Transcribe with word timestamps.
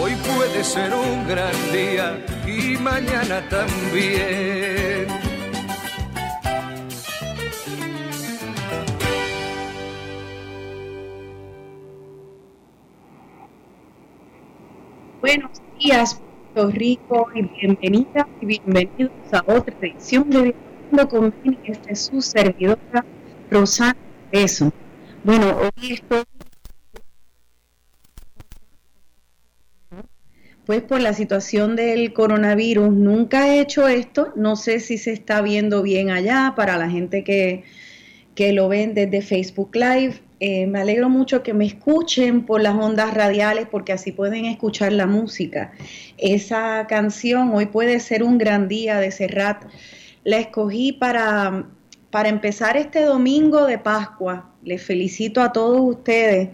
Hoy 0.00 0.12
puede 0.36 0.62
ser 0.62 0.94
un 0.94 1.26
gran 1.26 1.52
día 1.72 2.24
y 2.46 2.76
mañana 2.76 3.42
también. 3.48 5.08
Buenos 15.20 15.50
días, 15.80 16.22
Puerto 16.54 16.70
Rico, 16.70 17.28
y 17.34 17.42
bienvenidas 17.42 18.26
y 18.40 18.46
bienvenidos 18.46 19.10
a 19.32 19.42
otra 19.52 19.74
edición 19.80 20.30
de 20.30 20.54
Viviendo 20.92 21.08
con 21.08 21.34
Este 21.64 21.92
es 21.92 22.06
su 22.06 22.22
servidora, 22.22 23.04
Rosana 23.50 23.96
Eso. 24.30 24.72
Bueno, 25.24 25.56
hoy 25.60 25.92
estoy 25.92 26.22
pues 30.68 30.82
por 30.82 31.00
la 31.00 31.14
situación 31.14 31.76
del 31.76 32.12
coronavirus 32.12 32.92
nunca 32.92 33.48
he 33.48 33.58
hecho 33.58 33.88
esto, 33.88 34.34
no 34.36 34.54
sé 34.54 34.80
si 34.80 34.98
se 34.98 35.12
está 35.12 35.40
viendo 35.40 35.82
bien 35.82 36.10
allá 36.10 36.52
para 36.56 36.76
la 36.76 36.90
gente 36.90 37.24
que, 37.24 37.64
que 38.34 38.52
lo 38.52 38.68
ven 38.68 38.92
desde 38.92 39.22
Facebook 39.22 39.70
Live. 39.74 40.20
Eh, 40.40 40.66
me 40.66 40.78
alegro 40.78 41.08
mucho 41.08 41.42
que 41.42 41.54
me 41.54 41.64
escuchen 41.64 42.44
por 42.44 42.60
las 42.60 42.74
ondas 42.74 43.14
radiales 43.14 43.66
porque 43.70 43.94
así 43.94 44.12
pueden 44.12 44.44
escuchar 44.44 44.92
la 44.92 45.06
música. 45.06 45.72
Esa 46.18 46.86
canción 46.86 47.50
hoy 47.54 47.64
puede 47.64 47.98
ser 47.98 48.22
un 48.22 48.36
gran 48.36 48.68
día 48.68 49.00
de 49.00 49.10
Serrat. 49.10 49.64
La 50.22 50.36
escogí 50.36 50.92
para, 50.92 51.64
para 52.10 52.28
empezar 52.28 52.76
este 52.76 53.04
domingo 53.04 53.64
de 53.64 53.78
Pascua. 53.78 54.50
Les 54.62 54.82
felicito 54.82 55.40
a 55.40 55.50
todos 55.50 55.80
ustedes 55.80 56.50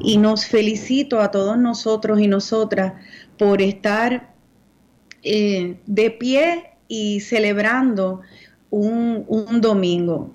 y 0.00 0.16
nos 0.16 0.46
felicito 0.46 1.20
a 1.20 1.30
todos 1.30 1.56
nosotros 1.58 2.20
y 2.20 2.26
nosotras 2.26 2.94
por 3.42 3.60
estar 3.60 4.32
eh, 5.24 5.74
de 5.86 6.10
pie 6.12 6.74
y 6.86 7.18
celebrando 7.18 8.20
un, 8.70 9.60
domingo. 9.60 10.32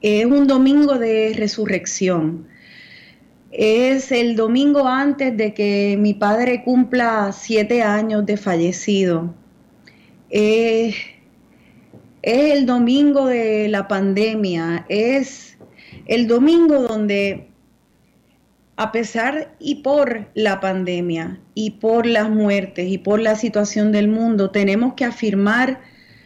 Es 0.00 0.26
un 0.26 0.48
domingo 0.48 0.98
de 0.98 1.34
resurrección. 1.36 2.48
Es 3.52 4.10
el 4.10 4.34
domingo 4.34 4.88
antes 4.88 5.36
de 5.36 5.54
que 5.54 5.96
mi 6.00 6.14
padre 6.14 6.64
cumpla 6.64 7.30
siete 7.32 7.82
años 7.82 8.26
de 8.26 8.36
fallecido. 8.36 9.32
es 10.28 10.96
el 12.22 12.66
domingo 12.66 13.26
de 13.26 13.68
la 13.68 13.86
pandemia. 13.86 14.84
Es 14.88 15.56
el 16.06 16.26
domingo 16.26 16.82
donde 16.82 17.52
a 18.78 18.92
pesar 18.92 19.52
y 19.58 19.82
por 19.82 20.28
la 20.34 20.60
pandemia 20.60 21.40
y 21.54 21.72
por 21.72 22.06
las 22.06 22.30
muertes 22.30 22.88
y 22.88 22.96
por 22.96 23.18
la 23.20 23.34
situación 23.34 23.90
del 23.90 24.06
mundo, 24.06 24.50
tenemos 24.50 24.94
que 24.94 25.04
afirmar 25.04 25.80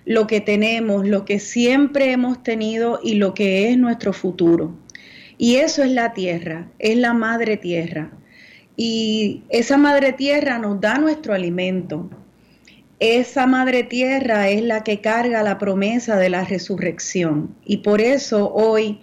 lo 0.05 0.27
que 0.27 0.43
tenemos, 0.43 1.09
lo 1.09 1.25
que 1.25 1.41
siempre 1.41 2.13
hemos 2.13 2.43
tenido 2.43 3.01
y 3.03 3.15
lo 3.15 3.33
que 3.33 3.71
es 3.71 3.79
nuestro 3.79 4.13
futuro. 4.13 4.77
Y 5.39 5.57
eso 5.57 5.83
es 5.83 5.93
la 5.93 6.13
tierra, 6.13 6.69
es 6.79 6.99
la 6.99 7.15
madre 7.15 7.57
tierra. 7.57 8.13
Y 8.77 9.45
esa 9.49 9.79
madre 9.79 10.13
tierra 10.13 10.59
nos 10.59 10.79
da 10.79 10.99
nuestro 10.99 11.33
alimento. 11.33 12.11
Esa 12.99 13.47
madre 13.47 13.83
tierra 13.83 14.51
es 14.51 14.63
la 14.63 14.85
que 14.85 15.01
carga 15.01 15.43
la 15.43 15.57
promesa 15.57 16.19
de 16.19 16.29
la 16.29 16.45
resurrección. 16.45 17.57
Y 17.65 17.79
por 17.79 18.03
eso 18.03 18.53
hoy 18.53 19.01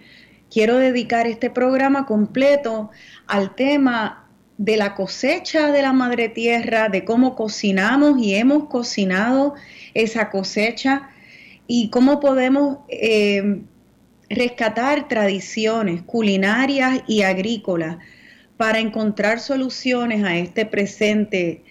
quiero 0.51 0.77
dedicar 0.77 1.27
este 1.27 1.49
programa 1.49 2.05
completo 2.05 2.89
al 3.27 3.55
tema 3.55 4.27
de 4.57 4.75
la 4.75 4.93
cosecha 4.93 5.71
de 5.71 5.81
la 5.81 5.93
madre 5.93 6.27
tierra, 6.27 6.89
de 6.89 7.05
cómo 7.05 7.35
cocinamos 7.35 8.21
y 8.21 8.35
hemos 8.35 8.67
cocinado 8.67 9.55
esa 9.93 10.29
cosecha 10.29 11.09
y 11.65 11.89
cómo 11.89 12.19
podemos 12.19 12.79
eh, 12.89 13.61
rescatar 14.29 15.07
tradiciones 15.07 16.01
culinarias 16.01 17.03
y 17.07 17.21
agrícolas 17.21 17.97
para 18.57 18.79
encontrar 18.79 19.39
soluciones 19.39 20.23
a 20.25 20.35
este 20.35 20.66
presente 20.66 21.63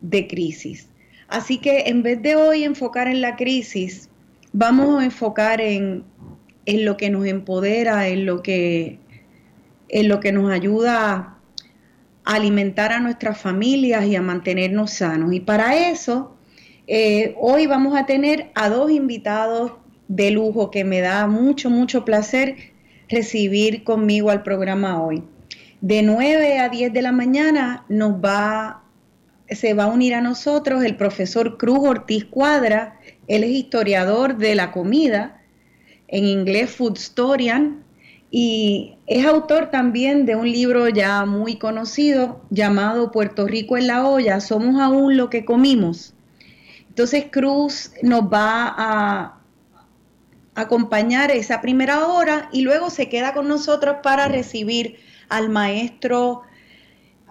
de 0.00 0.26
crisis. 0.26 0.88
Así 1.28 1.58
que 1.58 1.84
en 1.86 2.02
vez 2.02 2.20
de 2.20 2.34
hoy 2.36 2.64
enfocar 2.64 3.06
en 3.06 3.20
la 3.20 3.36
crisis, 3.36 4.08
vamos 4.52 5.00
a 5.00 5.04
enfocar 5.04 5.60
en, 5.60 6.04
en 6.66 6.84
lo 6.84 6.96
que 6.96 7.10
nos 7.10 7.26
empodera, 7.26 8.08
en 8.08 8.26
lo 8.26 8.42
que 8.42 8.98
lo 10.02 10.18
que 10.18 10.32
nos 10.32 10.50
ayuda 10.50 11.38
a 12.24 12.34
alimentar 12.34 12.92
a 12.92 13.00
nuestras 13.00 13.38
familias 13.38 14.06
y 14.06 14.16
a 14.16 14.22
mantenernos 14.22 14.90
sanos. 14.92 15.32
Y 15.32 15.40
para 15.40 15.88
eso, 15.90 16.34
eh, 16.86 17.34
hoy 17.38 17.66
vamos 17.66 17.96
a 17.96 18.06
tener 18.06 18.50
a 18.54 18.68
dos 18.68 18.90
invitados 18.90 19.72
de 20.08 20.30
lujo 20.30 20.70
que 20.70 20.84
me 20.84 21.00
da 21.00 21.26
mucho, 21.26 21.70
mucho 21.70 22.04
placer 22.04 22.56
recibir 23.08 23.84
conmigo 23.84 24.30
al 24.30 24.42
programa 24.42 25.02
hoy. 25.02 25.22
De 25.80 26.02
9 26.02 26.58
a 26.58 26.68
10 26.68 26.92
de 26.92 27.02
la 27.02 27.12
mañana 27.12 27.84
nos 27.88 28.14
va, 28.14 28.82
se 29.48 29.74
va 29.74 29.84
a 29.84 29.88
unir 29.88 30.14
a 30.14 30.20
nosotros 30.20 30.82
el 30.82 30.96
profesor 30.96 31.58
Cruz 31.58 31.80
Ortiz 31.82 32.24
Cuadra. 32.24 32.98
Él 33.28 33.44
es 33.44 33.50
historiador 33.50 34.38
de 34.38 34.54
la 34.54 34.72
comida, 34.72 35.42
en 36.08 36.24
inglés 36.24 36.70
Food 36.70 36.96
Historian, 36.96 37.84
y 38.30 38.96
es 39.06 39.24
autor 39.26 39.70
también 39.70 40.26
de 40.26 40.34
un 40.34 40.50
libro 40.50 40.88
ya 40.88 41.24
muy 41.24 41.56
conocido 41.56 42.40
llamado 42.50 43.12
Puerto 43.12 43.46
Rico 43.46 43.76
en 43.76 43.86
la 43.86 44.08
olla, 44.08 44.40
somos 44.40 44.80
aún 44.80 45.16
lo 45.16 45.30
que 45.30 45.44
comimos. 45.44 46.14
Entonces 46.88 47.26
Cruz 47.30 47.92
nos 48.02 48.22
va 48.22 48.74
a 48.76 49.40
acompañar 50.56 51.30
esa 51.30 51.60
primera 51.60 52.06
hora 52.06 52.48
y 52.52 52.62
luego 52.62 52.90
se 52.90 53.08
queda 53.08 53.34
con 53.34 53.46
nosotros 53.48 53.96
para 54.02 54.28
recibir 54.28 54.96
al 55.28 55.48
maestro 55.48 56.42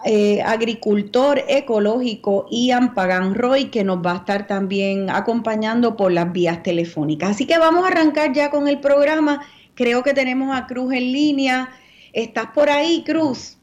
eh, 0.04 0.42
agricultor 0.42 1.40
ecológico 1.48 2.46
Ian 2.50 2.94
Pagan 2.94 3.34
Roy, 3.34 3.66
que 3.66 3.84
nos 3.84 4.04
va 4.04 4.12
a 4.12 4.16
estar 4.16 4.46
también 4.46 5.08
acompañando 5.08 5.96
por 5.96 6.12
las 6.12 6.32
vías 6.32 6.62
telefónicas. 6.62 7.30
Así 7.30 7.46
que 7.46 7.58
vamos 7.58 7.84
a 7.84 7.88
arrancar 7.88 8.32
ya 8.32 8.50
con 8.50 8.68
el 8.68 8.80
programa. 8.80 9.40
Creo 9.74 10.02
que 10.02 10.12
tenemos 10.12 10.54
a 10.54 10.66
Cruz 10.66 10.92
en 10.92 11.12
línea. 11.12 11.70
¿Estás 12.12 12.48
por 12.54 12.68
ahí, 12.68 13.02
Cruz? 13.04 13.58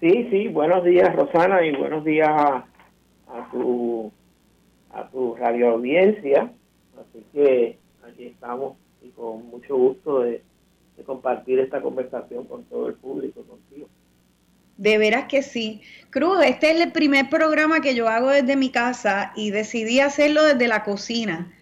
Sí, 0.00 0.28
sí, 0.30 0.48
buenos 0.48 0.84
días, 0.84 1.14
Rosana, 1.16 1.64
y 1.64 1.74
buenos 1.74 2.04
días 2.04 2.28
a, 2.28 2.64
tu, 3.50 4.12
a 4.92 5.08
tu 5.08 5.34
radio 5.36 5.70
audiencia. 5.70 6.52
Así 7.00 7.24
que 7.32 7.78
aquí 8.06 8.24
estamos 8.26 8.76
y 9.02 9.08
con 9.10 9.48
mucho 9.48 9.76
gusto 9.76 10.20
de 10.20 10.42
compartir 11.06 11.58
esta 11.58 11.80
conversación 11.80 12.44
con 12.44 12.64
todo 12.64 12.88
el 12.88 12.94
público, 12.94 13.42
contigo. 13.42 13.88
De 14.80 14.96
veras 14.96 15.26
que 15.26 15.42
sí. 15.42 15.82
Cruz, 16.08 16.42
este 16.42 16.70
es 16.70 16.80
el 16.80 16.90
primer 16.90 17.28
programa 17.28 17.82
que 17.82 17.94
yo 17.94 18.08
hago 18.08 18.30
desde 18.30 18.56
mi 18.56 18.70
casa 18.70 19.30
y 19.36 19.50
decidí 19.50 20.00
hacerlo 20.00 20.42
desde 20.42 20.68
la 20.68 20.84
cocina, 20.84 21.52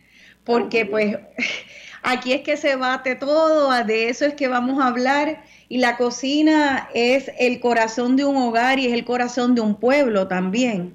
porque 0.45 0.87
pues 0.87 1.19
aquí 2.05 2.33
es 2.33 2.43
que 2.43 2.57
se 2.57 2.77
bate 2.77 3.17
todo, 3.17 3.73
de 3.85 4.09
eso 4.09 4.25
es 4.25 4.35
que 4.35 4.47
vamos 4.47 4.81
a 4.81 4.87
hablar 4.87 5.43
y 5.69 5.79
la 5.79 5.97
cocina 5.97 6.89
es 6.95 7.29
el 7.41 7.59
corazón 7.59 8.15
de 8.15 8.25
un 8.25 8.37
hogar 8.37 8.79
y 8.79 8.87
es 8.87 8.93
el 8.93 9.05
corazón 9.05 9.57
de 9.57 9.63
un 9.63 9.75
pueblo 9.75 10.29
también. 10.29 10.95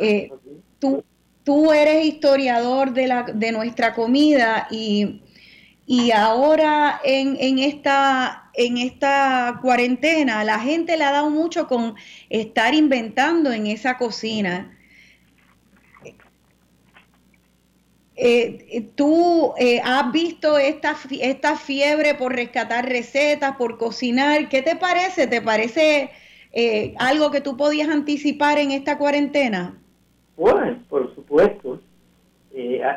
Eh, 0.00 0.32
tú, 0.80 1.04
tú 1.44 1.72
eres 1.72 2.04
historiador 2.04 2.92
de, 2.92 3.06
la, 3.06 3.22
de 3.22 3.52
nuestra 3.52 3.94
comida 3.94 4.66
y 4.68 5.22
y 5.86 6.10
ahora 6.10 7.00
en, 7.04 7.36
en, 7.38 7.60
esta, 7.60 8.45
en 8.56 8.78
esta 8.78 9.58
cuarentena 9.60 10.42
la 10.42 10.58
gente 10.58 10.96
le 10.96 11.04
ha 11.04 11.12
dado 11.12 11.30
mucho 11.30 11.68
con 11.68 11.94
estar 12.30 12.74
inventando 12.74 13.52
en 13.52 13.66
esa 13.66 13.98
cocina. 13.98 14.72
Eh, 18.18 18.88
¿Tú 18.94 19.52
eh, 19.58 19.80
has 19.84 20.10
visto 20.10 20.56
esta, 20.56 20.96
esta 21.20 21.56
fiebre 21.56 22.14
por 22.14 22.34
rescatar 22.34 22.88
recetas, 22.88 23.56
por 23.56 23.76
cocinar? 23.76 24.48
¿Qué 24.48 24.62
te 24.62 24.74
parece? 24.74 25.26
¿Te 25.26 25.42
parece 25.42 26.10
eh, 26.52 26.94
algo 26.98 27.30
que 27.30 27.42
tú 27.42 27.58
podías 27.58 27.90
anticipar 27.90 28.58
en 28.58 28.70
esta 28.70 28.96
cuarentena? 28.96 29.78
Bueno, 30.34 30.82
por 30.88 31.14
supuesto. 31.14 31.78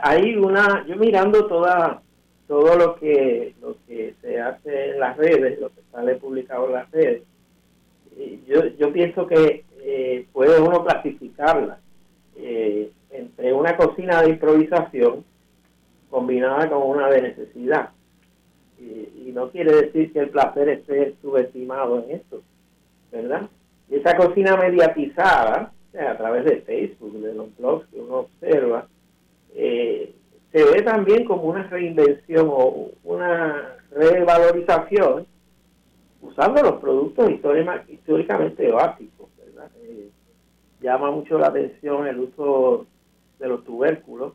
hay 0.04 0.38
una, 0.38 0.86
yo 0.88 0.96
mirando 0.96 1.48
toda 1.48 2.02
todo 2.50 2.76
lo 2.76 2.96
que 2.96 3.54
lo 3.62 3.78
que 3.88 4.16
se 4.22 4.42
hace 4.42 4.90
en 4.90 5.00
las 5.00 5.16
redes, 5.16 5.60
lo 5.60 5.70
que 5.70 5.82
sale 5.92 6.16
publicado 6.16 6.66
en 6.66 6.74
las 6.74 6.90
redes, 6.92 7.22
yo, 8.48 8.66
yo 8.80 8.92
pienso 8.92 9.28
que 9.28 9.64
eh, 9.82 10.26
puede 10.34 10.60
uno 10.60 10.84
clasificarla 10.84 11.78
eh, 12.36 12.90
entre 13.12 13.54
una 13.54 13.78
cocina 13.78 14.24
de 14.24 14.32
improvisación 14.32 15.24
combinada 16.10 16.68
con 16.70 16.90
una 16.90 17.08
de 17.10 17.22
necesidad. 17.22 17.92
Y, 18.80 19.32
no 19.32 19.52
quiere 19.52 19.74
decir 19.84 20.12
que 20.12 20.20
el 20.20 20.30
placer 20.32 20.68
esté 20.70 21.14
subestimado 21.22 22.04
en 22.04 22.16
esto, 22.16 22.42
¿verdad? 23.12 23.48
Y 23.90 23.96
esa 23.96 24.18
cocina 24.18 24.58
mediatizada, 24.58 25.72
a 25.94 26.18
través 26.18 26.46
de 26.46 26.62
Facebook, 26.62 27.14
de 27.22 27.36
los 27.36 27.56
blogs 27.58 27.88
que 27.88 28.00
uno 28.00 28.22
observa, 28.22 28.88
eh, 29.54 30.12
se 30.52 30.64
ve 30.64 30.82
también 30.82 31.26
como 31.26 31.44
una 31.44 31.64
reinvención 31.64 32.50
o 32.52 32.92
una 33.04 33.76
revalorización 33.92 35.28
usando 36.22 36.64
los 36.64 36.82
productos 36.82 37.30
históricamente 37.88 38.72
básicos. 38.72 39.30
Eh, 39.84 40.10
llama 40.82 41.12
mucho 41.12 41.38
la 41.38 41.48
atención 41.48 42.08
el 42.08 42.20
uso 42.20 42.88
de 43.38 43.48
los 43.48 43.64
tubérculos. 43.64 44.34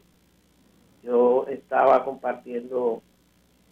Yo 1.02 1.46
estaba 1.49 2.05
compartiendo 2.05 3.02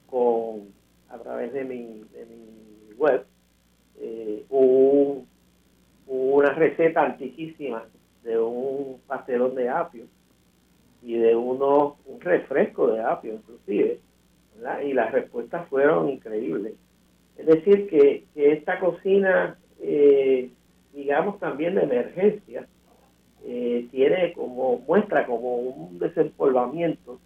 con 0.06 0.72
a 1.08 1.18
través 1.18 1.52
de 1.52 1.64
mi, 1.64 2.04
de 2.12 2.26
mi 2.26 2.94
web 2.94 3.24
eh, 4.00 4.44
una 4.48 6.50
receta 6.50 7.04
antiquísima 7.04 7.84
de 8.24 8.38
un 8.38 9.00
pastelón 9.06 9.54
de 9.54 9.68
apio 9.68 10.06
y 11.02 11.14
de 11.14 11.34
uno, 11.34 11.96
un 12.06 12.20
refresco 12.20 12.88
de 12.88 13.02
apio 13.02 13.34
inclusive, 13.34 14.00
y 14.84 14.92
las 14.92 15.12
respuestas 15.12 15.68
fueron 15.68 16.08
increíbles. 16.08 16.74
Es 17.36 17.46
decir, 17.46 17.88
que, 17.88 18.24
esta 18.34 18.78
cocina, 18.78 19.58
eh, 19.80 20.50
digamos 20.92 21.38
también 21.40 21.74
de 21.74 21.82
emergencia, 21.82 22.66
eh, 23.44 23.88
tiene 23.90 24.32
como, 24.34 24.78
muestra 24.86 25.26
como 25.26 25.56
un 25.56 25.98
desempolvamiento 25.98 27.18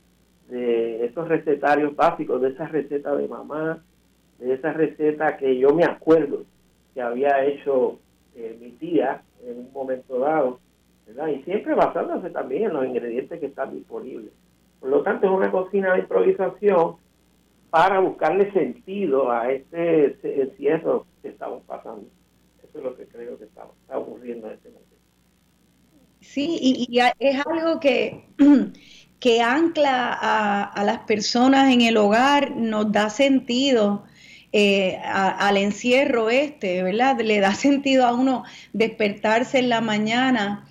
de 0.49 1.05
esos 1.05 1.29
recetarios 1.29 1.95
básicos, 1.95 2.41
de 2.41 2.51
esa 2.51 2.67
receta 2.69 3.15
de 3.15 3.29
mamá, 3.29 3.83
de 4.39 4.55
esa 4.55 4.73
receta 4.73 5.37
que 5.37 5.59
yo 5.59 5.75
me 5.75 5.85
acuerdo 5.85 6.45
que 6.95 7.03
había 7.03 7.45
hecho 7.45 7.99
eh, 8.35 8.57
mi 8.61 8.71
tía 8.73 9.23
en 9.45 9.59
un 9.59 9.73
momento 9.73 10.19
dado, 10.19 10.61
y 11.07 11.43
siempre 11.45 11.75
basándose 11.75 12.31
también 12.31 12.65
en 12.65 12.73
los 12.73 12.87
ingredientes 12.87 13.39
que 13.39 13.47
están 13.47 13.75
disponibles. 13.75 14.33
Por 14.81 14.91
lo 14.91 15.03
tanto, 15.03 15.27
es 15.27 15.33
una 15.33 15.51
cocina 15.51 15.95
de 15.95 16.01
improvisación 16.01 16.97
para 17.71 18.01
buscarle 18.01 18.53
sentido 18.53 19.31
a 19.31 19.51
este 19.51 20.17
encierro 20.43 21.07
que 21.23 21.29
estamos 21.29 21.63
pasando. 21.65 22.07
Eso 22.59 22.79
es 22.79 22.85
lo 22.85 22.97
que 22.97 23.07
creo 23.07 23.39
que 23.39 23.45
está, 23.45 23.67
ocurriendo 23.97 24.49
en 24.49 24.55
este 24.55 24.69
momento. 24.69 24.97
Sí, 26.21 26.59
y, 26.61 26.99
es 27.19 27.47
algo 27.47 27.79
que, 27.79 28.25
que 29.21 29.43
ancla 29.43 30.13
a, 30.13 30.85
las 30.85 30.99
personas 31.01 31.73
en 31.73 31.83
el 31.83 31.97
hogar, 31.97 32.57
nos 32.57 32.91
da 32.91 33.11
sentido. 33.11 34.05
Eh, 34.53 34.97
al 35.05 35.59
encierro 35.59 36.31
este, 36.31 36.83
¿verdad? 36.83 37.21
Le 37.21 37.41
da 37.41 37.53
sentido 37.55 38.07
a 38.07 38.15
uno 38.15 38.45
despertarse 38.73 39.59
en 39.59 39.69
la 39.69 39.81
mañana 39.81 40.67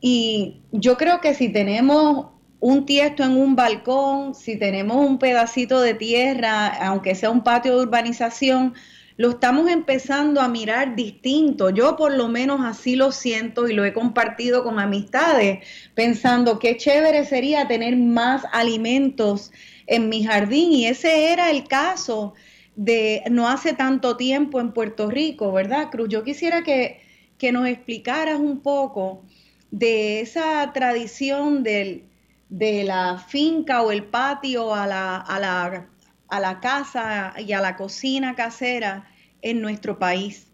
y 0.00 0.62
yo 0.72 0.96
creo 0.96 1.20
que 1.20 1.34
si 1.34 1.48
tenemos 1.50 2.26
un 2.60 2.84
tiesto 2.86 3.24
en 3.24 3.32
un 3.32 3.56
balcón, 3.56 4.34
si 4.34 4.56
tenemos 4.56 4.96
un 4.96 5.18
pedacito 5.18 5.80
de 5.80 5.94
tierra, 5.94 6.68
aunque 6.86 7.14
sea 7.14 7.30
un 7.30 7.42
patio 7.42 7.76
de 7.76 7.82
urbanización, 7.82 8.74
lo 9.16 9.30
estamos 9.30 9.68
empezando 9.68 10.40
a 10.40 10.48
mirar 10.48 10.96
distinto. 10.96 11.68
Yo 11.70 11.96
por 11.96 12.12
lo 12.12 12.28
menos 12.28 12.60
así 12.64 12.96
lo 12.96 13.12
siento 13.12 13.68
y 13.68 13.74
lo 13.74 13.84
he 13.84 13.92
compartido 13.92 14.62
con 14.62 14.78
amistades, 14.78 15.66
pensando 15.94 16.58
qué 16.58 16.76
chévere 16.78 17.24
sería 17.26 17.68
tener 17.68 17.96
más 17.96 18.44
alimentos 18.52 19.52
en 19.86 20.08
mi 20.08 20.24
jardín. 20.24 20.72
Y 20.72 20.86
ese 20.86 21.32
era 21.32 21.50
el 21.50 21.66
caso 21.68 22.34
de 22.76 23.22
no 23.30 23.48
hace 23.48 23.74
tanto 23.74 24.16
tiempo 24.16 24.58
en 24.60 24.72
Puerto 24.72 25.10
Rico, 25.10 25.52
¿verdad, 25.52 25.90
Cruz? 25.90 26.08
Yo 26.08 26.24
quisiera 26.24 26.62
que, 26.62 27.02
que 27.36 27.52
nos 27.52 27.68
explicaras 27.68 28.38
un 28.40 28.60
poco 28.60 29.24
de 29.70 30.20
esa 30.20 30.72
tradición 30.72 31.62
del, 31.62 32.04
de 32.48 32.84
la 32.84 33.18
finca 33.18 33.82
o 33.82 33.92
el 33.92 34.04
patio 34.04 34.74
a 34.74 34.86
la, 34.86 35.16
a, 35.16 35.38
la, 35.38 35.86
a 36.28 36.40
la 36.40 36.60
casa 36.60 37.34
y 37.38 37.52
a 37.52 37.60
la 37.60 37.76
cocina 37.76 38.34
casera 38.34 39.08
en 39.42 39.60
nuestro 39.60 39.98
país. 39.98 40.52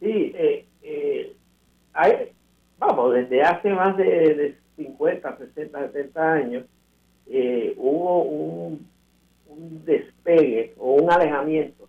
Sí, 0.00 0.32
eh, 0.36 0.66
eh, 0.82 1.34
vamos, 2.78 3.14
desde 3.14 3.42
hace 3.42 3.70
más 3.70 3.96
de, 3.96 4.56
50, 4.76 5.38
60, 5.38 5.92
70 5.92 6.32
años 6.32 6.64
eh, 7.26 7.74
hubo 7.76 8.22
un, 8.24 8.86
un, 9.46 9.84
despegue 9.84 10.74
o 10.76 10.94
un 10.94 11.10
alejamiento 11.10 11.88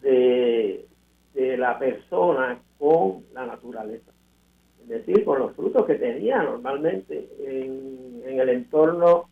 de, 0.00 0.86
de 1.34 1.56
la 1.58 1.78
persona 1.78 2.60
con 2.78 3.24
la 3.34 3.46
naturaleza 3.46 4.13
es 4.84 5.06
decir, 5.06 5.24
con 5.24 5.38
los 5.38 5.54
frutos 5.54 5.86
que 5.86 5.94
tenía 5.94 6.42
normalmente 6.42 7.28
en, 7.40 8.22
el 8.24 8.48
entorno 8.48 9.28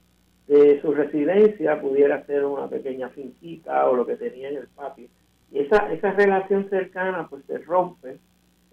de 0.46 0.80
su 0.80 0.92
residencia, 0.92 1.80
pudiera 1.80 2.24
ser 2.26 2.44
una 2.44 2.68
pequeña 2.68 3.08
finquita 3.08 3.88
o 3.88 3.96
lo 3.96 4.06
que 4.06 4.16
tenía 4.16 4.48
en 4.48 4.56
el 4.56 4.68
patio. 4.68 5.08
Y 5.50 5.60
esa, 5.60 5.92
esa 5.92 6.12
relación 6.12 6.68
cercana 6.68 7.26
pues 7.28 7.44
se 7.46 7.58
rompe, 7.58 8.18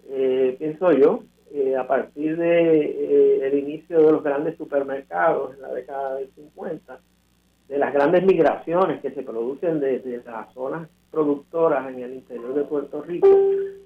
eh, 0.08 0.56
pienso 0.58 0.92
yo, 0.92 1.24
eh, 1.52 1.76
a 1.76 1.86
partir 1.86 2.36
de 2.36 3.48
eh, 3.48 3.58
inicio 3.58 3.98
de 3.98 4.12
los 4.12 4.22
grandes 4.22 4.56
supermercados 4.56 5.54
en 5.54 5.62
la 5.62 5.72
década 5.72 6.16
del 6.16 6.30
50, 6.34 7.00
de 7.68 7.78
las 7.78 7.92
grandes 7.92 8.24
migraciones 8.24 9.00
que 9.00 9.10
se 9.12 9.22
producen 9.22 9.80
desde 9.80 10.22
las 10.24 10.52
zonas 10.54 10.88
productoras 11.10 11.88
en 11.88 12.00
el 12.00 12.14
interior 12.14 12.54
de 12.54 12.64
Puerto 12.64 13.02
Rico 13.02 13.28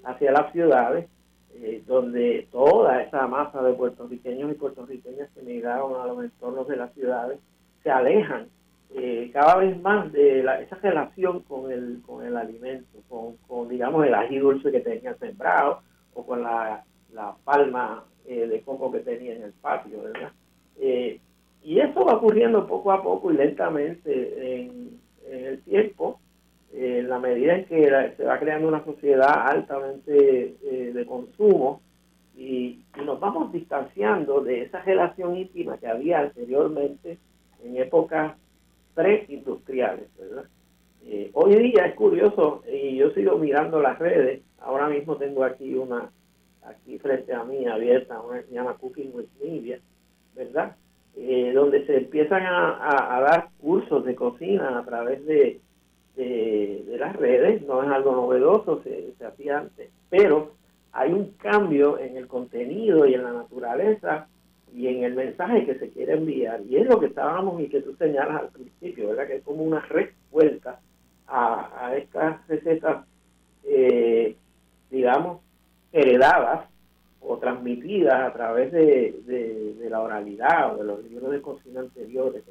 hacia 0.03 0.31
las 0.31 0.51
ciudades, 0.51 1.07
eh, 1.55 1.83
donde 1.85 2.47
toda 2.51 3.01
esa 3.01 3.27
masa 3.27 3.61
de 3.63 3.73
puertorriqueños 3.73 4.51
y 4.51 4.55
puertorriqueñas 4.55 5.29
que 5.31 5.39
emigraron 5.39 5.99
a 5.99 6.05
los 6.05 6.23
entornos 6.23 6.67
de 6.67 6.77
las 6.77 6.93
ciudades 6.93 7.39
se 7.83 7.91
alejan 7.91 8.47
eh, 8.93 9.29
cada 9.33 9.57
vez 9.57 9.79
más 9.81 10.11
de 10.13 10.39
esa 10.39 10.75
relación 10.81 11.41
con 11.41 11.71
el, 11.71 12.01
con 12.05 12.25
el 12.25 12.37
alimento, 12.37 12.99
con, 13.47 13.67
digamos 13.67 14.05
el 14.05 14.13
ají 14.13 14.37
dulce 14.37 14.71
que 14.71 14.79
tenían 14.79 15.17
sembrado 15.19 15.81
o 16.13 16.25
con 16.25 16.43
la, 16.43 16.83
la 17.13 17.35
palma 17.43 18.05
eh, 18.25 18.47
de 18.47 18.61
coco 18.61 18.91
que 18.91 18.99
tenía 18.99 19.35
en 19.35 19.43
el 19.43 19.51
patio, 19.53 20.01
¿verdad? 20.01 20.31
Eh, 20.79 21.19
y 21.63 21.79
eso 21.79 22.05
va 22.05 22.15
ocurriendo 22.15 22.67
poco 22.67 22.91
a 22.91 23.03
poco 23.03 23.31
y 23.31 23.37
lentamente 23.37 24.61
en, 24.61 24.99
el 25.27 25.61
tiempo, 25.63 26.19
en 26.77 27.09
la 27.09 27.19
medida 27.19 27.55
en 27.55 27.65
que 27.65 28.13
se 28.17 28.23
va 28.23 28.39
creando 28.39 28.67
una 28.67 28.83
sociedad 28.83 29.47
altamente 29.47 30.55
de 30.93 31.05
consumo 31.05 31.81
y, 32.35 32.81
nos 33.03 33.19
vamos 33.19 33.51
distanciando 33.51 34.41
de 34.41 34.63
esa 34.63 34.81
relación 34.81 35.37
íntima 35.37 35.77
que 35.77 35.87
había 35.87 36.19
anteriormente 36.19 37.17
en 37.63 37.77
épocas 37.77 38.35
preindustriales, 38.93 40.07
¿verdad? 40.17 40.45
hoy 41.33 41.55
día 41.55 41.85
es 41.85 41.95
curioso, 41.95 42.63
y 42.71 42.95
yo 42.95 43.11
sigo 43.11 43.37
mirando 43.37 43.79
las 43.79 43.99
redes, 43.99 44.41
ahora 44.59 44.87
mismo 44.87 45.17
tengo 45.17 45.43
aquí 45.43 45.75
una 45.75 46.09
aquí 46.65 46.97
frente 46.99 47.33
a 47.33 47.43
mí 47.43 47.65
abierta, 47.67 48.21
una 48.21 48.39
que 48.39 48.47
se 48.47 48.53
llama 48.53 48.77
Cooking 48.77 49.11
with 49.13 49.27
Media, 49.41 49.79
¿verdad? 50.35 50.75
Eh, 51.15 51.51
donde 51.53 51.85
se 51.85 51.97
empiezan 51.97 52.43
a, 52.45 53.21
dar 53.21 53.49
cursos 53.61 54.03
de 54.03 54.15
cocina 54.15 54.79
a 54.79 54.85
través 54.85 55.25
de, 55.25 55.61
de, 56.15 56.95
las 56.97 57.15
redes, 57.15 57.61
no 57.63 57.83
es 57.83 57.89
algo 57.89 58.15
novedoso, 58.15 58.81
se, 58.83 59.13
hacía 59.25 59.59
antes, 59.59 59.89
pero 60.09 60.53
hay 60.91 61.11
un 61.11 61.31
cambio 61.33 61.99
en 61.99 62.17
el 62.17 62.27
contenido 62.27 63.05
y 63.05 63.13
en 63.13 63.23
la 63.23 63.33
naturaleza 63.33 64.27
y 64.73 64.87
en 64.87 65.03
el 65.03 65.13
mensaje 65.13 65.65
que 65.65 65.75
se 65.75 65.89
quiere 65.89 66.13
enviar. 66.13 66.61
Y 66.67 66.77
es 66.77 66.87
lo 66.87 66.99
que 66.99 67.07
estábamos 67.07 67.61
y 67.61 67.67
que 67.67 67.81
tú 67.81 67.95
señalas 67.95 68.41
al 68.41 68.49
principio, 68.49 69.09
¿verdad? 69.09 69.27
Que 69.27 69.35
es 69.37 69.43
como 69.43 69.63
una 69.63 69.81
respuesta 69.81 70.79
a, 71.27 71.87
a 71.87 71.97
estas 71.97 72.47
recetas, 72.47 73.05
eh, 73.63 74.35
digamos, 74.89 75.41
heredadas 75.91 76.67
o 77.21 77.37
transmitidas 77.37 78.21
a 78.21 78.33
través 78.33 78.71
de, 78.71 79.15
de, 79.25 79.89
la 79.89 80.01
oralidad 80.01 80.73
o 80.73 80.77
de 80.77 80.83
los 80.83 81.03
libros 81.05 81.31
de 81.31 81.41
cocina 81.41 81.79
anteriores. 81.79 82.43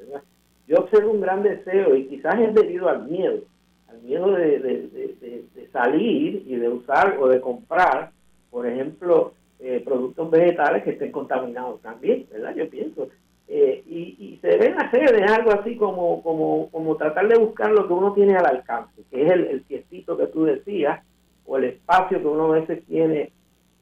Yo 0.67 0.77
observo 0.77 1.11
un 1.11 1.21
gran 1.21 1.43
deseo 1.43 1.95
y 1.95 2.07
quizás 2.07 2.39
es 2.39 2.53
debido 2.53 2.89
al 2.89 3.07
miedo, 3.07 3.39
al 3.87 4.01
miedo 4.01 4.31
de, 4.31 4.59
de 4.59 5.67
salir 5.71 6.43
y 6.47 6.55
de 6.55 6.69
usar 6.69 7.17
o 7.19 7.27
de 7.27 7.41
comprar, 7.41 8.11
por 8.49 8.65
ejemplo, 8.65 9.33
eh, 9.59 9.81
productos 9.83 10.29
vegetales 10.29 10.83
que 10.83 10.91
estén 10.91 11.11
contaminados 11.11 11.81
también, 11.81 12.25
¿verdad? 12.31 12.53
Yo 12.55 12.69
pienso. 12.69 13.07
Eh, 13.47 13.83
y, 13.87 14.15
y, 14.19 14.39
se 14.41 14.57
ven 14.57 14.79
hacer 14.79 15.15
de 15.15 15.23
algo 15.23 15.51
así 15.51 15.75
como, 15.75 16.21
como, 16.23 16.69
como 16.71 16.95
tratar 16.95 17.27
de 17.27 17.37
buscar 17.37 17.71
lo 17.71 17.87
que 17.87 17.93
uno 17.93 18.13
tiene 18.13 18.35
al 18.35 18.45
alcance, 18.45 19.03
que 19.11 19.23
es 19.23 19.31
el, 19.31 19.45
el 19.45 19.63
fiestito 19.63 20.17
que 20.17 20.27
tú 20.27 20.45
decías, 20.45 21.03
o 21.45 21.57
el 21.57 21.65
espacio 21.65 22.19
que 22.19 22.27
uno 22.27 22.45
a 22.45 22.59
veces 22.59 22.83
tiene 22.85 23.31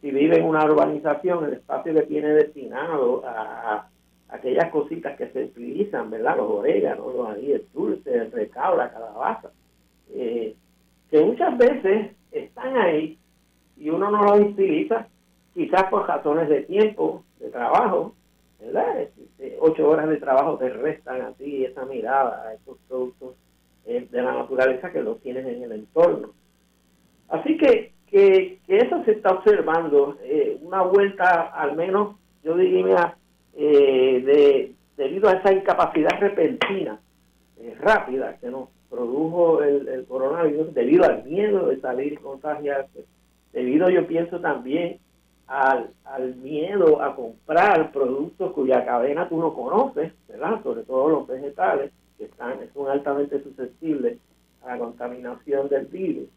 si 0.02 0.12
vive 0.12 0.38
en 0.38 0.46
una 0.46 0.66
urbanización, 0.66 1.46
el 1.46 1.54
espacio 1.54 1.94
que 1.94 2.02
tiene 2.02 2.28
destinado 2.30 3.24
a, 3.26 3.88
aquellas 4.28 4.70
cositas 4.70 5.16
que 5.18 5.30
se 5.30 5.46
utilizan, 5.46 6.10
¿verdad? 6.10 6.38
Los 6.38 6.50
oréganos, 6.50 7.16
los 7.16 7.38
el 7.38 7.66
dulce, 7.74 8.14
el 8.14 8.32
recao, 8.32 8.76
la 8.76 8.92
calabaza, 8.92 9.52
eh, 10.12 10.56
que 11.10 11.22
muchas 11.22 11.58
veces 11.58 12.12
están 12.32 12.78
ahí 12.78 13.18
y 13.78 13.90
uno 13.90 14.10
no 14.12 14.24
los 14.24 14.40
utiliza, 14.52 15.08
quizás 15.54 15.84
por 15.86 16.08
razones 16.08 16.50
de 16.50 16.62
tiempo, 16.62 17.24
de 17.40 17.50
trabajo, 17.50 18.16
¿verdad? 18.60 19.02
Este, 19.02 19.58
ocho 19.60 19.90
horas 19.90 20.10
de 20.10 20.18
trabajo 20.18 20.58
te 20.58 20.70
restan 20.70 21.22
a 21.22 21.32
ti 21.34 21.66
esa 21.66 21.86
mirada 21.86 22.48
a 22.48 22.54
estos 22.54 22.78
productos 22.88 23.36
eh, 23.86 24.08
de 24.10 24.22
la 24.22 24.34
naturaleza 24.34 24.92
que 24.92 25.02
los 25.04 25.20
tienes 25.22 25.46
en 25.46 25.64
el 25.64 25.72
entorno. 25.74 26.30
Así 27.30 27.58
que 27.58 27.94
que, 28.14 28.60
eso 28.68 29.04
se 29.06 29.12
está 29.14 29.32
observando, 29.32 30.18
eh, 30.22 30.58
una 30.62 30.84
vuelta 30.84 31.48
al 31.48 31.76
menos, 31.76 32.16
yo 32.44 32.56
diría, 32.56 33.18
eh, 33.56 34.22
de, 34.24 34.72
debido 34.96 35.30
a 35.30 35.34
esa 35.34 35.52
incapacidad 35.52 36.20
repentina, 36.20 37.00
eh, 37.58 37.76
rápida, 37.80 38.38
que 38.40 38.50
nos 38.50 38.70
produjo 38.94 39.64
el, 39.64 40.06
coronavirus, 40.08 40.74
debido 40.74 41.04
al 41.06 41.24
miedo 41.24 41.68
de 41.68 41.80
salir 41.80 42.20
contagiarse, 42.20 43.06
debido 43.52 43.90
yo 43.90 44.06
pienso 44.06 44.40
también 44.40 45.00
al, 45.48 45.90
al 46.06 46.36
miedo 46.36 47.02
a 47.02 47.16
comprar 47.16 47.92
productos 47.92 48.52
cuya 48.54 48.86
cadena 48.86 49.28
tú 49.28 49.40
no 49.40 49.54
conoces, 49.54 50.14
¿verdad? 50.28 50.62
Sobre 50.62 50.84
todo 50.84 51.10
los 51.10 51.28
vegetales, 51.28 51.92
que 52.18 52.26
están, 52.26 52.60
son 52.74 52.88
altamente 52.88 53.42
susceptibles 53.42 54.20
a 54.64 54.74
la 54.74 54.78
contaminación 54.78 55.68
del 55.70 55.88
virus. 55.88 56.30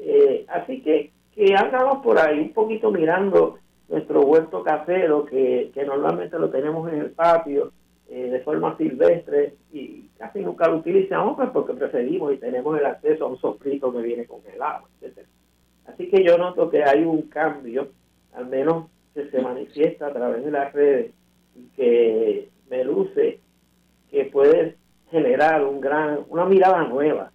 Eh, 0.00 0.44
así 0.48 0.82
que, 0.82 1.12
que 1.34 1.54
andamos 1.54 2.02
por 2.02 2.18
ahí 2.18 2.40
un 2.40 2.52
poquito 2.52 2.90
mirando 2.90 3.58
nuestro 3.88 4.22
huerto 4.22 4.64
casero, 4.64 5.24
que, 5.24 5.70
que 5.72 5.84
normalmente 5.84 6.36
lo 6.38 6.50
tenemos 6.50 6.92
en 6.92 6.98
el 7.00 7.10
patio 7.10 7.70
eh, 8.14 8.28
de 8.28 8.40
forma 8.40 8.76
silvestre 8.76 9.54
y 9.72 10.02
casi 10.18 10.40
nunca 10.40 10.68
lo 10.68 10.76
utilizamos 10.76 11.34
pues 11.34 11.48
porque 11.48 11.72
preferimos 11.72 12.34
y 12.34 12.36
tenemos 12.36 12.78
el 12.78 12.84
acceso 12.84 13.24
a 13.24 13.28
un 13.28 13.38
sofrito 13.38 13.90
que 13.90 14.02
viene 14.02 14.26
congelado, 14.26 14.86
etcétera. 15.00 15.28
Así 15.86 16.10
que 16.10 16.22
yo 16.22 16.36
noto 16.36 16.68
que 16.68 16.84
hay 16.84 17.04
un 17.04 17.22
cambio, 17.22 17.88
al 18.34 18.48
menos 18.48 18.90
que 19.14 19.30
se 19.30 19.40
manifiesta 19.40 20.08
a 20.08 20.12
través 20.12 20.44
de 20.44 20.50
las 20.50 20.74
redes 20.74 21.12
y 21.56 21.64
que 21.74 22.50
me 22.68 22.84
luce 22.84 23.40
que 24.10 24.26
puede 24.26 24.76
generar 25.10 25.64
un 25.64 25.80
gran, 25.80 26.20
una 26.28 26.44
mirada 26.44 26.84
nueva 26.84 27.32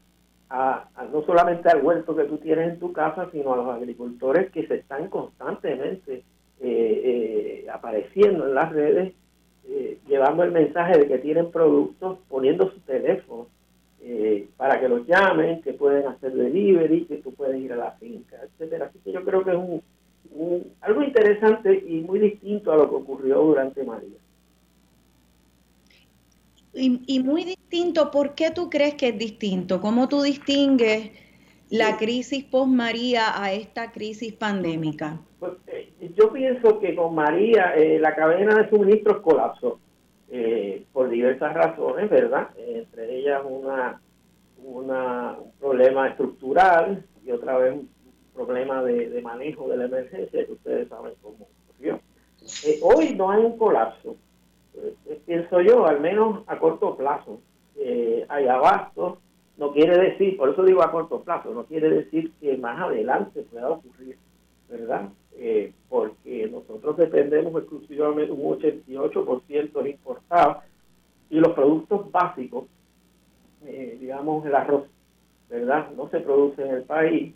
a, 0.52 0.90
no 1.12 1.24
solamente 1.24 1.70
al 1.70 1.82
huerto 1.82 2.16
que 2.16 2.26
tú 2.26 2.38
tienes 2.38 2.74
en 2.74 2.80
tu 2.80 2.94
casa, 2.94 3.28
sino 3.32 3.52
a 3.52 3.58
los 3.58 3.70
agricultores 3.70 4.52
que 4.52 4.68
se 4.68 4.76
están 4.76 5.10
constantemente 5.10 6.24
eh, 6.60 6.62
eh, 6.62 7.68
apareciendo 7.74 8.46
en 8.46 8.54
las 8.54 8.72
redes, 8.72 9.16
eh, 9.70 9.98
llevando 10.08 10.44
el 10.44 10.52
mensaje 10.52 10.98
de 10.98 11.08
que 11.08 11.18
tienen 11.18 11.52
productos, 11.52 12.20
poniendo 12.30 12.72
su 12.72 12.80
teléfono 12.82 13.48
para 14.56 14.80
que 14.80 14.88
los 14.88 15.06
llamen, 15.06 15.62
que 15.62 15.74
pueden 15.74 16.08
hacer 16.08 16.34
delivery, 16.34 17.06
que 17.06 17.18
tú 17.18 17.34
puedes 17.34 17.62
ir 17.62 17.74
a 17.74 17.76
la 17.76 17.92
finca, 17.92 18.38
etcétera. 18.42 18.86
Así 18.86 19.00
que 19.04 19.12
yo 19.12 19.22
creo 19.24 19.44
que 19.44 19.52
es 19.52 19.58
un, 19.58 19.84
algo 20.82 21.04
interesante 21.04 21.84
y 21.88 22.02
muy 22.02 22.20
distinto 22.20 22.72
a 22.72 22.78
lo 22.78 22.90
que 22.90 22.96
ocurrió 22.96 23.42
durante 23.42 23.84
María. 23.84 24.18
Y, 26.74 27.20
muy 27.22 27.44
distinto, 27.44 28.12
¿por 28.12 28.36
qué 28.36 28.52
tú 28.52 28.70
crees 28.70 28.94
que 28.94 29.08
es 29.10 29.18
distinto? 29.18 29.82
¿Cómo 29.82 30.08
tú 30.08 30.22
distingues 30.22 31.10
la 31.70 31.98
crisis 31.98 32.44
post-María 32.46 33.42
a 33.42 33.54
esta 33.54 33.92
crisis 33.92 34.34
pandémica? 34.34 35.20
Pues, 35.40 35.54
eh, 35.68 35.92
yo 36.16 36.32
pienso 36.32 36.80
que 36.80 36.96
con 36.96 37.16
María 37.16 37.74
eh, 37.76 38.00
la 38.00 38.16
cadena 38.16 38.56
de 38.56 38.70
suministros 38.70 39.22
colapsó 39.22 39.80
eh, 40.30 40.86
por 40.94 41.10
diversas 41.10 41.54
razones, 41.54 42.10
¿verdad? 42.10 42.50
entre 42.58 43.18
ellas 43.18 43.42
una, 43.46 44.02
una, 44.64 45.38
un 45.40 45.52
problema 45.60 46.08
estructural 46.08 47.06
y 47.26 47.32
otra 47.32 47.58
vez 47.58 47.74
un 47.74 47.90
problema 48.34 48.84
de, 48.84 49.10
de 49.10 49.22
manejo 49.22 49.68
de 49.70 49.78
la 49.78 49.86
emergencia 49.86 50.46
que 50.46 50.52
ustedes 50.52 50.88
saben 50.90 51.14
cómo 51.22 51.48
ocurrió. 51.70 52.00
hoy 52.82 53.16
no 53.16 53.32
hay 53.32 53.44
un 53.44 53.58
colapso, 53.58 54.16
eh, 54.76 55.20
pienso 55.26 55.62
yo, 55.62 55.86
al 55.86 56.00
menos 56.00 56.44
a 56.48 56.60
corto 56.60 56.96
plazo. 56.96 57.40
Eh, 57.80 58.26
hay 58.30 58.48
abasto, 58.48 59.20
no 59.58 59.72
quiere 59.72 59.98
decir, 59.98 60.38
por 60.38 60.50
eso 60.50 60.64
digo 60.64 60.84
a 60.84 60.92
corto 60.92 61.22
plazo, 61.22 61.54
no 61.54 61.66
quiere 61.66 61.90
decir 61.90 62.32
que 62.40 62.58
más 62.58 62.80
adelante 62.80 63.42
pueda 63.52 63.70
ocurrir, 63.70 64.18
¿verdad? 64.70 65.10
Eh, 65.36 65.74
porque 65.90 66.48
nosotros 66.52 66.98
dependemos 66.98 67.56
exclusivamente 67.62 68.32
un 68.32 68.60
88% 68.60 69.90
importado 69.90 70.62
y 71.30 71.40
los 71.40 71.54
productos 71.54 72.12
básicos, 72.12 72.66
eh, 73.66 73.98
digamos 74.00 74.46
el 74.46 74.56
arroz, 74.56 74.86
¿verdad? 75.50 75.90
No 75.96 76.10
se 76.10 76.20
produce 76.20 76.64
en 76.64 76.76
el 76.76 76.84
país, 76.84 77.34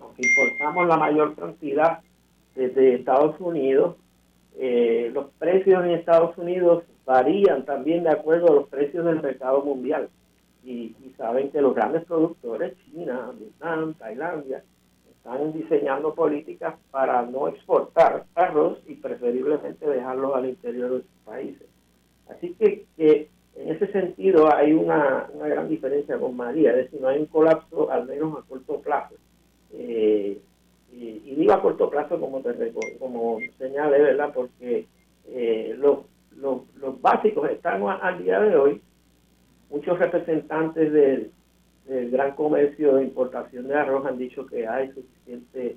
aunque 0.00 0.22
importamos 0.26 0.86
la 0.86 0.96
mayor 0.96 1.34
cantidad 1.34 2.00
desde 2.54 2.94
Estados 2.94 3.40
Unidos, 3.40 3.96
eh, 4.58 5.10
los 5.12 5.26
precios 5.38 5.84
en 5.84 5.92
Estados 5.92 6.36
Unidos 6.38 6.84
varían 7.04 7.64
también 7.64 8.04
de 8.04 8.10
acuerdo 8.10 8.48
a 8.48 8.54
los 8.54 8.68
precios 8.68 9.04
del 9.04 9.22
mercado 9.22 9.62
mundial. 9.62 10.08
Y, 10.64 10.94
saben 11.16 11.50
que 11.50 11.60
los 11.60 11.74
grandes 11.74 12.04
productores, 12.04 12.74
China, 12.84 13.30
Vietnam, 13.38 13.94
Tailandia, 13.94 14.64
están 15.10 15.52
diseñando 15.52 16.14
políticas 16.14 16.74
para 16.90 17.22
no 17.22 17.48
exportar 17.48 18.24
arroz 18.34 18.78
y 18.88 18.94
preferiblemente 18.94 19.86
dejarlo 19.86 20.34
al 20.34 20.48
interior 20.48 20.90
de 20.90 20.98
sus 20.98 21.24
países. 21.24 21.68
Así 22.28 22.54
que, 22.58 22.86
en 23.54 23.68
ese 23.68 23.86
sentido 23.92 24.52
hay 24.52 24.72
una, 24.72 25.28
gran 25.38 25.68
diferencia 25.68 26.18
con 26.18 26.36
María, 26.36 26.70
es 26.70 26.76
decir, 26.76 27.00
no 27.00 27.08
hay 27.08 27.20
un 27.20 27.26
colapso 27.26 27.90
al 27.90 28.06
menos 28.06 28.38
a 28.38 28.48
corto 28.48 28.80
plazo. 28.80 29.14
Eh, 29.72 30.40
y, 30.92 31.34
digo 31.34 31.52
a 31.52 31.62
corto 31.62 31.88
plazo 31.88 32.20
como 32.20 32.40
te 32.40 32.72
como 32.98 33.38
señale, 33.58 33.98
¿verdad? 34.00 34.32
Porque 34.34 34.86
eh, 35.28 35.74
los, 35.78 36.00
los, 36.36 37.00
básicos 37.00 37.50
están 37.50 37.82
al 37.82 38.22
día 38.22 38.40
de 38.40 38.56
hoy. 38.56 38.82
Muchos 39.72 39.98
representantes 39.98 40.92
del, 40.92 41.30
gran 42.10 42.32
comercio 42.36 42.96
de 42.96 43.04
importación 43.04 43.66
de 43.66 43.74
arroz 43.74 44.04
han 44.06 44.18
dicho 44.18 44.46
que 44.46 44.68
hay 44.68 44.92
suficiente 44.92 45.76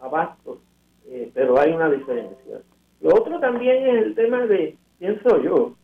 abasto. 0.00 0.60
eh, 1.08 1.30
pero 1.32 1.58
hay 1.58 1.72
una 1.72 1.88
diferencia. 1.88 2.60
Lo 3.00 3.14
otro 3.14 3.38
también 3.38 3.86
es 3.86 4.02
el 4.02 4.14
tema 4.16 4.44
de, 4.46 4.76
pienso 4.98 5.40
yo, 5.40 5.76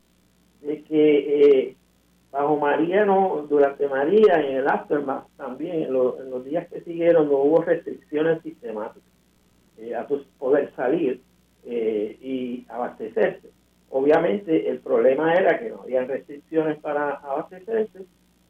de 0.61 0.83
que 0.83 1.69
eh, 1.69 1.76
bajo 2.33 2.57
María, 2.57 3.04
no, 3.04 3.47
durante 3.49 3.88
María, 3.88 4.40
en 4.40 4.57
el 4.57 4.69
aftermath 4.69 5.28
también, 5.37 5.85
en, 5.85 5.92
los 5.92 6.45
días 6.45 6.66
que 6.69 6.81
siguieron, 6.81 7.28
no 7.28 7.37
hubo 7.38 7.62
restricciones 7.62 8.42
sistemáticas 8.42 9.09
eh, 9.78 9.95
a 9.95 10.07
poder 10.38 10.73
salir 10.75 11.21
y 11.64 12.66
abastecerse. 12.69 13.49
Obviamente 13.94 14.70
el 14.70 14.80
problema 14.80 15.34
era 15.34 15.58
que 15.58 15.68
no 15.68 15.82
había 15.82 16.02
restricciones 16.04 16.78
para 16.78 17.16
abastecerse, 17.16 18.06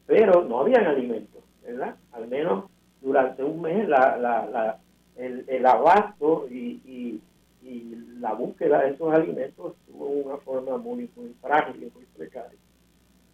pero 0.07 0.45
no 0.45 0.61
habían 0.61 0.87
alimentos, 0.87 1.43
¿verdad? 1.65 1.97
Al 2.13 2.29
menos 2.29 2.67
durante 3.01 3.43
un 3.43 3.61
mes 3.61 3.89
la, 3.89 4.17
la, 4.19 4.47
la, 4.47 4.79
el, 5.17 5.45
el 5.49 5.67
abasto 5.67 6.47
y, 6.49 6.81
y, 6.87 7.21
la 8.21 8.35
búsqueda 8.35 8.83
de 8.83 8.91
esos 8.91 9.13
alimentos 9.13 9.75
tuvo 9.89 10.07
una 10.07 10.37
forma 10.37 10.77
muy, 10.77 11.11
muy 11.17 11.35
frágil 11.41 11.83
y 11.83 11.91
muy 11.93 12.07
precaria. 12.17 12.59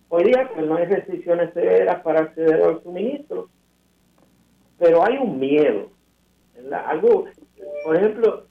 Hoy 0.08 0.24
día 0.24 0.50
pues, 0.54 0.66
no 0.66 0.76
hay 0.76 0.86
restricciones 0.86 1.52
severas 1.52 2.00
para 2.00 2.20
acceder 2.20 2.62
al 2.62 2.82
suministro, 2.82 3.50
pero 4.78 5.04
hay 5.04 5.18
un 5.18 5.38
miedo. 5.38 5.90
¿verdad? 6.54 6.84
Algo, 6.86 7.26
por 7.84 7.96
ejemplo, 7.96 8.46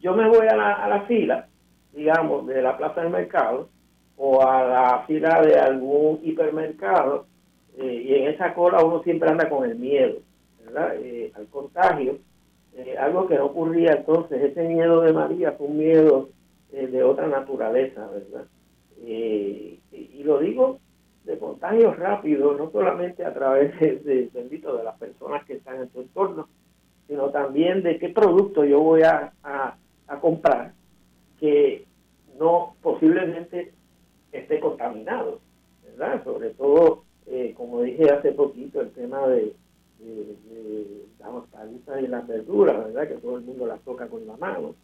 yo 0.00 0.14
me 0.14 0.26
voy 0.26 0.46
a 0.46 0.56
la, 0.56 0.72
a 0.72 0.88
la 0.88 1.02
fila, 1.02 1.48
digamos, 1.94 2.46
de 2.46 2.62
la 2.62 2.76
plaza 2.76 3.02
del 3.02 3.10
mercado 3.10 3.68
o 4.16 4.42
a 4.42 4.64
la 4.64 5.04
fila 5.06 5.40
de 5.42 5.58
algún 5.58 6.20
hipermercado 6.22 7.26
eh, 7.78 8.04
y 8.06 8.14
en 8.14 8.28
esa 8.28 8.54
cola 8.54 8.84
uno 8.84 9.02
siempre 9.02 9.28
anda 9.28 9.48
con 9.48 9.68
el 9.68 9.76
miedo 9.76 10.18
¿verdad? 10.64 10.94
Eh, 10.96 11.32
al 11.34 11.46
contagio 11.48 12.18
eh, 12.76 12.96
algo 12.98 13.28
que 13.28 13.36
no 13.36 13.46
ocurría 13.46 13.92
entonces, 13.92 14.42
ese 14.42 14.64
miedo 14.64 15.00
de 15.02 15.12
María 15.12 15.52
fue 15.52 15.68
un 15.68 15.78
miedo 15.78 16.30
eh, 16.72 16.88
de 16.88 17.04
otra 17.04 17.28
naturaleza, 17.28 18.08
¿verdad? 18.08 18.46
Eh, 19.06 19.78
y, 19.92 20.22
lo 20.24 20.40
digo 20.40 20.80
de 21.24 21.38
contagio 21.38 21.94
rápido, 21.94 22.54
no 22.54 22.70
solamente 22.70 23.24
a 23.24 23.32
través 23.32 23.78
de, 23.78 24.28
bendito, 24.32 24.76
de 24.76 24.82
las 24.82 24.98
personas 24.98 25.44
que 25.44 25.54
están 25.54 25.82
en 25.82 25.92
su 25.92 26.00
entorno, 26.00 26.48
sino 27.06 27.30
también 27.30 27.82
de 27.82 27.98
qué 27.98 28.08
producto 28.08 28.64
yo 28.64 28.80
voy 28.80 29.02
a, 29.02 29.32
a, 29.44 29.76
comprar 30.20 30.72
que 31.44 31.84
no 32.38 32.74
posiblemente 32.80 33.74
esté 34.32 34.60
contaminado, 34.60 35.40
¿verdad? 35.84 36.24
Sobre 36.24 36.50
todo, 36.50 37.04
como 37.54 37.82
dije 37.82 38.10
hace 38.10 38.32
poquito, 38.32 38.80
el 38.80 38.92
tema 38.92 39.26
de, 39.28 39.54
de, 39.98 41.04
las 41.18 42.02
y 42.02 42.06
las 42.06 42.26
verduras, 42.26 42.82
¿verdad? 42.82 43.08
Que 43.08 43.16
todo 43.16 43.36
el 43.36 43.44
mundo 43.44 43.66
las 43.66 43.80
toca 43.82 44.06
con 44.06 44.26
la 44.26 44.38
mano, 44.38 44.74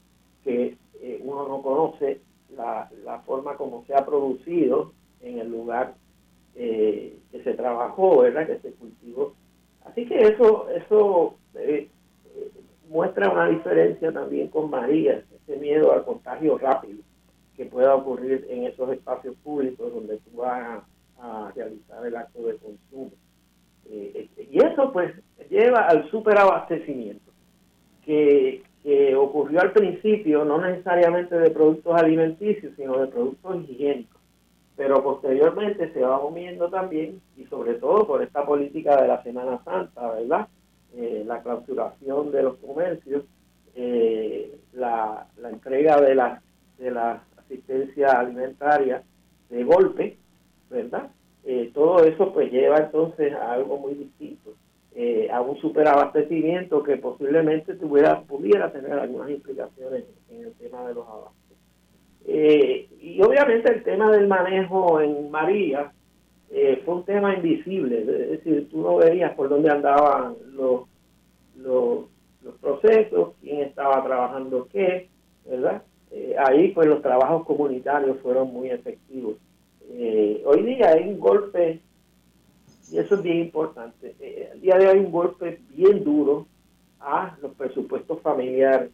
que 0.45 0.77
eh, 1.01 1.21
uno 1.25 1.49
no 1.49 1.63
conoce 1.63 2.21
la, 2.55 2.91
la, 3.07 3.21
forma 3.21 3.57
como 3.57 3.85
se 3.87 3.95
ha 3.95 4.05
producido 4.05 4.93
en 5.23 5.39
el 5.39 5.51
lugar 5.51 5.95
eh, 6.57 7.17
que 7.33 7.43
se 7.43 7.55
trabajó, 7.55 8.19
¿verdad? 8.19 8.47
Que 8.47 8.59
se 8.59 8.73
cultivó. 8.73 9.33
Así 9.87 10.05
que 10.05 10.19
eso, 10.19 10.69
eso 10.69 11.37
eh, 11.55 11.89
muestra 12.91 13.31
una 13.31 13.49
diferencia 13.49 14.13
también 14.13 14.49
con 14.49 14.69
María, 14.69 15.25
ese 15.47 15.59
miedo 15.59 15.93
al 15.93 16.05
contagio 16.05 16.59
rápido 16.59 17.03
que 17.57 17.67
pueda 17.67 17.95
ocurrir 17.95 18.47
en 18.49 18.65
esos 18.65 18.91
espacios 18.91 19.37
públicos 19.37 19.93
donde 19.93 20.17
tú 20.19 20.39
vas 20.39 20.83
a 21.19 21.53
realizar 21.55 22.07
el 22.07 22.17
acto 22.17 22.43
de 22.47 22.57
consumo. 22.57 23.11
Eh, 23.91 24.29
y 24.51 24.65
eso 24.65 24.93
pues 24.93 25.13
lleva 25.51 25.81
al 25.81 26.09
superabastecimiento 26.11 27.31
que, 28.05 28.63
ocurrió 29.17 29.61
al 29.61 29.73
principio, 29.73 30.45
no 30.45 30.59
necesariamente 30.59 31.39
de 31.39 31.51
productos 31.51 32.01
alimenticios, 32.01 32.73
sino 32.77 32.99
de 32.99 33.09
productos 33.09 33.69
higiénicos. 33.69 34.21
Pero 34.75 35.03
posteriormente 35.03 35.93
se 35.93 36.01
va 36.01 36.19
moviendo 36.19 36.71
también, 36.71 37.21
y 37.37 37.45
sobre 37.45 37.75
todo 37.75 38.07
por 38.07 38.23
esta 38.23 38.45
política 38.47 39.01
de 39.01 39.09
la 39.09 39.23
Semana 39.23 39.63
Santa, 39.65 40.11
¿verdad? 40.13 40.49
Eh, 40.97 41.23
la 41.27 41.43
clausuración 41.43 42.33
de 42.33 42.43
los 42.43 42.57
comercios, 42.57 43.25
eh, 43.75 44.59
la, 44.73 45.27
la, 45.41 45.51
entrega 45.51 46.01
de 46.01 46.15
la, 46.15 46.43
de 46.79 46.91
la 46.91 47.23
asistencia 47.39 48.19
alimentaria 48.19 49.03
de 49.49 49.65
golpe, 49.65 50.17
¿verdad? 50.71 51.11
Eh, 51.45 51.71
todo 51.73 52.05
eso 52.05 52.33
pues 52.33 52.53
lleva 52.53 52.79
entonces 52.79 53.33
a 53.33 53.53
algo 53.53 53.79
muy 53.79 53.95
distinto, 53.95 54.55
eh, 54.95 55.29
a 55.33 55.41
un 55.41 55.59
superabastecimiento 55.59 56.83
que 56.83 56.97
posiblemente 56.97 57.75
tuviera, 57.75 58.21
pudiera 58.23 58.71
tener 58.71 58.93
algunas 58.93 59.31
implicaciones 59.31 60.05
en 60.31 60.45
el 60.45 60.53
tema 60.55 60.87
de 60.87 60.95
los 60.95 61.07
abastos. 61.07 61.57
Eh, 62.27 62.89
y 63.01 63.23
obviamente 63.23 63.73
el 63.73 63.83
tema 63.83 64.13
del 64.13 64.29
manejo 64.29 65.01
en 65.01 65.31
María 65.31 65.93
fue 66.85 66.95
un 66.95 67.05
tema 67.05 67.35
invisible, 67.35 68.01
es 68.01 68.31
decir, 68.31 68.69
tú 68.71 68.83
no 68.83 68.97
verías 68.97 69.35
por 69.35 69.49
dónde 69.49 69.71
andaban 69.71 70.35
los, 70.53 70.83
los 71.57 72.10
procesos, 72.61 73.35
quién 73.41 73.63
estaba 73.63 74.05
trabajando 74.05 74.69
qué, 74.73 75.09
¿verdad? 75.47 75.83
ahí 76.45 76.73
pues 76.73 76.89
los 76.89 77.03
trabajos 77.03 77.47
comunitarios 77.47 78.19
fueron 78.19 78.53
muy 78.53 78.69
efectivos 78.71 79.37
eh, 79.93 80.43
hoy 80.47 80.63
día 80.63 80.91
hay 80.91 81.09
un 81.09 81.19
golpe, 81.19 81.81
y 82.91 82.99
eso 82.99 83.17
es 83.17 83.23
bien 83.23 83.39
importante, 83.39 84.15
eh, 84.21 84.51
el 84.55 84.61
día 84.61 84.77
de 84.77 84.87
hoy 84.87 84.95
hay 84.95 85.05
un 85.05 85.11
golpe 85.11 85.61
bien 85.71 86.05
duro 86.05 86.47
a 87.01 87.37
los 87.43 87.53
presupuestos 87.55 88.21
familiares. 88.21 88.91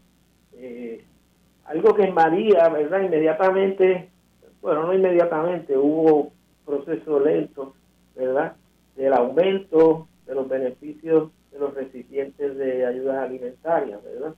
Eh, 0.54 1.04
algo 1.66 1.94
que 1.94 2.04
en 2.04 2.14
María, 2.14 2.68
¿verdad? 2.68 3.02
Inmediatamente, 3.02 4.08
bueno, 4.62 4.86
no 4.86 4.94
inmediatamente, 4.94 5.76
hubo 5.76 6.32
proceso 6.64 7.20
lento, 7.20 7.74
¿verdad? 8.14 8.56
Del 8.96 9.12
aumento 9.12 10.08
de 10.26 10.34
los 10.34 10.48
beneficios 10.48 11.30
los 11.58 11.74
recipientes 11.74 12.56
de 12.56 12.86
ayudas 12.86 13.16
alimentarias, 13.18 14.02
¿verdad? 14.02 14.34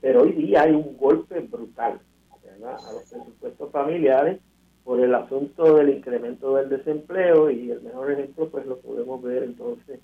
pero 0.00 0.22
hoy 0.22 0.32
día 0.32 0.62
hay 0.62 0.72
un 0.72 0.96
golpe 0.96 1.40
brutal, 1.40 2.00
¿verdad? 2.42 2.76
A 2.88 2.92
los 2.92 3.02
presupuestos 3.04 3.70
familiares 3.70 4.40
por 4.84 5.00
el 5.00 5.14
asunto 5.14 5.76
del 5.76 5.90
incremento 5.90 6.56
del 6.56 6.68
desempleo 6.68 7.50
y 7.50 7.70
el 7.70 7.82
mejor 7.82 8.10
ejemplo 8.10 8.48
pues 8.48 8.66
lo 8.66 8.78
podemos 8.78 9.22
ver 9.22 9.42
entonces 9.42 10.00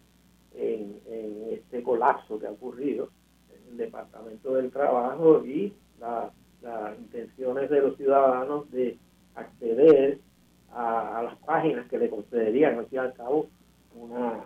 en, 0.54 1.00
este 1.50 1.82
colapso 1.82 2.38
que 2.38 2.46
ha 2.46 2.50
ocurrido 2.50 3.08
en 3.50 3.72
el 3.72 3.76
Departamento 3.78 4.54
del 4.54 4.70
Trabajo 4.70 5.44
y 5.44 5.72
las 5.98 6.30
intenciones 6.98 7.70
de 7.70 7.80
los 7.80 7.96
ciudadanos 7.96 8.70
de 8.70 8.98
acceder 9.34 10.18
a, 10.72 11.22
las 11.24 11.36
páginas 11.38 11.88
que 11.88 11.98
le 11.98 12.10
concederían 12.10 12.78
al 12.78 12.86
fin 12.86 12.96
y 12.96 12.98
al 12.98 13.14
cabo 13.14 13.48
una, 13.94 14.44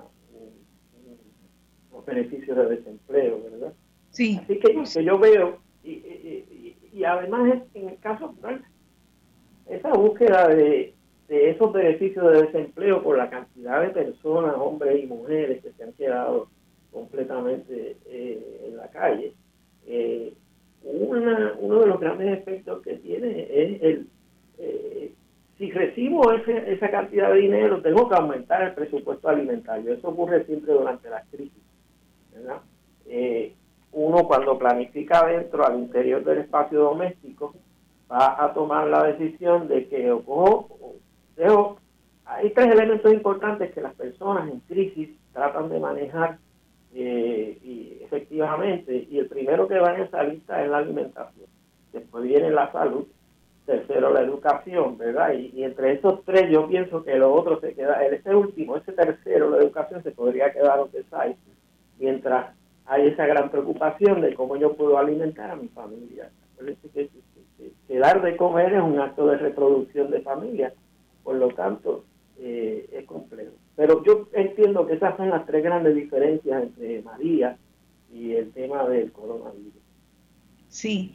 unos 1.91 2.07
beneficios 2.07 2.57
de 2.57 2.77
desempleo, 2.77 3.41
¿verdad? 3.51 3.73
Sí. 4.11 4.39
Así 4.43 4.59
que, 4.59 4.83
que 4.83 5.05
yo 5.05 5.19
veo, 5.19 5.59
y, 5.85 5.91
y, 5.91 6.77
y, 6.93 7.05
además 7.05 7.63
en 7.75 7.89
el 7.89 7.99
caso, 7.99 8.35
esa 9.67 9.93
búsqueda 9.93 10.49
de, 10.49 10.95
esos 11.29 11.73
beneficios 11.73 12.33
de 12.33 12.43
desempleo 12.43 13.03
por 13.03 13.17
la 13.17 13.31
cantidad 13.31 13.83
de 13.83 13.91
personas, 13.91 14.57
hombres 14.59 15.03
y 15.03 15.07
mujeres 15.07 15.63
que 15.63 15.71
se 15.73 15.85
han 15.85 15.93
quedado 15.93 16.49
completamente 16.91 17.97
eh, 18.07 18.67
en 18.67 18.77
la 18.77 18.89
calle, 18.89 19.33
eh, 19.87 20.35
uno 20.83 21.81
de 21.81 21.87
los 21.87 22.01
grandes 22.01 22.39
efectos 22.39 22.83
que 22.83 22.95
tiene 22.95 23.43
es 23.43 23.83
el, 23.83 24.07
eh, 24.59 25.13
si 25.61 25.71
recibo 25.73 26.33
esa 26.33 26.91
cantidad 26.91 27.33
de 27.33 27.41
dinero, 27.41 27.83
tengo 27.83 28.09
que 28.09 28.15
aumentar 28.15 28.63
el 28.63 28.73
presupuesto 28.73 29.29
alimentario. 29.29 29.93
Eso 29.93 30.09
ocurre 30.09 30.45
siempre 30.47 30.73
durante 30.73 31.11
la 31.11 31.23
crisis. 31.31 31.60
Uno 33.93 34.25
cuando 34.25 34.59
planifica 34.59 35.27
dentro, 35.27 35.67
al 35.67 35.79
interior 35.79 36.25
del 36.25 36.39
espacio 36.39 36.81
doméstico, 36.81 37.55
va 38.11 38.43
a 38.43 38.53
tomar 38.53 38.87
la 38.87 39.05
decisión 39.05 39.69
de 39.69 39.89
que 39.89 40.11
o 40.13 40.95
dejo, 41.37 41.79
hay 42.25 42.51
tres 42.51 42.73
elementos 42.73 43.13
importantes 43.13 43.73
que 43.73 43.81
las 43.81 43.95
personas 43.95 44.49
en 44.51 44.61
crisis 44.61 45.11
tratan 45.33 45.69
de 45.69 45.81
manejar 45.81 46.39
eh, 46.95 47.59
y 47.63 47.99
efectivamente, 48.03 49.07
y 49.11 49.19
el 49.19 49.27
primero 49.27 49.69
que 49.69 49.79
va 49.79 49.95
en 49.95 50.03
esa 50.03 50.23
lista 50.25 50.63
es 50.63 50.71
la 50.71 50.79
alimentación, 50.79 51.47
después 51.93 52.25
viene 52.25 52.51
la 52.51 52.71
salud, 52.73 53.07
tercero 53.65 54.13
la 54.13 54.23
educación, 54.23 54.99
¿verdad? 54.99 55.33
Y, 55.35 55.63
entre 55.63 55.93
esos 55.93 56.25
tres 56.25 56.51
yo 56.51 56.67
pienso 56.67 57.05
que 57.05 57.17
lo 57.17 57.33
otro 57.33 57.61
se 57.61 57.75
queda, 57.75 58.05
ese 58.05 58.35
último, 58.35 58.77
ese 58.77 58.93
tercero, 58.93 59.51
la 59.51 59.59
educación, 59.59 60.03
se 60.03 60.11
podría 60.11 60.53
quedar 60.53 60.81
está, 60.93 61.27
mientras 62.01 62.57
hay 62.87 63.07
esa 63.07 63.27
gran 63.27 63.51
preocupación 63.51 64.21
de 64.21 64.35
cómo 64.35 64.57
yo 64.57 64.75
puedo 64.75 64.99
alimentar 64.99 65.51
a 65.51 65.57
mi 65.57 65.69
familia. 65.69 66.31
Que 66.93 67.09
que 67.87 67.99
dar 67.99 68.23
de 68.23 68.37
comer 68.37 68.75
es 68.75 68.83
un 68.83 68.99
acto 68.99 69.27
de 69.27 69.37
reproducción 69.37 70.11
de 70.11 70.21
familia, 70.21 70.73
por 71.23 71.37
lo 71.37 71.49
tanto 71.49 72.05
eh, 72.39 72.89
es 72.93 73.05
complejo. 73.05 73.53
Pero 73.77 74.03
yo 74.05 74.29
entiendo 74.33 74.87
que 74.87 74.95
esas 74.95 75.17
son 75.17 75.31
las 75.31 75.47
tres 75.47 75.63
grandes 75.63 75.95
diferencias 75.95 76.63
entre 76.63 77.03
María 77.03 77.57
y 78.13 78.33
el 78.33 78.51
tema 78.53 78.89
del 78.89 79.13
coronavirus. 79.13 79.75
Sí. 80.69 81.15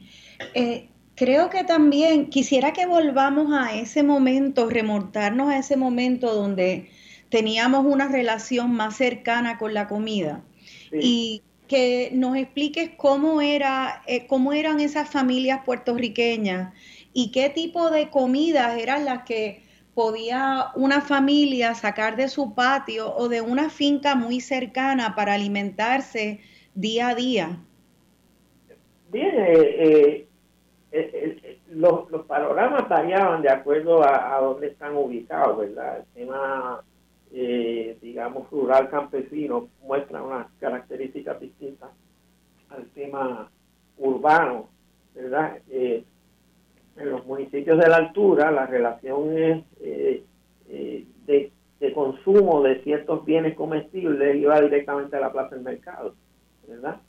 Eh, 0.54 0.90
creo 1.16 1.50
que 1.50 1.64
también 1.64 2.30
quisiera 2.30 2.74
que 2.74 2.86
volvamos 2.86 3.54
a 3.54 3.76
ese 3.76 4.04
momento, 4.04 4.70
remontarnos 4.70 5.50
a 5.50 5.58
ese 5.58 5.78
momento 5.78 6.34
donde 6.34 6.90
teníamos 7.30 7.86
una 7.86 8.08
relación 8.08 8.72
más 8.74 8.98
cercana 8.98 9.58
con 9.58 9.74
la 9.74 9.88
comida. 9.88 10.44
Y 11.02 11.44
que 11.68 12.12
nos 12.14 12.38
expliques 12.38 12.92
cómo 12.98 13.42
era, 13.42 14.02
eh, 14.08 14.28
cómo 14.28 14.54
eran 14.54 14.80
esas 14.80 15.10
familias 15.10 15.62
puertorriqueñas 15.66 16.74
y 17.14 17.32
qué 17.32 17.50
tipo 17.50 17.90
de 17.90 18.10
comidas 18.10 18.78
eran 18.78 19.06
las 19.06 19.24
que 19.24 19.64
podía 19.94 20.68
una 20.76 21.02
familia 21.02 21.74
sacar 21.74 22.18
de 22.18 22.28
su 22.28 22.54
patio 22.54 23.16
o 23.16 23.30
de 23.30 23.42
una 23.42 23.70
finca 23.70 24.16
muy 24.16 24.42
cercana 24.42 25.16
para 25.16 25.34
alimentarse 25.34 26.42
día 26.76 27.10
a 27.10 27.16
día. 27.16 27.58
Bien, 29.12 29.34
eh, 29.38 30.28
eh, 30.92 31.60
los, 31.70 32.08
panoramas 32.28 32.88
variaban 32.90 33.42
de 33.42 33.50
acuerdo 33.50 34.04
a, 34.04 34.36
a 34.36 34.42
dónde 34.42 34.68
están 34.68 34.96
ubicados, 34.96 35.58
¿verdad? 35.58 36.00
El 36.00 36.06
tema 36.26 36.84
eh, 37.38 37.98
digamos, 38.02 38.50
rural 38.50 38.90
campesino 38.90 39.68
muestra 39.84 40.24
unas 40.24 40.48
características 40.58 41.38
distintas 41.42 41.90
al 42.70 42.86
tema 42.92 43.52
urbano, 43.98 44.70
¿verdad? 45.14 45.58
Eh, 45.70 46.06
en 46.96 47.12
los 47.12 47.26
municipios 47.26 47.78
de 47.78 47.90
la 47.90 47.98
altura 47.98 48.52
la 48.52 48.66
relación 48.68 49.38
es 49.38 49.64
eh, 49.82 50.24
de, 51.28 51.52
consumo 51.94 52.64
de 52.64 52.82
ciertos 52.84 53.26
bienes 53.26 53.56
comestibles 53.56 54.38
iba 54.38 54.62
directamente 54.62 55.18
a 55.18 55.20
la 55.20 55.32
plaza 55.34 55.56
del 55.56 55.64
mercado, 55.66 56.16
¿verdad? 56.68 57.02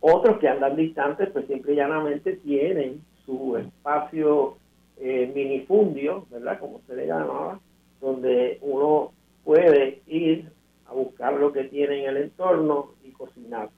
otros 0.00 0.38
que 0.38 0.48
andan 0.48 0.74
distantes, 0.74 1.28
pues 1.30 1.46
simple 1.46 1.74
y 1.74 1.76
llanamente 1.76 2.36
tienen 2.36 3.02
su 3.26 3.58
espacio 3.58 4.56
minifundio, 4.98 6.26
¿verdad? 6.30 6.58
Como 6.58 6.80
se 6.86 6.96
le 6.96 7.06
llamaba, 7.06 7.60
donde 8.00 8.58
uno 8.62 9.12
puede 9.44 10.02
ir 10.06 10.50
a 10.86 10.92
buscar 10.92 11.34
lo 11.34 11.52
que 11.52 11.64
tiene 11.64 12.04
en 12.04 12.10
el 12.10 12.16
entorno 12.24 12.94
y 13.04 13.10
cocinar, 13.12 13.68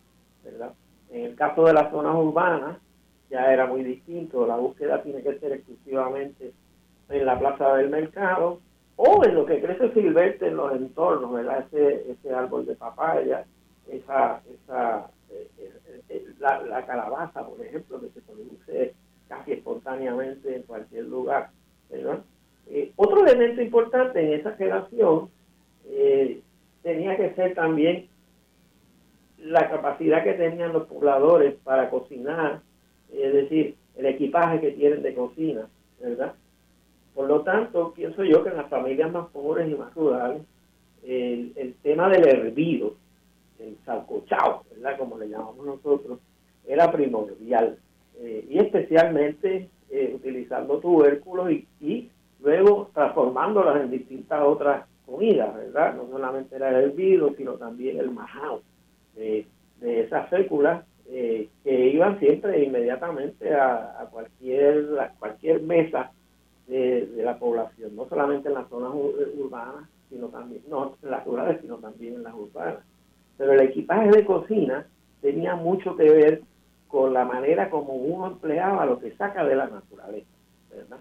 ¿verdad? 0.44 0.72
En 1.10 1.24
el 1.24 1.34
caso 1.34 1.64
de 1.64 1.72
las 1.72 1.90
zonas 1.90 2.14
urbanas 2.14 2.78
ya 3.30 3.52
era 3.52 3.66
muy 3.66 3.82
distinto, 3.82 4.46
la 4.46 4.56
búsqueda 4.56 5.02
tiene 5.02 5.22
que 5.22 5.38
ser 5.38 5.52
exclusivamente 5.52 6.52
en 7.08 7.26
la 7.26 7.38
plaza 7.38 7.74
del 7.76 7.90
mercado 7.90 8.60
o 8.96 9.24
en 9.24 9.34
lo 9.34 9.44
que 9.44 9.60
crece 9.60 9.92
silvestre 9.92 10.48
en 10.48 10.56
los 10.56 10.72
entornos, 10.72 11.32
¿verdad? 11.32 11.64
Ese, 11.66 12.10
ese 12.12 12.34
árbol 12.34 12.66
de 12.66 12.74
papaya, 12.74 13.44
esa, 13.90 14.40
esa 14.52 15.10
eh, 15.30 15.48
eh, 15.58 16.02
eh, 16.08 16.26
la, 16.38 16.84
calabaza, 16.86 17.46
por 17.46 17.60
ejemplo, 17.64 18.00
que 18.00 18.08
se 18.10 18.20
produce 18.22 18.94
casi 19.28 19.52
espontáneamente 19.52 20.56
en 20.56 20.62
cualquier 20.62 21.04
lugar, 21.04 21.50
¿verdad? 21.90 22.20
otro 22.96 23.24
elemento 23.24 23.62
importante 23.62 24.20
en 24.20 24.40
esa 24.40 24.50
relación 24.56 25.30
eh, 25.90 26.40
tenía 26.82 27.16
que 27.16 27.34
ser 27.34 27.54
también 27.54 28.06
la 29.38 29.68
capacidad 29.68 30.24
que 30.24 30.34
tenían 30.34 30.72
los 30.72 30.86
pobladores 30.86 31.54
para 31.62 31.90
cocinar, 31.90 32.60
es 33.12 33.32
decir, 33.32 33.76
el 33.96 34.06
equipaje 34.06 34.60
que 34.60 34.72
tienen 34.72 35.02
de 35.02 35.14
cocina, 35.14 35.68
¿verdad? 36.00 36.34
Por 37.14 37.28
lo 37.28 37.42
tanto, 37.42 37.92
pienso 37.94 38.24
yo 38.24 38.42
que 38.42 38.50
en 38.50 38.56
las 38.56 38.68
familias 38.68 39.12
más 39.12 39.28
pobres 39.28 39.70
y 39.70 39.74
más 39.74 39.94
rurales, 39.94 40.42
el, 41.02 41.74
tema 41.82 42.08
del 42.08 42.26
hervido, 42.26 42.94
el 43.58 43.76
salcochao, 43.84 44.64
¿verdad? 44.70 44.98
Como 44.98 45.16
le 45.18 45.28
llamamos 45.28 45.64
nosotros, 45.64 46.18
era 46.66 46.90
primordial. 46.90 47.78
Eh, 48.18 48.46
y 48.50 48.58
especialmente 48.58 49.68
eh, 49.90 50.12
utilizando 50.14 50.78
tubérculos 50.78 51.50
y, 51.50 51.66
y 51.80 52.10
luego 52.40 52.90
transformándolas 52.92 53.82
en 53.82 53.90
distintas 53.90 54.42
otras 54.42 54.86
comida, 55.06 55.52
¿verdad? 55.56 55.94
No 55.94 56.08
solamente 56.10 56.56
era 56.56 56.70
el 56.70 56.90
hervido, 56.90 57.32
sino 57.36 57.52
también 57.54 57.98
el 57.98 58.10
majao 58.10 58.62
de, 59.14 59.46
esas 59.80 60.28
féculas 60.28 60.84
eh, 61.08 61.48
que 61.62 61.88
iban 61.90 62.18
siempre 62.18 62.64
inmediatamente 62.64 63.54
a, 63.54 64.08
cualquier 64.10 64.86
cualquier 65.18 65.62
mesa 65.62 66.10
de, 66.66 67.08
la 67.16 67.38
población, 67.38 67.94
no 67.94 68.08
solamente 68.08 68.48
en 68.48 68.54
las 68.54 68.68
zonas 68.68 68.92
urbanas, 68.94 69.88
sino 70.10 70.28
también, 70.28 70.62
no 70.68 70.96
en 71.02 71.10
las 71.10 71.24
rurales, 71.24 71.60
sino 71.60 71.76
también 71.76 72.14
en 72.14 72.22
las 72.24 72.34
urbanas. 72.34 72.80
Pero 73.36 73.52
el 73.52 73.60
equipaje 73.60 74.10
de 74.10 74.24
cocina 74.24 74.86
tenía 75.20 75.54
mucho 75.54 75.94
que 75.96 76.10
ver 76.10 76.42
con 76.88 77.12
la 77.12 77.24
manera 77.24 77.70
como 77.70 77.94
uno 77.94 78.26
empleaba 78.28 78.86
lo 78.86 78.98
que 78.98 79.14
saca 79.16 79.44
de 79.44 79.56
la 79.56 79.66
naturaleza, 79.66 80.30
¿verdad? 80.70 80.98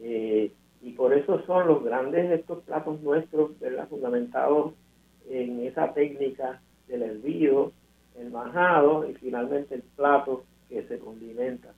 Eh, 0.00 0.52
y 0.88 0.92
por 0.92 1.12
eso 1.12 1.42
son 1.44 1.68
los 1.68 1.84
grandes 1.84 2.30
estos 2.30 2.62
platos 2.62 3.02
nuestros, 3.02 3.58
¿verdad? 3.60 3.86
fundamentados 3.88 4.72
en 5.28 5.66
esa 5.66 5.92
técnica 5.92 6.62
del 6.86 7.02
hervido, 7.02 7.72
el 8.18 8.30
majado 8.30 9.06
y 9.06 9.12
finalmente 9.14 9.74
el 9.74 9.82
plato 9.82 10.44
que 10.70 10.82
se 10.84 10.98
condimenta 10.98 11.68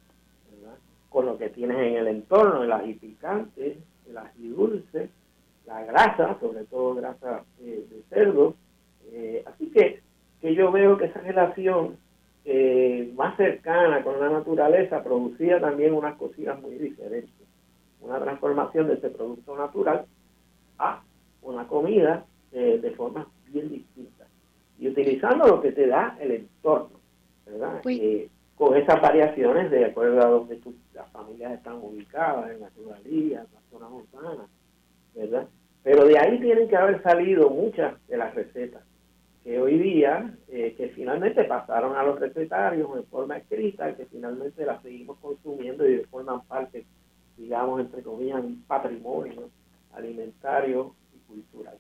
con 1.09 1.27
lo 1.27 1.37
que 1.37 1.49
tienes 1.49 1.77
en 1.77 1.97
el 1.97 2.07
entorno, 2.07 2.63
el 2.63 2.71
ají 2.71 2.95
picante, 2.95 3.79
el 4.09 4.17
ají 4.17 4.49
dulce, 4.51 5.09
la 5.67 5.85
grasa, 5.85 6.39
sobre 6.39 6.63
todo 6.67 6.95
grasa 6.95 7.43
eh, 7.61 7.85
de 7.91 8.03
cerdo. 8.11 8.55
Eh, 9.11 9.43
así 9.45 9.73
que, 9.73 10.03
que 10.41 10.55
yo 10.55 10.71
veo 10.71 10.97
que 10.97 11.07
esa 11.07 11.21
relación 11.21 11.97
eh, 12.45 13.11
más 13.17 13.37
cercana 13.37 14.05
con 14.05 14.21
la 14.21 14.31
naturaleza 14.31 15.03
producía 15.03 15.59
también 15.59 15.95
unas 15.95 16.17
cocinas 16.17 16.63
muy 16.63 16.77
diferentes 16.77 17.40
una 18.01 18.19
transformación 18.19 18.89
de 18.89 18.95
ese 18.95 19.11
producto 19.11 19.57
natural 19.57 20.07
a 20.79 21.03
una 21.43 21.67
comida 21.67 22.25
eh, 22.53 22.79
de 22.83 22.91
forma 22.93 23.27
bien 23.49 23.69
distinta 23.69 24.27
y 24.79 24.89
utilizando 24.89 25.47
lo 25.47 25.61
que 25.61 25.73
te 25.73 25.87
da 25.87 26.17
el 26.21 26.33
entorno, 26.33 26.99
¿verdad? 27.47 27.81
Pues 27.83 27.99
eh, 28.01 28.29
con 28.57 28.77
esas 28.77 29.01
variaciones 29.01 29.71
de 29.71 29.85
acuerdo 29.85 30.21
a 30.21 30.31
donde 30.31 30.59
las 30.95 31.11
familias 31.11 31.53
están 31.53 31.77
ubicadas, 31.77 32.51
en 32.51 32.61
la 32.61 32.71
ruralías, 32.77 33.47
en 33.47 33.55
las 33.55 33.65
zonas 33.71 33.91
urbanas, 33.91 34.47
¿verdad? 35.15 35.47
Pero 35.83 36.05
de 36.05 36.19
ahí 36.19 36.39
tienen 36.41 36.69
que 36.69 36.77
haber 36.77 37.03
salido 37.03 37.51
muchas 37.51 37.95
de 38.07 38.17
las 38.17 38.35
recetas 38.35 38.83
que 39.45 39.59
hoy 39.59 39.79
día, 39.79 40.35
eh, 40.49 40.75
que 40.77 40.89
finalmente 40.91 41.45
pasaron 41.45 41.97
a 41.97 42.03
los 42.03 42.21
recetarios 42.21 42.89
en 42.97 43.05
forma 43.07 43.39
escrita, 43.39 43.95
que 43.97 44.07
finalmente 44.07 44.67
las 44.67 44.83
seguimos 44.83 45.19
consumiendo 45.19 45.89
y 45.89 46.05
forman 46.05 46.43
parte 46.43 46.85
digamos, 47.41 47.81
entre 47.81 48.03
comillas, 48.03 48.41
un 48.45 48.63
patrimonio 48.67 49.51
alimentario 49.93 50.95
y 51.15 51.19
cultural. 51.27 51.79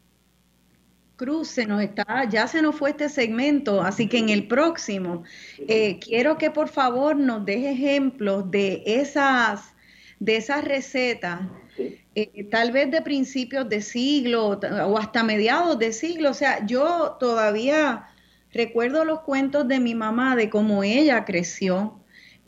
Cruz, 1.16 1.48
se 1.48 1.66
nos 1.66 1.82
está, 1.82 2.24
ya 2.24 2.46
se 2.46 2.62
nos 2.62 2.76
fue 2.76 2.90
este 2.90 3.10
segmento, 3.10 3.82
así 3.82 4.08
que 4.08 4.16
en 4.16 4.30
el 4.30 4.48
próximo 4.48 5.22
eh, 5.68 5.98
quiero 5.98 6.38
que 6.38 6.50
por 6.50 6.68
favor 6.68 7.14
nos 7.14 7.44
deje 7.44 7.72
ejemplos 7.72 8.50
de 8.50 8.82
esas, 8.86 9.74
de 10.18 10.36
esas 10.36 10.64
recetas, 10.64 11.40
eh, 12.14 12.44
tal 12.50 12.72
vez 12.72 12.90
de 12.90 13.02
principios 13.02 13.68
de 13.68 13.82
siglo 13.82 14.58
o 14.58 14.98
hasta 14.98 15.22
mediados 15.22 15.78
de 15.78 15.92
siglo. 15.92 16.30
O 16.30 16.34
sea, 16.34 16.64
yo 16.64 17.18
todavía 17.20 18.06
recuerdo 18.50 19.04
los 19.04 19.20
cuentos 19.20 19.68
de 19.68 19.78
mi 19.78 19.94
mamá 19.94 20.36
de 20.36 20.48
cómo 20.48 20.82
ella 20.82 21.26
creció 21.26 21.99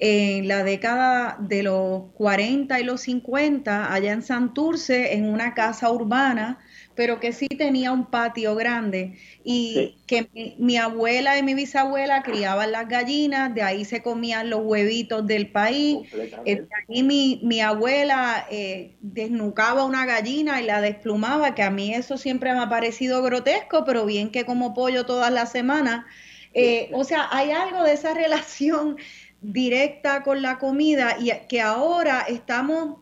en 0.04 0.48
la 0.48 0.64
década 0.64 1.36
de 1.38 1.62
los 1.62 2.10
40 2.14 2.80
y 2.80 2.82
los 2.82 3.02
50 3.02 3.94
allá 3.94 4.10
en 4.10 4.22
Santurce, 4.22 5.14
en 5.14 5.26
una 5.26 5.54
casa 5.54 5.92
urbana, 5.92 6.58
pero 6.96 7.20
que 7.20 7.32
sí 7.32 7.46
tenía 7.46 7.92
un 7.92 8.06
patio 8.06 8.56
grande 8.56 9.16
y 9.44 9.98
que 10.08 10.56
mi, 10.58 10.76
abuela 10.76 11.38
y 11.38 11.44
mi 11.44 11.54
bisabuela 11.54 12.24
criaban 12.24 12.72
las 12.72 12.88
gallinas, 12.88 13.54
de 13.54 13.62
ahí 13.62 13.84
se 13.84 14.02
comían 14.02 14.50
los 14.50 14.62
huevitos 14.64 15.24
del 15.24 15.52
país, 15.52 15.98
eh, 16.46 16.66
de 16.88 17.02
mi, 17.04 17.38
mi 17.44 17.60
abuela 17.60 18.44
eh, 18.50 18.96
desnucaba 19.02 19.84
una 19.84 20.04
gallina 20.04 20.60
y 20.60 20.66
la 20.66 20.80
desplumaba, 20.80 21.54
que 21.54 21.62
a 21.62 21.70
mí 21.70 21.94
eso 21.94 22.18
siempre 22.18 22.52
me 22.54 22.58
ha 22.58 22.68
parecido 22.68 23.22
grotesco, 23.22 23.84
pero 23.84 24.04
bien 24.04 24.32
que 24.32 24.44
como 24.44 24.74
pollo 24.74 25.06
todas 25.06 25.32
las 25.32 25.52
semanas. 25.52 26.06
Eh, 26.54 26.90
o 26.92 27.04
sea, 27.04 27.28
hay 27.30 27.50
algo 27.50 27.82
de 27.82 27.92
esa 27.92 28.14
relación 28.14 28.96
directa 29.42 30.22
con 30.22 30.40
la 30.40 30.58
comida 30.58 31.16
y 31.20 31.30
que 31.48 31.60
ahora 31.60 32.22
estamos 32.22 32.98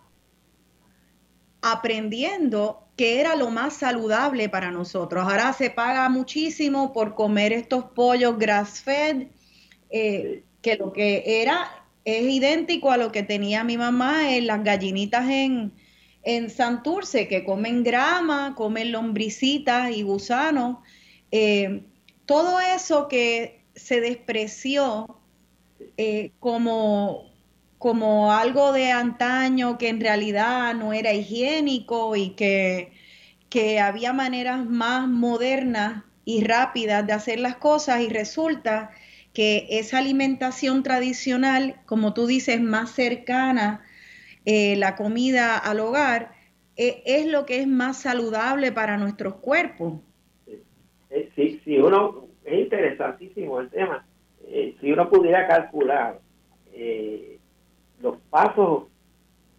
aprendiendo 1.63 2.89
que 2.97 3.21
era 3.21 3.37
lo 3.37 3.51
más 3.51 3.75
saludable 3.75 4.49
para 4.49 4.71
nosotros. 4.71 5.25
Ahora 5.25 5.53
se 5.53 5.71
paga 5.71 6.09
muchísimo 6.09 6.93
por 6.93 7.15
comer 7.15 7.53
estos 7.53 7.85
pollos 7.85 8.39
grass 8.39 8.81
fed, 8.81 9.29
eh, 9.91 10.45
que 10.63 10.77
lo 10.77 10.93
que 10.93 11.43
era 11.43 11.87
es 12.05 12.25
idéntico 12.25 12.91
a 12.91 12.97
lo 12.97 13.13
que 13.13 13.23
tenía 13.23 13.65
mi 13.65 13.77
mamá 13.77 14.35
en 14.35 14.47
las 14.47 14.65
gallinitas 14.65 15.29
en, 15.29 15.73
en 16.23 16.51
Santurce, 16.51 17.29
que 17.29 17.45
comen 17.45 17.85
grama, 17.85 18.55
comen 18.55 18.93
lombricitas 18.93 19.91
y 19.91 20.03
gusanos. 20.03 20.79
Eh, 21.31 21.83
todo 22.27 22.61
eso 22.61 23.09
que 23.09 23.65
se 23.75 24.01
despreció 24.01 25.20
eh, 25.97 26.33
como, 26.41 27.31
como 27.79 28.33
algo 28.33 28.73
de 28.73 28.91
antaño 28.91 29.79
que 29.79 29.89
en 29.89 30.01
realidad 30.01 30.75
no 30.75 30.93
era 30.93 31.13
higiénico 31.13 32.17
y 32.17 32.31
que, 32.31 32.93
que 33.49 33.81
había 33.81 34.13
maneras 34.13 34.65
más 34.65 35.09
modernas 35.09 36.05
y 36.25 36.45
rápidas 36.45 37.07
de 37.07 37.13
hacer 37.13 37.41
las 37.41 37.57
cosas 37.57 38.01
y 38.03 38.09
resulta 38.09 38.91
que 39.33 39.67
esa 39.71 39.99
alimentación 39.99 40.83
tradicional, 40.83 41.77
como 41.87 42.15
tú 42.15 42.27
dices, 42.27 42.61
más 42.61 42.91
cercana, 42.91 43.85
eh, 44.45 44.77
la 44.77 44.97
comida 44.97 45.57
al 45.57 45.81
hogar, 45.81 46.33
eh, 46.77 47.03
es 47.05 47.27
lo 47.27 47.47
que 47.47 47.61
es 47.61 47.67
más 47.67 48.01
saludable 48.01 48.73
para 48.73 48.97
nuestros 48.97 49.35
cuerpos. 49.37 50.01
Sí, 51.37 51.61
sí, 51.65 51.79
uno, 51.79 52.29
es 52.45 52.61
interesantísimo 52.61 53.61
el 53.61 53.71
tema. 53.71 54.07
Eh, 54.53 54.77
si 54.81 54.93
uno 54.93 55.09
pudiera 55.09 55.47
calcular 55.47 56.21
los 58.01 58.17
pasos, 58.31 58.85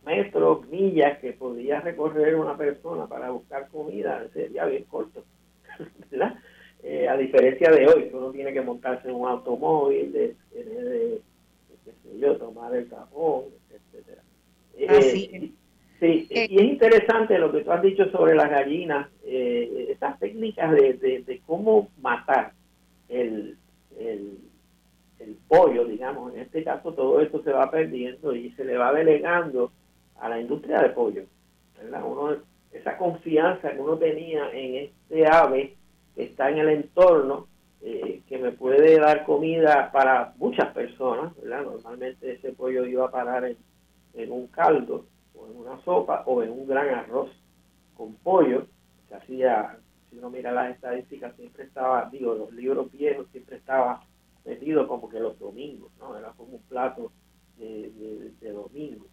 metros, 0.06 0.68
millas 0.68 1.20
que 1.20 1.34
podría 1.34 1.80
recorrer 1.82 2.36
una 2.36 2.58
persona 2.58 3.08
para 3.08 3.30
buscar 3.30 3.68
comida, 3.70 4.26
sería 4.34 4.66
bien 4.66 4.84
corto, 4.86 5.24
¿verdad? 6.12 6.36
Eh, 6.84 7.08
a 7.08 7.16
diferencia 7.16 7.70
de 7.70 7.88
hoy, 7.88 8.10
que 8.10 8.16
uno 8.16 8.32
tiene 8.32 8.54
que 8.54 8.62
montarse 8.62 9.08
en 9.08 9.16
un 9.16 9.28
automóvil, 9.28 10.12
de, 10.12 10.36
de, 10.52 11.22
qué 11.86 11.92
sé 11.92 12.20
yo, 12.20 12.38
tomar 12.38 12.76
el 12.76 12.90
cajón, 12.90 13.46
etcétera. 13.70 14.24
Eh, 14.76 15.52
sí, 16.00 16.28
eh, 16.32 16.48
y 16.50 16.56
es 16.56 16.64
interesante 16.64 17.38
lo 17.38 17.52
que 17.52 17.62
tú 17.62 17.72
has 17.72 17.84
dicho 17.84 18.10
sobre 18.10 18.34
las 18.34 18.50
gallinas, 18.50 19.08
eh, 19.24 19.90
estas 19.92 20.18
técnicas 20.18 20.72
de, 20.72 20.94
de, 20.94 21.42
cómo 21.46 21.90
matar 22.02 22.54
el, 23.08 23.58
el, 24.00 24.40
el, 25.24 25.38
pollo, 25.48 25.86
digamos, 25.86 26.34
en 26.34 26.42
este 26.42 26.64
caso 26.64 26.94
todo 26.94 27.22
esto 27.22 27.44
se 27.44 27.52
va 27.52 27.70
perdiendo 27.70 28.36
y 28.36 28.52
se 28.52 28.66
le 28.66 28.78
va 28.78 28.94
delegando 28.94 29.72
a 30.20 30.30
la 30.30 30.40
industria 30.40 30.82
de 30.82 30.90
pollo, 30.90 31.24
¿verdad? 31.78 32.04
Uno, 32.06 32.38
esa 32.72 32.98
confianza 32.98 33.72
que 33.72 33.80
uno 33.80 33.98
tenía 33.98 34.50
en 34.52 34.76
este 34.76 35.28
ave 35.28 35.76
está 36.16 36.50
en 36.50 36.60
el 36.60 36.70
entorno, 36.70 37.48
eh, 37.82 38.22
que 38.28 38.38
me 38.38 38.52
puede 38.52 39.00
dar 39.00 39.26
comida 39.26 39.92
para 39.92 40.34
muchas 40.38 40.72
personas, 40.74 41.36
¿verdad? 41.42 41.64
Normalmente 41.64 42.34
ese 42.34 42.52
pollo 42.54 42.86
iba 42.86 43.06
a 43.06 43.12
parar 43.12 43.46
en, 43.46 44.32
un 44.32 44.48
caldo 44.48 45.06
o 45.36 45.48
en 45.48 45.58
una 45.58 45.82
sopa 45.84 46.24
o 46.28 46.44
en 46.44 46.52
un 46.52 46.68
gran 46.68 46.90
arroz 46.90 47.32
con 47.98 48.14
pollo. 48.16 48.68
Hacía, 49.12 49.78
si 50.10 50.18
uno 50.18 50.30
mira 50.30 50.52
las 50.52 50.76
estadísticas, 50.76 51.36
siempre 51.36 51.64
estaba, 51.64 52.08
digo, 52.12 52.36
los 52.36 52.54
libros 52.54 52.92
viejos 52.92 53.28
siempre 53.32 53.58
estaba 53.58 54.04
metido 54.46 54.88
como 54.88 55.10
que 55.10 55.20
los 55.20 55.38
domingos, 55.40 55.92
¿no? 56.00 56.18
Era 56.18 56.32
como 56.32 56.56
un 56.56 56.62
plato 56.64 57.12
de, 57.58 58.32
de, 58.40 58.52
domingo. 58.52 59.06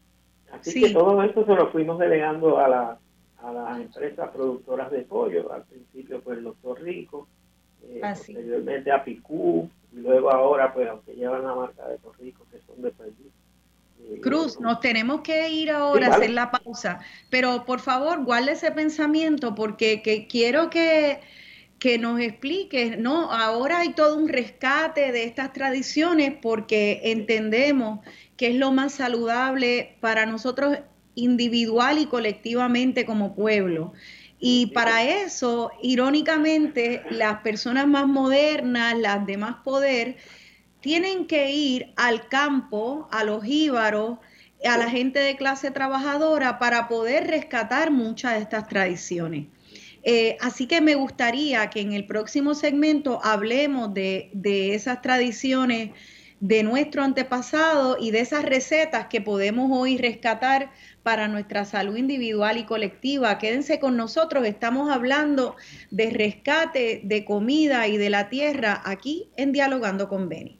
Así 0.50 0.80
que 0.80 0.90
todo 0.90 1.22
esto 1.22 1.44
se 1.44 1.54
lo 1.54 1.70
fuimos 1.70 1.98
delegando 1.98 2.58
a 2.58 2.68
la 2.68 2.98
a 3.42 3.52
las 3.52 3.80
empresas 3.80 4.30
productoras 4.30 4.90
de 4.90 5.02
pollo. 5.02 5.52
Al 5.52 5.64
principio 5.64 6.20
pues 6.20 6.38
los 6.38 6.56
Torricos, 6.56 7.28
eh, 7.82 8.00
posteriormente 8.00 8.90
a 8.90 9.04
Picú, 9.04 9.70
y 9.92 9.96
luego 9.96 10.30
ahora 10.30 10.72
pues 10.72 10.88
aunque 10.88 11.14
llevan 11.14 11.44
la 11.44 11.54
marca 11.54 11.86
de 11.88 11.98
Torricos 11.98 12.46
que 12.50 12.60
son 12.66 12.82
de 12.82 12.90
Perdiz. 12.90 13.32
Eh, 14.00 14.20
Cruz, 14.20 14.60
nos 14.60 14.80
tenemos 14.80 15.22
que 15.22 15.50
ir 15.50 15.70
ahora 15.70 16.08
a 16.08 16.10
hacer 16.16 16.30
la 16.30 16.50
pausa, 16.50 17.00
pero 17.30 17.64
por 17.64 17.80
favor 17.80 18.24
guarde 18.24 18.52
ese 18.52 18.70
pensamiento 18.70 19.54
porque 19.54 20.02
que 20.02 20.26
quiero 20.26 20.70
que, 20.70 21.20
que 21.78 21.98
nos 21.98 22.20
explique, 22.20 22.96
¿no? 22.96 23.30
Ahora 23.32 23.80
hay 23.80 23.92
todo 23.92 24.16
un 24.16 24.28
rescate 24.28 25.12
de 25.12 25.24
estas 25.24 25.52
tradiciones 25.52 26.34
porque 26.40 27.00
entendemos 27.04 28.00
que 28.36 28.48
es 28.48 28.56
lo 28.56 28.72
más 28.72 28.94
saludable 28.94 29.96
para 30.00 30.26
nosotros 30.26 30.78
individual 31.14 31.98
y 31.98 32.06
colectivamente 32.06 33.04
como 33.04 33.34
pueblo. 33.34 33.92
Y 34.40 34.66
para 34.66 35.02
eso, 35.02 35.72
irónicamente, 35.82 37.02
las 37.10 37.40
personas 37.40 37.88
más 37.88 38.06
modernas, 38.06 38.96
las 38.96 39.26
de 39.26 39.36
más 39.36 39.56
poder, 39.64 40.16
tienen 40.80 41.26
que 41.26 41.50
ir 41.50 41.92
al 41.96 42.28
campo, 42.28 43.08
a 43.10 43.24
los 43.24 43.44
íbaros, 43.44 44.18
a 44.64 44.78
la 44.78 44.88
gente 44.90 45.18
de 45.18 45.36
clase 45.36 45.70
trabajadora 45.70 46.58
para 46.58 46.88
poder 46.88 47.26
rescatar 47.26 47.90
muchas 47.90 48.34
de 48.34 48.40
estas 48.40 48.68
tradiciones. 48.68 49.46
Eh, 50.10 50.38
así 50.40 50.66
que 50.66 50.80
me 50.80 50.94
gustaría 50.94 51.68
que 51.68 51.82
en 51.82 51.92
el 51.92 52.06
próximo 52.06 52.54
segmento 52.54 53.20
hablemos 53.22 53.92
de, 53.92 54.30
de 54.32 54.74
esas 54.74 55.02
tradiciones 55.02 55.90
de 56.40 56.62
nuestro 56.62 57.02
antepasado 57.02 57.98
y 58.00 58.10
de 58.10 58.20
esas 58.20 58.42
recetas 58.46 59.08
que 59.08 59.20
podemos 59.20 59.70
hoy 59.70 59.98
rescatar 59.98 60.70
para 61.02 61.28
nuestra 61.28 61.66
salud 61.66 61.94
individual 61.98 62.56
y 62.56 62.64
colectiva. 62.64 63.36
Quédense 63.36 63.80
con 63.80 63.98
nosotros, 63.98 64.46
estamos 64.46 64.90
hablando 64.90 65.56
de 65.90 66.08
rescate 66.08 67.02
de 67.04 67.26
comida 67.26 67.86
y 67.86 67.98
de 67.98 68.08
la 68.08 68.30
tierra 68.30 68.80
aquí 68.86 69.28
en 69.36 69.52
Dialogando 69.52 70.08
con 70.08 70.30
Beni. 70.30 70.58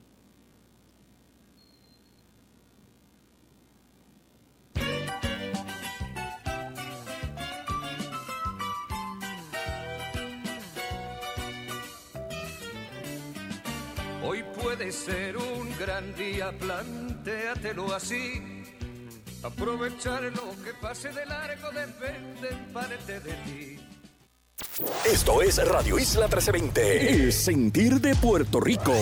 Puede 14.78 14.92
ser 14.92 15.36
un 15.36 15.76
gran 15.76 16.14
día, 16.14 16.52
plantéatelo 16.56 17.92
así 17.94 18.64
Aprovechar 19.42 20.22
lo 20.22 20.50
que 20.64 20.72
pase 20.80 21.10
de 21.10 21.24
largo 21.26 21.70
depende 21.70 22.48
en 22.48 22.72
parte 22.72 23.20
de 23.20 23.32
ti. 23.44 23.78
Esto 25.04 25.42
es 25.42 25.64
Radio 25.68 25.96
Isla 25.96 26.26
1320, 26.26 27.12
el 27.12 27.32
sentir 27.32 28.00
de 28.00 28.16
Puerto 28.16 28.58
Rico. 28.58 28.94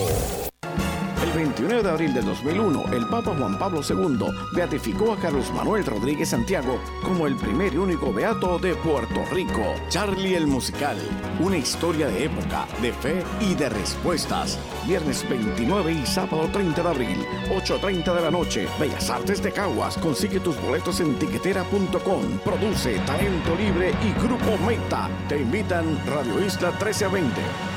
El 1.26 1.32
29 1.32 1.82
de 1.82 1.90
abril 1.90 2.14
de 2.14 2.22
2001, 2.22 2.84
el 2.92 3.06
Papa 3.08 3.34
Juan 3.36 3.58
Pablo 3.58 3.80
II 3.86 4.26
beatificó 4.52 5.12
a 5.12 5.16
Carlos 5.16 5.52
Manuel 5.52 5.84
Rodríguez 5.84 6.28
Santiago 6.28 6.78
como 7.02 7.26
el 7.26 7.34
primer 7.34 7.74
y 7.74 7.78
único 7.78 8.12
beato 8.12 8.58
de 8.60 8.76
Puerto 8.76 9.24
Rico. 9.32 9.74
Charlie 9.88 10.36
el 10.36 10.46
Musical, 10.46 10.96
una 11.40 11.56
historia 11.56 12.06
de 12.06 12.26
época, 12.26 12.66
de 12.80 12.92
fe 12.92 13.24
y 13.40 13.54
de 13.56 13.68
respuestas. 13.68 14.56
Viernes 14.86 15.28
29 15.28 15.92
y 15.92 16.06
sábado 16.06 16.48
30 16.52 16.82
de 16.82 16.88
abril, 16.88 17.26
8.30 17.50 18.14
de 18.14 18.22
la 18.22 18.30
noche, 18.30 18.68
Bellas 18.78 19.10
Artes 19.10 19.42
de 19.42 19.50
Caguas. 19.50 19.98
Consigue 19.98 20.38
tus 20.38 20.60
boletos 20.62 21.00
en 21.00 21.18
tiquetera.com. 21.18 22.38
Produce 22.44 23.00
Talento 23.00 23.56
Libre 23.56 23.92
y 24.04 24.12
Grupo 24.22 24.56
Meta. 24.64 25.10
Te 25.28 25.40
invitan 25.40 25.98
Radio 26.06 26.44
Isla 26.44 26.70
1320. 26.70 27.75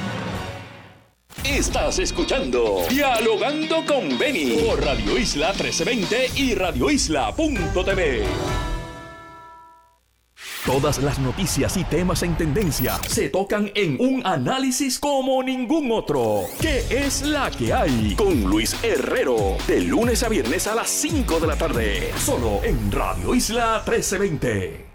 Estás 1.50 1.98
escuchando 1.98 2.84
Dialogando 2.90 3.84
con 3.84 4.20
Beni 4.20 4.52
por 4.58 4.86
Radio 4.86 5.18
Isla 5.18 5.48
1320 5.48 6.30
y 6.36 6.54
radioisla.tv. 6.54 8.24
Todas 10.64 11.00
las 11.00 11.18
noticias 11.18 11.76
y 11.76 11.84
temas 11.86 12.22
en 12.22 12.38
tendencia 12.38 13.00
se 13.08 13.30
tocan 13.30 13.72
en 13.74 13.98
un 14.00 14.22
análisis 14.28 15.00
como 15.00 15.42
ningún 15.42 15.92
otro. 15.92 16.44
¿Qué 16.62 16.86
es 16.92 17.24
la 17.24 17.50
que 17.50 17.74
hay? 17.74 18.14
Con 18.16 18.44
Luis 18.44 18.76
Herrero, 18.84 19.58
de 19.68 19.82
lunes 19.82 20.22
a 20.22 20.30
viernes 20.30 20.68
a 20.68 20.76
las 20.76 20.88
5 20.88 21.40
de 21.40 21.48
la 21.48 21.58
tarde, 21.58 22.12
solo 22.20 22.64
en 22.64 22.92
Radio 22.92 23.34
Isla 23.34 23.82
1320. 23.88 24.89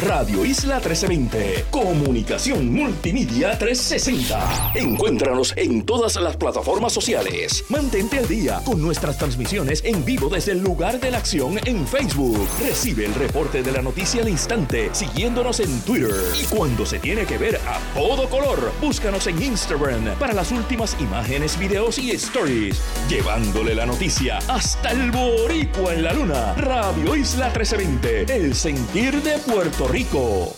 Radio 0.00 0.44
Isla 0.44 0.76
1320. 0.76 1.66
Comunicación 1.70 2.72
Multimedia 2.72 3.56
360. 3.58 4.72
Encuéntranos 4.74 5.52
en 5.56 5.84
todas 5.84 6.16
las 6.16 6.36
plataformas 6.36 6.92
sociales. 6.92 7.64
Mantente 7.68 8.18
al 8.18 8.26
día 8.26 8.60
con 8.64 8.80
nuestras 8.80 9.18
transmisiones 9.18 9.82
en 9.84 10.04
vivo 10.04 10.28
desde 10.28 10.52
el 10.52 10.62
lugar 10.62 10.98
de 10.98 11.10
la 11.10 11.18
acción 11.18 11.60
en 11.66 11.86
Facebook. 11.86 12.48
Recibe 12.60 13.04
el 13.04 13.14
reporte 13.14 13.62
de 13.62 13.70
la 13.70 13.82
noticia 13.82 14.22
al 14.22 14.28
instante 14.28 14.90
siguiéndonos 14.92 15.60
en 15.60 15.80
Twitter. 15.82 16.14
Y 16.40 16.44
cuando 16.46 16.86
se 16.86 16.98
tiene 16.98 17.24
que 17.26 17.38
ver 17.38 17.56
a 17.66 17.78
todo 17.94 18.28
color, 18.28 18.72
búscanos 18.80 19.26
en 19.26 19.42
Instagram 19.42 20.16
para 20.18 20.32
las 20.32 20.50
últimas 20.52 20.96
imágenes, 21.00 21.58
videos 21.58 21.98
y 21.98 22.12
stories. 22.12 22.80
Llevándole 23.08 23.74
la 23.74 23.86
noticia 23.86 24.38
hasta 24.48 24.90
el 24.90 25.10
boricua 25.10 25.94
en 25.94 26.02
la 26.02 26.12
luna. 26.12 26.54
Radio 26.54 27.14
Isla 27.14 27.46
1320. 27.46 28.34
El 28.34 28.54
sentir 28.54 29.22
de 29.22 29.38
Puerto 29.38 29.81
Rico. 29.88 30.54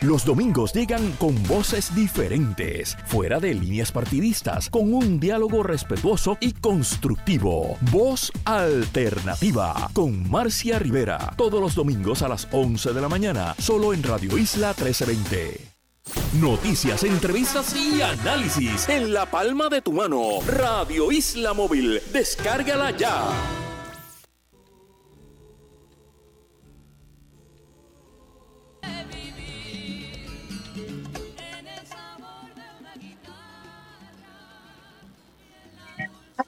Los 0.00 0.24
domingos 0.24 0.72
llegan 0.72 1.10
con 1.18 1.42
voces 1.48 1.92
diferentes, 1.94 2.96
fuera 3.06 3.40
de 3.40 3.52
líneas 3.52 3.90
partidistas, 3.90 4.70
con 4.70 4.94
un 4.94 5.18
diálogo 5.18 5.64
respetuoso 5.64 6.38
y 6.40 6.52
constructivo. 6.52 7.76
Voz 7.90 8.30
alternativa 8.44 9.90
con 9.92 10.30
Marcia 10.30 10.78
Rivera, 10.78 11.34
todos 11.36 11.60
los 11.60 11.74
domingos 11.74 12.22
a 12.22 12.28
las 12.28 12.46
11 12.52 12.92
de 12.92 13.00
la 13.00 13.08
mañana, 13.08 13.56
solo 13.58 13.92
en 13.92 14.04
Radio 14.04 14.38
Isla 14.38 14.68
1320. 14.68 15.68
Noticias, 16.40 17.02
entrevistas 17.02 17.74
y 17.74 18.00
análisis 18.00 18.88
en 18.88 19.12
la 19.12 19.26
palma 19.26 19.68
de 19.68 19.82
tu 19.82 19.92
mano. 19.92 20.38
Radio 20.46 21.10
Isla 21.10 21.54
Móvil, 21.54 22.00
descárgala 22.12 22.96
ya. 22.96 23.67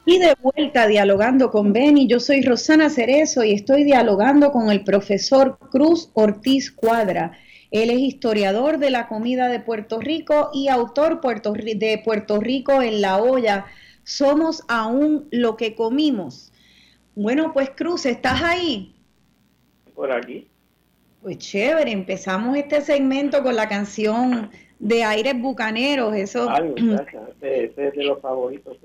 Aquí 0.03 0.19
de 0.19 0.35
vuelta 0.41 0.87
dialogando 0.87 1.51
con 1.51 1.75
Beni, 1.75 2.07
yo 2.07 2.21
soy 2.21 2.41
Rosana 2.41 2.89
Cerezo 2.89 3.45
y 3.45 3.53
estoy 3.53 3.85
dialogando 3.85 4.51
con 4.51 4.71
el 4.71 4.83
profesor 4.83 5.59
Cruz 5.71 6.11
Ortiz 6.15 6.71
Cuadra. 6.73 7.33
Él 7.71 7.91
es 7.91 7.99
historiador 7.99 8.79
de 8.79 8.91
la 8.91 9.09
comida 9.09 9.49
de 9.49 9.61
Puerto 9.61 10.01
Rico 10.01 10.51
y 10.55 10.69
autor 10.69 11.21
de 11.21 12.01
Puerto 12.03 12.41
Rico 12.41 12.81
en 12.81 13.03
la 13.03 13.19
olla. 13.19 13.67
Somos 14.03 14.65
aún 14.69 15.29
lo 15.31 15.57
que 15.57 15.75
comimos. 15.75 16.51
Bueno, 17.15 17.53
pues 17.53 17.71
Cruz, 17.71 18.07
¿estás 18.07 18.43
ahí? 18.43 18.95
Por 19.95 20.11
aquí. 20.11 20.49
Pues 21.21 21.37
chévere, 21.39 21.93
empezamos 21.93 22.57
este 22.57 22.81
segmento 22.81 23.43
con 23.43 23.55
la 23.55 23.69
canción 23.69 24.51
de 24.79 25.05
Aires 25.05 25.39
Bucaneros. 25.39 26.17
Eso. 26.17 26.49
Ay, 26.49 26.75
ese 27.43 27.65
es 27.77 27.95
de 27.95 28.03
los 28.03 28.19
favoritos. 28.21 28.79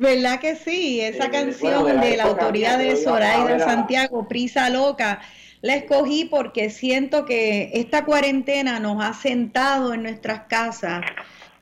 ¿Verdad 0.00 0.40
que 0.40 0.56
sí? 0.56 0.98
Esa 1.02 1.30
canción 1.30 2.00
de, 2.00 2.16
la, 2.16 2.24
autoridad 2.24 2.78
de 2.78 2.96
Zoraida 2.96 3.58
Santiago, 3.58 4.26
Prisa 4.26 4.70
Loca, 4.70 5.20
la 5.60 5.74
escogí 5.74 6.24
porque 6.24 6.70
siento 6.70 7.26
que 7.26 7.70
esta 7.74 8.06
cuarentena 8.06 8.80
nos 8.80 9.04
ha 9.04 9.12
sentado 9.12 9.92
en 9.92 10.04
nuestras 10.04 10.44
casas 10.48 11.02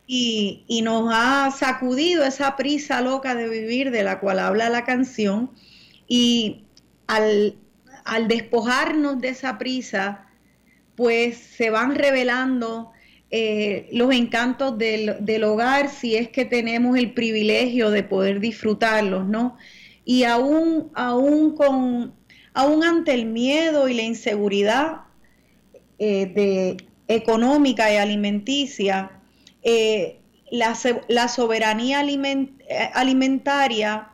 y, 0.06 0.62
y, 0.68 0.82
nos 0.82 1.10
ha 1.12 1.50
sacudido 1.50 2.24
esa 2.24 2.54
prisa 2.54 3.00
loca 3.00 3.34
de 3.34 3.48
vivir 3.48 3.90
de 3.90 4.04
la 4.04 4.20
cual 4.20 4.38
habla 4.38 4.70
la 4.70 4.84
canción. 4.84 5.50
Y 6.06 6.66
al, 7.08 7.56
al 8.04 8.28
despojarnos 8.28 9.20
de 9.20 9.30
esa 9.30 9.58
prisa, 9.58 10.28
pues 10.94 11.38
se 11.38 11.70
van 11.70 11.96
revelando 11.96 12.92
eh, 13.30 13.90
los 13.92 14.14
encantos 14.14 14.78
del, 14.78 15.44
hogar 15.44 15.90
si 15.90 16.16
es 16.16 16.30
que 16.30 16.46
tenemos 16.46 16.96
el 16.96 17.12
privilegio 17.12 17.90
de 17.90 18.02
poder 18.02 18.40
disfrutarlos, 18.40 19.26
¿no? 19.26 19.58
Y 20.04 20.24
aún, 20.24 20.90
aún, 20.94 21.54
con, 21.54 22.14
aún 22.54 22.82
ante 22.82 23.12
el 23.12 23.26
miedo 23.26 23.86
y 23.86 23.94
la 23.94 24.02
inseguridad 24.02 25.02
eh, 25.98 26.78
económica 27.06 27.92
y 27.92 27.96
alimenticia, 27.96 29.10
eh, 29.62 30.20
la, 30.50 30.74
soberanía 31.28 32.02
alimentaria 32.94 34.08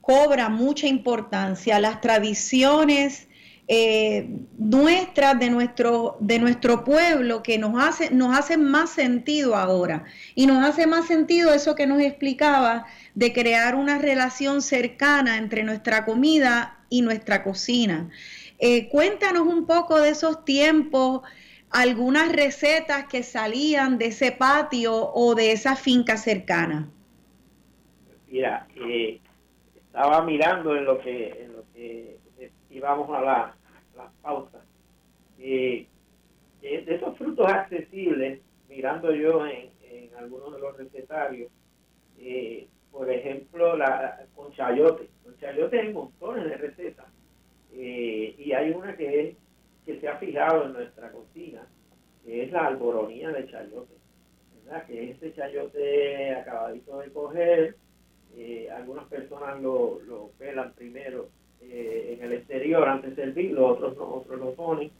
cobra 0.00 0.48
mucha 0.48 0.88
importancia. 0.88 1.78
Las 1.78 2.00
tradiciones 2.00 3.28
eh, 3.72 4.26
nuestras 4.58 5.38
de 5.38 5.48
nuestro, 5.48 6.16
de 6.18 6.40
nuestro 6.40 6.82
pueblo 6.82 7.40
que 7.40 7.56
nos 7.56 7.80
hace, 7.80 8.12
nos 8.12 8.36
hace 8.36 8.56
más 8.56 8.90
sentido 8.90 9.54
ahora. 9.54 10.06
Y 10.34 10.48
nos 10.48 10.64
hace 10.68 10.88
más 10.88 11.06
sentido 11.06 11.54
eso 11.54 11.76
que 11.76 11.86
nos 11.86 12.00
explicaba 12.00 12.86
de 13.14 13.32
crear 13.32 13.76
una 13.76 13.98
relación 13.98 14.60
cercana 14.60 15.38
entre 15.38 15.62
nuestra 15.62 16.04
comida 16.04 16.80
y 16.88 17.02
nuestra 17.02 17.44
cocina. 17.44 18.10
Eh, 18.58 18.88
cuéntanos 18.88 19.42
un 19.42 19.66
poco 19.66 20.00
de 20.00 20.08
esos 20.08 20.44
tiempos, 20.44 21.22
algunas 21.70 22.32
recetas 22.32 23.04
que 23.04 23.22
salían 23.22 23.98
de 23.98 24.06
ese 24.06 24.32
patio 24.32 25.12
o 25.14 25.36
de 25.36 25.52
esa 25.52 25.76
finca 25.76 26.16
cercana. 26.16 26.88
Mira, 28.26 28.66
eh, 28.74 29.20
estaba 29.76 30.22
mirando 30.22 30.74
en 30.74 30.84
lo 30.84 30.98
que, 30.98 31.44
en 31.44 31.52
lo 31.52 31.64
que 31.72 32.18
íbamos 32.68 33.08
a 33.16 33.20
la, 33.20 33.56
pautas. 34.22 34.62
de 35.38 35.86
esos 36.60 37.16
frutos 37.16 37.46
accesibles, 37.50 38.40
mirando 38.68 39.12
yo 39.14 39.46
en, 39.46 39.70
algunos 40.18 40.52
de 40.52 40.60
los 40.60 40.76
recetarios, 40.76 41.50
por 42.90 43.10
ejemplo, 43.10 43.76
la, 43.76 44.26
con 44.34 44.52
chayote. 44.52 45.08
Con 45.24 45.36
chayote 45.38 45.80
hay 45.80 45.92
montones 45.92 46.44
de 46.44 46.56
recetas. 46.56 47.06
Y 47.72 48.52
hay 48.52 48.70
una 48.72 48.96
que, 48.96 49.36
que 49.86 50.00
se 50.00 50.08
ha 50.08 50.16
fijado 50.18 50.66
en 50.66 50.72
nuestra 50.74 51.10
cocina, 51.10 51.66
que 52.24 52.44
es 52.44 52.52
la 52.52 52.66
alboronía 52.66 53.30
de 53.30 53.46
chayote. 53.50 53.94
Que 54.86 55.10
es 55.10 55.16
ese 55.16 55.34
chayote 55.34 56.34
acabadito 56.34 56.98
de 56.98 57.12
coger. 57.12 57.76
Eh, 58.36 58.68
algunas 58.70 59.06
personas 59.08 59.60
lo, 59.60 59.98
lo 60.06 60.30
pelan 60.38 60.72
primero 60.74 61.28
eh, 61.62 62.16
en 62.18 62.24
el 62.24 62.32
exterior 62.32 62.88
antes 62.88 63.16
de 63.16 63.24
servirlo, 63.24 63.68
otros 63.68 63.96
no, 63.96 64.04
otros 64.14 64.38
lo 64.38 64.52
ponen 64.54 64.90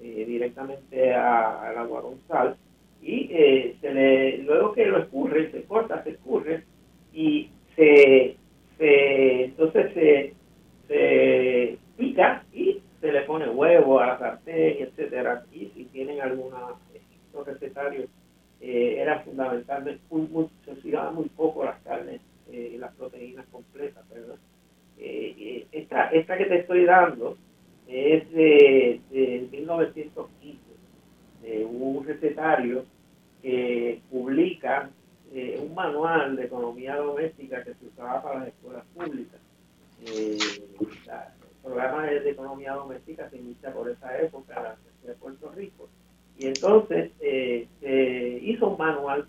eh, 0.00 0.24
directamente 0.26 1.12
al 1.12 1.76
agua 1.76 2.02
con 2.02 2.20
sal 2.28 2.56
y 3.02 3.28
eh, 3.30 3.76
se 3.80 3.92
le, 3.92 4.38
luego 4.38 4.72
que 4.72 4.86
lo 4.86 4.98
escurre, 4.98 5.50
se 5.50 5.64
corta, 5.64 6.02
se 6.04 6.10
escurre 6.10 6.64
y 7.12 7.50
se, 7.76 8.36
se 8.78 9.44
entonces 9.44 9.92
se, 9.92 10.34
se 10.88 11.78
pica 11.96 12.44
y 12.52 12.80
se 13.00 13.12
le 13.12 13.22
pone 13.22 13.48
huevo 13.48 14.00
a 14.00 14.06
la 14.06 14.18
sartén, 14.18 14.76
etcétera. 14.80 15.44
Y 15.52 15.66
si 15.74 15.84
tienen 15.86 16.20
alguna 16.20 16.58
estos 16.94 17.46
recetarios, 17.46 18.08
eh, 18.60 18.96
era 18.98 19.20
fundamentalmente 19.20 20.00
muy, 20.10 20.26
muy, 20.28 20.48
se 20.64 20.96
muy 21.12 21.28
poco 21.30 21.64
las 21.64 21.80
carnes 21.82 22.20
y 22.50 22.78
las 22.78 22.94
proteínas 22.94 23.46
completas, 23.46 24.08
¿verdad? 24.08 24.36
Eh, 24.98 25.66
esta, 25.72 26.08
esta 26.08 26.38
que 26.38 26.46
te 26.46 26.60
estoy 26.60 26.84
dando 26.84 27.36
es 27.88 28.30
de, 28.32 29.00
de 29.10 29.48
1915, 29.50 30.58
de 31.42 31.64
un 31.64 32.04
recetario 32.06 32.84
que 33.42 34.00
publica 34.10 34.90
eh, 35.32 35.60
un 35.60 35.74
manual 35.74 36.36
de 36.36 36.44
economía 36.44 36.96
doméstica 36.96 37.62
que 37.62 37.74
se 37.74 37.86
usaba 37.86 38.22
para 38.22 38.38
las 38.40 38.48
escuelas 38.48 38.84
públicas. 38.94 39.40
Eh, 40.06 40.38
el 40.80 41.62
programa 41.62 42.06
de, 42.06 42.30
economía 42.30 42.72
doméstica 42.72 43.28
se 43.30 43.38
inicia 43.38 43.72
por 43.72 43.90
esa 43.90 44.18
época 44.18 44.76
de 45.04 45.12
Puerto 45.14 45.50
Rico. 45.52 45.88
Y 46.38 46.46
entonces 46.46 47.12
se 47.18 48.38
hizo 48.42 48.68
un 48.68 48.78
manual 48.78 49.26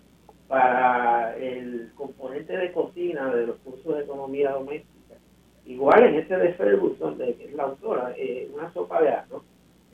para 0.48 1.36
el 1.36 1.92
componente 1.94 2.56
de 2.56 2.72
cocina 2.72 3.34
de 3.34 3.46
los 3.46 3.56
cursos 3.58 3.96
de 3.96 4.04
economía 4.04 4.50
doméstica 4.52 4.95
Igual 5.66 6.04
en 6.04 6.14
este 6.14 6.36
de 6.36 6.54
Ferguson, 6.54 7.18
de, 7.18 7.34
que 7.34 7.46
es 7.46 7.54
la 7.54 7.64
autora, 7.64 8.14
eh, 8.16 8.48
una 8.54 8.72
sopa 8.72 9.02
de 9.02 9.10
arroz, 9.10 9.42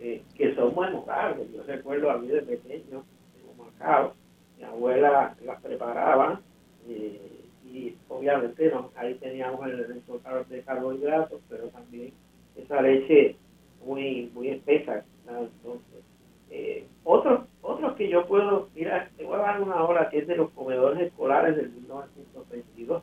eh, 0.01 0.23
que 0.37 0.55
son 0.55 0.75
muy 0.75 0.87
memorables. 0.89 1.51
Yo 1.51 1.63
recuerdo 1.63 2.11
a 2.11 2.19
mí 2.19 2.29
de 2.29 2.43
pequeño, 2.43 3.05
como 3.41 3.65
marcado, 3.65 4.15
mi 4.59 4.65
abuela 4.65 5.35
las 5.45 5.63
preparaba 5.63 6.41
eh, 6.87 7.41
y 7.65 7.97
obviamente 8.09 8.71
no, 8.71 8.91
ahí 8.97 9.15
teníamos 9.15 9.65
el, 9.67 9.81
el 9.81 10.49
de 10.49 10.63
carbohidratos, 10.63 11.41
pero 11.49 11.69
también 11.69 12.13
esa 12.55 12.83
leche 12.83 13.37
muy 13.85 14.31
muy 14.35 14.51
espesa. 14.51 15.05
Entonces, 15.27 16.05
eh, 16.51 16.87
otros, 17.05 17.47
otros 17.63 17.97
que 17.97 18.11
yo 18.11 18.27
puedo, 18.27 18.69
mira, 18.75 19.11
te 19.17 19.25
voy 19.25 19.37
a 19.37 19.43
dar 19.43 19.63
una 19.63 19.83
hora 19.85 20.11
que 20.11 20.19
es 20.19 20.27
de 20.27 20.37
los 20.37 20.51
comedores 20.51 21.01
escolares 21.01 21.57
del 21.57 21.71
1922 21.71 23.03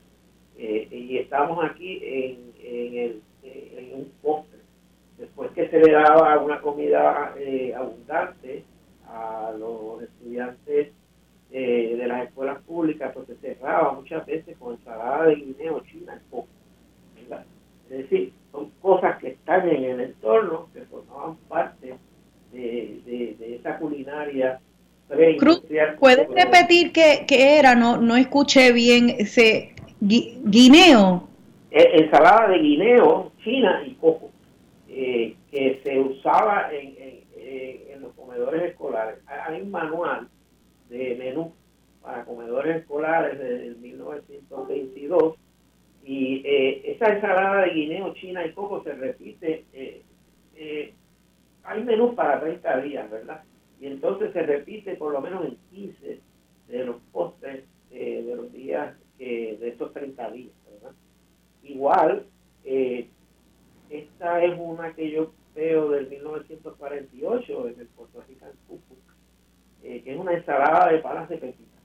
eh, 0.59 0.87
y 0.91 1.17
estamos 1.17 1.63
aquí 1.63 2.01
en, 2.03 2.51
en, 2.61 2.97
el, 2.97 3.21
en 3.43 3.93
un 3.93 4.11
postre 4.21 4.59
después 5.17 5.51
que 5.51 5.69
se 5.69 5.79
le 5.79 5.91
daba 5.93 6.37
una 6.39 6.59
comida 6.59 7.33
eh, 7.37 7.73
abundante 7.73 8.63
a 9.07 9.53
los 9.57 10.01
estudiantes 10.03 10.91
eh, 11.51 11.95
de 11.97 12.07
las 12.07 12.27
escuelas 12.27 12.61
públicas, 12.63 13.11
pues 13.13 13.27
se 13.27 13.35
cerraba 13.37 13.93
muchas 13.93 14.25
veces 14.25 14.57
con 14.57 14.75
ensalada 14.75 15.25
de 15.27 15.35
guineo, 15.35 15.81
china 15.89 16.19
poco. 16.29 16.47
Es 17.89 17.97
decir, 17.97 18.33
son 18.51 18.69
cosas 18.81 19.17
que 19.17 19.29
están 19.29 19.67
en 19.67 19.83
el 19.83 19.99
entorno, 19.99 20.67
que 20.73 20.81
formaban 20.81 21.37
parte 21.47 21.95
de, 22.51 23.01
de, 23.05 23.55
esa 23.55 23.77
culinaria 23.77 24.59
Cruz, 25.39 25.63
¿Puedes 25.99 26.27
repetir 26.29 26.91
qué, 26.91 27.25
qué, 27.27 27.57
era? 27.57 27.73
No, 27.73 27.97
no 27.97 28.15
escuché 28.15 28.71
bien 28.71 29.25
guineo. 29.99 31.27
Eh, 31.71 32.03
ensalada 32.03 32.49
de 32.49 32.59
guineo, 32.59 33.31
china 33.43 33.83
y 33.85 33.93
coco, 33.95 34.31
eh, 34.87 35.35
que 35.51 35.81
se 35.83 35.99
usaba 35.99 36.69
en, 36.73 36.95
en, 36.97 38.01
los 38.01 38.13
comedores 38.13 38.63
escolares. 38.63 39.19
Hay 39.27 39.61
un 39.61 39.71
manual 39.71 40.29
de 40.89 41.15
menú 41.15 41.53
para 42.01 42.23
comedores 42.23 42.77
escolares 42.77 43.37
desde 43.37 43.75
1922 43.75 45.35
y 46.05 46.41
eh, 46.45 46.93
esa 46.95 47.13
ensalada 47.13 47.63
de 47.63 47.73
guineo, 47.73 48.13
china 48.13 48.45
y 48.45 48.53
coco 48.53 48.81
se 48.83 48.93
repite. 48.93 49.65
hay 51.63 51.83
menú 51.83 52.15
para 52.15 52.39
30 52.39 52.81
días, 52.81 53.11
¿verdad? 53.11 53.43
Y 53.81 53.87
entonces 53.87 54.31
se 54.31 54.41
repite 54.43 54.95
por 54.95 55.11
lo 55.11 55.21
menos 55.21 55.45
en 55.45 55.57
15 55.71 56.19
de 56.69 56.85
los 56.85 56.95
postres 57.11 57.65
de 57.91 58.33
los 58.35 58.51
días 58.53 58.95
que 59.19 59.57
de 59.59 59.69
estos 59.69 59.93
30 59.93 60.31
días. 60.31 60.53
Igual, 61.61 62.25
eh, 62.63 63.07
esta 63.89 64.43
es 64.43 64.57
una 64.57 64.93
que 64.95 65.11
yo 65.11 65.33
veo 65.53 65.89
del 65.89 66.09
1948 66.09 67.67
en 67.67 67.79
el 67.79 67.87
Puerto 67.87 68.23
Rico 68.27 68.45
eh, 69.83 70.01
que 70.03 70.13
es 70.13 70.19
una 70.19 70.33
ensalada 70.33 70.91
de 70.91 70.99
panas 70.99 71.29
de 71.29 71.37
pepita. 71.37 71.77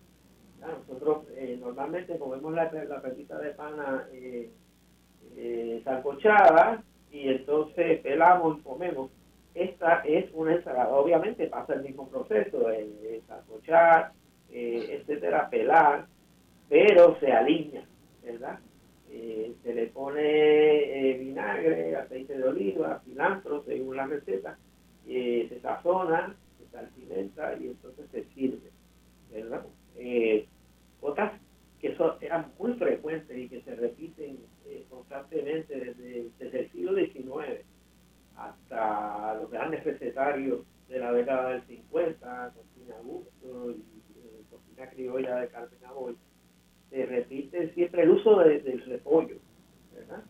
Nosotros 0.61 1.27
eh, 1.37 1.59
normalmente 1.61 2.19
comemos 2.19 2.53
la, 2.55 2.71
la 2.73 3.03
pepita 3.03 3.39
de 3.39 3.51
pana 3.51 4.09
eh, 4.13 4.51
eh 5.37 5.83
y 7.11 7.29
entonces 7.29 8.01
pelamos 8.01 8.59
y 8.59 8.63
comemos. 8.63 9.11
Esta 9.55 10.01
es 10.01 10.27
una 10.33 10.55
ensalada, 10.55 10.89
obviamente 10.89 11.47
pasa 11.47 11.75
el 11.75 11.83
mismo 11.83 12.09
proceso 12.09 12.69
de, 12.69 12.89
de 12.89 13.23
etcétera, 14.51 15.49
pelar, 15.49 16.07
pero 16.75 17.17
se 17.21 17.31
alinea, 17.31 17.85
¿verdad? 18.25 18.59
Eh, 19.09 19.55
se 19.63 19.75
le 19.75 19.87
pone 19.87 20.21
eh, 20.21 21.19
vinagre, 21.19 21.95
aceite 21.95 22.37
de 22.37 22.43
oliva, 22.43 23.01
cilantro, 23.05 23.63
según 23.63 23.97
la 23.97 24.09
receta, 24.09 24.59
eh, 25.07 25.47
se 25.49 25.61
sazona, 25.61 26.35
se 26.59 26.69
salpimenta 26.73 27.57
y 27.59 27.69
entonces 27.69 28.07
se 28.11 28.25
sirve, 28.35 28.73
¿verdad? 29.31 29.65
otras 31.01 31.41
que 31.81 31.95
son, 31.95 32.15
muy 32.59 32.73
frecuentes 32.73 33.39
y 33.39 33.49
que 33.49 33.63
se 33.63 33.77
repiten 33.77 34.39
constantemente 34.91 35.79
desde, 35.79 36.27
desde, 36.41 36.59
el 36.59 36.73
siglo 36.73 36.97
XIX 36.97 37.65
hasta 38.37 39.35
los 39.37 39.49
grandes 39.49 39.85
recetarios 39.85 40.63
de 40.89 40.99
la 40.99 41.13
década 41.13 41.51
del 41.51 41.63
50, 41.69 42.53
cocina 42.53 42.97
gusto 43.05 43.71
y 43.71 44.45
cocina 44.51 44.91
criolla 44.91 45.37
de 45.37 45.49
Carmen 45.49 45.85
Aboy, 45.85 46.17
se 46.95 47.07
repite 47.07 47.75
siempre 47.75 48.05
el 48.05 48.11
uso 48.11 48.39
del 48.39 48.81
repollo, 48.87 49.37
¿verdad? 49.93 50.23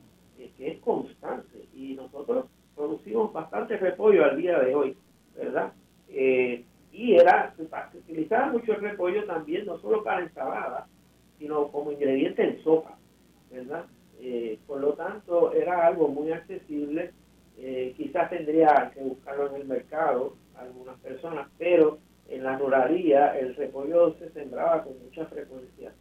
que 0.57 0.69
es 0.69 0.79
constante 0.81 1.67
y 1.75 1.95
nosotros 1.95 2.47
producimos 2.75 3.33
bastante 3.35 3.77
repollo 3.77 4.25
al 4.25 4.39
día 4.39 4.59
de 4.61 4.75
hoy, 4.75 4.97
¿verdad? 5.37 5.73
Eh, 6.09 6.65
y 6.91 7.17
era, 7.17 7.55
se 7.57 7.99
utilizaba 7.99 8.53
mucho 8.53 8.73
el 8.73 8.81
repollo 8.81 9.25
también, 9.25 9.67
no 9.67 9.79
solo 9.79 10.03
para 10.03 10.23
ensalada, 10.23 10.87
sino 11.39 11.69
como 11.69 11.93
ingrediente 11.93 12.43
en 12.43 12.63
sopa, 12.63 12.97
¿verdad? 13.51 13.85
Eh, 14.21 14.59
por 14.67 14.81
lo 14.81 14.95
tanto, 14.95 15.53
era 15.53 15.87
algo 15.87 16.09
muy 16.09 16.33
accesible, 16.33 17.13
eh, 17.59 17.93
quizás 17.97 18.31
tendría 18.31 18.91
que 18.95 19.01
buscarlo 19.01 19.49
en 19.49 19.57
el 19.57 19.67
mercado 19.67 20.37
algunas 20.57 20.99
personas, 21.01 21.49
pero 21.59 21.99
en 22.29 22.43
la 22.43 22.57
ruralía 22.57 23.39
el 23.39 23.55
repollo 23.55 24.15
se 24.19 24.31
sembraba 24.31 24.83
con 24.83 24.95
mucha 25.05 25.27
frecuencia 25.27 25.93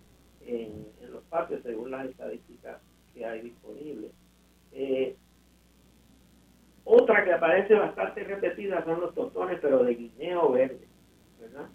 en, 0.47 0.87
los 1.11 1.23
patios 1.25 1.61
según 1.63 1.91
las 1.91 2.07
estadísticas 2.07 2.81
que 3.13 3.25
hay 3.25 3.41
disponibles. 3.41 4.11
Eh, 4.71 5.15
otra 6.85 7.23
que 7.23 7.33
aparece 7.33 7.75
bastante 7.75 8.23
repetida 8.23 8.83
son 8.83 9.01
los 9.01 9.13
tostones, 9.13 9.59
pero 9.61 9.83
de 9.83 9.95
guineo 9.95 10.51
verde, 10.51 10.87
¿verdad? 11.39 11.69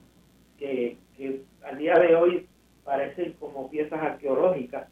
Que, 0.58 0.96
que 1.16 1.42
al 1.62 1.78
día 1.78 1.98
de 1.98 2.14
hoy 2.14 2.48
parecen 2.84 3.34
como 3.34 3.70
piezas 3.70 4.00
arqueológicas, 4.02 4.88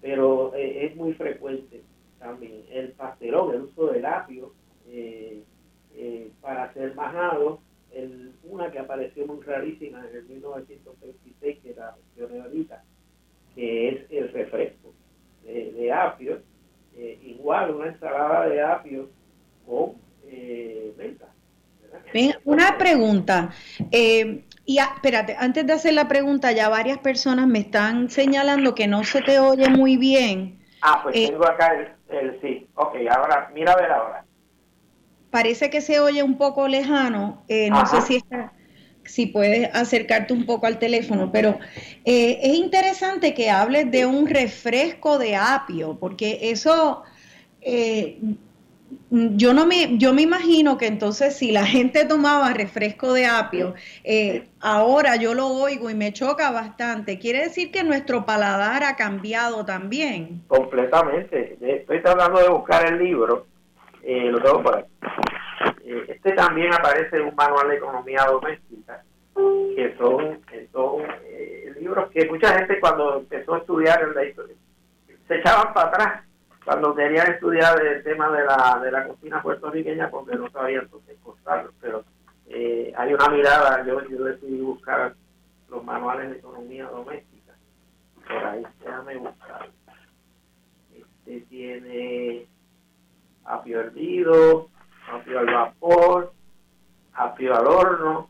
pero 0.00 0.54
eh, 0.54 0.86
es 0.86 0.96
muy 0.96 1.12
frecuente 1.14 1.82
también. 2.18 2.64
El 2.70 2.92
pastelón, 2.92 3.54
el 3.54 3.62
uso 3.62 3.88
del 3.88 4.06
apio 4.06 4.52
eh, 4.88 5.42
para 6.40 6.64
hacer 6.64 6.94
majado, 6.94 7.60
el, 7.92 8.32
una 8.44 8.70
que 8.70 8.78
apareció 8.78 9.26
muy 9.26 9.40
rarísima 9.42 10.06
en 10.08 10.16
el 10.16 10.24
1926, 10.24 11.58
que 11.62 11.70
era 11.70 11.94
ahorita, 12.44 12.84
que 13.54 13.88
es 13.88 14.10
el 14.10 14.32
refresco 14.32 14.92
de, 15.44 15.92
apio, 15.92 16.40
eh, 16.96 17.18
igual 17.22 17.74
una 17.74 17.88
ensalada 17.88 18.48
de 18.48 18.62
apio 18.62 19.10
con 19.66 19.94
eh, 20.26 20.92
una 22.44 22.78
pregunta. 22.78 23.50
Eh, 23.90 24.44
y 24.64 24.78
espérate, 24.78 25.36
antes 25.38 25.66
de 25.66 25.72
hacer 25.72 25.94
la 25.94 26.08
pregunta, 26.08 26.52
ya 26.52 26.68
varias 26.68 26.98
personas 26.98 27.46
me 27.46 27.58
están 27.58 28.08
señalando 28.08 28.74
que 28.74 28.86
no 28.86 29.04
se 29.04 29.20
te 29.20 29.38
oye 29.38 29.68
muy 29.68 29.96
bien. 29.96 30.60
Ah, 30.80 31.00
pues 31.02 31.16
eh, 31.16 31.28
tengo 31.28 31.46
acá 31.46 31.74
el, 31.74 32.16
el, 32.16 32.40
sí. 32.40 32.66
Ok, 32.74 32.96
ahora, 33.10 33.50
mira 33.54 33.72
a 33.72 33.76
ver 33.76 33.90
ahora. 33.90 34.24
Parece 35.30 35.70
que 35.70 35.80
se 35.80 36.00
oye 36.00 36.22
un 36.22 36.38
poco 36.38 36.68
lejano. 36.68 37.44
no 37.48 37.86
sé 37.86 38.00
si 38.02 38.16
está 38.16 38.52
si 39.04 39.26
puedes 39.26 39.74
acercarte 39.74 40.32
un 40.32 40.46
poco 40.46 40.66
al 40.66 40.78
teléfono, 40.78 41.30
pero 41.32 41.58
eh, 42.04 42.38
es 42.42 42.54
interesante 42.54 43.34
que 43.34 43.50
hables 43.50 43.90
de 43.90 44.06
un 44.06 44.26
refresco 44.26 45.18
de 45.18 45.36
apio, 45.36 45.96
porque 45.98 46.38
eso, 46.42 47.02
eh, 47.60 48.18
yo 49.10 49.52
no 49.52 49.66
me, 49.66 49.98
yo 49.98 50.12
me 50.12 50.22
imagino 50.22 50.78
que 50.78 50.86
entonces 50.86 51.36
si 51.36 51.52
la 51.52 51.66
gente 51.66 52.04
tomaba 52.04 52.52
refresco 52.52 53.12
de 53.12 53.26
apio, 53.26 53.74
eh, 54.04 54.48
ahora 54.60 55.16
yo 55.16 55.34
lo 55.34 55.48
oigo 55.48 55.90
y 55.90 55.94
me 55.94 56.12
choca 56.12 56.50
bastante. 56.50 57.18
Quiere 57.18 57.40
decir 57.44 57.70
que 57.70 57.84
nuestro 57.84 58.24
paladar 58.24 58.84
ha 58.84 58.96
cambiado 58.96 59.64
también. 59.64 60.42
Completamente. 60.46 61.56
Estoy 61.60 62.02
tratando 62.02 62.40
de 62.40 62.48
buscar 62.48 62.86
el 62.86 62.98
libro, 62.98 63.46
lo 64.02 64.40
tengo 64.40 64.62
por 64.62 64.78
aquí. 64.78 64.92
Este 65.84 66.32
también 66.32 66.72
aparece 66.72 67.16
en 67.16 67.22
un 67.22 67.34
manual 67.34 67.68
de 67.68 67.76
economía 67.76 68.24
doméstica, 68.24 69.02
que 69.34 69.94
son, 69.98 70.40
son 70.72 71.02
eh, 71.24 71.72
libros 71.78 72.10
que 72.10 72.28
mucha 72.28 72.58
gente 72.58 72.80
cuando 72.80 73.18
empezó 73.18 73.54
a 73.54 73.58
estudiar 73.58 74.08
la 74.14 74.24
historia 74.24 74.56
se 75.32 75.38
echaban 75.38 75.72
para 75.72 75.88
atrás 75.88 76.24
cuando 76.64 76.94
querían 76.94 77.32
estudiar 77.32 77.84
el 77.84 78.04
tema 78.04 78.30
de 78.30 78.44
la, 78.44 78.80
de 78.82 78.92
la 78.92 79.08
cocina 79.08 79.42
puertorriqueña 79.42 80.10
porque 80.10 80.36
no 80.36 80.48
sabían 80.50 80.88
dónde 80.90 81.14
encontrarlo. 81.14 81.72
Pero 81.80 82.04
eh, 82.46 82.92
hay 82.96 83.14
una 83.14 83.28
mirada, 83.28 83.84
yo, 83.84 84.06
yo 84.08 84.24
decidí 84.24 84.60
buscar 84.60 85.14
los 85.68 85.84
manuales 85.84 86.30
de 86.30 86.38
economía 86.38 86.86
doméstica. 86.86 87.54
Por 88.28 88.44
ahí, 88.44 88.62
déjame 88.84 89.16
buscar. 89.16 89.70
Este 90.94 91.40
tiene 91.48 92.46
apio 93.44 93.80
hervido, 93.80 94.68
apio 95.10 95.38
al 95.38 95.46
vapor, 95.46 96.32
apio 97.14 97.56
al 97.56 97.66
horno. 97.66 98.28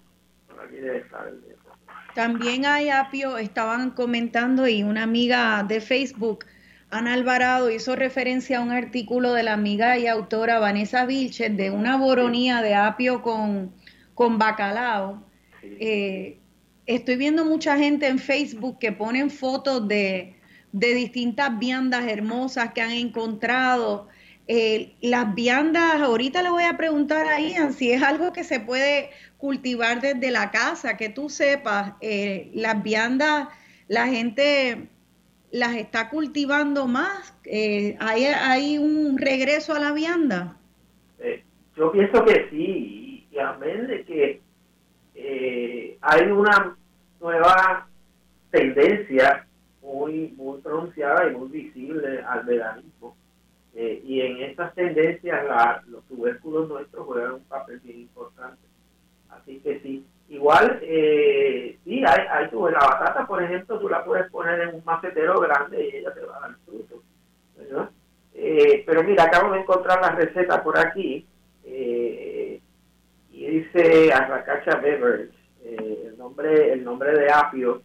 También 2.14 2.66
hay 2.66 2.90
apio, 2.90 3.38
estaban 3.38 3.90
comentando 3.90 4.68
y 4.68 4.82
una 4.82 5.02
amiga 5.02 5.64
de 5.66 5.80
Facebook, 5.80 6.44
Ana 6.90 7.14
Alvarado, 7.14 7.70
hizo 7.70 7.96
referencia 7.96 8.58
a 8.58 8.60
un 8.60 8.70
artículo 8.70 9.32
de 9.32 9.42
la 9.42 9.54
amiga 9.54 9.96
y 9.96 10.06
autora 10.06 10.58
Vanessa 10.58 11.06
Vilches 11.06 11.56
de 11.56 11.70
una 11.70 11.96
boronía 11.96 12.60
de 12.60 12.74
apio 12.74 13.22
con, 13.22 13.72
con 14.14 14.38
bacalao. 14.38 15.24
Eh, 15.62 16.38
estoy 16.84 17.16
viendo 17.16 17.46
mucha 17.46 17.78
gente 17.78 18.08
en 18.08 18.18
Facebook 18.18 18.78
que 18.78 18.92
ponen 18.92 19.30
fotos 19.30 19.88
de, 19.88 20.36
de 20.72 20.94
distintas 20.94 21.58
viandas 21.58 22.06
hermosas 22.06 22.72
que 22.74 22.82
han 22.82 22.90
encontrado 22.90 24.08
eh, 24.48 24.94
las 25.00 25.34
viandas, 25.34 26.00
ahorita 26.00 26.42
le 26.42 26.50
voy 26.50 26.64
a 26.64 26.76
preguntar 26.76 27.26
a 27.26 27.40
Ian 27.40 27.72
si 27.72 27.92
es 27.92 28.02
algo 28.02 28.32
que 28.32 28.44
se 28.44 28.60
puede 28.60 29.10
cultivar 29.38 30.00
desde 30.00 30.30
la 30.30 30.50
casa, 30.50 30.96
que 30.96 31.08
tú 31.08 31.28
sepas, 31.28 31.94
eh, 32.00 32.50
las 32.54 32.82
viandas, 32.82 33.48
la 33.88 34.06
gente 34.06 34.88
las 35.52 35.76
está 35.76 36.08
cultivando 36.08 36.86
más, 36.88 37.36
eh, 37.44 37.96
¿hay, 38.00 38.24
¿hay 38.24 38.78
un 38.78 39.18
regreso 39.18 39.74
a 39.74 39.78
la 39.78 39.92
vianda? 39.92 40.56
Eh, 41.18 41.44
yo 41.76 41.92
pienso 41.92 42.24
que 42.24 42.48
sí, 42.50 43.26
y, 43.30 43.38
amén 43.38 43.86
de 43.86 44.04
que 44.04 44.40
eh, 45.14 45.98
hay 46.00 46.30
una 46.30 46.76
nueva 47.20 47.86
tendencia 48.50 49.46
muy, 49.82 50.32
muy 50.36 50.60
pronunciada 50.60 51.28
y 51.28 51.36
muy 51.36 51.48
visible 51.48 52.22
al 52.26 52.44
veganismo. 52.44 53.16
Eh, 53.74 54.02
y 54.04 54.20
en 54.20 54.42
estas 54.42 54.74
tendencias 54.74 55.44
los 55.86 56.04
tubérculos 56.04 56.68
nuestros 56.68 57.06
juegan 57.06 57.34
un 57.34 57.44
papel 57.44 57.80
bien 57.80 58.00
importante. 58.00 58.72
Así 59.30 59.60
que 59.60 59.80
sí, 59.80 60.04
igual, 60.28 60.78
eh, 60.82 61.78
sí, 61.84 62.04
hay, 62.04 62.26
hay 62.30 62.48
la 62.52 62.86
batata, 62.86 63.26
por 63.26 63.42
ejemplo, 63.42 63.78
tú 63.78 63.88
la 63.88 64.04
puedes 64.04 64.30
poner 64.30 64.60
en 64.60 64.74
un 64.74 64.84
macetero 64.84 65.40
grande 65.40 65.88
y 65.88 65.96
ella 65.96 66.12
te 66.12 66.20
va 66.20 66.36
a 66.36 66.40
dar 66.40 66.56
fruto. 66.66 67.02
Eh, 68.34 68.82
pero 68.86 69.04
mira, 69.04 69.24
acabo 69.24 69.52
de 69.52 69.60
encontrar 69.60 70.00
la 70.00 70.10
receta 70.10 70.62
por 70.62 70.78
aquí 70.78 71.26
eh, 71.64 72.60
y 73.30 73.46
dice 73.46 74.12
Arracacha 74.12 74.76
Beverage, 74.76 75.32
el 75.64 76.16
nombre 76.18 76.72
el 76.72 76.82
nombre 76.82 77.12
de 77.12 77.30
apio 77.30 77.82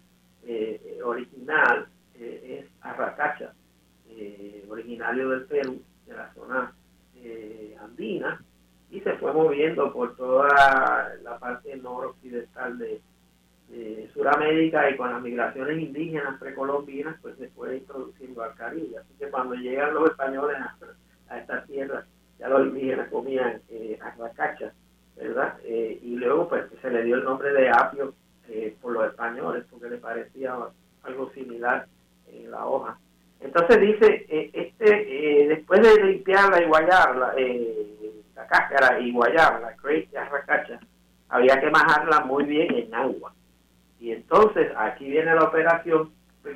original 1.04 1.88
es 2.20 2.66
Arracacha, 2.82 3.54
originario 4.70 5.30
del 5.30 5.46
Perú, 5.46 5.82
de 6.06 6.14
la 6.14 6.34
zona 6.34 6.74
andina, 7.82 8.42
y 8.90 9.02
se 9.02 9.14
fue 9.18 9.34
moviendo 9.34 9.92
por 9.92 10.16
toda 10.16 11.16
la 11.24 11.38
parte 11.40 11.76
noroccidental 11.76 12.78
de, 12.78 13.02
de 13.70 14.10
Sudamérica 14.14 14.90
y 14.90 14.98
con 14.98 15.12
las 15.12 15.22
migraciones 15.22 15.80
indígenas 15.80 16.40
precolombinas, 16.40 17.18
pues 17.22 17.38
se 17.38 17.50
fue 17.50 17.78
introduciendo 17.78 18.44
al 18.44 18.56
Caribe. 18.56 18.98
Así 18.98 19.14
que 19.20 19.30
cuando 19.30 19.56
llegan 19.56 19.94
los 19.94 20.10
españoles 20.10 20.58
a, 20.58 20.76
a 21.30 21.40
estas 21.40 21.68
ya 22.40 22.50
los 22.50 22.68
indígenas 22.68 23.10
comían 23.10 23.62
eh, 23.70 24.00
¿verdad? 25.16 25.58
Eh, 25.64 26.00
y 26.04 26.16
luego 26.16 26.48
pues 26.48 26.66
se 26.82 26.92
le 26.92 27.04
dio 27.04 27.16
el 27.16 27.24
nombre 27.24 27.52
de 27.52 27.70
apio 27.70 28.14
eh, 28.48 28.76
por 28.82 28.94
los 28.94 29.08
españoles, 29.08 29.66
porque 29.70 29.90
le 29.90 29.98
parecía 29.98 30.56
algo 31.04 31.32
similar 31.32 31.88
en 32.28 32.52
la 32.52 32.66
hoja. 32.66 33.00
Entonces 33.40 33.80
dice, 33.80 34.26
eh, 34.30 34.50
este 34.54 35.48
después 35.48 35.82
de 35.82 36.04
limpiarla 36.04 36.62
y 36.62 36.66
guayarla, 36.66 37.34
eh, 37.38 37.88
la 38.36 38.48
cáscara 38.48 39.00
y 39.00 39.12
guayaba, 39.12 39.60
la 39.60 39.76
y 39.92 40.16
arracacha, 40.16 40.80
había 41.30 41.60
que 41.60 41.70
majarla 41.70 42.22
muy 42.22 42.46
bien 42.46 42.74
en 42.74 42.94
agua. 42.94 43.34
Y 44.00 44.12
entonces 44.12 44.72
aquí 44.76 45.10
viene 45.10 45.34
la 45.34 45.44
operación 45.44 46.12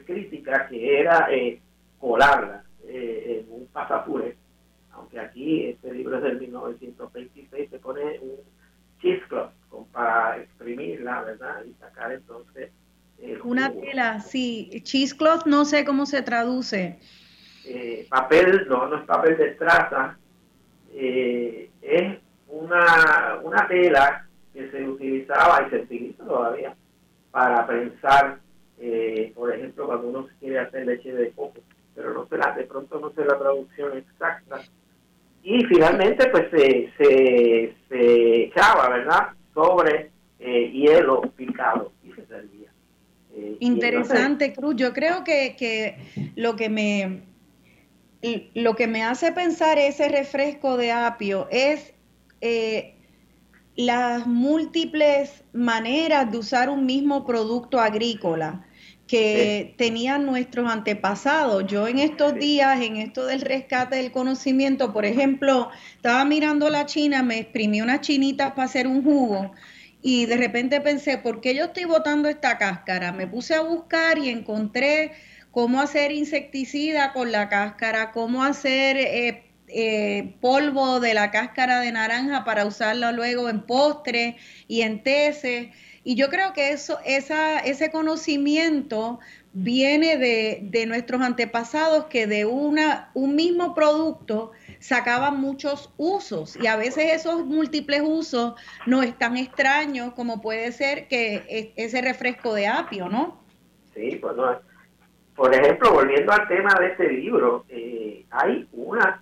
crítica 0.06 0.68
que 0.68 1.00
era 1.00 1.28
eh, 1.32 1.60
colarla 2.00 2.64
eh, 2.88 3.44
en 3.46 3.54
un 3.54 3.68
pasapure, 3.68 4.38
aunque 4.92 5.20
aquí 5.20 5.68
este 5.68 5.94
libro 5.94 6.18
es 6.18 6.24
del 6.24 6.40
1926, 6.40 7.70
se 7.70 7.80
pone 7.80 8.20
un 8.20 8.38
cheesecloth 9.02 9.52
para 9.92 10.38
exprimirla, 10.38 11.22
¿verdad? 11.22 11.64
Y 11.66 11.74
sacar 11.74 12.12
entonces... 12.12 12.72
Una 13.44 13.72
tela, 13.72 14.20
sí, 14.20 14.82
cheesecloth 14.84 15.46
no 15.46 15.66
sé 15.66 15.86
cómo 15.86 16.06
se 16.06 16.22
traduce. 16.22 17.00
Eh, 17.66 18.08
papel, 18.10 18.66
no, 18.68 18.88
no 18.88 18.98
es 18.98 19.06
papel 19.06 19.38
de 19.38 19.52
traza, 19.52 20.18
eh, 20.94 21.70
es 21.82 22.18
una, 22.48 23.40
una 23.44 23.68
tela 23.68 24.28
que 24.54 24.70
se 24.72 24.88
utilizaba 24.88 25.66
y 25.66 25.70
se 25.70 25.78
utiliza 25.78 26.24
todavía 26.24 26.76
para 27.32 27.66
prensar, 27.66 28.40
eh, 28.80 29.32
por 29.36 29.54
ejemplo, 29.54 29.86
cuando 29.86 30.08
uno 30.08 30.28
quiere 30.40 30.60
hacer 30.60 30.86
leche 30.86 31.14
de 31.14 31.32
coco, 31.32 31.60
pero 31.96 32.14
no 32.14 32.28
se 32.28 32.38
la, 32.38 32.52
de 32.54 32.64
pronto 32.64 33.00
no 33.00 33.12
sé 33.12 33.24
la 33.24 33.38
traducción 33.38 33.98
exacta. 33.98 34.62
Y 35.44 35.64
finalmente, 35.66 36.28
pues 36.28 36.50
se, 36.52 36.92
se, 36.98 37.76
se 37.90 38.44
echaba, 38.44 38.90
¿verdad?, 38.90 39.30
sobre 39.54 40.12
eh, 40.40 40.72
hielo 40.72 41.22
picado 41.36 41.92
y 42.04 42.12
se 42.14 42.26
servía. 42.26 42.61
Interesante, 43.60 44.54
Cruz. 44.54 44.76
Yo 44.76 44.94
creo 44.94 45.24
que, 45.24 45.56
que 45.58 46.32
lo 46.36 46.56
que 46.56 46.70
me 46.70 47.32
lo 48.54 48.76
que 48.76 48.88
me 48.88 49.04
hace 49.04 49.32
pensar 49.32 49.80
ese 49.80 50.08
refresco 50.08 50.78
de 50.78 50.92
apio 50.92 51.48
es 51.50 51.94
eh, 52.40 52.96
las 53.76 54.28
múltiples 54.28 55.44
maneras 55.54 56.32
de 56.32 56.38
usar 56.38 56.70
un 56.70 56.86
mismo 56.86 57.26
producto 57.26 57.80
agrícola 57.80 58.66
que 59.08 59.74
tenían 59.78 60.26
nuestros 60.26 60.72
antepasados. 60.72 61.66
Yo 61.68 61.88
en 61.88 62.00
estos 62.00 62.34
días, 62.36 62.80
en 62.80 62.96
esto 62.96 63.26
del 63.26 63.42
rescate 63.42 63.98
del 63.98 64.12
conocimiento, 64.12 64.94
por 64.94 65.04
ejemplo, 65.04 65.70
estaba 65.96 66.24
mirando 66.24 66.70
la 66.70 66.86
China, 66.86 67.22
me 67.22 67.40
exprimí 67.40 67.82
unas 67.82 68.02
chinitas 68.02 68.52
para 68.52 68.66
hacer 68.66 68.88
un 68.88 69.04
jugo 69.04 69.52
y 70.02 70.26
de 70.26 70.38
repente 70.38 70.82
pensé, 70.82 71.18
¿por 71.18 71.42
qué 71.42 71.56
yo 71.56 71.66
estoy 71.66 71.86
botando 71.86 72.28
esta 72.30 72.58
cáscara? 72.58 73.12
Me 73.12 73.28
puse 73.28 73.56
a 73.56 73.62
buscar 73.62 74.18
y 74.18 74.30
encontré 74.30 75.12
cómo 75.52 75.80
hacer 75.80 76.12
insecticida 76.12 77.14
con 77.14 77.32
la 77.32 77.50
cáscara, 77.50 78.12
cómo 78.12 78.44
hacer 78.44 78.98
eh, 78.98 79.44
eh, 79.68 80.36
polvo 80.42 81.00
de 81.00 81.14
la 81.14 81.30
cáscara 81.30 81.80
de 81.80 81.92
naranja 81.92 82.44
para 82.44 82.66
usarla 82.66 83.12
luego 83.12 83.50
en 83.50 83.62
postre 83.62 84.38
y 84.68 84.82
en 84.82 85.04
teces. 85.04 85.68
Y 86.04 86.16
yo 86.16 86.30
creo 86.30 86.54
que 86.54 86.72
eso, 86.72 87.00
esa, 87.06 87.60
ese 87.60 87.92
conocimiento 87.92 89.20
viene 89.54 90.18
de, 90.18 90.86
nuestros 90.86 91.22
antepasados 91.22 92.06
que 92.06 92.26
de 92.26 92.46
una, 92.46 93.12
un 93.14 93.36
mismo 93.36 93.74
producto 93.74 94.52
sacaban 94.80 95.40
muchos 95.40 95.94
usos 95.98 96.56
y 96.56 96.68
a 96.68 96.78
veces 96.78 97.14
esos 97.14 97.46
múltiples 97.46 98.02
usos 98.04 98.54
no 98.86 99.04
es 99.04 99.18
tan 99.18 99.38
extraños 99.38 100.14
como 100.14 100.42
puede 100.42 100.72
ser 100.72 101.08
que 101.08 101.44
e, 101.50 101.74
ese 101.76 102.02
refresco 102.02 102.54
de 102.54 102.68
apio, 102.68 103.10
¿no? 103.10 103.42
Sí, 103.94 104.18
pues 104.22 104.36
no, 104.38 104.58
por 105.36 105.54
ejemplo, 105.54 105.94
volviendo 105.94 106.32
al 106.32 106.48
tema 106.48 106.74
de 106.80 106.88
este 106.88 107.10
libro, 107.10 107.66
eh, 107.70 108.26
hay 108.30 108.68
una, 108.72 109.22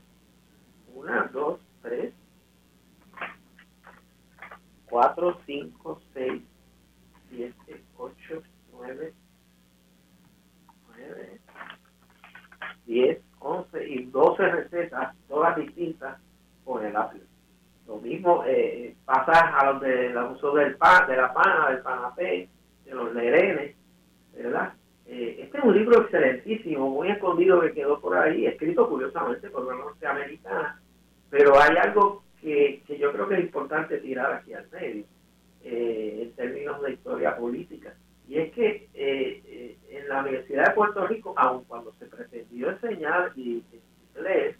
una, 0.93 1.23
dos, 1.33 1.59
tres, 1.81 2.13
cuatro, 4.85 5.39
cinco, 5.45 6.01
seis, 6.13 6.41
siete, 7.29 7.83
ocho, 7.97 8.43
nueve, 8.73 9.13
diez, 12.89 13.21
once 13.39 13.87
y 13.87 14.03
doce 14.05 14.43
recetas, 14.49 15.15
todas 15.27 15.55
distintas, 15.55 16.17
con 16.65 16.83
el 16.83 16.95
apio. 16.95 17.21
Lo 17.87 17.97
mismo 17.97 18.43
eh, 18.45 18.95
pasa 19.05 19.57
a 19.57 19.71
los 19.71 19.81
de 19.81 20.09
la 20.09 20.25
uso 20.25 20.53
del 20.53 20.75
pan, 20.75 21.07
de 21.07 21.15
la 21.15 21.31
pana, 21.31 21.69
del 21.69 21.81
panapé, 21.81 22.49
de 22.85 22.91
los 22.91 23.13
lerenes, 23.13 23.75
¿verdad? 24.35 24.73
Eh, 25.05 25.37
este 25.41 25.57
es 25.59 25.63
un 25.63 25.75
libro 25.75 26.01
excelentísimo, 26.01 26.89
muy 26.89 27.09
escondido 27.09 27.61
que 27.61 27.73
quedó 27.73 27.99
por 27.99 28.17
ahí, 28.17 28.45
escrito 28.45 28.89
curiosamente 28.89 29.49
por 29.49 29.65
una 29.65 29.75
norteamericana, 29.75 30.81
pero 31.29 31.59
hay 31.59 31.77
algo 31.77 32.23
que, 32.41 32.83
yo 32.99 33.11
creo 33.11 33.27
que 33.27 33.35
es 33.35 33.41
importante 33.41 33.97
tirar 33.99 34.33
aquí 34.33 34.53
al 34.53 34.67
medio, 34.69 35.05
eh, 35.63 36.23
en 36.23 36.31
términos 36.33 36.81
de 36.81 36.93
historia 36.93 37.37
política. 37.37 37.93
Y 38.29 38.37
es 38.37 38.53
que 38.53 38.87
eh, 38.93 39.77
en 39.89 40.07
la 40.07 40.21
Universidad 40.21 40.67
de 40.67 40.75
Puerto 40.75 41.05
Rico, 41.07 41.33
aun 41.35 41.65
cuando 41.65 41.93
se 41.99 42.05
pretendió 42.05 42.69
enseñar 42.69 43.33
y, 43.35 43.63
inglés, 44.15 44.55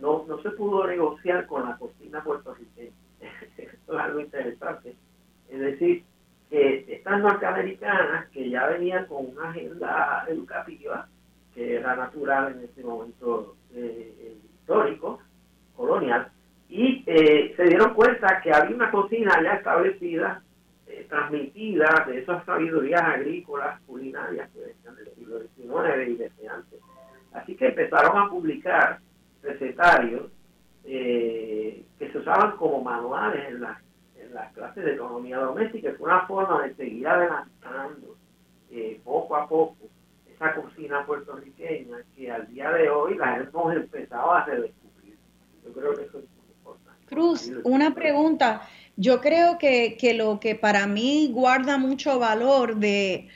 no, 0.00 0.24
no 0.28 0.40
se 0.42 0.50
pudo 0.50 0.86
negociar 0.86 1.46
con 1.46 1.68
la 1.68 1.76
cocina 1.76 2.22
puertorriqueña. 2.22 2.92
Esto 3.58 3.94
es 3.94 3.98
algo 3.98 4.20
interesante. 4.20 4.94
Es 5.48 5.58
decir, 5.58 6.04
estas 6.50 7.20
norteamericanas 7.20 8.28
que 8.28 8.50
ya 8.50 8.66
venían 8.66 9.06
con 9.06 9.26
una 9.26 9.50
agenda 9.50 10.24
educativa 10.28 11.08
que 11.54 11.76
era 11.76 11.94
natural 11.94 12.52
en 12.52 12.64
ese 12.64 12.82
momento 12.82 13.56
eh, 13.74 14.36
histórico, 14.60 15.20
colonial, 15.76 16.28
y 16.68 17.04
eh, 17.06 17.54
se 17.56 17.64
dieron 17.64 17.94
cuenta 17.94 18.40
que 18.42 18.52
había 18.52 18.74
una 18.74 18.90
cocina 18.90 19.40
ya 19.42 19.54
establecida, 19.54 20.42
eh, 20.86 21.06
transmitida 21.08 22.04
de 22.06 22.20
esas 22.20 22.44
sabidurías 22.44 23.02
agrícolas, 23.02 23.80
culinarias 23.82 24.50
que 24.50 24.60
venían 24.60 24.96
del 24.96 25.14
siglo 25.14 25.40
XIX 25.40 26.08
y 26.08 26.16
desde 26.16 26.48
antes. 26.48 26.80
Así 27.32 27.56
que 27.56 27.68
empezaron 27.68 28.16
a 28.16 28.28
publicar 28.28 29.00
recetarios 29.42 30.30
que 30.84 32.10
se 32.12 32.18
usaban 32.18 32.58
como 32.58 32.84
manuales 32.84 33.48
en 33.48 33.62
las 33.62 33.78
las 34.34 34.52
clases 34.52 34.84
de 34.84 34.94
economía 34.94 35.38
doméstica, 35.38 35.90
es 35.90 36.00
una 36.00 36.26
forma 36.26 36.66
de 36.66 36.74
seguir 36.74 37.06
adelantando 37.06 38.16
eh, 38.70 39.00
poco 39.04 39.36
a 39.36 39.48
poco 39.48 39.76
esa 40.26 40.54
cocina 40.54 41.06
puertorriqueña 41.06 41.98
que 42.14 42.30
al 42.30 42.46
día 42.48 42.70
de 42.72 42.90
hoy 42.90 43.16
la 43.16 43.36
hemos 43.36 43.74
empezado 43.74 44.32
a 44.32 44.44
redescubrir. 44.44 45.16
Yo 45.64 45.72
creo 45.72 45.94
que 45.94 46.02
eso 46.02 46.18
es 46.18 46.24
muy 46.24 46.50
importante. 46.58 47.06
Cruz, 47.06 47.52
una 47.62 47.94
pregunta. 47.94 48.62
Yo 48.96 49.20
creo 49.20 49.58
que, 49.58 49.96
que 49.98 50.14
lo 50.14 50.40
que 50.40 50.54
para 50.54 50.86
mí 50.86 51.30
guarda 51.32 51.78
mucho 51.78 52.18
valor 52.18 52.76
de, 52.76 53.28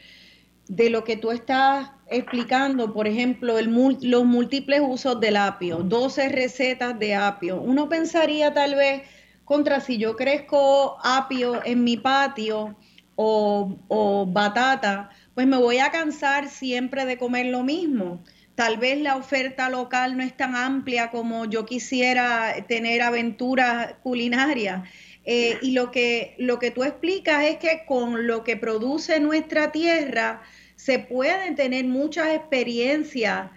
de 0.68 0.90
lo 0.90 1.04
que 1.04 1.16
tú 1.16 1.30
estás 1.30 1.90
explicando, 2.10 2.92
por 2.92 3.06
ejemplo, 3.06 3.56
los 3.60 4.24
múltiples 4.24 4.80
usos 4.82 5.20
del 5.20 5.36
apio, 5.36 5.78
12 5.78 6.28
recetas 6.28 6.98
de 6.98 7.14
apio. 7.14 7.60
Uno 7.60 7.88
pensaría 7.88 8.54
tal 8.54 8.74
vez 8.74 9.02
contra 9.44 9.80
si 9.80 9.98
yo 9.98 10.16
crezco 10.16 10.98
apio 11.02 11.64
en 11.64 11.84
mi 11.84 11.96
patio 11.96 12.76
o 13.20 14.26
batata, 14.30 15.10
pues 15.34 15.46
me 15.46 15.56
voy 15.56 15.78
a 15.78 15.90
cansar 15.90 16.48
siempre 16.48 17.04
de 17.04 17.18
comer 17.18 17.46
lo 17.46 17.64
mismo 17.64 18.22
tal 18.58 18.76
vez 18.76 19.00
la 19.00 19.14
oferta 19.14 19.70
local 19.70 20.16
no 20.16 20.24
es 20.24 20.36
tan 20.36 20.56
amplia 20.56 21.12
como 21.12 21.44
yo 21.44 21.64
quisiera 21.64 22.56
tener 22.66 23.02
aventuras 23.02 23.94
culinarias. 24.02 24.82
Eh, 25.30 25.58
y 25.60 25.72
lo 25.72 25.90
que, 25.90 26.34
lo 26.38 26.58
que 26.58 26.70
tú 26.70 26.84
explicas 26.84 27.44
es 27.44 27.58
que 27.58 27.84
con 27.86 28.26
lo 28.26 28.44
que 28.44 28.56
produce 28.56 29.20
nuestra 29.20 29.72
tierra 29.72 30.40
se 30.74 31.00
pueden 31.00 31.54
tener 31.54 31.84
muchas 31.84 32.28
experiencias 32.28 33.50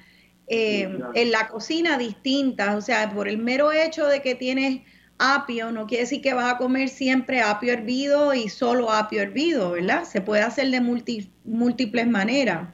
eh, 0.47 0.99
en 1.13 1.31
la 1.31 1.47
cocina 1.47 1.97
distintas. 1.97 2.75
O 2.75 2.81
sea, 2.81 3.09
por 3.09 3.29
el 3.29 3.37
mero 3.37 3.71
hecho 3.71 4.05
de 4.07 4.21
que 4.21 4.35
tienes 4.35 4.81
apio, 5.17 5.71
no 5.71 5.87
quiere 5.87 6.03
decir 6.03 6.21
que 6.21 6.33
vas 6.33 6.53
a 6.53 6.57
comer 6.57 6.89
siempre 6.89 7.39
apio 7.39 7.71
hervido 7.71 8.33
y 8.33 8.49
solo 8.49 8.91
apio 8.91 9.21
hervido, 9.21 9.71
¿verdad? 9.71 10.03
Se 10.03 10.19
puede 10.19 10.41
hacer 10.41 10.67
de 10.71 10.81
múltiples 10.81 12.07
maneras. 12.07 12.67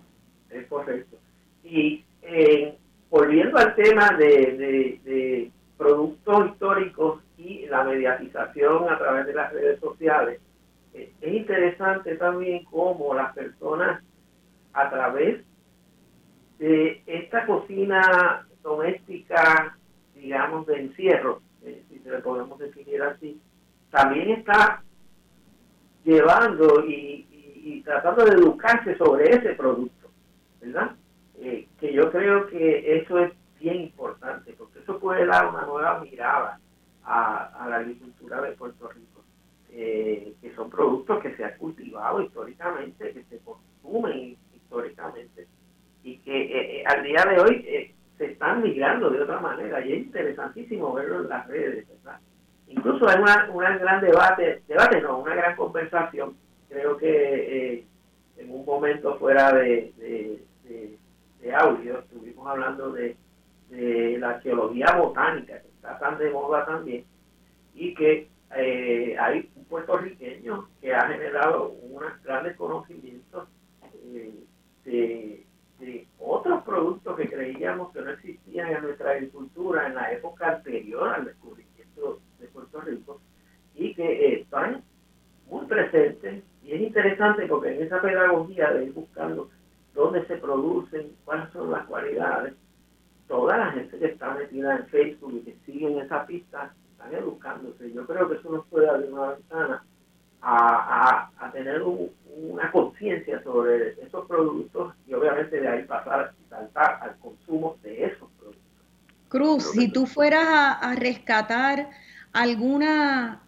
Es 0.50 0.66
correcto. 0.66 1.20
Y 1.64 2.04
eh, 2.24 2.76
volviendo 3.12 3.60
al 3.60 3.76
tema 3.76 4.10
de, 4.18 5.52
productos 5.78 6.48
históricos 6.48 7.22
y 7.48 7.66
la 7.68 7.84
mediatización 7.84 8.90
a 8.90 8.98
través 8.98 9.26
de 9.26 9.34
las 9.34 9.54
redes 9.54 9.80
sociales, 9.80 10.42
es 10.94 11.34
interesante 11.34 12.16
también 12.16 12.66
cómo 12.66 13.14
las 13.14 13.34
personas 13.34 14.04
a 14.74 14.90
través 14.90 15.44
de 16.60 17.04
esta 17.06 17.46
cocina 17.46 18.48
doméstica, 18.64 19.78
digamos, 20.16 20.66
de 20.66 20.82
encierro, 20.82 21.42
eh, 21.64 21.84
si 21.90 22.00
se 22.00 22.10
le 22.10 22.20
podemos 22.20 22.58
definir 22.60 23.02
así, 23.04 23.40
también 23.92 24.32
está 24.32 24.82
llevando 26.04 26.84
y 26.86 27.82
tratando 27.86 28.26
de 28.26 28.36
educarse 28.36 28.98
sobre 28.98 29.30
ese 29.30 29.54
producto, 29.54 30.10
¿verdad? 30.60 30.92
Eh, 31.40 31.68
que 31.80 31.94
yo 31.94 32.12
creo 32.12 32.48
que 32.48 32.98
eso 32.98 33.20
es 33.20 33.32
bien 33.60 33.82
importante, 33.82 34.54
porque 34.58 34.80
eso 34.80 35.00
puede 35.00 35.26
dar 35.26 35.48
una 35.48 35.66
nueva 35.66 36.00
mirada 36.00 36.60
a, 37.08 37.68
la 37.70 37.78
agricultura 37.78 38.42
de 38.42 38.52
Puerto 38.52 38.90
Rico, 38.90 39.24
eh, 39.72 40.34
que 40.42 40.54
son 40.56 40.70
productos 40.70 41.22
que 41.22 41.36
se 41.36 41.44
han 41.44 41.58
cultivado 41.58 42.22
históricamente, 42.22 43.14
que 43.14 43.24
se 43.24 43.40
consumen 43.40 44.38
históricamente, 44.56 45.48
y 46.04 46.18
que 46.20 46.80
eh, 46.80 46.84
al 46.86 47.04
día 47.04 47.24
de 47.30 47.40
hoy 47.40 47.94
se 48.18 48.26
están 48.26 48.64
migrando 48.64 49.10
de 49.10 49.22
otra 49.22 49.40
manera, 49.40 49.86
y 49.86 49.94
es 49.94 50.00
interesantísimo 50.00 50.94
verlo 50.94 51.22
en 51.22 51.30
las 51.30 51.48
redes, 51.48 51.88
¿verdad? 51.88 52.20
Incluso 52.68 53.08
hay 53.08 53.22
una, 53.22 53.50
una 53.54 53.78
gran 53.78 54.02
debate, 54.02 54.62
debate 54.68 55.02
no, 55.02 55.20
una 55.20 55.36
gran 55.36 55.56
conversación, 55.56 56.36
creo 56.70 56.98
que 56.98 57.86
en 58.38 58.52
un 58.52 58.66
momento 58.66 59.18
fuera 59.18 59.54
de 59.54 60.44
de 61.48 61.54
audio, 61.54 62.00
estuvimos 62.00 62.48
hablando 62.48 62.92
de, 62.92 63.16
la 63.70 64.30
arqueología 64.30 64.96
botánica, 64.98 65.60
que 65.60 65.68
tan 66.00 66.18
de 66.18 66.30
moda 66.32 66.66
también, 66.66 67.06
y 67.74 67.94
que 67.94 68.30
eh, 68.56 69.16
hay 69.20 69.50
un 69.56 69.66
puertorriqueño 69.66 70.70
que 70.80 70.94
ha 70.94 71.08
generado 71.08 71.70
unos 71.70 72.24
grandes 72.24 72.56
conocimientos 72.56 73.48
eh, 74.14 75.44
de, 75.80 76.08
otros 76.20 76.64
productos 76.64 77.16
que 77.18 77.30
creíamos 77.30 77.92
que 77.94 78.02
no 78.02 78.12
existían 78.12 78.70
en 78.72 78.82
nuestra 78.84 79.12
agricultura 79.12 79.88
en 79.88 79.96
la 79.96 80.12
época 80.12 80.56
anterior 80.56 81.10
al 81.10 81.26
descubrimiento 81.26 82.20
de 82.40 82.48
Puerto 82.48 82.82
Rico 82.82 83.22
y 83.76 83.94
que 83.94 84.04
eh, 84.04 84.42
están 84.42 84.84
muy 85.50 85.66
presentes 85.68 86.44
y 86.64 86.74
es 86.74 86.82
interesante 86.82 87.46
porque 87.46 87.76
en 87.76 87.84
esa 87.84 88.02
pedagogía 88.02 88.72
de 88.72 88.86
ir 88.86 88.94
buscando 88.94 89.50
dónde 89.94 90.26
se 90.26 90.38
producen, 90.38 91.12
cuáles 91.26 91.50
son 91.52 91.72
las 91.72 91.86
cualidades. 91.86 92.54
Toda 93.28 93.58
la 93.58 93.72
gente 93.72 93.98
que 93.98 94.06
está 94.06 94.34
metida 94.34 94.78
en 94.78 94.88
Facebook 94.88 95.34
y 95.36 95.40
que 95.42 95.58
siguen 95.66 96.00
esa 96.00 96.26
pista 96.26 96.74
están 96.92 97.14
educándose. 97.14 97.92
Yo 97.92 98.06
creo 98.06 98.30
que 98.30 98.36
eso 98.36 98.50
nos 98.52 98.66
puede 98.68 98.90
abrir 98.90 99.12
una 99.12 99.32
ventana 99.32 99.84
a, 100.42 101.30
a, 101.40 101.52
tener 101.52 101.82
una 101.82 102.72
conciencia 102.72 103.42
sobre 103.44 104.00
esos 104.02 104.28
productos 104.28 104.94
y 105.08 105.14
obviamente 105.14 105.60
de 105.60 105.68
ahí 105.68 105.84
pasar 105.84 106.34
y 106.40 106.50
saltar 106.50 107.00
al 107.02 107.18
consumo 107.18 107.76
de 107.84 108.06
esos 108.06 108.30
productos. 108.40 108.64
Cruz, 109.28 109.72
si 109.72 109.92
tú 109.92 110.06
fueras 110.06 110.48
a, 110.48 110.74
a 110.74 110.96
rescatar 110.96 111.90
alguna 112.32 113.42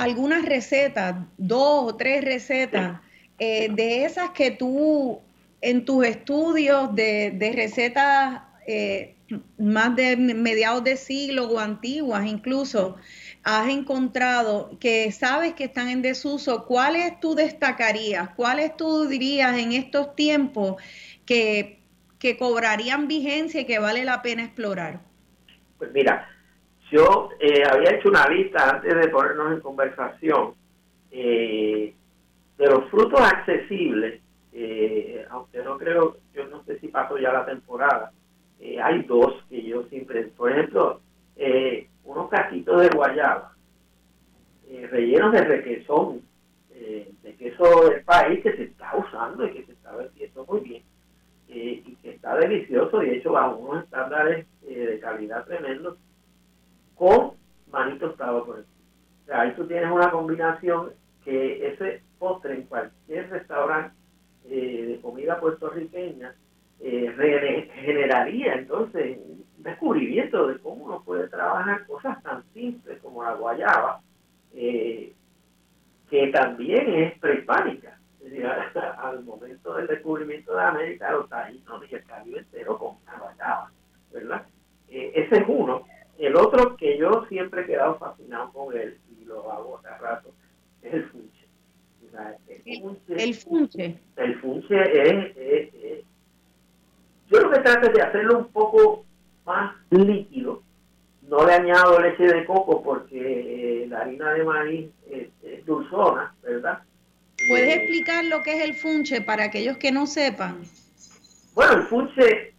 algunas 0.00 0.46
recetas, 0.46 1.14
dos 1.36 1.92
o 1.92 1.96
tres 1.96 2.24
recetas 2.24 3.00
eh, 3.38 3.68
de 3.70 4.04
esas 4.04 4.30
que 4.30 4.50
tú 4.50 5.20
en 5.60 5.84
tus 5.84 6.06
estudios 6.06 6.94
de, 6.94 7.52
recetas 7.54 8.42
eh, 8.66 9.16
más 9.58 9.94
de 9.96 10.16
mediados 10.16 10.82
de 10.84 10.96
siglo 10.96 11.48
o 11.48 11.58
antiguas 11.58 12.26
incluso, 12.26 12.96
has 13.42 13.68
encontrado 13.68 14.76
que 14.80 15.10
sabes 15.12 15.54
que 15.54 15.64
están 15.64 15.88
en 15.88 16.02
desuso, 16.02 16.66
¿cuáles 16.66 17.18
tú 17.20 17.34
destacarías? 17.34 18.30
¿Cuáles 18.30 18.76
tú 18.76 19.06
dirías 19.06 19.58
en 19.58 19.72
estos 19.72 20.14
tiempos 20.14 20.82
que, 21.24 21.80
que 22.18 22.36
cobrarían 22.36 23.08
vigencia 23.08 23.60
y 23.60 23.66
que 23.66 23.78
vale 23.78 24.04
la 24.04 24.22
pena 24.22 24.44
explorar? 24.44 25.00
Pues 25.78 25.92
mira, 25.92 26.28
yo 26.90 27.30
eh, 27.38 27.62
había 27.70 27.92
hecho 27.92 28.08
una 28.08 28.28
lista 28.28 28.70
antes 28.70 28.94
de 28.94 29.08
ponernos 29.08 29.52
en 29.52 29.60
conversación 29.60 30.54
eh, 31.10 31.94
de 32.58 32.66
los 32.66 32.90
frutos 32.90 33.20
accesibles, 33.20 34.20
eh, 34.62 35.26
aunque 35.30 35.62
no 35.62 35.78
creo, 35.78 36.18
yo 36.34 36.46
no 36.48 36.62
sé 36.64 36.78
si 36.80 36.88
pasó 36.88 37.16
ya 37.16 37.32
la 37.32 37.46
temporada, 37.46 38.12
eh, 38.58 38.78
hay 38.78 39.02
dos 39.04 39.42
que 39.48 39.62
yo 39.62 39.84
siempre, 39.84 40.24
por 40.24 40.52
ejemplo, 40.52 41.00
eh, 41.36 41.88
unos 42.04 42.28
caquitos 42.28 42.82
de 42.82 42.88
guayaba, 42.90 43.54
rellenos 44.90 45.32
de 45.32 45.44
requesón, 45.44 46.22
de 46.68 47.34
queso 47.36 47.88
del 47.88 48.02
país 48.04 48.40
que 48.42 48.54
se 48.56 48.64
está 48.64 48.96
usando 48.96 49.46
y 49.46 49.52
que 49.52 49.64
se 49.64 49.72
está 49.72 49.96
vendiendo 49.96 50.44
muy 50.46 50.60
bien, 50.60 50.82
y 51.48 51.96
que 51.96 52.10
está 52.10 52.36
delicioso, 52.36 53.02
y 53.02 53.10
hecho 53.10 53.32
bajo 53.32 53.56
unos 53.56 53.84
estándares 53.84 54.46
de 54.62 55.00
calidad 55.00 55.46
tremendos, 55.46 55.96
con 56.94 57.32
manito 57.70 58.10
estado 58.10 58.44
por 58.44 58.58
encima. 58.58 58.76
O 59.22 59.26
sea, 59.26 59.40
ahí 59.40 59.52
tú 59.56 59.66
tienes 59.66 59.90
una 59.90 60.10
combinación 60.10 60.90
que 61.24 61.66
ese 61.68 62.02
postre 62.18 62.54
en 62.54 62.62
cualquier 62.64 63.30
restaurante 63.30 63.99
eh, 64.48 64.86
de 64.88 65.00
comida 65.00 65.38
puertorriqueña 65.38 66.34
eh, 66.80 67.70
generaría 67.74 68.54
entonces 68.54 69.18
un 69.18 69.44
descubrimiento 69.58 70.46
de 70.48 70.58
cómo 70.58 70.86
uno 70.86 71.02
puede 71.04 71.28
trabajar 71.28 71.86
cosas 71.86 72.22
tan 72.22 72.42
simples 72.54 72.98
como 73.02 73.22
la 73.22 73.34
guayaba, 73.34 74.00
eh, 74.54 75.12
que 76.08 76.26
también 76.28 76.94
es 76.94 77.18
prehispánica. 77.18 77.98
Al 78.98 79.24
momento 79.24 79.74
del 79.74 79.86
descubrimiento 79.86 80.54
de 80.54 80.62
América, 80.62 81.12
los 81.12 81.28
taínos 81.28 81.82
y 81.90 81.94
el 81.94 82.04
Caribe 82.04 82.38
entero 82.40 82.78
con 82.78 82.96
la 83.06 83.18
guayaba, 83.18 83.72
¿verdad? 84.12 84.46
ese 84.88 85.36
es 85.36 85.44
uno. 85.46 85.84
El 86.18 86.36
otro 86.36 86.76
que 86.76 86.98
yo 86.98 87.24
siempre 87.28 87.62
he 87.62 87.66
quedado 87.66 87.96
fascinado 87.98 88.52
con 88.52 88.76
él, 88.76 88.98
y 89.18 89.24
lo 89.24 89.50
hago 89.50 89.78
hace 89.78 89.88
rato, 89.98 90.30
es 90.82 90.94
el 90.94 91.04
funche. 92.80 93.24
El, 93.24 93.34
funche. 93.34 93.98
El 94.16 94.40
funche 94.40 94.76
es, 94.76 96.04
Yo 97.30 97.40
lo 97.40 97.50
que 97.50 97.60
trato 97.60 97.88
es 97.88 97.94
de 97.94 98.02
hacerlo 98.02 98.38
un 98.38 98.48
poco 98.48 99.04
más 99.44 99.74
líquido. 99.90 100.62
No 101.28 101.46
le 101.46 101.52
añado 101.52 102.00
leche 102.00 102.24
de 102.24 102.44
coco 102.44 102.82
porque 102.82 103.82
eh, 103.82 103.86
la 103.88 104.00
harina 104.00 104.32
de 104.32 104.44
maíz 104.44 104.90
es, 105.10 105.28
dulzona, 105.64 106.34
¿verdad? 106.42 106.80
¿Puedes 107.48 107.68
eh, 107.68 107.74
explicar 107.74 108.24
lo 108.24 108.42
que 108.42 108.54
es 108.54 108.64
el 108.64 108.74
funche 108.74 109.20
para 109.20 109.44
aquellos 109.44 109.76
que 109.76 109.92
no 109.92 110.06
sepan? 110.06 110.62
Bueno, 111.54 111.74
el 111.74 111.82
funche, 111.84 112.54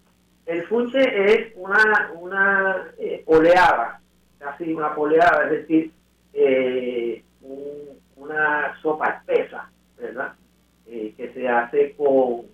el 0.45 0.63
funche 0.67 0.99
es 0.99 1.53
una, 1.55 2.11
una 2.15 2.93
eh, 2.97 3.23
oleada, 3.25 3.99
casi 4.39 4.71
una 4.71 4.95
poleada, 4.95 5.45
es 5.45 5.51
decir, 5.51 5.91
un, 7.41 7.90
una 8.31 8.81
sopa 8.81 9.09
espesa, 9.09 9.69
¿verdad? 9.97 10.33
Eh, 10.87 11.13
que 11.15 11.33
se 11.33 11.47
hace 11.47 11.95
con, 11.95 12.45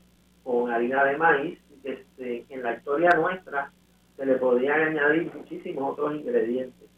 harina 0.72 1.04
de 1.06 1.18
maíz 1.18 1.60
y 1.72 1.76
que 1.82 2.46
en 2.50 2.64
la 2.64 2.74
historia 2.74 3.12
nuestra 3.12 3.72
se 4.16 4.26
le 4.26 4.36
podrían 4.36 4.82
añadir 4.82 5.32
muchísimos 5.34 5.94
otros 5.94 6.16
ingredientes 6.16 6.90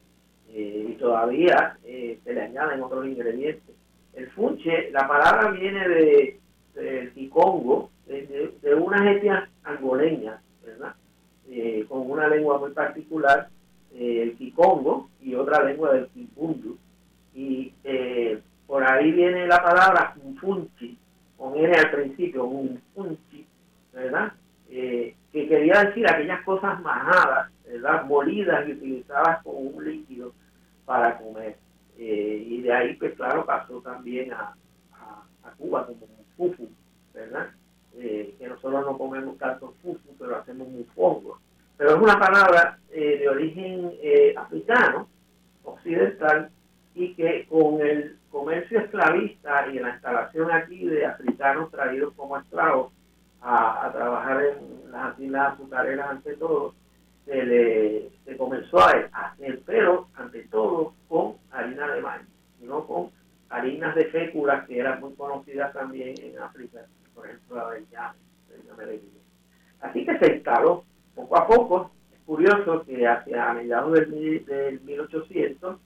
eh, 0.49 0.88
y 0.89 0.93
todavía 0.93 1.77
eh, 1.84 2.19
se 2.23 2.34
le 2.34 2.41
añaden 2.41 2.82
otros 2.82 3.05
ingredientes. 3.05 3.75
El 4.13 4.30
funche, 4.32 4.91
la 4.91 5.07
palabra 5.07 5.51
viene 5.51 5.88
de, 5.88 6.39
del 6.75 7.13
ticongo, 7.13 7.89
de, 8.07 8.53
de, 8.61 8.75
unas 8.75 9.05
etnias 9.15 9.49
angoleñas, 9.63 10.41
¿verdad? 10.65 10.95
con 11.88 12.11
una 12.11 12.27
lengua 12.27 12.59
muy 12.59 12.71
particular, 12.71 13.49
el 13.95 14.38
ticongo 14.38 15.09
y 15.19 15.34
otra 15.34 15.63
lengua 15.63 15.93
del 15.93 16.07
por 18.70 18.84
ahí 18.84 19.11
viene 19.11 19.47
la 19.47 19.63
palabra 19.63 20.13
Funchi, 20.39 20.95
con 21.36 21.57
N 21.57 21.76
al 21.76 21.89
principio, 21.89 22.47
Funchi, 22.93 23.47
¿verdad? 23.91 24.32
Eh, 24.70 25.15
que 25.32 25.47
quería 25.47 25.86
decir 25.86 26.07
aquellas 26.07 26.43
cosas 26.43 26.80
majadas, 26.82 27.51
¿verdad? 27.65 28.05
Molidas 28.05 28.70
y 28.70 28.74
utilizadas 28.74 29.41
con 29.41 29.55
un 29.55 29.84
líquido 29.84 30.34
para 30.86 31.17
comer. 31.17 31.57
Eh, 31.97 32.43
y 32.47 32.61
de 32.61 32.72
ahí, 32.72 32.93
pues 32.93 33.15
claro, 33.15 33.43
pasó 33.43 33.82
también 33.82 34.32
a, 34.34 34.53
a, 34.93 35.51
Cuba 35.57 35.88
como 35.88 36.05
un 36.05 36.26
fufu, 36.38 36.70
¿verdad? 37.11 37.47
Eh, 37.97 38.36
que 38.38 38.47
nosotros 38.47 38.86
no 38.86 38.99
comemos 38.99 39.36
tanto 39.39 39.74
fufu, 39.82 40.15
pero 40.20 40.36
hacemos 40.36 40.67
un 40.67 40.86
fongo. 40.93 41.39
Pero 41.76 41.95
es 41.95 42.01
una 42.03 42.20
palabra 42.20 42.78
de 42.91 43.28
origen 43.28 43.93
africano, 44.38 45.07
occidental, 45.63 46.51
y 47.00 47.14
que 47.14 47.47
con 47.47 47.80
el 47.80 48.18
comercio 48.30 48.78
esclavista 48.78 49.68
y 49.72 49.80
la 49.80 49.91
instalación 49.91 50.52
aquí 50.52 50.86
de 50.86 51.06
africanos 51.06 51.72
traídos 51.72 52.14
como 52.14 52.38
esclavos 52.38 52.91
a, 53.41 53.89
trabajar 53.93 54.43
en 54.43 54.91
las 54.91 55.06
antilas 55.06 55.54
azucareras 55.54 56.10
ante 56.10 56.36
todo, 56.36 56.76
se, 57.26 57.41
le, 57.41 58.10
se 58.26 58.36
comenzó 58.36 58.80
a 58.82 59.10
hacer, 59.14 59.62
pero 59.66 60.10
ante 60.14 60.43
todo 60.50 60.93
con 61.08 61.36
harina 61.52 61.88
de 61.88 62.02
maíz, 62.02 62.28
no 62.60 62.86
con 62.86 63.12
harinas 63.47 63.95
de 63.95 64.06
féculas 64.08 64.68
que 64.68 64.80
eran 64.80 65.00
muy 65.00 65.14
conocidas 65.14 65.72
también 65.72 66.16
en 66.22 66.38
África, 66.38 66.82
por 67.16 67.28
ejemplo 67.28 67.56
la 67.56 67.70
de 67.72 67.86
llame, 67.89 69.00
Así 69.80 70.06
que 70.06 70.20
se 70.20 70.34
instaló 70.34 70.84
poco 71.16 71.38
a 71.38 71.47
poco. 71.47 71.91
Es 72.12 72.20
curioso 72.26 72.84
que 72.86 73.08
hacia 73.08 73.54
mediados 73.54 73.93
del, 73.93 74.45
del 74.45 74.82
1800 74.82 75.80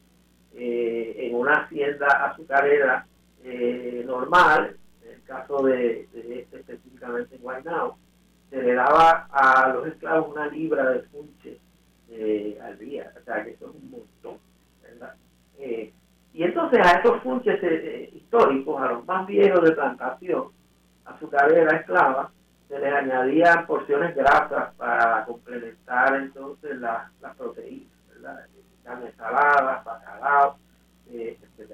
eh, 0.55 1.15
en 1.17 1.35
una 1.35 1.63
hacienda 1.63 2.07
azucarera 2.25 3.07
eh, 3.43 4.03
normal, 4.05 4.77
en 5.03 5.11
el 5.13 5.23
caso 5.23 5.63
de, 5.63 6.01
este 6.13 6.59
específicamente 6.59 7.35
en 7.35 7.41
Guaynao, 7.41 7.97
se 8.49 8.61
le 8.61 8.73
daba 8.73 9.27
a 9.31 9.73
los 9.73 9.87
esclavos 9.87 10.29
una 10.29 10.47
libra 10.47 10.91
de 10.91 11.01
funche 11.03 11.59
eh, 12.09 12.59
al 12.63 12.77
día, 12.77 13.11
o 13.19 13.23
sea 13.23 13.43
que 13.43 13.51
eso 13.51 13.69
es 13.69 13.75
un 13.75 13.91
montón, 13.91 14.37
¿verdad? 14.81 15.15
y 16.33 16.43
entonces 16.43 16.79
a 16.85 16.97
estos 16.97 17.21
funches 17.21 18.13
históricos, 18.13 18.81
a 18.81 18.91
los 18.91 19.05
más 19.05 19.25
viejos 19.25 19.63
de 19.63 19.71
plantación, 19.71 20.49
azucarera 21.05 21.77
esclava, 21.77 22.31
se 22.67 22.79
les 22.79 22.93
añadían 22.93 23.65
porciones 23.65 24.15
grasas 24.15 24.73
para 24.75 25.25
complementar 25.25 26.15
entonces 26.15 26.77
las 26.79 27.35
proteínas, 27.37 27.91
¿verdad? 28.09 28.45
Carne 28.83 29.11
salada, 29.17 29.83
bacalao, 29.85 30.57
eh, 31.11 31.37
etc. 31.41 31.71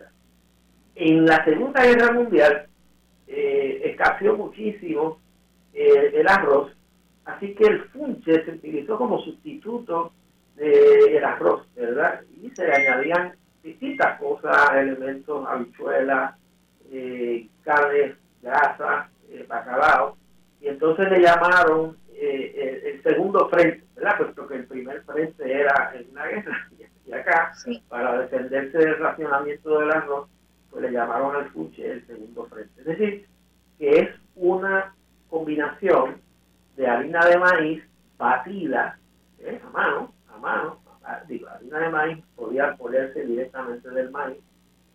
En 0.95 1.25
la 1.25 1.43
Segunda 1.45 1.85
Guerra 1.85 2.11
Mundial 2.11 2.67
eh, 3.27 3.81
escaseó 3.85 4.35
muchísimo 4.35 5.19
eh, 5.73 6.11
el 6.15 6.27
arroz, 6.27 6.71
así 7.25 7.53
que 7.55 7.65
el 7.65 7.83
funche 7.85 8.43
se 8.43 8.51
utilizó 8.51 8.97
como 8.97 9.19
sustituto 9.19 10.11
del 10.55 11.23
arroz, 11.23 11.65
¿verdad? 11.75 12.21
Y 12.41 12.49
se 12.49 12.67
le 12.67 12.73
añadían 12.73 13.33
distintas 13.63 14.19
cosas, 14.19 14.73
elementos, 14.73 15.47
habichuelas, 15.47 16.35
eh, 16.91 17.47
carnes, 17.63 18.17
grasa, 18.41 19.09
eh, 19.29 19.45
bacalao, 19.47 20.17
y 20.59 20.67
entonces 20.67 21.09
le 21.09 21.21
llamaron 21.21 21.97
el, 22.19 23.01
segundo 23.03 23.47
frente, 23.47 23.85
¿verdad? 23.95 24.17
Puesto 24.17 24.47
que 24.47 24.55
el 24.55 24.65
primer 24.65 25.01
frente 25.03 25.49
era 25.49 25.93
en 25.95 26.09
una 26.11 26.25
guerra 26.25 26.69
y 27.09 27.13
acá, 27.13 27.53
para 27.87 28.19
defenderse 28.19 28.77
del 28.77 28.99
racionamiento 28.99 29.79
del 29.79 29.91
arroz, 29.91 30.29
pues 30.69 30.83
le 30.83 30.91
llamaron 30.91 31.35
al 31.35 31.49
fuche 31.49 31.91
el 31.91 32.05
segundo 32.05 32.45
frente. 32.45 32.81
Es 32.81 32.85
decir, 32.85 33.27
que 33.79 33.99
es 33.99 34.09
una 34.35 34.93
combinación 35.27 36.21
de 36.77 36.87
harina 36.87 37.25
de 37.25 37.37
maíz 37.39 37.83
batida 38.15 38.99
¿eh? 39.39 39.59
a 39.65 39.69
mano, 39.71 40.13
a 40.31 40.37
mano, 40.37 40.79
digo, 41.27 41.47
harina 41.49 41.79
de 41.79 41.89
maíz 41.89 42.23
podía 42.35 42.75
ponerse 42.75 43.25
directamente 43.25 43.89
del 43.89 44.11
maíz, 44.11 44.37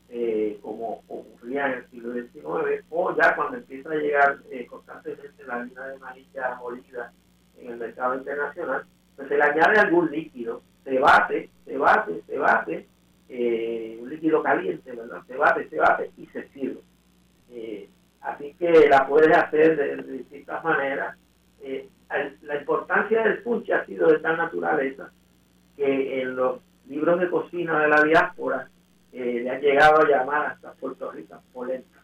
eh, 0.08 0.60
como 0.62 1.02
ocurría 1.08 1.66
en 1.66 1.72
el 1.78 1.90
siglo 1.90 2.12
XIX, 2.12 2.84
o 2.90 3.16
ya 3.16 3.34
cuando 3.34 3.56
empieza 3.56 3.90
a 3.90 3.96
llegar 3.96 4.38
eh, 4.52 4.66
constantemente 4.66 5.42
la 5.44 5.56
harina 5.56 5.86
de 5.88 5.98
maíz 5.98 6.28
ya 6.32 6.54
molida 6.60 7.12
en 7.58 7.72
el 7.72 7.76
mercado 7.76 8.14
internacional, 8.14 8.84
pues 9.16 9.28
se 9.28 9.36
le 9.36 9.42
añade 9.42 9.80
algún 9.80 10.12
líquido 10.12 10.62
se 10.84 10.98
bate, 10.98 11.50
se 11.64 11.76
bate, 11.78 12.22
se 12.26 12.38
bate, 12.38 12.86
eh, 13.28 13.98
un 14.00 14.10
líquido 14.10 14.42
caliente, 14.42 14.92
¿verdad? 14.92 15.22
Se 15.26 15.36
bate, 15.36 15.68
se 15.68 15.76
bate 15.76 16.10
y 16.16 16.26
se 16.26 16.46
sirve. 16.48 16.80
Eh, 17.50 17.88
así 18.20 18.54
que 18.58 18.88
la 18.88 19.06
puedes 19.06 19.34
hacer 19.36 19.76
de, 19.76 20.12
distintas 20.12 20.62
maneras. 20.62 21.16
Eh, 21.62 21.88
la 22.42 22.58
importancia 22.58 23.22
del 23.22 23.42
punche 23.42 23.72
ha 23.72 23.84
sido 23.86 24.08
de 24.08 24.18
tal 24.18 24.36
naturaleza 24.36 25.10
que 25.76 26.20
en 26.20 26.36
los 26.36 26.60
libros 26.86 27.18
de 27.18 27.30
cocina 27.30 27.80
de 27.80 27.88
la 27.88 28.02
diáspora 28.02 28.68
le 29.12 29.48
han 29.48 29.60
llegado 29.60 30.00
a 30.00 30.08
llamar 30.08 30.46
hasta 30.46 30.72
Puerto 30.74 31.10
Rico 31.10 31.40
polenta. 31.52 32.02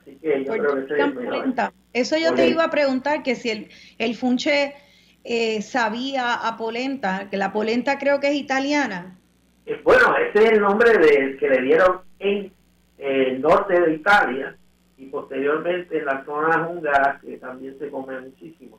Así 0.00 0.16
que 0.16 0.44
yo 0.44 0.52
creo 0.52 0.86
que 0.86 1.10
polenta. 1.10 1.72
Eso 1.92 2.16
yo 2.16 2.34
te 2.34 2.48
iba 2.48 2.64
a 2.64 2.70
preguntar, 2.70 3.22
que 3.22 3.34
si 3.34 3.50
el, 3.50 3.68
el 3.98 4.14
funche 4.14 4.74
eh, 5.22 5.60
sabía 5.60 6.34
a 6.34 6.56
polenta, 6.56 7.28
que 7.30 7.36
la 7.36 7.52
polenta 7.52 7.98
creo 7.98 8.20
que 8.20 8.28
es 8.28 8.34
italiana. 8.36 9.18
Eh, 9.66 9.78
bueno, 9.84 10.16
ese 10.16 10.44
es 10.44 10.52
el 10.52 10.60
nombre 10.60 10.96
de, 10.96 11.36
que 11.36 11.48
le 11.48 11.60
dieron 11.60 12.00
en 12.18 12.52
eh, 12.98 13.26
el 13.28 13.42
norte 13.42 13.78
de 13.78 13.94
Italia 13.94 14.56
y 14.96 15.06
posteriormente 15.06 15.98
en 15.98 16.06
las 16.06 16.24
zonas 16.24 16.70
húngaras 16.70 17.20
que 17.20 17.36
también 17.36 17.78
se 17.78 17.90
come 17.90 18.18
muchísimo. 18.18 18.78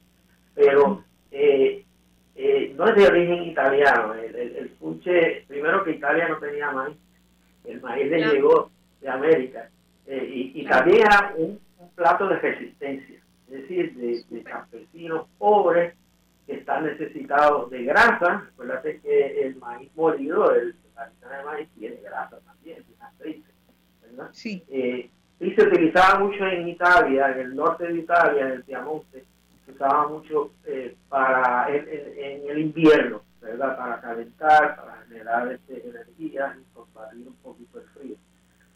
Pero 0.55 1.03
no 2.75 2.87
es 2.87 2.95
de 2.95 3.07
origen 3.07 3.43
italiano. 3.43 4.13
El, 4.15 4.35
el, 4.35 5.43
primero 5.47 5.83
que 5.83 5.91
Italia 5.91 6.27
no 6.27 6.37
tenía 6.37 6.71
maíz, 6.71 6.97
el 7.65 7.81
maíz 7.81 8.09
le 8.09 8.25
llegó 8.25 8.71
de 8.99 9.09
América 9.09 9.69
y, 10.07 10.65
también 10.65 11.01
era 11.01 11.33
un, 11.37 11.59
plato 11.95 12.27
de 12.27 12.39
resistencia, 12.39 13.19
es 13.47 13.61
decir, 13.61 13.93
de, 13.95 14.23
de 14.29 14.43
campesinos 14.43 15.27
pobres 15.37 15.93
están 16.47 16.85
necesitados 16.85 17.69
de 17.69 17.83
grasa. 17.83 18.47
Acuérdate 18.53 18.99
que 19.01 19.47
el 19.47 19.55
maíz 19.57 19.89
molido, 19.95 20.53
el, 20.53 20.75
la 20.95 21.03
harina 21.03 21.37
de 21.37 21.43
maíz, 21.43 21.69
tiene 21.77 21.97
grasa 21.97 22.39
también, 22.39 22.83
tiene 22.83 23.03
aceite. 23.03 23.49
¿verdad? 24.01 24.29
Sí. 24.33 24.63
Eh, 24.69 25.09
y 25.39 25.51
se 25.55 25.63
utilizaba 25.63 26.19
mucho 26.19 26.45
en 26.45 26.67
Italia, 26.67 27.31
en 27.31 27.39
el 27.39 27.55
norte 27.55 27.87
de 27.87 27.99
Italia, 27.99 28.45
en 28.45 28.51
el 28.51 28.63
Piamonte, 28.63 29.25
se 29.65 29.71
usaba 29.71 30.07
mucho 30.07 30.51
eh, 30.65 30.95
para 31.09 31.67
en, 31.67 32.47
el 32.47 32.59
invierno, 32.59 33.23
¿verdad? 33.41 33.75
Para 33.75 34.01
calentar, 34.01 34.75
para 34.75 35.01
generar 35.07 35.51
este, 35.51 35.87
energía 35.87 36.55
y 36.59 36.73
combatir 36.75 37.27
un 37.27 37.33
el. 37.35 37.40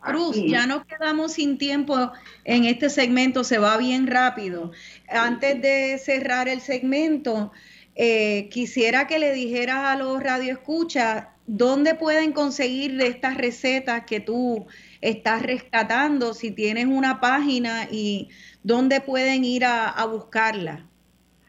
Cruz, 0.05 0.37
ya 0.45 0.65
nos 0.67 0.85
quedamos 0.85 1.33
sin 1.33 1.57
tiempo 1.57 2.11
en 2.43 2.65
este 2.65 2.89
segmento, 2.89 3.43
se 3.43 3.57
va 3.57 3.77
bien 3.77 4.07
rápido. 4.07 4.71
Antes 5.09 5.61
de 5.61 5.97
cerrar 5.97 6.47
el 6.47 6.61
segmento, 6.61 7.51
eh, 7.95 8.47
quisiera 8.49 9.07
que 9.07 9.19
le 9.19 9.33
dijeras 9.33 9.85
a 9.85 9.95
los 9.95 10.21
radioescuchas 10.21 11.27
dónde 11.47 11.95
pueden 11.95 12.31
conseguir 12.31 12.99
estas 13.01 13.37
recetas 13.37 14.05
que 14.05 14.19
tú 14.19 14.65
estás 15.01 15.41
rescatando, 15.41 16.33
si 16.33 16.51
tienes 16.51 16.85
una 16.85 17.19
página 17.19 17.87
y 17.91 18.29
dónde 18.63 19.01
pueden 19.01 19.43
ir 19.43 19.65
a, 19.65 19.89
a 19.89 20.05
buscarla. 20.05 20.85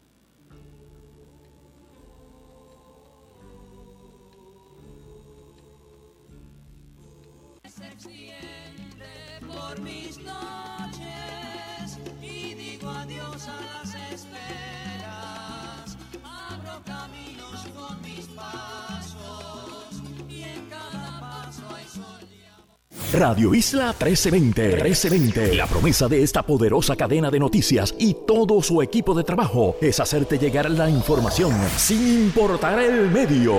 Radio 23.23 23.55
Isla 23.55 23.95
1320. 24.01 24.83
1320. 24.83 25.55
La 25.55 25.69
promesa 25.69 26.09
de 26.09 26.25
esta 26.25 26.43
poderosa 26.43 26.97
cadena 26.97 27.31
de 27.31 27.39
noticias 27.39 27.95
y 27.97 28.15
todo 28.27 28.61
su 28.63 28.83
equipo 28.83 29.15
de 29.15 29.23
trabajo 29.23 29.77
es 29.81 30.01
hacerte 30.01 30.41
llegar 30.41 30.69
la 30.69 30.91
información 30.91 31.53
sin 31.77 32.25
importar 32.25 32.81
el 32.81 33.13
medio. 33.13 33.55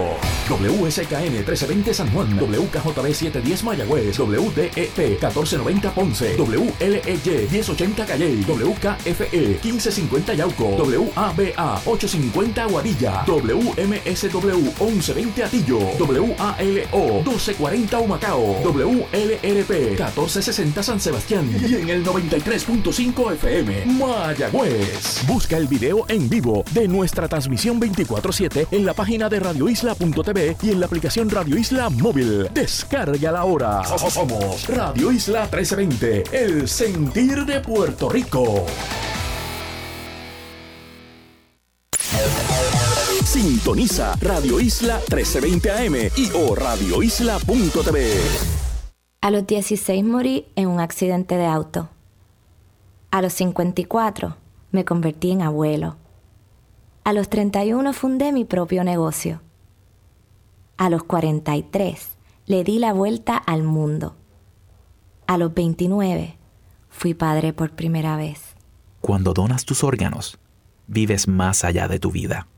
WSKN 0.49 1.32
1320 1.32 1.93
San 1.93 2.11
Juan, 2.11 2.38
WKJB 2.38 3.14
710 3.14 3.64
Mayagüez, 3.64 4.20
WDEP 4.20 4.97
1490 4.97 5.95
Ponce, 5.95 6.36
WLEY 6.36 7.47
1080 7.49 8.05
Calle, 8.05 8.36
WKFE 8.45 9.59
1550 9.64 10.34
Yauco, 10.34 10.76
WABA 10.76 11.82
850 11.86 12.66
Guadilla, 12.66 13.24
WMSW 13.26 14.74
1120 14.78 15.43
Atillo, 15.45 15.80
WALO 15.97 16.26
1240 16.26 17.99
Humacao, 17.99 18.61
WL 18.61 19.53
RP 19.54 19.91
1460 19.91 20.84
San 20.84 20.99
Sebastián 20.99 21.49
y 21.62 21.76
en 21.76 21.89
el 21.89 22.06
93.5 22.06 23.34
FM 23.34 23.86
Mayagüez. 23.86 25.26
Busca 25.28 25.58
el 25.58 25.68
video 25.68 26.06
en 26.08 26.28
vivo 26.28 26.64
de 26.72 26.88
nuestra 26.88 27.28
transmisión 27.28 27.80
24/7 27.80 28.68
en 28.72 28.86
la 28.86 28.93
página 28.93 29.30
de 29.30 29.39
radioisla.tv 29.39 30.58
y 30.62 30.72
en 30.72 30.80
la 30.80 30.88
aplicación 30.88 31.30
Radio 31.30 31.58
Isla 31.58 31.89
móvil. 31.89 32.49
Descarga 32.54 33.32
la 33.32 33.45
hora. 33.45 33.84
Somos 33.86 34.68
Radio 34.68 35.12
Isla 35.12 35.41
1320, 35.41 36.24
el 36.32 36.68
sentir 36.68 37.45
de 37.45 37.60
Puerto 37.60 38.10
Rico. 38.10 38.66
Sintoniza 43.24 44.16
Radio 44.22 44.60
Isla 44.60 44.99
1320 45.10 45.72
AM 45.72 45.95
y 46.16 46.32
o 46.34 46.56
radioisla.tv. 46.56 48.62
A 49.24 49.32
los 49.32 49.47
16 49.47 50.03
morí 50.03 50.47
en 50.57 50.67
un 50.67 50.82
accidente 50.82 51.38
de 51.38 51.45
auto. 51.45 51.88
A 53.09 53.21
los 53.21 53.32
54 53.32 54.36
me 54.71 54.84
convertí 54.84 55.32
en 55.32 55.41
abuelo. 55.41 55.95
A 57.05 57.13
los 57.13 57.30
31 57.30 57.93
fundé 57.93 58.34
mi 58.34 58.43
propio 58.43 58.84
negocio. 58.84 59.39
A 60.76 60.89
los 60.89 61.05
43 61.05 62.05
le 62.47 62.65
di 62.65 62.80
la 62.80 62.91
vuelta 62.91 63.38
al 63.38 63.63
mundo. 63.63 64.17
A 65.26 65.38
los 65.38 65.53
29 65.53 66.36
fui 66.89 67.13
padre 67.13 67.53
por 67.53 67.71
primera 67.71 68.17
vez. 68.17 68.41
Cuando 68.99 69.32
donas 69.32 69.63
tus 69.63 69.86
órganos, 69.86 70.38
vives 70.88 71.30
más 71.30 71.63
allá 71.63 71.88
de 71.88 71.97
tu 71.97 72.11
vida. 72.11 72.49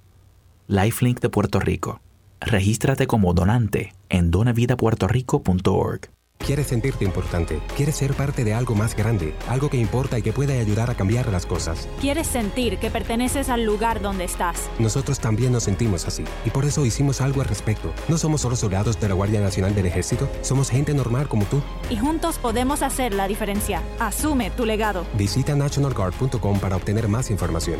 Lifelink 0.65 1.19
de 1.19 1.29
Puerto 1.29 1.59
Rico. 1.59 2.01
Regístrate 2.39 3.05
como 3.05 3.35
donante 3.35 3.93
en 4.09 4.31
donavidapuertorico.org. 4.31 6.14
Quieres 6.39 6.67
sentirte 6.67 7.03
importante, 7.03 7.59
quieres 7.75 7.95
ser 7.95 8.13
parte 8.13 8.43
de 8.43 8.53
algo 8.53 8.75
más 8.75 8.95
grande, 8.95 9.33
algo 9.47 9.67
que 9.69 9.77
importa 9.77 10.19
y 10.19 10.21
que 10.21 10.31
puede 10.31 10.59
ayudar 10.59 10.91
a 10.91 10.95
cambiar 10.95 11.31
las 11.31 11.47
cosas. 11.47 11.87
Quieres 11.99 12.27
sentir 12.27 12.77
que 12.77 12.91
perteneces 12.91 13.49
al 13.49 13.63
lugar 13.63 13.99
donde 13.99 14.25
estás. 14.25 14.69
Nosotros 14.77 15.19
también 15.19 15.51
nos 15.51 15.63
sentimos 15.63 16.05
así 16.05 16.23
y 16.45 16.51
por 16.51 16.65
eso 16.65 16.85
hicimos 16.85 17.19
algo 17.19 17.41
al 17.41 17.47
respecto. 17.47 17.91
No 18.09 18.19
somos 18.19 18.41
solo 18.41 18.55
soldados 18.55 18.99
de 18.99 19.07
la 19.07 19.15
Guardia 19.15 19.41
Nacional 19.41 19.73
del 19.73 19.87
Ejército, 19.87 20.29
somos 20.41 20.69
gente 20.69 20.93
normal 20.93 21.27
como 21.27 21.45
tú. 21.45 21.63
Y 21.89 21.97
juntos 21.97 22.37
podemos 22.37 22.83
hacer 22.83 23.15
la 23.15 23.27
diferencia. 23.27 23.81
Asume 23.99 24.51
tu 24.51 24.67
legado. 24.67 25.03
Visita 25.17 25.55
nationalguard.com 25.55 26.59
para 26.59 26.75
obtener 26.75 27.07
más 27.07 27.31
información. 27.31 27.79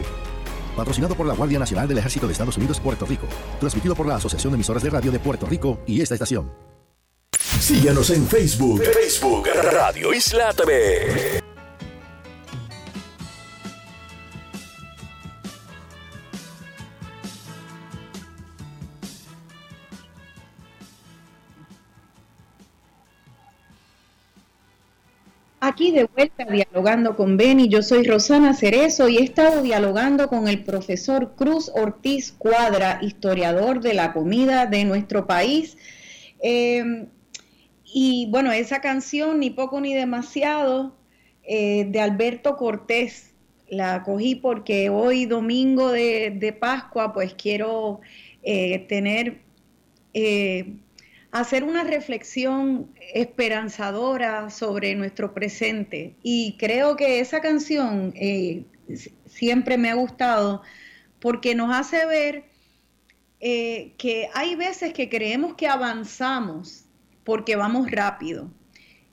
Patrocinado 0.76 1.14
por 1.14 1.28
la 1.28 1.36
Guardia 1.36 1.60
Nacional 1.60 1.88
del 1.88 2.00
Ejército 2.00 2.26
de 2.26 2.34
Estados 2.34 2.58
Unidos, 2.58 2.80
Puerto 2.80 3.06
Rico. 3.06 3.28
Transmitido 3.60 3.96
por 3.96 4.08
la 4.08 4.16
Asociación 4.16 4.52
de 4.54 4.56
Emisoras 4.56 4.82
de 4.82 4.90
Radio 4.90 5.12
de 5.12 5.20
Puerto 5.20 5.46
Rico 5.46 5.80
y 5.86 6.02
esta 6.02 6.16
estación. 6.16 6.52
Síganos 7.60 8.12
en 8.12 8.28
Facebook. 8.28 8.84
Facebook 8.84 9.48
Radio 9.72 10.14
Isla 10.14 10.54
TV. 10.54 11.42
Aquí 25.60 25.92
de 25.92 26.04
vuelta 26.06 26.46
dialogando 26.46 27.16
con 27.16 27.38
Beni, 27.38 27.68
yo 27.68 27.82
soy 27.82 28.04
Rosana 28.04 28.54
Cerezo 28.54 29.10
y 29.10 29.18
he 29.18 29.24
estado 29.24 29.64
dialogando 29.64 30.28
con 30.28 30.48
el 30.48 30.64
profesor 30.64 31.34
Cruz 31.36 31.72
Ortiz 31.74 32.32
Cuadra, 32.32 33.00
historiador 33.02 33.82
de 33.82 33.96
la 33.96 34.14
comida 34.14 34.68
de 34.68 34.86
nuestro 34.86 35.26
país. 35.26 35.76
Eh, 36.44 37.08
y 37.98 38.26
bueno, 38.30 38.52
esa 38.52 38.82
canción, 38.82 39.40
Ni 39.40 39.52
poco 39.52 39.80
ni 39.80 39.94
demasiado, 39.94 40.98
eh, 41.44 41.86
de 41.88 42.02
Alberto 42.02 42.58
Cortés, 42.58 43.34
la 43.70 44.04
cogí 44.04 44.36
porque 44.36 44.90
hoy, 44.90 45.26
domingo 45.26 45.94
de, 45.94 46.58
Pascua, 46.60 47.14
pues 47.14 47.36
quiero 47.36 48.02
eh, 48.44 48.80
tener, 48.90 49.40
eh, 50.14 50.74
hacer 51.32 51.64
una 51.64 51.86
reflexión 51.86 52.92
esperanzadora 53.14 54.50
sobre 54.50 54.94
nuestro 54.96 55.34
presente. 55.34 56.16
Y 56.22 56.58
creo 56.60 56.98
que 56.98 57.22
esa 57.22 57.40
canción 57.40 58.14
siempre 59.26 59.78
me 59.78 59.90
ha 59.90 59.96
gustado 59.96 60.64
porque 61.22 61.56
nos 61.56 61.74
hace 61.74 62.06
ver 62.06 62.44
que 63.40 64.30
hay 64.34 64.56
veces 64.56 64.92
que 64.92 65.08
creemos 65.08 65.54
que 65.54 65.68
avanzamos 65.70 66.85
porque 67.26 67.58
vamos 67.58 67.92
rápido. 67.92 68.50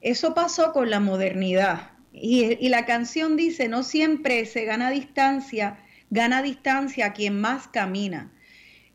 Eso 0.01 0.35
pasó 0.35 0.73
con 0.73 0.91
la 0.91 1.01
modernidad. 1.01 1.91
Y, 2.13 2.69
la 2.69 2.85
canción 2.85 3.37
dice, 3.37 3.69
no 3.69 3.83
siempre 3.83 4.45
se 4.45 4.65
gana 4.65 4.91
distancia, 4.91 5.79
gana 6.11 6.43
distancia 6.43 7.15
quien 7.15 7.41
más 7.41 7.69
camina. 7.69 8.31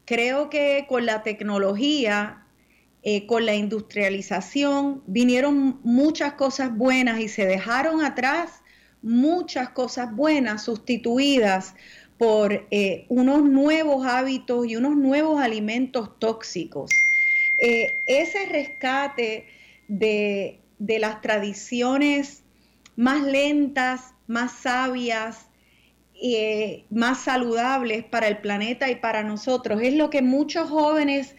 Creo 0.05 0.49
que 0.49 0.85
con 0.87 1.05
la 1.05 1.23
tecnología, 1.23 2.45
eh, 3.01 3.25
con 3.25 3.45
la 3.45 3.55
industrialización, 3.55 5.01
vinieron 5.07 5.79
muchas 5.83 6.33
cosas 6.33 6.75
buenas 6.75 7.19
y 7.19 7.27
se 7.27 7.45
dejaron 7.45 8.03
atrás 8.05 8.61
muchas 9.01 9.69
cosas 9.69 10.15
buenas 10.15 10.63
sustituidas 10.63 11.73
por 12.17 12.67
eh, 12.71 13.05
unos 13.09 13.43
nuevos 13.43 14.05
hábitos 14.05 14.67
y 14.67 14.75
unos 14.75 14.95
nuevos 14.95 15.39
alimentos 15.41 16.19
tóxicos. 16.19 16.91
Eh, 17.57 17.87
ese 18.05 18.45
rescate 18.45 19.47
de, 19.87 20.59
las 20.79 21.21
tradiciones 21.21 22.43
más 22.95 23.23
lentas, 23.23 24.13
más 24.27 24.51
sabias 24.51 25.47
eh, 26.19 26.85
más 26.89 27.19
saludables 27.19 28.03
para 28.03 28.27
el 28.27 28.39
planeta 28.39 28.89
y 28.89 28.95
para 28.95 29.23
nosotros. 29.23 29.81
Es 29.83 29.93
lo 29.93 30.09
que 30.09 30.23
muchos 30.23 30.67
jóvenes 30.67 31.35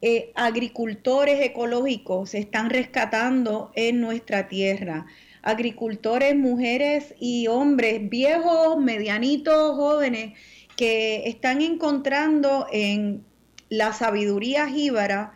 eh, 0.00 0.32
agricultores 0.34 1.40
ecológicos 1.40 2.34
están 2.34 2.70
rescatando 2.70 3.70
en 3.76 4.00
nuestra 4.00 4.48
tierra. 4.48 5.06
Agricultores, 5.42 6.36
mujeres 6.36 7.14
y 7.20 7.46
hombres, 7.46 8.08
viejos, 8.08 8.78
medianitos, 8.78 9.76
jóvenes, 9.76 10.36
que 10.76 11.28
están 11.28 11.62
encontrando 11.62 12.66
en 12.72 13.24
la 13.72 13.94
sabiduría 13.94 14.68
jíbara 14.68 15.32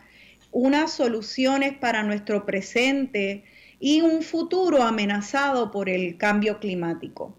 unas 0.51 0.91
soluciones 0.91 1.75
para 1.75 2.03
nuestro 2.03 2.45
presente 2.45 3.43
y 3.79 4.01
un 4.01 4.21
futuro 4.21 4.83
amenazado 4.83 5.71
por 5.71 5.89
el 5.89 6.17
cambio 6.17 6.59
climático. 6.59 7.35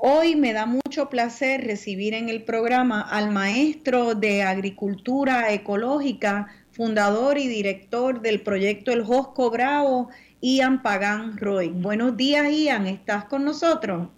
Hoy 0.00 0.34
me 0.34 0.52
da 0.52 0.66
mucho 0.66 1.08
placer 1.08 1.64
recibir 1.64 2.12
en 2.14 2.28
el 2.28 2.42
programa 2.42 3.02
al 3.02 3.30
maestro 3.30 4.16
de 4.16 4.42
Agricultura 4.42 5.52
Ecológica, 5.52 6.48
fundador 6.72 7.38
y 7.38 7.46
director 7.46 8.20
del 8.20 8.40
proyecto 8.40 8.90
El 8.90 9.04
Josco 9.04 9.48
Bravo, 9.48 10.08
Ian 10.40 10.82
Pagán 10.82 11.38
Roy. 11.38 11.68
Buenos 11.68 12.16
días, 12.16 12.50
Ian, 12.50 12.88
¿estás 12.88 13.26
con 13.26 13.44
nosotros? 13.44 14.08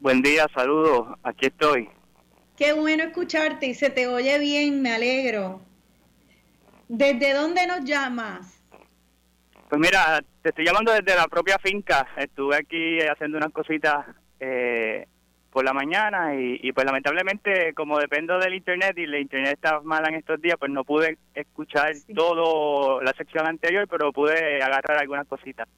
Buen 0.00 0.20
día, 0.20 0.46
saludos, 0.54 1.16
aquí 1.22 1.46
estoy. 1.46 1.88
Qué 2.56 2.72
bueno 2.72 3.04
escucharte 3.04 3.66
y 3.66 3.74
se 3.74 3.90
te 3.90 4.06
oye 4.06 4.38
bien, 4.38 4.80
me 4.80 4.92
alegro. 4.92 5.60
¿Desde 6.88 7.34
dónde 7.34 7.66
nos 7.66 7.84
llamas? 7.84 8.62
Pues 9.68 9.80
mira, 9.80 10.22
te 10.42 10.50
estoy 10.50 10.64
llamando 10.64 10.92
desde 10.92 11.16
la 11.16 11.26
propia 11.26 11.58
finca. 11.58 12.06
Estuve 12.16 12.56
aquí 12.56 13.00
haciendo 13.00 13.36
unas 13.36 13.52
cositas 13.52 14.06
eh, 14.40 15.06
por 15.50 15.64
la 15.64 15.72
mañana 15.72 16.34
y, 16.34 16.72
pues 16.72 16.86
lamentablemente 16.86 17.74
como 17.74 17.98
dependo 17.98 18.38
del 18.38 18.54
internet 18.54 18.94
y 18.96 19.04
el 19.04 19.16
internet 19.16 19.54
está 19.54 19.80
mala 19.80 20.08
en 20.08 20.14
estos 20.14 20.40
días, 20.40 20.56
pues 20.58 20.70
no 20.70 20.84
pude 20.84 21.18
escuchar 21.34 21.92
todo 22.14 23.02
la 23.02 23.12
sección 23.12 23.46
anterior, 23.46 23.88
pero 23.88 24.12
pude 24.12 24.62
agarrar 24.62 24.98
algunas 24.98 25.26
cositas. 25.26 25.68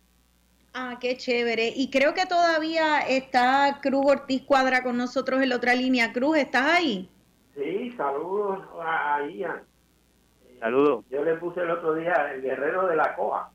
Ah, 0.81 0.97
qué 1.01 1.17
chévere. 1.17 1.73
Y 1.75 1.91
creo 1.91 2.15
que 2.15 2.25
todavía 2.25 3.01
está 3.01 3.81
Cruz 3.83 4.07
Ortiz 4.07 4.43
Cuadra 4.43 4.85
con 4.85 4.97
nosotros 4.97 5.43
en 5.43 5.49
la 5.49 5.57
otra 5.57 5.75
línea. 5.75 6.13
Cruz, 6.13 6.37
¿estás 6.37 6.67
ahí? 6.67 7.11
Sí, 7.57 7.93
saludos 7.97 8.61
a 8.81 9.27
Ian. 9.29 9.63
Saludos. 10.61 11.05
Yo 11.11 11.25
le 11.25 11.35
puse 11.35 11.63
el 11.63 11.71
otro 11.73 11.95
día 11.95 12.31
el 12.33 12.43
guerrero 12.43 12.87
de 12.87 12.97
la 12.97 13.17
coa. 13.17 13.51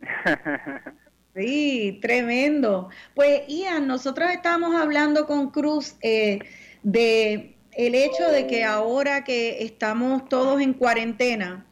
Sí, 1.34 1.98
tremendo. 2.02 2.90
Pues 3.14 3.48
Ian, 3.48 3.86
nosotros 3.86 4.28
estamos 4.30 4.74
hablando 4.74 5.26
con 5.26 5.48
Cruz 5.48 5.96
eh, 6.02 6.40
de 6.82 7.56
el 7.72 7.94
hecho 7.94 8.28
de 8.30 8.46
que 8.46 8.64
ahora 8.64 9.24
que 9.24 9.62
estamos 9.64 10.28
todos 10.28 10.60
en 10.60 10.74
cuarentena, 10.74 11.64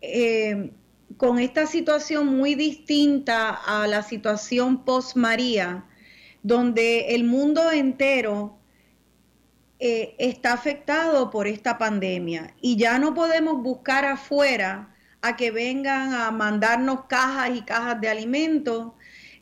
eh, 0.00 0.72
con 1.16 1.38
esta 1.38 1.66
situación 1.66 2.26
muy 2.26 2.54
distinta 2.54 3.50
a 3.50 3.86
la 3.86 4.02
situación 4.02 4.84
post 4.84 5.16
María, 5.16 5.84
donde 6.42 7.14
el 7.14 7.24
mundo 7.24 7.70
entero 7.70 8.58
eh, 9.78 10.14
está 10.18 10.52
afectado 10.52 11.30
por 11.30 11.46
esta 11.46 11.78
pandemia 11.78 12.54
y 12.60 12.76
ya 12.76 12.98
no 12.98 13.14
podemos 13.14 13.62
buscar 13.62 14.04
afuera 14.04 14.94
a 15.22 15.36
que 15.36 15.50
vengan 15.50 16.12
a 16.14 16.30
mandarnos 16.30 17.06
cajas 17.08 17.50
y 17.56 17.62
cajas 17.62 18.00
de 18.00 18.08
alimentos. 18.08 18.92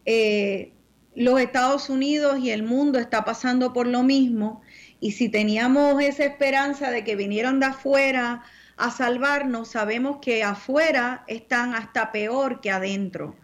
Eh, 0.05 0.73
los 1.15 1.41
Estados 1.41 1.91
Unidos 1.91 2.39
y 2.39 2.51
el 2.51 2.63
mundo 2.63 2.99
está 2.99 3.25
pasando 3.25 3.73
por 3.73 3.87
lo 3.87 4.03
mismo 4.03 4.63
y 5.01 5.13
si 5.13 5.29
teníamos 5.29 6.03
esa 6.03 6.25
esperanza 6.25 6.91
de 6.91 7.05
que 7.05 7.17
vinieran 7.17 7.61
de 7.61 7.67
afuera 7.67 8.43
a 8.77 8.91
salvarnos, 8.91 9.69
sabemos 9.69 10.19
que 10.21 10.43
afuera 10.43 11.25
están 11.27 11.75
hasta 11.75 12.13
peor 12.13 12.61
que 12.61 12.71
adentro. 12.71 13.37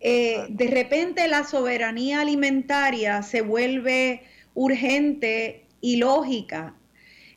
Eh, 0.00 0.46
de 0.48 0.68
repente 0.68 1.26
la 1.26 1.44
soberanía 1.44 2.20
alimentaria 2.20 3.22
se 3.22 3.40
vuelve 3.40 4.22
urgente 4.54 5.66
y 5.80 5.96
lógica. 5.96 6.74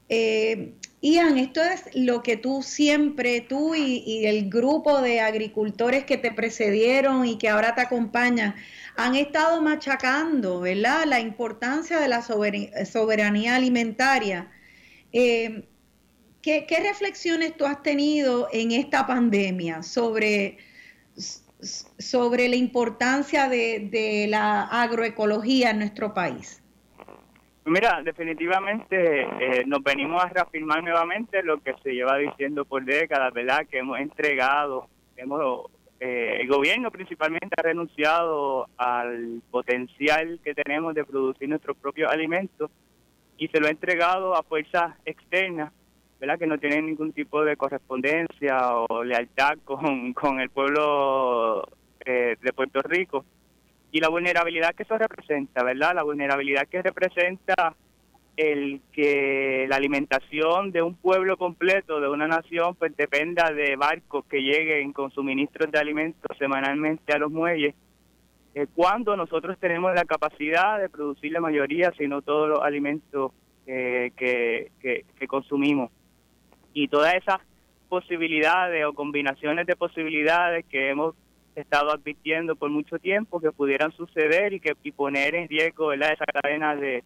Eh, 0.10 0.74
Ian, 1.02 1.40
esto 1.40 1.62
es 1.64 1.84
lo 1.96 2.22
que 2.22 2.38
tú 2.38 2.62
siempre, 2.62 3.42
tú 3.42 3.74
y, 3.74 4.26
el 4.26 4.50
grupo 4.50 5.02
de 5.02 5.20
agricultores 5.20 6.06
que 6.06 6.18
te 6.18 6.32
precedieron 6.32 7.26
y 7.26 7.40
que 7.40 7.50
ahora 7.50 7.74
te 7.74 7.82
acompañan, 7.82 8.56
han 8.98 9.16
estado 9.16 9.62
machacando, 9.64 10.60
¿verdad? 10.60 11.06
La 11.08 11.20
importancia 11.20 12.00
de 12.00 12.08
la 12.08 12.22
soberanía 12.22 13.56
alimentaria. 13.56 14.52
Eh, 15.12 15.66
¿qué, 16.42 16.66
reflexiones 16.84 17.56
tú 17.56 17.66
has 17.66 17.82
tenido 17.84 18.48
en 18.52 18.72
esta 18.72 19.06
pandemia 19.08 19.84
sobre, 19.84 20.58
sobre 21.16 22.50
la 22.50 22.56
importancia 22.56 23.48
de 23.50 24.28
la 24.30 24.64
agroecología 24.64 25.72
en 25.72 25.80
nuestro 25.80 26.14
país? 26.14 26.62
Mira, 27.66 28.02
definitivamente 28.04 29.22
eh, 29.22 29.64
nos 29.68 29.84
venimos 29.84 30.24
a 30.24 30.30
reafirmar 30.30 30.84
nuevamente 30.84 31.44
lo 31.44 31.62
que 31.62 31.76
se 31.84 31.92
lleva 31.92 32.18
diciendo 32.18 32.66
por 32.66 32.84
décadas, 32.84 33.32
¿verdad? 33.34 33.68
Que 33.70 33.80
hemos 33.80 34.00
entregado, 34.00 34.88
hemos 35.16 35.70
eh, 36.00 36.38
el 36.42 36.48
gobierno 36.48 36.90
principalmente 36.90 37.50
ha 37.56 37.62
renunciado 37.62 38.68
al 38.78 39.44
potencial 39.52 40.40
que 40.44 40.56
tenemos 40.56 40.96
de 40.96 41.06
producir 41.06 41.48
nuestros 41.48 41.78
propios 41.78 42.12
alimentos 42.12 42.72
y 43.38 43.48
se 43.48 43.60
lo 43.60 43.68
ha 43.68 43.70
entregado 43.72 44.36
a 44.36 44.42
fuerzas 44.42 44.96
externas, 45.06 45.72
¿verdad? 46.22 46.38
Que 46.38 46.46
no 46.46 46.60
tienen 46.60 46.86
ningún 46.86 47.14
tipo 47.14 47.44
de 47.44 47.58
correspondencia 47.58 48.76
o 48.78 49.04
lealtad 49.04 49.58
con, 49.66 50.14
con 50.14 50.40
el 50.40 50.52
pueblo 50.52 51.68
eh, 52.06 52.38
de 52.40 52.54
Puerto 52.54 52.80
Rico 52.84 53.26
y 53.92 54.00
la 54.00 54.10
vulnerabilidad 54.10 54.76
que 54.76 54.84
eso 54.84 54.98
representa, 54.98 55.64
¿verdad? 55.64 55.96
La 55.96 56.04
vulnerabilidad 56.04 56.68
que 56.68 56.84
representa 56.84 57.76
el 58.38 58.82
que 58.94 59.66
la 59.68 59.76
alimentación 59.76 60.72
de 60.72 60.84
un 60.84 60.96
pueblo 60.96 61.38
completo, 61.38 62.00
de 62.00 62.08
una 62.08 62.28
nación, 62.28 62.76
pues 62.76 62.96
dependa 62.96 63.52
de 63.52 63.76
barcos 63.76 64.24
que 64.26 64.42
lleguen 64.42 64.94
con 64.94 65.12
suministros 65.12 65.72
de 65.72 65.80
alimentos 65.80 66.38
semanalmente 66.38 67.14
a 67.14 67.18
los 67.18 67.32
muelles, 67.32 67.76
eh, 68.54 68.68
cuando 68.74 69.18
nosotros 69.18 69.58
tenemos 69.60 69.94
la 69.96 70.06
capacidad 70.06 70.80
de 70.80 70.88
producir 70.88 71.32
la 71.32 71.42
mayoría, 71.42 71.92
si 71.98 72.08
no 72.08 72.22
todos 72.22 72.48
los 72.48 72.62
alimentos 72.62 73.32
eh, 73.66 74.12
que, 74.16 74.72
que, 74.80 75.06
que 75.18 75.28
consumimos. 75.28 75.92
Y 76.74 76.88
todas 76.88 77.16
esas 77.16 77.40
posibilidades 77.90 78.86
o 78.86 78.94
combinaciones 78.94 79.66
de 79.66 79.76
posibilidades 79.76 80.66
que 80.66 80.90
hemos 80.90 81.16
estado 81.56 81.92
advirtiendo 81.92 82.56
por 82.56 82.70
mucho 82.70 82.98
tiempo 83.00 83.42
que 83.42 83.52
pudieran 83.52 83.92
suceder 83.92 84.54
y 84.54 84.60
que 84.60 84.74
y 84.84 84.92
poner 84.92 85.36
en 85.36 85.50
riesgo 85.50 85.92
esa 85.92 86.26
cadena 86.26 86.76
de 86.76 87.04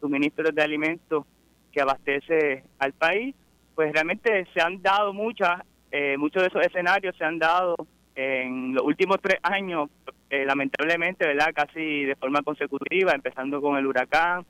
suministros 0.00 0.54
de 0.54 0.62
alimentos 0.62 1.24
que 1.72 1.80
abastece 1.80 2.62
al 2.78 2.92
país, 2.92 3.34
pues 3.74 3.92
realmente 3.92 4.46
se 4.54 4.60
han 4.60 4.80
dado 4.80 5.12
muchas, 5.12 5.62
eh, 5.90 6.16
muchos 6.16 6.42
de 6.42 6.48
esos 6.48 6.64
escenarios 6.64 7.16
se 7.16 7.24
han 7.24 7.38
dado 7.38 7.74
en 8.14 8.74
los 8.74 8.84
últimos 8.84 9.18
tres 9.20 9.38
años, 9.42 9.90
eh, 10.30 10.44
lamentablemente, 10.44 11.26
¿verdad? 11.26 11.52
Casi 11.54 12.04
de 12.04 12.16
forma 12.16 12.42
consecutiva, 12.42 13.12
empezando 13.12 13.60
con 13.60 13.76
el 13.76 13.86
huracán, 13.86 14.44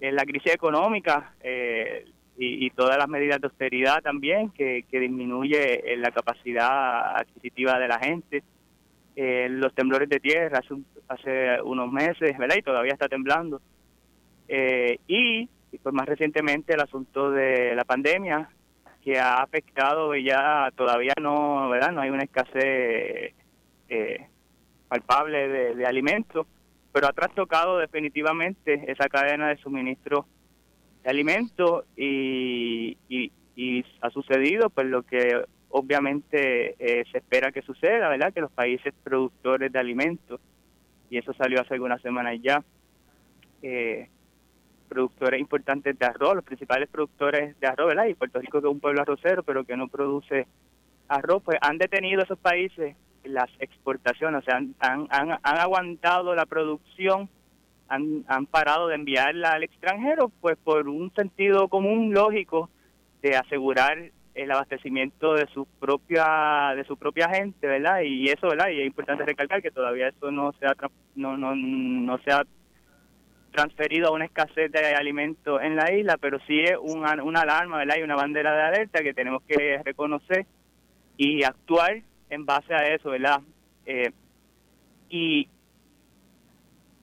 en 0.00 0.08
eh, 0.08 0.12
la 0.12 0.24
crisis 0.24 0.54
económica 0.54 1.34
y, 2.36 2.66
y, 2.66 2.70
todas 2.70 2.98
las 2.98 3.08
medidas 3.08 3.40
de 3.40 3.46
austeridad 3.46 4.02
también, 4.02 4.50
que, 4.50 4.84
que 4.90 5.00
disminuye 5.00 5.96
la 5.98 6.10
capacidad 6.10 7.16
adquisitiva 7.16 7.78
de 7.78 7.88
la 7.88 7.98
gente 7.98 8.42
eh, 9.16 9.46
los 9.48 9.72
temblores 9.74 10.08
de 10.08 10.18
tierra 10.18 10.58
hace, 10.58 10.74
hace 11.08 11.62
unos 11.62 11.90
meses, 11.92 12.36
¿verdad? 12.36 12.56
Y 12.58 12.62
todavía 12.62 12.92
está 12.92 13.08
temblando. 13.08 13.60
Eh, 14.48 14.98
y, 15.06 15.48
pues 15.82 15.94
más 15.94 16.06
recientemente 16.06 16.74
el 16.74 16.80
asunto 16.80 17.30
de 17.30 17.74
la 17.74 17.84
pandemia 17.84 18.48
que 19.02 19.18
ha 19.18 19.42
afectado 19.42 20.14
y 20.14 20.24
ya 20.24 20.70
todavía 20.76 21.14
no, 21.20 21.68
¿verdad? 21.68 21.92
No 21.92 22.00
hay 22.00 22.10
una 22.10 22.24
escasez 22.24 23.34
eh, 23.88 24.26
palpable 24.88 25.48
de, 25.74 25.86
alimentos, 25.86 26.46
pero 26.92 27.08
ha 27.08 27.12
trastocado 27.12 27.78
definitivamente 27.78 28.90
esa 28.90 29.08
cadena 29.08 29.48
de 29.48 29.56
suministro 29.58 30.26
de 31.04 31.10
alimentos 31.10 31.84
y, 31.96 32.96
y, 33.08 33.30
y 33.54 33.84
ha 34.00 34.10
sucedido 34.10 34.70
pues 34.70 34.86
lo 34.86 35.02
que 35.02 35.44
obviamente 35.68 36.76
eh, 36.78 37.04
se 37.10 37.18
espera 37.18 37.52
que 37.52 37.62
suceda, 37.62 38.08
¿verdad? 38.08 38.32
Que 38.32 38.40
los 38.40 38.52
países 38.52 38.94
productores 39.02 39.72
de 39.72 39.78
alimentos, 39.78 40.40
y 41.10 41.18
eso 41.18 41.34
salió 41.34 41.60
hace 41.60 41.74
algunas 41.74 42.00
semanas 42.00 42.38
ya, 42.42 42.62
eh, 43.62 44.08
productores 44.88 45.40
importantes 45.40 45.98
de 45.98 46.06
arroz, 46.06 46.36
los 46.36 46.44
principales 46.44 46.88
productores 46.88 47.58
de 47.58 47.66
arroz, 47.66 47.88
¿verdad? 47.88 48.06
Y 48.06 48.14
Puerto 48.14 48.40
Rico 48.40 48.60
que 48.60 48.68
es 48.68 48.72
un 48.72 48.80
pueblo 48.80 49.02
arrocero, 49.02 49.42
pero 49.42 49.64
que 49.64 49.76
no 49.76 49.88
produce 49.88 50.46
arroz, 51.08 51.42
pues 51.42 51.58
han 51.60 51.78
detenido 51.78 52.22
esos 52.22 52.38
países 52.38 52.96
las 53.24 53.50
exportaciones, 53.58 54.42
o 54.42 54.44
sea, 54.44 54.56
han, 54.56 54.74
han, 54.78 55.08
han 55.10 55.58
aguantado 55.58 56.34
la 56.34 56.46
producción 56.46 57.28
han, 57.88 58.24
han 58.28 58.46
parado 58.46 58.88
de 58.88 58.94
enviarla 58.94 59.52
al 59.52 59.62
extranjero, 59.62 60.30
pues 60.40 60.56
por 60.56 60.88
un 60.88 61.12
sentido 61.14 61.68
común 61.68 62.12
lógico 62.12 62.70
de 63.22 63.36
asegurar 63.36 64.10
el 64.34 64.50
abastecimiento 64.50 65.34
de 65.34 65.46
su 65.46 65.66
propia 65.78 66.74
de 66.74 66.84
su 66.84 66.96
propia 66.96 67.28
gente, 67.28 67.66
¿verdad? 67.66 68.00
Y 68.02 68.28
eso, 68.28 68.48
¿verdad? 68.48 68.68
Y 68.68 68.80
es 68.80 68.86
importante 68.86 69.24
recalcar 69.24 69.62
que 69.62 69.70
todavía 69.70 70.08
eso 70.08 70.30
no 70.30 70.52
se 70.58 70.66
ha 70.66 70.74
no 71.14 71.36
no 71.36 71.54
no 71.54 72.18
se 72.18 72.32
ha 72.32 72.42
transferido 73.54 74.08
a 74.08 74.12
una 74.12 74.24
escasez 74.24 74.70
de 74.72 74.94
alimentos 74.94 75.62
en 75.62 75.76
la 75.76 75.92
isla, 75.92 76.16
pero 76.20 76.38
sí 76.46 76.60
es 76.60 76.76
una, 76.80 77.22
una 77.22 77.42
alarma, 77.42 77.78
¿verdad? 77.78 77.96
Y 77.98 78.02
una 78.02 78.16
bandera 78.16 78.52
de 78.52 78.62
alerta 78.62 79.02
que 79.02 79.14
tenemos 79.14 79.42
que 79.44 79.80
reconocer 79.84 80.44
y 81.16 81.44
actuar 81.44 82.02
en 82.30 82.44
base 82.44 82.74
a 82.74 82.92
eso, 82.92 83.10
¿verdad? 83.10 83.40
Eh, 83.86 84.10
y 85.08 85.48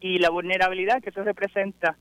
y 0.02 0.18
la 0.18 0.32
vulnerabilidad 0.32 1.02
que 1.02 1.12
eso 1.12 1.24
representa 1.24 1.96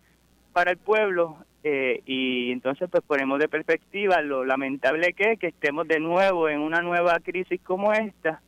para 0.52 0.72
el 0.72 0.78
pueblo 0.78 1.36
eh, 1.62 2.00
y 2.06 2.50
entonces 2.50 2.88
pues 2.90 3.04
ponemos 3.06 3.38
de 3.38 3.48
perspectiva 3.48 4.22
lo 4.22 4.44
lamentable 4.44 5.12
que 5.12 5.32
es 5.32 5.38
que 5.38 5.48
estemos 5.48 5.86
de 5.86 6.00
nuevo 6.00 6.48
en 6.48 6.60
una 6.60 6.80
nueva 6.80 7.20
crisis 7.20 7.60
como 7.62 7.92
esta 7.92 8.40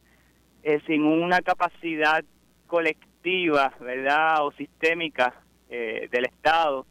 eh, 0.63 0.81
sin 0.87 1.05
una 1.05 1.43
capacidad 1.43 2.25
colectiva 2.67 3.75
verdad 3.79 4.45
o 4.45 4.53
sistémica 4.53 5.35
eh, 5.69 6.09
del 6.11 6.25
Estado 6.25 6.87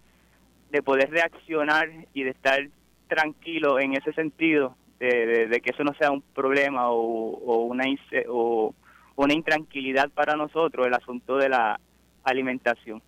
de 0.70 0.84
poder 0.84 1.10
reaccionar 1.10 1.90
y 2.14 2.24
de 2.24 2.30
estar 2.30 2.60
tranquilo 3.08 3.80
en 3.80 3.94
ese 3.94 4.14
sentido 4.14 4.78
de, 5.00 5.60
que 5.64 5.72
eso 5.72 5.84
no 5.84 5.96
sea 5.96 6.12
un 6.12 6.22
problema 6.22 6.92
o, 6.92 7.00
o 7.00 7.66
una 7.66 7.86
o 8.30 8.76
una 9.16 9.34
intranquilidad 9.34 10.12
para 10.12 10.36
nosotros 10.36 10.86
el 10.86 10.94
asunto 10.94 11.38
de 11.38 11.50
la 11.50 11.80
alimentación 12.24 13.02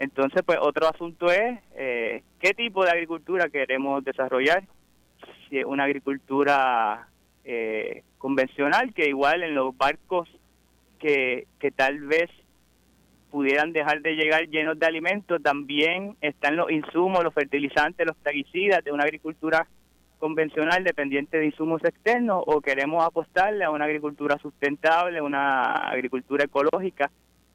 entonces, 0.00 0.42
pues 0.46 0.58
otro 0.62 0.88
asunto 0.88 1.30
es 1.30 1.60
eh, 1.76 2.22
qué 2.40 2.54
tipo 2.54 2.84
de 2.84 2.90
agricultura 2.90 3.50
queremos 3.50 4.02
desarrollar. 4.02 4.64
Si 5.46 5.58
es 5.58 5.66
una 5.66 5.84
agricultura 5.84 7.06
eh, 7.44 8.02
convencional, 8.16 8.94
que 8.94 9.10
igual 9.10 9.42
en 9.42 9.54
los 9.54 9.76
barcos 9.76 10.26
que, 10.98 11.46
que 11.58 11.70
tal 11.70 12.00
vez 12.00 12.30
pudieran 13.30 13.72
dejar 13.74 14.00
de 14.00 14.14
llegar 14.14 14.48
llenos 14.48 14.78
de 14.78 14.86
alimentos, 14.86 15.42
también 15.42 16.16
están 16.22 16.56
los 16.56 16.70
insumos, 16.70 17.22
los 17.22 17.34
fertilizantes, 17.34 18.06
los 18.06 18.16
plaguicidas 18.16 18.82
de 18.82 18.92
una 18.92 19.04
agricultura 19.04 19.68
convencional 20.18 20.82
dependiente 20.82 21.36
de 21.36 21.46
insumos 21.46 21.84
externos 21.84 22.42
o 22.46 22.62
queremos 22.62 23.04
apostarle 23.04 23.64
a 23.64 23.70
una 23.70 23.84
agricultura 23.84 24.38
sustentable, 24.38 25.20
una 25.20 25.74
agricultura 25.74 26.44
ecológica 26.44 27.10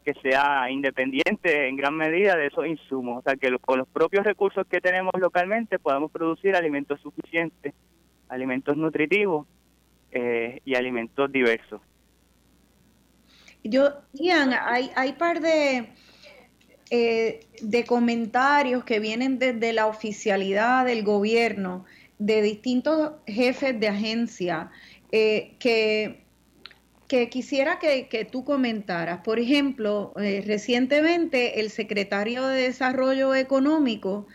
que 0.05 0.13
sea 0.21 0.69
independiente 0.69 1.67
en 1.67 1.75
gran 1.75 1.95
medida 1.95 2.37
de 2.37 2.47
esos 2.47 2.67
insumos, 2.67 3.19
o 3.19 3.21
sea, 3.23 3.35
que 3.35 3.57
con 3.57 3.79
los 3.79 3.87
propios 3.87 4.23
recursos 4.23 4.65
que 4.67 4.79
tenemos 4.79 5.11
localmente 5.19 5.79
podamos 5.79 6.11
producir 6.11 6.55
alimentos 6.55 7.01
suficientes, 7.01 7.73
alimentos 8.29 8.77
nutritivos 8.77 9.47
eh, 10.11 10.61
y 10.63 10.75
alimentos 10.75 11.31
diversos. 11.31 11.81
Yo, 13.63 13.89
Ian, 14.13 14.53
hay, 14.53 14.91
hay 14.95 15.13
par 15.13 15.41
de, 15.41 15.89
eh, 16.91 17.39
de 17.59 17.83
comentarios 17.85 18.83
que 18.83 18.99
vienen 18.99 19.39
desde 19.39 19.73
la 19.73 19.87
oficialidad 19.87 20.85
del 20.85 21.03
gobierno, 21.03 21.83
de 22.19 22.43
distintos 22.43 23.13
jefes 23.25 23.79
de 23.79 23.87
agencia, 23.87 24.69
eh, 25.11 25.55
que 25.57 26.24
que 27.07 27.29
quisiera 27.29 27.79
que, 27.79 28.27
tú 28.31 28.43
comentaras. 28.43 29.21
Por 29.21 29.39
ejemplo, 29.39 30.13
eh, 30.17 30.43
recientemente 30.45 31.59
el 31.59 31.69
secretario 31.69 32.45
de 32.47 32.63
Desarrollo 32.63 33.35
Económico 33.35 34.27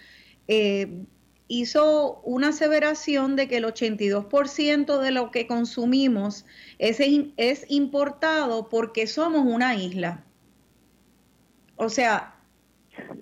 eh, 0.49 1.05
hizo 1.49 2.21
una 2.25 2.49
aseveración 2.49 3.35
de 3.35 3.49
que 3.49 3.57
el 3.57 3.65
82% 3.65 5.01
de 5.01 5.11
lo 5.11 5.31
que 5.31 5.47
consumimos 5.47 6.47
es, 6.79 6.99
es 7.37 7.67
importado 7.69 8.69
porque 8.69 9.07
somos 9.07 9.45
una 9.45 9.75
isla. 9.75 10.25
O 11.77 11.89
sea, 11.89 12.37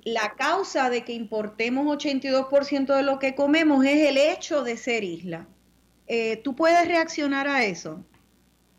la 0.05 0.34
causa 0.36 0.90
de 0.90 1.05
que 1.05 1.12
importemos 1.12 1.86
82% 1.86 2.96
de 2.96 3.03
lo 3.03 3.18
que 3.18 3.34
comemos 3.34 3.84
es 3.84 4.09
el 4.09 4.18
hecho 4.18 4.62
de 4.62 4.76
ser 4.76 5.05
isla. 5.05 5.46
Eh, 6.07 6.36
¿Tú 6.38 6.55
puedes 6.55 6.86
reaccionar 6.86 7.49
a 7.49 7.64
eso? 7.64 8.05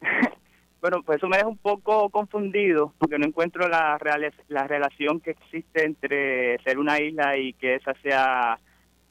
Bueno, 0.82 1.03
pues 1.03 1.17
eso 1.17 1.27
me 1.27 1.38
deja 1.38 1.49
un 1.49 1.57
poco 1.57 2.09
confundido 2.09 2.93
porque 2.99 3.19
no 3.19 3.25
encuentro 3.25 3.67
la, 3.67 3.99
la 4.47 4.67
relación 4.67 5.19
que 5.19 5.32
existe 5.32 5.86
entre 5.86 6.57
ser 6.63 6.80
una 6.80 7.01
isla 7.01 7.38
y 7.38 7.53
que 7.53 7.75
esa 7.75 7.93
sea 8.01 8.57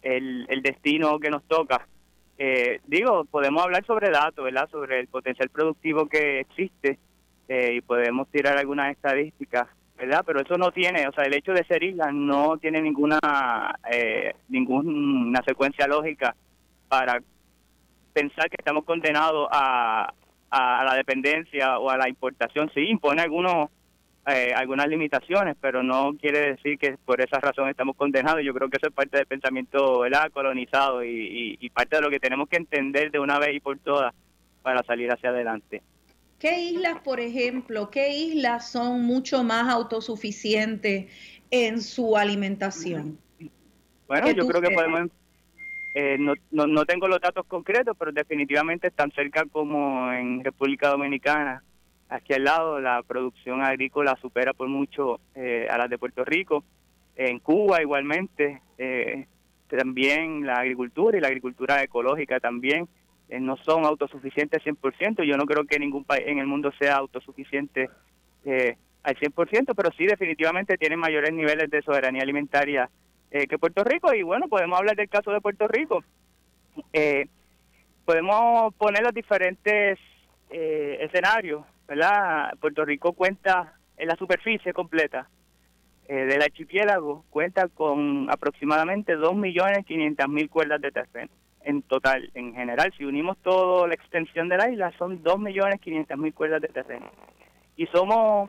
el, 0.03 0.63
destino 0.63 1.19
que 1.19 1.31
nos 1.31 1.43
toca. 1.45 1.87
Eh, 2.39 2.81
digo, 2.87 3.25
podemos 3.27 3.63
hablar 3.63 3.85
sobre 3.85 4.11
datos, 4.11 4.45
¿verdad? 4.45 4.69
Sobre 4.71 5.01
el 5.01 5.09
potencial 5.09 5.51
productivo 5.51 6.09
que 6.09 6.41
existe 6.41 6.99
eh, 7.49 7.75
y 7.75 7.81
podemos 7.83 8.29
tirar 8.29 8.57
algunas 8.57 8.91
estadísticas, 8.93 9.69
¿verdad? 9.99 10.23
Pero 10.25 10.41
eso 10.41 10.57
no 10.57 10.71
tiene, 10.71 11.07
o 11.07 11.13
sea, 11.13 11.25
el 11.25 11.35
hecho 11.35 11.53
de 11.53 11.65
ser 11.65 11.83
isla 11.83 12.11
no 12.13 12.57
tiene 12.57 12.81
ninguna 12.81 13.19
eh, 13.93 14.35
ninguna 14.49 15.43
secuencia 15.43 15.87
lógica 15.87 16.35
para 16.89 17.21
pensar 18.15 18.49
que 18.49 18.57
estamos 18.59 18.85
condenados 18.85 19.49
a, 19.51 20.15
a, 20.51 20.85
la 20.85 20.95
dependencia 20.95 21.79
o 21.79 21.91
a 21.91 21.97
la 21.97 22.09
importación. 22.09 22.71
Sí, 22.75 22.81
impone 22.89 23.23
algunos 23.23 23.71
eh, 24.27 24.53
algunas 24.55 24.87
limitaciones, 24.89 25.57
pero 25.59 25.83
no 25.83 26.15
quiere 26.21 26.51
decir 26.51 26.79
que 26.79 26.99
por 27.05 27.21
esa 27.21 27.41
razón 27.41 27.71
estamos 27.71 27.97
condenados. 27.97 28.43
Yo 28.45 28.53
creo 28.53 28.69
que 28.69 28.77
eso 28.77 28.89
es 28.89 28.93
parte 28.93 29.17
del 29.17 29.27
pensamiento 29.27 30.01
¿verdad? 30.01 30.31
colonizado 30.31 31.03
y, 31.03 31.71
parte 31.73 31.97
de 31.97 32.03
lo 32.03 32.11
que 32.11 32.21
tenemos 32.21 32.47
que 32.49 32.59
entender 32.59 33.11
de 33.11 33.21
una 33.21 33.39
vez 33.39 33.55
y 33.55 33.61
por 33.61 33.79
todas 33.79 34.13
para 34.63 34.83
salir 34.83 35.11
hacia 35.11 35.31
adelante. 35.31 35.83
¿Qué 36.39 36.61
islas, 36.61 37.01
por 37.03 37.21
ejemplo, 37.21 37.91
qué 37.91 38.11
islas 38.11 38.71
son 38.71 39.03
mucho 39.03 39.43
más 39.45 39.69
autosuficientes 39.69 41.11
en 41.51 41.81
su 41.81 42.17
alimentación? 42.17 43.19
Bueno, 44.07 44.31
yo 44.31 44.47
creo 44.47 44.61
que 44.61 44.71
podemos 44.71 45.11
eh, 46.01 46.17
no, 46.17 46.37
no, 46.53 46.85
tengo 46.85 47.09
los 47.09 47.21
datos 47.21 47.45
concretos, 47.47 47.97
pero 47.99 48.13
definitivamente 48.13 48.87
están 48.87 49.11
cerca 49.11 49.45
como 49.47 50.13
en 50.13 50.45
República 50.45 50.91
Dominicana. 50.91 51.65
Aquí 52.09 52.35
al 52.35 52.45
lado 52.45 52.79
la 52.79 53.03
producción 53.03 53.63
agrícola 53.63 54.17
supera 54.23 54.53
por 54.53 54.69
mucho 54.69 55.19
eh, 55.35 55.67
a 55.69 55.77
las 55.77 55.91
de 55.91 55.99
Puerto 55.99 56.25
Rico. 56.25 56.63
En 57.17 57.41
Cuba 57.41 57.83
igualmente, 57.83 58.63
eh, 58.79 59.27
también 59.67 60.47
la 60.47 60.59
agricultura 60.61 61.19
y 61.19 61.21
la 61.21 61.27
agricultura 61.27 61.83
ecológica 61.83 62.39
también 62.39 62.89
no 63.41 63.57
son 63.57 63.85
autosuficientes 63.85 64.63
100%. 64.63 65.25
Yo 65.25 65.37
no 65.37 65.47
creo 65.47 65.65
que 65.65 65.81
ningún 65.81 66.05
país 66.05 66.29
en 66.29 66.39
el 66.39 66.47
mundo 66.47 66.71
sea 66.79 66.95
autosuficiente 66.95 67.91
al 69.03 69.17
100%, 69.17 69.75
pero 69.77 69.91
sí 69.99 70.07
definitivamente 70.07 70.79
tienen 70.79 71.01
mayores 71.01 71.33
niveles 71.33 71.69
de 71.69 71.83
soberanía 71.83 72.23
alimentaria 72.23 72.89
eh, 73.31 73.47
que 73.47 73.59
Puerto 73.59 73.85
Rico 73.85 74.15
y 74.15 74.23
bueno, 74.23 74.49
podemos 74.49 74.79
hablar 74.79 74.97
del 74.97 75.09
caso 75.09 75.31
de 75.31 75.41
Puerto 75.41 75.69
Rico. 75.69 76.03
Eh, 76.93 77.27
podemos 78.05 78.75
poner 78.75 79.03
los 79.03 79.13
diferentes 79.13 79.99
eh, 80.51 80.99
escenarios, 81.01 81.65
¿verdad? 81.87 82.55
Puerto 82.61 82.85
Rico 82.85 83.13
cuenta 83.13 83.75
en 83.97 84.09
la 84.09 84.17
superficie 84.17 84.73
completa 84.73 85.29
del 86.09 86.41
archipiélago, 86.41 87.27
cuenta 87.29 87.69
con 87.69 88.31
aproximadamente 88.31 89.19
2.500.000 89.19 90.49
cuerdas 90.49 90.81
de 90.81 90.91
terreno 90.91 91.31
en 91.69 91.83
total, 91.83 92.31
en 92.33 92.55
general. 92.55 92.95
Si 92.97 93.05
unimos 93.05 93.37
toda 93.43 93.87
la 93.87 93.93
extensión 93.93 94.49
de 94.49 94.57
la 94.57 94.71
isla, 94.71 94.91
son 94.99 95.23
2.500.000 95.23 96.33
cuerdas 96.33 96.63
de 96.63 96.69
terreno. 96.69 97.11
Y 97.77 97.87
somos 97.89 98.49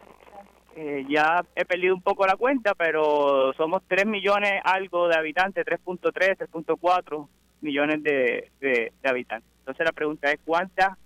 eh, 0.76 1.06
ya 1.10 1.44
he 1.56 1.66
perdido 1.66 1.96
un 1.96 2.02
poco 2.02 2.26
la 2.26 2.36
cuenta, 2.36 2.74
pero 2.76 3.54
somos 3.54 3.82
3 3.88 4.06
millones 4.06 4.62
algo 4.64 5.08
de 5.08 5.16
habitantes, 5.16 5.66
3.3, 5.66 6.38
3.4 6.38 7.28
millones 7.62 8.04
de, 8.04 8.52
de, 8.60 8.92
habitantes. 9.04 9.50
Entonces 9.60 9.86
la 9.86 9.92
pregunta 9.92 10.32
es 10.32 10.40
cuántas 10.46 10.98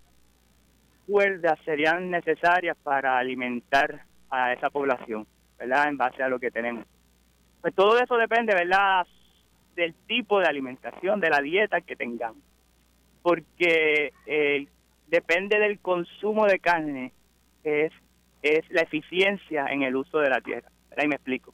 cuerdas 1.07 1.60
serían 1.65 2.11
necesarias 2.11 2.77
para 2.84 3.18
alimentar 3.18 4.03
a 4.30 4.53
esa 4.53 4.69
población, 4.69 5.26
¿verdad? 5.57 5.90
En 5.90 5.98
base 5.98 6.23
a 6.23 6.30
lo 6.30 6.40
que 6.40 6.52
tenemos. 6.52 6.85
Pues 7.61 7.73
todo 7.73 7.98
eso 7.99 8.18
depende, 8.18 8.53
¿verdad? 8.53 9.07
Del 9.76 9.94
tipo 10.07 10.40
de 10.40 10.48
alimentación, 10.48 11.19
de 11.19 11.30
la 11.30 11.41
dieta 11.41 11.81
que 11.81 11.95
tengamos. 11.95 12.44
Porque 13.22 14.14
eh, 14.26 14.68
depende 15.07 15.60
del 15.60 15.80
consumo 15.80 16.45
de 16.45 16.60
carne, 16.60 17.11
es 17.64 17.91
es 18.44 18.70
la 18.70 18.82
eficiencia 18.82 19.65
en 19.68 19.82
el 19.82 19.95
uso 19.95 20.20
de 20.20 20.30
la 20.30 20.41
tierra. 20.41 20.70
Ahí 20.95 21.07
me 21.07 21.15
explico. 21.15 21.53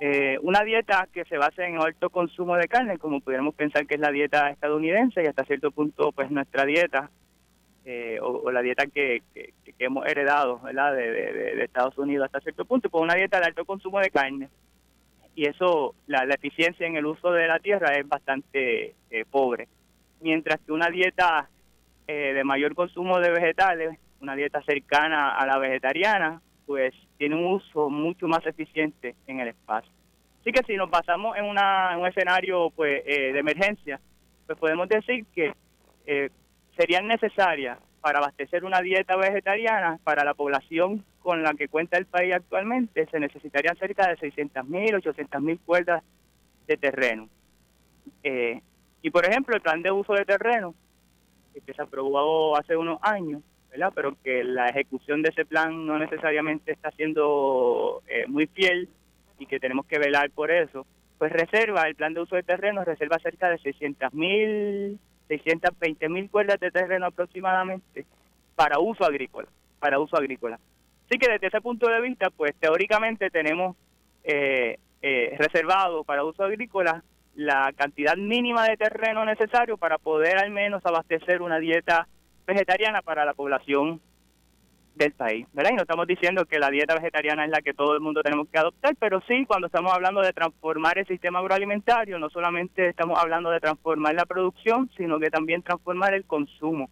Eh, 0.00 0.36
una 0.42 0.62
dieta 0.64 1.08
que 1.12 1.24
se 1.24 1.38
base 1.38 1.64
en 1.64 1.80
alto 1.80 2.10
consumo 2.10 2.56
de 2.56 2.66
carne, 2.66 2.98
como 2.98 3.20
pudiéramos 3.20 3.54
pensar 3.54 3.86
que 3.86 3.94
es 3.94 4.00
la 4.00 4.10
dieta 4.10 4.50
estadounidense 4.50 5.22
y 5.22 5.26
hasta 5.26 5.44
cierto 5.44 5.70
punto 5.70 6.10
pues 6.10 6.28
nuestra 6.30 6.64
dieta 6.64 7.08
eh, 7.84 8.18
o, 8.20 8.50
la 8.50 8.62
dieta 8.62 8.86
que, 8.86 9.22
hemos 9.78 10.06
heredado. 10.06 10.60
De, 10.64 11.64
Estados 11.64 11.96
Unidos 11.98 12.26
hasta 12.26 12.40
cierto 12.40 12.64
punto, 12.64 12.90
pues 12.90 13.02
una 13.02 13.14
dieta 13.14 13.38
de 13.38 13.46
alto 13.46 13.64
consumo 13.64 14.00
de 14.00 14.10
carne. 14.10 14.48
y 15.34 15.46
eso, 15.46 15.94
la, 16.06 16.24
eficiencia 16.24 16.86
en 16.86 16.96
el 16.96 17.06
uso 17.06 17.32
de 17.32 17.46
la 17.46 17.58
tierra 17.58 17.94
es 17.94 18.06
bastante 18.08 18.94
eh, 19.10 19.24
pobre. 19.30 19.68
Mientras 20.20 20.60
que 20.60 20.72
una 20.72 20.88
dieta 20.88 21.48
eh, 22.06 22.32
de 22.34 22.44
mayor 22.44 22.74
consumo 22.74 23.18
de 23.18 23.30
vegetales, 23.30 23.98
una 24.22 24.34
dieta 24.36 24.62
cercana 24.62 25.36
a 25.36 25.46
la 25.46 25.58
vegetariana, 25.58 26.40
pues 26.66 26.94
tiene 27.18 27.34
un 27.34 27.46
uso 27.46 27.90
mucho 27.90 28.28
más 28.28 28.46
eficiente 28.46 29.14
en 29.26 29.40
el 29.40 29.48
espacio. 29.48 29.92
Así 30.40 30.52
que 30.52 30.62
si 30.64 30.76
nos 30.76 30.90
basamos 30.90 31.36
en, 31.36 31.44
una, 31.44 31.96
un 31.98 32.06
escenario 32.06 32.70
pues 32.70 33.04
de 33.04 33.38
emergencia, 33.38 34.00
pues 34.46 34.58
podemos 34.58 34.88
decir 34.88 35.24
que 35.34 35.52
serían 36.76 37.06
necesarias 37.06 37.78
para 38.00 38.18
abastecer 38.18 38.64
una 38.64 38.80
dieta 38.80 39.16
vegetariana 39.16 39.98
para 40.02 40.24
la 40.24 40.34
población 40.34 41.04
con 41.20 41.42
la 41.42 41.54
que 41.54 41.68
cuenta 41.68 41.96
el 41.96 42.06
país 42.06 42.34
actualmente, 42.34 43.06
se 43.06 43.20
necesitarían 43.20 43.76
cerca 43.76 44.08
de 44.08 44.16
600.000, 44.16 45.00
800.000 45.02 45.60
cuerdas 45.64 46.02
de 46.66 46.76
terreno. 46.76 47.28
Eh, 48.24 48.60
y 49.02 49.10
por 49.10 49.24
ejemplo, 49.24 49.54
el 49.54 49.62
plan 49.62 49.82
de 49.82 49.92
uso 49.92 50.14
de 50.14 50.24
terreno, 50.24 50.74
que 51.64 51.72
se 51.72 51.82
aprobó 51.82 52.56
hace 52.56 52.76
unos 52.76 52.98
años, 53.02 53.42
¿verdad? 53.72 53.92
pero 53.94 54.16
que 54.22 54.44
la 54.44 54.68
ejecución 54.68 55.22
de 55.22 55.30
ese 55.30 55.44
plan 55.44 55.86
no 55.86 55.98
necesariamente 55.98 56.72
está 56.72 56.90
siendo 56.92 58.02
eh, 58.06 58.26
muy 58.28 58.46
fiel 58.46 58.88
y 59.38 59.46
que 59.46 59.58
tenemos 59.58 59.86
que 59.86 59.98
velar 59.98 60.30
por 60.30 60.52
eso, 60.52 60.86
pues 61.18 61.32
reserva, 61.32 61.88
el 61.88 61.96
plan 61.96 62.14
de 62.14 62.20
uso 62.20 62.36
de 62.36 62.42
terreno 62.44 62.84
reserva 62.84 63.18
cerca 63.18 63.48
de 63.48 63.58
600.000 63.58 64.98
620 65.28 66.08
mil 66.08 66.30
cuerdas 66.30 66.60
de 66.60 66.70
terreno 66.70 67.06
aproximadamente 67.06 68.04
para 68.54 68.78
uso 68.78 69.04
agrícola, 69.04 69.48
para 69.78 69.98
uso 69.98 70.16
agrícola. 70.16 70.58
Así 71.06 71.18
que 71.18 71.30
desde 71.30 71.46
ese 71.48 71.60
punto 71.60 71.88
de 71.88 72.00
vista, 72.00 72.30
pues 72.30 72.54
teóricamente 72.56 73.30
tenemos 73.30 73.76
eh, 74.24 74.78
eh, 75.00 75.34
reservado 75.38 76.04
para 76.04 76.24
uso 76.24 76.44
agrícola 76.44 77.02
la 77.34 77.72
cantidad 77.74 78.16
mínima 78.16 78.66
de 78.66 78.76
terreno 78.76 79.24
necesario 79.24 79.78
para 79.78 79.98
poder 79.98 80.38
al 80.38 80.50
menos 80.50 80.84
abastecer 80.84 81.40
una 81.40 81.58
dieta 81.58 82.06
vegetariana 82.46 83.02
para 83.02 83.24
la 83.24 83.34
población 83.34 84.00
del 84.94 85.12
país, 85.12 85.46
¿verdad? 85.52 85.72
Y 85.72 85.76
no 85.76 85.82
estamos 85.82 86.06
diciendo 86.06 86.44
que 86.44 86.58
la 86.58 86.70
dieta 86.70 86.94
vegetariana 86.94 87.44
es 87.44 87.50
la 87.50 87.62
que 87.62 87.72
todo 87.72 87.94
el 87.94 88.00
mundo 88.00 88.22
tenemos 88.22 88.48
que 88.48 88.58
adoptar, 88.58 88.94
pero 88.98 89.22
sí 89.26 89.46
cuando 89.46 89.66
estamos 89.66 89.92
hablando 89.92 90.20
de 90.20 90.32
transformar 90.32 90.98
el 90.98 91.06
sistema 91.06 91.38
agroalimentario, 91.38 92.18
no 92.18 92.28
solamente 92.28 92.88
estamos 92.88 93.18
hablando 93.18 93.50
de 93.50 93.60
transformar 93.60 94.14
la 94.14 94.26
producción, 94.26 94.90
sino 94.96 95.18
que 95.18 95.30
también 95.30 95.62
transformar 95.62 96.14
el 96.14 96.24
consumo 96.24 96.90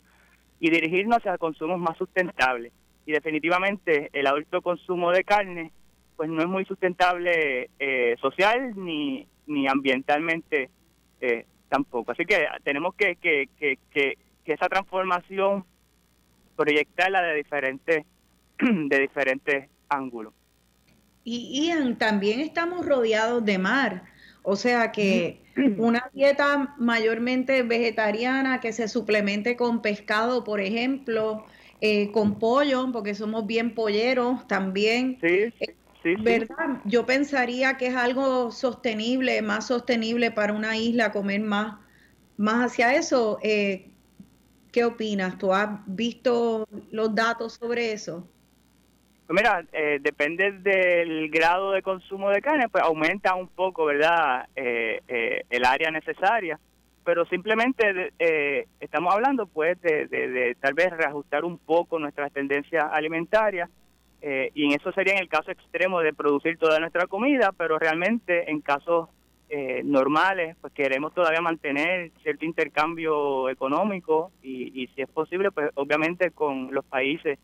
y 0.60 0.70
dirigirnos 0.70 1.18
hacia 1.18 1.39
consumos 1.39 1.78
más 1.78 1.97
sustentables. 1.98 2.72
Y 3.05 3.12
definitivamente 3.12 4.09
el 4.12 4.27
alto 4.27 4.62
consumo 4.62 5.10
de 5.10 5.24
carne, 5.24 5.72
pues 6.16 6.31
no 6.31 6.40
es 6.40 6.48
muy 6.48 6.64
sustentable 6.64 7.70
eh, 7.78 8.16
social 8.20 8.72
ni, 8.77 9.27
ni 9.47 9.66
ambientalmente 9.68 10.70
eh, 11.20 11.44
tampoco. 11.68 12.12
Así 12.12 12.24
que 12.24 12.47
tenemos 12.62 12.94
que, 12.94 13.16
que, 13.16 13.48
que, 13.59 13.78
que 13.90 14.18
esa 14.45 14.69
transformación 14.69 15.65
proyectarla 16.57 17.23
de 17.23 17.35
diferentes, 17.35 18.05
de 18.59 18.99
diferentes 18.99 19.69
ángulos. 19.89 20.33
Y 21.25 21.67
Ian, 21.67 21.99
también 21.99 22.41
estamos 22.41 22.87
rodeados 22.87 23.45
de 23.45 23.59
mar, 23.59 24.05
o 24.43 24.57
sea 24.57 24.91
que 24.91 25.43
una 25.77 26.11
dieta 26.12 26.75
mayormente 26.79 27.62
vegetariana 27.62 28.61
que 28.61 28.73
se 28.73 28.89
suplemente 28.89 29.57
con 29.57 29.83
pescado, 29.83 30.45
por 30.45 30.61
ejemplo, 30.61 31.45
eh, 31.81 32.11
con 32.12 32.39
pollo, 32.39 32.91
porque 32.93 33.15
somos 33.15 33.47
bien 33.47 33.75
polleros 33.75 34.47
también. 34.47 35.19
Sí, 35.21 35.53
sí, 36.03 36.15
¿Verdad? 36.17 36.81
Yo 36.85 37.07
pensaría 37.07 37.77
que 37.77 37.89
es 37.89 37.97
algo 37.97 38.51
sostenible, 38.51 39.43
más 39.43 39.67
sostenible 39.67 40.31
para 40.31 40.53
una 40.53 40.77
isla 40.77 41.12
comer 41.12 41.41
más, 41.41 41.79
más 42.37 42.73
hacia 42.73 42.95
eso. 42.95 43.39
Eh, 43.43 43.90
¿Qué 44.73 44.85
opinas? 44.85 45.37
¿Tú 45.39 45.53
has 45.53 45.69
visto 45.87 46.67
los 46.91 47.15
datos 47.15 47.55
sobre 47.55 47.93
eso? 47.93 48.29
Pues 49.27 49.41
mira, 49.41 49.65
eh, 49.73 49.99
depende 50.01 50.51
del 50.51 51.31
grado 51.31 51.73
de 51.73 51.83
consumo 51.83 52.31
de 52.31 52.43
carne, 52.43 52.69
pues 52.69 52.83
aumenta 52.83 53.35
un 53.37 53.47
poco, 53.47 53.85
¿verdad? 53.85 54.49
Eh, 54.57 55.01
eh, 55.07 55.45
el 55.51 55.65
área 55.65 55.91
necesaria, 55.91 56.59
pero 57.05 57.25
simplemente 57.27 58.13
estamos 58.81 59.15
hablando, 59.15 59.47
pues, 59.47 59.81
de, 59.81 60.57
tal 60.61 60.75
vez 60.75 60.91
reajustar 60.91 61.45
un 61.45 61.59
poco 61.59 61.99
nuestras 61.99 62.33
tendencias 62.33 62.85
alimentarias, 62.93 63.71
y 64.21 64.65
en 64.65 64.73
eso 64.73 64.93
sería 64.93 65.15
en 65.15 65.21
el 65.21 65.29
caso 65.29 65.51
extremo 65.51 66.01
de 66.01 66.13
producir 66.13 66.59
toda 66.59 66.81
nuestra 66.81 67.07
comida, 67.07 67.53
pero 67.57 67.79
realmente 67.79 68.51
en 68.51 68.61
casos 68.61 69.09
eh, 69.52 69.82
normales, 69.85 70.56
pues 70.60 70.72
queremos 70.72 71.12
todavía 71.12 71.40
mantener 71.40 72.12
cierto 72.22 72.44
intercambio 72.44 73.48
económico 73.48 74.31
y, 74.44 74.89
si 74.94 75.02
es 75.02 75.09
posible, 75.09 75.51
pues 75.51 75.72
obviamente 75.74 76.31
con 76.31 76.72
los 76.72 76.85
países 76.85 77.36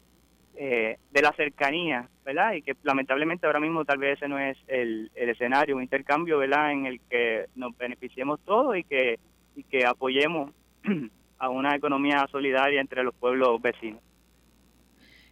eh, 0.54 0.98
de 1.10 1.22
la 1.22 1.32
cercanía, 1.32 2.08
¿verdad? 2.24 2.52
Y 2.52 2.62
que 2.62 2.76
lamentablemente 2.84 3.46
ahora 3.46 3.58
mismo 3.58 3.84
tal 3.84 3.98
vez 3.98 4.18
ese 4.18 4.28
no 4.28 4.38
es 4.38 4.56
el, 4.68 5.10
escenario, 5.16 5.74
un 5.74 5.82
intercambio, 5.82 6.38
¿verdad? 6.38 6.70
En 6.70 6.86
el 6.86 7.00
que 7.10 7.46
nos 7.56 7.76
beneficiemos 7.76 8.38
todos 8.44 8.76
y 8.76 8.84
que, 8.84 9.18
y 9.56 9.64
que 9.64 9.84
apoyemos 9.84 10.52
a 11.38 11.50
una 11.50 11.74
economía 11.74 12.24
solidaria 12.30 12.80
entre 12.80 13.02
los 13.02 13.16
pueblos 13.16 13.60
vecinos. 13.60 14.00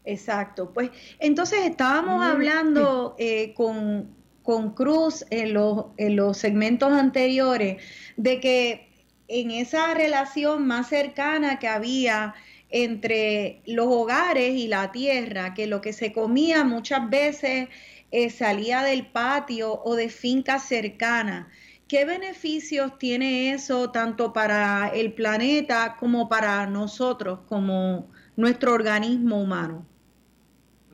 Exacto, 0.04 0.72
pues 0.74 0.90
entonces 1.20 1.60
estábamos 1.64 2.20
hablando 2.24 3.14
eh, 3.16 3.54
con 3.54 4.23
con 4.44 4.74
Cruz 4.74 5.24
en 5.30 5.54
los, 5.54 5.86
en 5.96 6.14
los 6.14 6.36
segmentos 6.36 6.92
anteriores, 6.92 7.82
de 8.16 8.38
que 8.38 8.88
en 9.26 9.50
esa 9.50 9.94
relación 9.94 10.66
más 10.66 10.88
cercana 10.90 11.58
que 11.58 11.66
había 11.66 12.34
entre 12.68 13.62
los 13.66 13.86
hogares 13.86 14.54
y 14.54 14.68
la 14.68 14.92
tierra, 14.92 15.54
que 15.54 15.66
lo 15.66 15.80
que 15.80 15.92
se 15.92 16.12
comía 16.12 16.62
muchas 16.62 17.08
veces 17.08 17.68
eh, 18.10 18.30
salía 18.30 18.82
del 18.82 19.06
patio 19.06 19.80
o 19.82 19.96
de 19.96 20.08
fincas 20.08 20.68
cercanas. 20.68 21.46
¿Qué 21.88 22.04
beneficios 22.04 22.98
tiene 22.98 23.52
eso 23.52 23.90
tanto 23.90 24.32
para 24.32 24.88
el 24.88 25.14
planeta 25.14 25.96
como 25.98 26.28
para 26.28 26.66
nosotros, 26.66 27.40
como 27.48 28.10
nuestro 28.36 28.74
organismo 28.74 29.40
humano? 29.40 29.86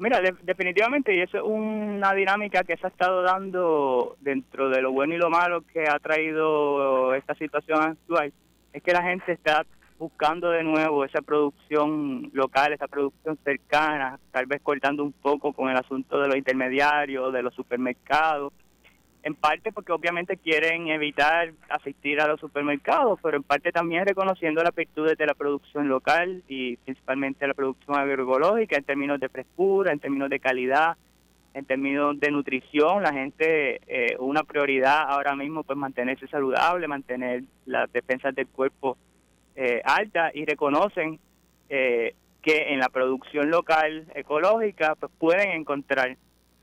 Mira, 0.01 0.23
definitivamente, 0.43 1.15
y 1.15 1.21
eso 1.21 1.37
es 1.37 1.43
una 1.45 2.15
dinámica 2.15 2.65
que 2.65 2.75
se 2.79 2.87
ha 2.87 2.89
estado 2.89 3.21
dando 3.21 4.17
dentro 4.21 4.71
de 4.71 4.81
lo 4.81 4.93
bueno 4.93 5.15
y 5.15 5.19
lo 5.19 5.29
malo 5.29 5.61
que 5.61 5.87
ha 5.87 5.99
traído 5.99 7.15
esta 7.15 7.35
situación 7.35 7.83
actual, 7.83 8.33
es 8.73 8.83
que 8.83 8.93
la 8.93 9.03
gente 9.03 9.33
está 9.33 9.67
buscando 9.99 10.49
de 10.49 10.65
nuevo 10.65 11.05
esa 11.05 11.21
producción 11.21 12.31
local, 12.33 12.73
esa 12.73 12.89
producción 12.89 13.37
cercana, 13.45 14.19
tal 14.31 14.47
vez 14.47 14.63
cortando 14.63 15.05
un 15.05 15.13
poco 15.13 15.53
con 15.53 15.69
el 15.69 15.77
asunto 15.77 16.19
de 16.19 16.29
los 16.29 16.37
intermediarios, 16.39 17.31
de 17.31 17.43
los 17.43 17.55
supermercados, 17.55 18.55
en 19.23 19.35
parte 19.35 19.73
porque 19.73 19.93
obviamente 19.93 20.37
quieren 20.37 20.89
evitar 20.89 21.53
asistir 21.69 22.21
a 22.21 22.27
los 22.27 22.41
supermercados, 22.41 23.19
pero 23.23 23.37
en 23.37 23.43
parte 23.43 23.73
también 23.73 24.07
reconociendo 24.07 24.63
las 24.63 24.75
virtudes 24.75 25.19
de 25.19 25.27
la 25.27 25.35
producción 25.35 25.89
local 25.89 26.43
y 26.49 26.77
principalmente 26.79 27.47
la 27.47 27.55
producción 27.55 27.99
agroecológica 27.99 28.77
en 28.77 28.85
términos 28.85 29.21
de 29.21 29.29
frescura, 29.29 29.93
en 29.93 30.01
términos 30.01 30.31
de 30.31 30.41
calidad, 30.41 30.97
en 31.53 31.65
términos 31.67 32.19
de 32.19 32.31
nutrición. 32.31 33.03
La 33.03 33.13
gente, 33.13 33.81
eh, 33.87 34.17
una 34.19 34.43
prioridad 34.43 35.03
ahora 35.09 35.35
mismo 35.37 35.65
pues 35.65 35.79
mantenerse 35.79 36.27
saludable, 36.29 36.89
mantener 36.89 37.43
las 37.67 37.93
defensas 37.93 38.35
del 38.35 38.47
cuerpo 38.47 38.97
eh, 39.55 39.83
altas 39.85 40.35
y 40.35 40.47
reconocen 40.47 41.19
eh, 41.69 42.15
que 42.41 42.73
en 42.73 42.79
la 42.79 42.89
producción 42.89 43.51
local 43.51 44.07
ecológica 44.15 44.95
pues 44.95 45.13
pueden 45.19 45.51
encontrar 45.51 46.17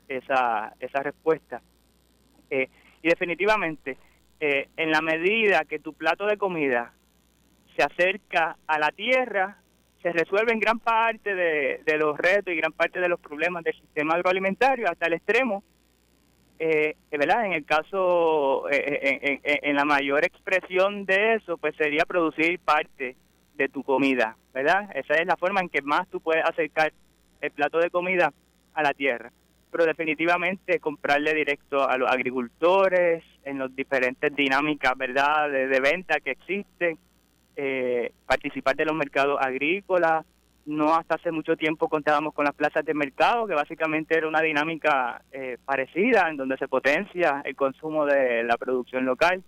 esa, 0.08 0.74
esa 0.80 1.02
respuesta. 1.02 1.62
Eh, 2.50 2.68
y 3.02 3.08
definitivamente, 3.08 3.96
eh, 4.40 4.68
en 4.76 4.90
la 4.90 5.00
medida 5.00 5.64
que 5.64 5.78
tu 5.78 5.92
plato 5.94 6.26
de 6.26 6.36
comida 6.36 6.92
se 7.76 7.82
acerca 7.82 8.56
a 8.66 8.78
la 8.78 8.90
tierra, 8.90 9.58
se 10.02 10.12
resuelven 10.12 10.60
gran 10.60 10.78
parte 10.78 11.34
de, 11.34 11.98
los 11.98 12.16
retos 12.16 12.52
y 12.52 12.56
gran 12.56 12.72
parte 12.72 13.00
de 13.00 13.08
los 13.08 13.20
problemas 13.20 13.64
del 13.64 13.74
sistema 13.74 14.14
agroalimentario 14.14 14.88
hasta 14.88 15.06
el 15.06 15.14
extremo. 15.14 15.62
Eh, 16.60 16.96
¿verdad? 17.10 17.46
En 17.46 17.52
el 17.52 17.64
caso, 17.64 18.68
en, 18.70 19.40
en, 19.44 19.76
la 19.76 19.84
mayor 19.84 20.24
expresión 20.24 21.04
de 21.04 21.34
eso, 21.34 21.56
pues 21.56 21.76
sería 21.76 22.04
producir 22.04 22.58
parte 22.58 23.16
de 23.54 23.68
tu 23.68 23.84
comida, 23.84 24.36
¿verdad? 24.52 24.90
Esa 24.94 25.14
es 25.14 25.26
la 25.26 25.36
forma 25.36 25.60
en 25.60 25.68
que 25.68 25.82
más 25.82 26.08
tú 26.08 26.20
puedes 26.20 26.44
acercar 26.44 26.92
el 27.40 27.50
plato 27.52 27.78
de 27.78 27.90
comida 27.90 28.32
a 28.74 28.82
la 28.82 28.92
tierra 28.92 29.30
pero 29.70 29.86
definitivamente 29.86 30.80
comprarle 30.80 31.34
directo 31.34 31.88
a 31.88 31.96
los 31.98 32.10
agricultores 32.10 33.24
en 33.44 33.58
las 33.58 33.74
diferentes 33.74 34.34
dinámicas 34.34 34.96
verdad 34.96 35.50
de, 35.50 35.80
venta 35.80 36.20
que 36.20 36.32
existen 36.32 36.98
eh, 37.56 38.12
participar 38.26 38.76
de 38.76 38.84
los 38.84 38.94
mercados 38.94 39.38
agrícolas 39.40 40.24
no 40.68 40.94
hasta 40.94 41.14
hace 41.14 41.32
mucho 41.32 41.56
tiempo 41.56 41.88
contábamos 41.88 42.34
con 42.34 42.44
las 42.44 42.54
plazas 42.54 42.84
de 42.84 42.92
mercado, 42.92 43.46
que 43.46 43.54
básicamente 43.54 44.16
era 44.16 44.28
una 44.28 44.42
dinámica 44.42 45.22
eh, 45.32 45.56
parecida, 45.64 46.28
en 46.28 46.36
donde 46.36 46.58
se 46.58 46.68
potencia 46.68 47.40
el 47.44 47.56
consumo 47.56 48.04
de 48.04 48.44
la 48.44 48.58
producción 48.58 49.06
local. 49.06 49.42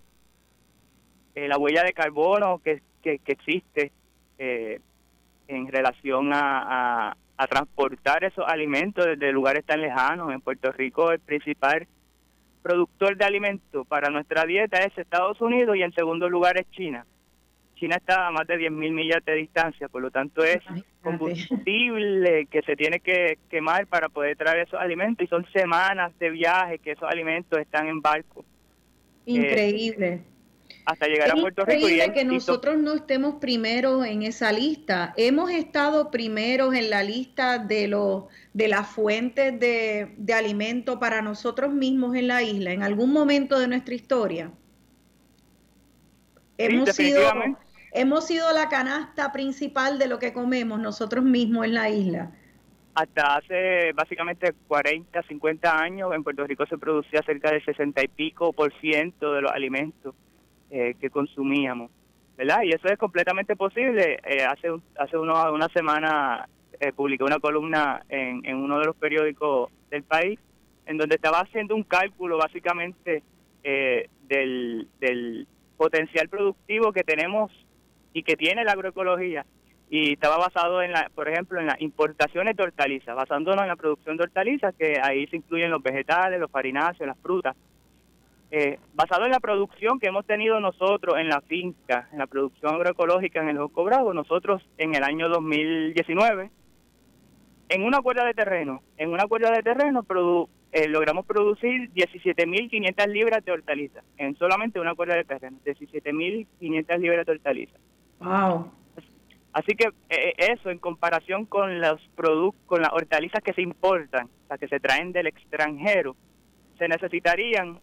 Eh, 1.35 1.47
la 1.47 1.57
huella 1.59 1.83
de 1.83 1.93
carbono 1.93 2.59
que, 2.63 2.81
que, 3.03 3.21
existe 3.25 3.91
eh, 4.39 4.79
en 5.47 5.67
relación 5.67 6.33
a, 6.33 7.09
a, 7.11 7.17
transportar 7.47 8.23
esos 8.23 8.45
alimentos 8.47 9.05
desde 9.05 9.31
lugares 9.31 9.65
tan 9.65 9.81
lejanos. 9.81 10.31
En 10.31 10.41
Puerto 10.41 10.71
Rico 10.71 11.11
el 11.11 11.19
principal 11.19 11.87
productor 12.61 13.17
de 13.17 13.25
alimentos 13.25 13.87
para 13.87 14.09
nuestra 14.09 14.45
dieta 14.45 14.79
es 14.79 14.97
Estados 14.97 15.41
Unidos 15.41 15.75
y 15.75 15.81
en 15.81 15.93
segundo 15.93 16.29
lugar 16.29 16.57
es 16.59 16.69
China. 16.71 17.05
China 17.75 17.95
está 17.95 18.27
a 18.27 18.31
más 18.31 18.45
de 18.45 18.57
10.000 18.57 18.91
millas 18.91 19.25
de 19.25 19.33
distancia, 19.33 19.89
por 19.89 20.03
lo 20.03 20.11
tanto 20.11 20.43
es 20.43 20.59
combustible 21.01 22.45
que 22.45 22.61
se 22.61 22.75
tiene 22.75 22.99
que 22.99 23.39
quemar 23.49 23.87
para 23.87 24.07
poder 24.07 24.37
traer 24.37 24.67
esos 24.67 24.79
alimentos 24.79 25.25
y 25.25 25.27
son 25.27 25.45
semanas 25.51 26.11
de 26.19 26.29
viaje 26.29 26.77
que 26.77 26.91
esos 26.91 27.09
alimentos 27.09 27.59
están 27.59 27.87
en 27.87 27.99
barco. 27.99 28.45
Increíble. 29.25 30.21
Hasta 30.85 31.07
llegar 31.07 31.31
a 31.31 31.35
Puerto 31.35 31.65
Rico. 31.65 31.79
Increíble 31.79 32.13
que 32.13 32.23
nosotros 32.25 32.77
no 32.77 32.93
estemos 32.93 33.35
primeros 33.35 34.05
en 34.05 34.23
esa 34.23 34.51
lista. 34.51 35.13
Hemos 35.17 35.51
estado 35.51 36.11
primeros 36.11 36.73
en 36.73 36.89
la 36.89 37.03
lista 37.03 37.59
de 37.59 37.87
los 37.87 38.25
de 38.53 38.67
las 38.67 38.87
fuentes 38.87 39.57
de, 39.59 40.13
de 40.17 40.33
alimento 40.33 40.99
para 40.99 41.21
nosotros 41.21 41.73
mismos 41.73 42.15
en 42.15 42.27
la 42.27 42.43
isla 42.43 42.73
en 42.73 42.83
algún 42.83 43.13
momento 43.13 43.59
de 43.59 43.67
nuestra 43.67 43.95
historia. 43.95 44.51
Hemos 46.57 46.89
sido 46.95 47.21
hemos 47.93 48.25
sido 48.27 48.51
la 48.53 48.69
canasta 48.69 49.31
principal 49.31 49.99
de 49.99 50.07
lo 50.07 50.19
que 50.19 50.33
comemos 50.33 50.79
nosotros 50.79 51.23
mismos 51.23 51.65
en 51.65 51.73
la 51.73 51.89
isla. 51.89 52.31
Hasta 52.93 53.37
hace 53.37 53.93
básicamente 53.93 54.53
40, 54.67 55.23
50 55.23 55.79
años 55.79 56.13
en 56.13 56.23
Puerto 56.23 56.45
Rico 56.45 56.65
se 56.65 56.77
producía 56.77 57.21
cerca 57.23 57.51
del 57.51 57.63
60 57.63 58.03
y 58.03 58.07
pico 58.09 58.51
por 58.51 58.73
ciento 58.79 59.33
de 59.33 59.41
los 59.41 59.51
alimentos 59.51 60.13
eh, 60.71 60.95
que 60.99 61.09
consumíamos, 61.09 61.91
¿verdad? 62.37 62.63
Y 62.63 62.71
eso 62.71 62.87
es 62.87 62.97
completamente 62.97 63.55
posible. 63.55 64.19
Eh, 64.25 64.43
hace 64.43 64.69
hace 64.97 65.17
una 65.17 65.67
semana 65.69 66.47
eh, 66.79 66.91
publiqué 66.93 67.23
una 67.23 67.39
columna 67.39 68.03
en, 68.09 68.43
en 68.45 68.55
uno 68.57 68.79
de 68.79 68.85
los 68.85 68.95
periódicos 68.95 69.69
del 69.91 70.03
país 70.03 70.39
en 70.85 70.97
donde 70.97 71.15
estaba 71.15 71.39
haciendo 71.41 71.75
un 71.75 71.83
cálculo 71.83 72.37
básicamente 72.37 73.23
eh, 73.63 74.09
del, 74.27 74.87
del 74.99 75.47
potencial 75.77 76.27
productivo 76.27 76.91
que 76.91 77.03
tenemos 77.03 77.51
y 78.13 78.23
que 78.23 78.35
tiene 78.35 78.63
la 78.63 78.73
agroecología 78.73 79.45
y 79.89 80.13
estaba 80.13 80.37
basado 80.37 80.81
en 80.81 80.91
la, 80.93 81.11
por 81.13 81.27
ejemplo, 81.27 81.59
en 81.59 81.67
las 81.67 81.79
importaciones 81.81 82.55
de 82.55 82.63
hortalizas, 82.63 83.15
basándonos 83.15 83.61
en 83.61 83.67
la 83.67 83.75
producción 83.75 84.15
de 84.15 84.23
hortalizas, 84.23 84.73
que 84.75 84.95
ahí 85.01 85.27
se 85.27 85.35
incluyen 85.35 85.69
los 85.69 85.83
vegetales, 85.83 86.39
los 86.39 86.49
farináceos, 86.49 87.07
las 87.07 87.19
frutas. 87.19 87.55
Eh, 88.53 88.79
basado 88.93 89.23
en 89.23 89.31
la 89.31 89.39
producción 89.39 89.97
que 89.97 90.07
hemos 90.07 90.25
tenido 90.25 90.59
nosotros 90.59 91.15
en 91.17 91.29
la 91.29 91.39
finca, 91.39 92.09
en 92.11 92.19
la 92.19 92.27
producción 92.27 92.75
agroecológica 92.75 93.41
en 93.41 93.47
el 93.47 93.57
Josco 93.57 93.85
Bravo, 93.85 94.13
nosotros 94.13 94.61
en 94.77 94.93
el 94.93 95.03
año 95.03 95.29
2019, 95.29 96.51
en 97.69 97.83
una 97.83 98.01
cuerda 98.01 98.25
de 98.25 98.33
terreno, 98.33 98.83
en 98.97 99.11
una 99.11 99.25
cuerda 99.27 99.51
de 99.51 99.63
terreno 99.63 100.05
eh, 100.73 100.89
logramos 100.89 101.25
producir 101.25 101.89
17.500 101.93 103.07
libras 103.07 103.45
de 103.45 103.53
hortalizas, 103.53 104.03
en 104.17 104.35
solamente 104.35 104.81
una 104.81 104.95
cuerda 104.95 105.15
de 105.15 105.23
terreno, 105.23 105.57
17.500 105.65 106.97
libras 106.99 107.25
de 107.25 107.31
hortalizas. 107.31 107.79
Wow. 108.19 108.69
Así 109.53 109.75
que 109.75 109.89
eh, 110.09 110.33
eso 110.37 110.69
en 110.69 110.79
comparación 110.79 111.45
con 111.45 111.79
los 111.79 112.01
productos, 112.15 112.61
con 112.65 112.81
las 112.81 112.91
hortalizas 112.91 113.41
que 113.41 113.53
se 113.53 113.61
importan, 113.61 114.27
las 114.49 114.59
que 114.59 114.67
se 114.67 114.81
traen 114.81 115.13
del 115.13 115.27
extranjero, 115.27 116.17
se 116.77 116.89
necesitarían 116.89 117.79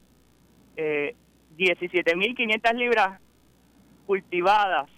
eh, 0.78 1.16
17.500 1.56 2.74
libras 2.74 3.20
cultivadas 4.06 4.88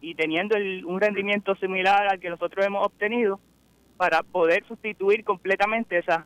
y 0.00 0.14
teniendo 0.14 0.56
un 0.56 1.00
rendimiento 1.00 1.54
similar 1.56 2.08
al 2.08 2.18
que 2.18 2.30
nosotros 2.30 2.64
hemos 2.64 2.84
obtenido 2.86 3.38
para 3.98 4.22
poder 4.22 4.64
sustituir 4.66 5.24
completamente 5.24 5.98
esas 5.98 6.24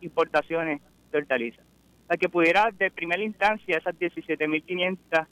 importaciones 0.00 0.80
de 1.12 1.18
hortalizas. 1.18 1.64
para 2.06 2.18
que 2.18 2.28
pudiera 2.28 2.70
de 2.70 2.90
primera 2.90 3.22
instancia 3.22 3.78
esas 3.78 3.94
17.500 3.98 5.26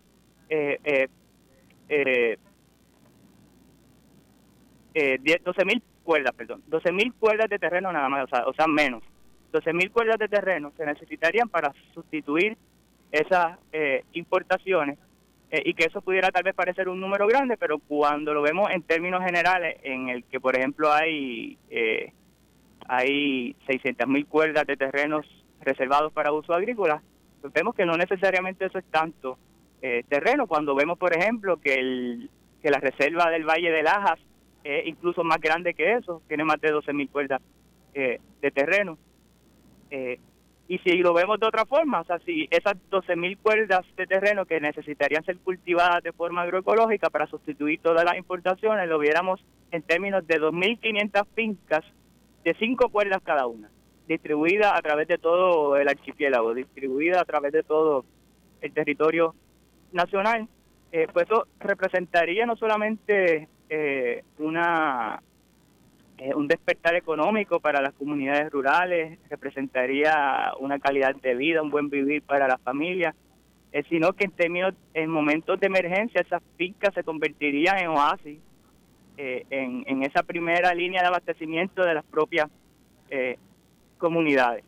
eh, 0.51 0.79
eh, 0.85 1.09
eh, 1.89 2.39
eh, 4.95 5.19
12.000 5.23 5.83
cuerdas, 6.03 6.35
perdón, 6.35 6.63
12.000 6.69 7.15
cuerdas 7.19 7.49
de 7.49 7.59
terreno 7.59 7.91
nada 7.91 8.09
más, 8.09 8.25
o 8.25 8.29
sea, 8.29 8.47
o 8.47 8.53
sea 8.53 8.67
menos. 8.67 9.03
12.000 9.53 9.91
cuerdas 9.93 10.19
de 10.19 10.29
terreno 10.29 10.73
se 10.77 10.85
necesitarían 10.85 11.49
para 11.49 11.73
sustituir 11.95 12.59
esas 13.15 13.59
eh, 13.73 14.05
importaciones 14.13 14.99
eh, 15.51 15.63
y 15.65 15.75
que 15.75 15.85
eso 15.85 16.01
pudiera 16.01 16.31
tal 16.31 16.43
vez 16.43 16.55
parecer 16.55 16.89
un 16.89 17.01
número 17.01 17.27
grande, 17.27 17.57
pero 17.57 17.79
cuando 17.79 18.35
lo 18.35 18.43
vemos 18.43 18.71
en 18.71 18.83
términos 18.83 19.23
generales, 19.25 19.79
en 19.83 20.09
el 20.09 20.25
que 20.25 20.41
por 20.41 20.57
ejemplo 20.57 20.93
hay 20.93 21.57
eh, 21.71 22.13
hay 22.87 23.55
600.000 23.69 24.27
cuerdas 24.27 24.67
de 24.67 24.77
terrenos 24.77 25.27
reservados 25.61 26.13
para 26.13 26.33
uso 26.33 26.53
agrícola, 26.53 27.03
pues 27.41 27.53
vemos 27.53 27.75
que 27.75 27.87
no 27.87 27.97
necesariamente 27.97 28.67
eso 28.67 28.79
es 28.79 28.85
tanto 28.87 29.39
eh, 29.81 30.03
terreno. 30.09 30.47
Cuando 30.47 30.75
vemos, 30.75 30.99
por 30.99 31.17
ejemplo, 31.17 31.59
que, 31.59 31.75
el, 31.75 32.31
que 32.63 32.71
la 32.71 32.79
reserva 32.79 33.31
del 33.31 33.45
Valle 33.45 33.71
de 33.71 33.83
Lajas 33.83 34.19
es 34.65 34.87
incluso 34.87 35.23
más 35.25 35.41
grande 35.41 35.75
que 35.75 35.93
eso, 35.95 36.21
tiene 36.27 36.45
más 36.45 36.61
de 36.61 36.73
12.000 36.73 37.11
cuerdas 37.11 37.41
eh, 37.95 38.19
de 38.43 38.51
terreno. 38.51 38.99
Eh, 39.91 40.19
y 40.67 40.79
si 40.79 40.97
lo 40.99 41.13
vemos 41.13 41.39
de 41.39 41.47
otra 41.47 41.67
forma, 41.67 42.01
o 42.01 42.05
sea, 42.05 42.19
si 42.21 42.49
esas 42.51 42.75
12.000 42.91 43.39
cuerdas 43.43 43.85
de 43.97 44.07
terreno 44.07 44.47
que 44.47 44.61
necesitarían 44.61 45.25
ser 45.25 45.39
cultivadas 45.39 46.03
de 46.03 46.13
forma 46.13 46.43
agroecológica 46.43 47.11
para 47.11 47.27
sustituir 47.27 47.81
todas 47.81 48.05
las 48.05 48.17
importaciones, 48.17 48.89
lo 48.89 48.99
viéramos 48.99 49.45
en 49.71 49.83
términos 49.83 50.27
de 50.27 50.41
2.500 50.41 51.27
fincas 51.35 51.85
de 52.45 52.55
5 52.55 52.89
cuerdas 52.89 53.21
cada 53.23 53.47
una, 53.47 53.69
distribuidas 54.09 54.73
a 54.75 54.81
través 54.81 55.07
de 55.09 55.19
todo 55.19 55.77
el 55.77 55.89
archipiélago, 55.89 56.55
distribuidas 56.55 57.21
a 57.21 57.25
través 57.27 57.53
de 57.53 57.63
todo 57.63 58.07
el 58.63 58.73
territorio 58.73 59.35
nacional, 59.93 60.49
eh, 60.93 61.09
pues 61.13 61.27
eso 61.27 61.47
representaría 61.61 62.47
no 62.47 62.57
solamente 62.57 63.49
eh, 63.69 64.23
una 64.39 65.23
eh, 66.19 66.35
un 66.35 66.47
despertar 66.47 66.95
económico 66.95 67.61
para 67.61 67.83
las 67.83 67.93
comunidades 67.95 68.51
rurales, 68.53 69.19
representaría 69.29 70.53
una 70.61 70.79
calidad 70.79 71.15
de 71.17 71.35
vida, 71.35 71.63
un 71.63 71.71
buen 71.71 71.91
vivir 71.91 72.23
para 72.23 72.47
las 72.47 72.61
familias, 72.63 73.15
eh, 73.73 73.83
sino 73.89 74.13
que 74.13 74.25
en 74.25 74.31
términos, 74.31 74.75
en 74.95 75.11
momentos 75.11 75.59
de 75.59 75.67
emergencia 75.67 76.21
esas 76.21 76.43
fincas 76.57 76.95
se 76.95 77.03
convertirían 77.03 77.79
en 77.79 77.89
oasis, 77.89 78.39
en, 79.17 79.85
en, 79.87 80.03
esa 80.03 80.25
primera 80.25 80.75
línea 80.75 81.01
de 81.01 81.07
abastecimiento 81.07 81.85
de 81.85 81.95
las 81.95 82.05
propias 82.05 82.49
comunidades. 83.97 84.65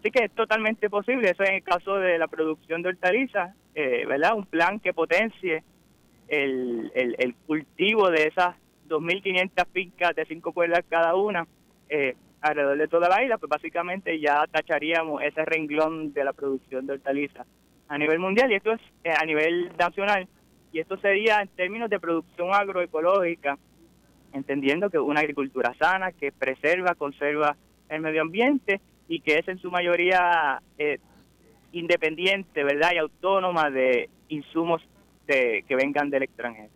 Así 0.00 0.10
que 0.10 0.24
es 0.24 0.30
totalmente 0.30 0.88
posible, 0.88 1.30
eso 1.30 1.44
en 1.44 1.56
el 1.56 1.62
caso 1.62 1.96
de 1.96 2.16
la 2.16 2.28
producción 2.28 2.80
de 2.80 2.88
hortalizas, 2.88 3.54
¿verdad? 3.74 4.36
Un 4.36 4.46
plan 4.46 4.80
que 4.80 4.94
potencie 4.94 5.62
el, 6.28 6.90
el, 6.94 7.34
cultivo 7.46 8.10
de 8.10 8.28
esas 8.28 8.56
2.500 8.88 9.66
fincas 9.72 10.14
de 10.14 10.24
cinco 10.26 10.52
cuerdas 10.52 10.84
cada 10.88 11.14
una 11.14 11.46
eh, 11.88 12.14
alrededor 12.40 12.78
de 12.78 12.88
toda 12.88 13.08
la 13.08 13.22
isla, 13.22 13.38
pues 13.38 13.50
básicamente 13.50 14.20
ya 14.20 14.46
tacharíamos 14.50 15.22
ese 15.22 15.44
renglón 15.44 16.12
de 16.12 16.24
la 16.24 16.32
producción 16.32 16.86
de 16.86 16.94
hortalizas 16.94 17.46
a 17.88 17.98
nivel 17.98 18.18
mundial 18.18 18.50
y 18.50 18.56
esto 18.56 18.72
es 18.72 18.80
eh, 19.04 19.12
a 19.16 19.24
nivel 19.24 19.72
nacional 19.78 20.28
y 20.72 20.80
esto 20.80 20.96
sería 20.98 21.40
en 21.40 21.48
términos 21.48 21.88
de 21.88 22.00
producción 22.00 22.52
agroecológica, 22.52 23.58
entendiendo 24.32 24.90
que 24.90 24.98
una 24.98 25.20
agricultura 25.20 25.74
sana 25.78 26.12
que 26.12 26.32
preserva, 26.32 26.94
conserva 26.94 27.56
el 27.88 28.00
medio 28.00 28.22
ambiente 28.22 28.80
y 29.08 29.20
que 29.20 29.38
es 29.38 29.48
en 29.48 29.58
su 29.58 29.70
mayoría 29.70 30.60
eh, 30.76 30.98
independiente, 31.72 32.64
¿verdad? 32.64 32.90
Y 32.94 32.98
autónoma 32.98 33.70
de 33.70 34.10
insumos 34.28 34.82
que 35.26 35.64
vengan 35.70 36.08
del 36.10 36.22
extranjero. 36.22 36.75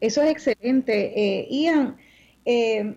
Eso 0.00 0.22
es 0.22 0.30
excelente. 0.30 1.12
Eh, 1.16 1.48
Ian, 1.50 1.96
eh, 2.44 2.96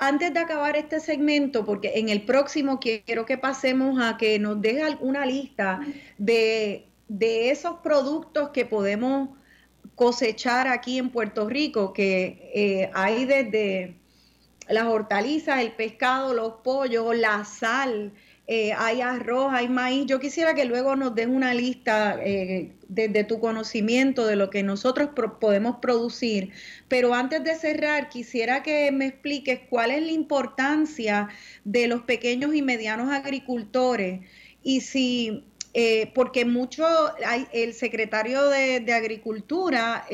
antes 0.00 0.32
de 0.32 0.40
acabar 0.40 0.76
este 0.76 0.98
segmento, 0.98 1.64
porque 1.64 1.92
en 1.96 2.08
el 2.08 2.22
próximo 2.22 2.80
quiero 2.80 3.26
que 3.26 3.36
pasemos 3.36 4.00
a 4.00 4.16
que 4.16 4.38
nos 4.38 4.60
deje 4.60 4.96
una 5.00 5.26
lista 5.26 5.80
de, 6.16 6.86
esos 7.08 7.76
productos 7.82 8.50
que 8.50 8.64
podemos 8.64 9.30
cosechar 9.94 10.68
aquí 10.68 10.98
en 10.98 11.10
Puerto 11.10 11.48
Rico, 11.48 11.92
que 11.92 12.50
eh, 12.54 12.90
hay 12.94 13.26
desde 13.26 13.96
las 14.68 14.86
hortalizas, 14.86 15.60
el 15.60 15.72
pescado, 15.72 16.32
los 16.32 16.54
pollos, 16.64 17.14
la 17.14 17.44
sal, 17.44 18.12
eh, 18.52 18.72
hay 18.76 19.00
arroz, 19.00 19.52
hay 19.52 19.68
maíz. 19.68 20.06
Yo 20.06 20.18
quisiera 20.18 20.54
que 20.56 20.64
luego 20.64 20.96
nos 20.96 21.14
den 21.14 21.30
una 21.30 21.54
lista 21.54 22.18
eh, 22.20 22.72
desde 22.88 23.22
tu 23.22 23.38
conocimiento 23.38 24.26
de 24.26 24.34
lo 24.34 24.50
que 24.50 24.64
nosotros 24.64 25.10
podemos 25.40 25.76
producir. 25.76 26.50
Pero 26.88 27.14
antes 27.14 27.44
de 27.44 27.54
cerrar, 27.54 28.08
quisiera 28.08 28.64
que 28.64 28.90
me 28.90 29.06
expliques 29.06 29.60
cuál 29.70 29.92
es 29.92 30.02
la 30.02 30.10
importancia 30.10 31.28
de 31.62 31.86
los 31.86 32.02
pequeños 32.02 32.52
y 32.52 32.60
medianos 32.60 33.12
agricultores 33.12 34.22
y 34.64 34.80
si 34.80 35.44
eh, 35.72 36.10
porque 36.12 36.44
mucho, 36.44 36.84
el 37.52 37.72
secretario 37.72 38.48
de, 38.48 38.92
Agricultura 38.92 40.04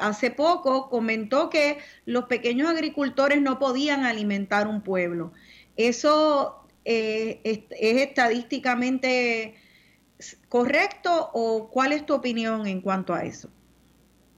hace 0.00 0.32
poco 0.32 0.88
comentó 0.88 1.50
que 1.50 1.78
los 2.04 2.24
pequeños 2.24 2.68
agricultores 2.68 3.40
no 3.40 3.60
podían 3.60 4.04
alimentar 4.04 4.66
un 4.66 4.82
pueblo. 4.82 5.32
Eso 5.76 6.65
eh, 6.88 7.40
es, 7.42 7.60
estadísticamente 7.70 9.56
correcto 10.48 11.30
o 11.34 11.68
cuál 11.68 11.92
es 11.92 12.06
tu 12.06 12.14
opinión 12.14 12.66
en 12.68 12.80
cuanto 12.80 13.12
a 13.12 13.24
eso? 13.24 13.50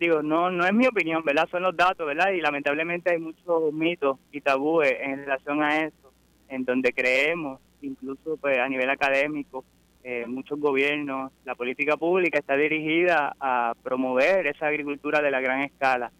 Digo, 0.00 0.22
no, 0.22 0.50
no 0.50 0.64
es 0.64 0.72
mi 0.72 0.86
opinión, 0.86 1.22
¿verdad? 1.24 1.46
Son 1.50 1.62
los 1.62 1.76
datos, 1.76 2.06
¿verdad? 2.06 2.30
Y 2.30 2.40
lamentablemente 2.40 3.10
hay 3.10 3.18
muchos 3.18 3.70
mitos 3.74 4.18
y 4.32 4.40
tabúes 4.40 4.96
en 4.98 5.18
relación 5.18 5.62
a 5.62 5.84
eso, 5.84 6.12
en 6.48 6.64
donde 6.64 6.94
creemos, 6.94 7.60
incluso 7.82 8.38
pues 8.38 8.58
a 8.58 8.68
nivel 8.68 8.88
académico, 8.88 9.64
eh, 10.02 10.24
muchos 10.26 10.58
gobiernos, 10.58 11.30
la 11.44 11.54
política 11.54 11.98
pública 11.98 12.38
está 12.38 12.56
dirigida 12.56 13.36
a 13.38 13.74
promover 13.82 14.46
esa 14.46 14.68
agricultura 14.68 15.20
de 15.20 15.30
la 15.30 15.40
gran 15.40 15.60
escala, 15.60 16.10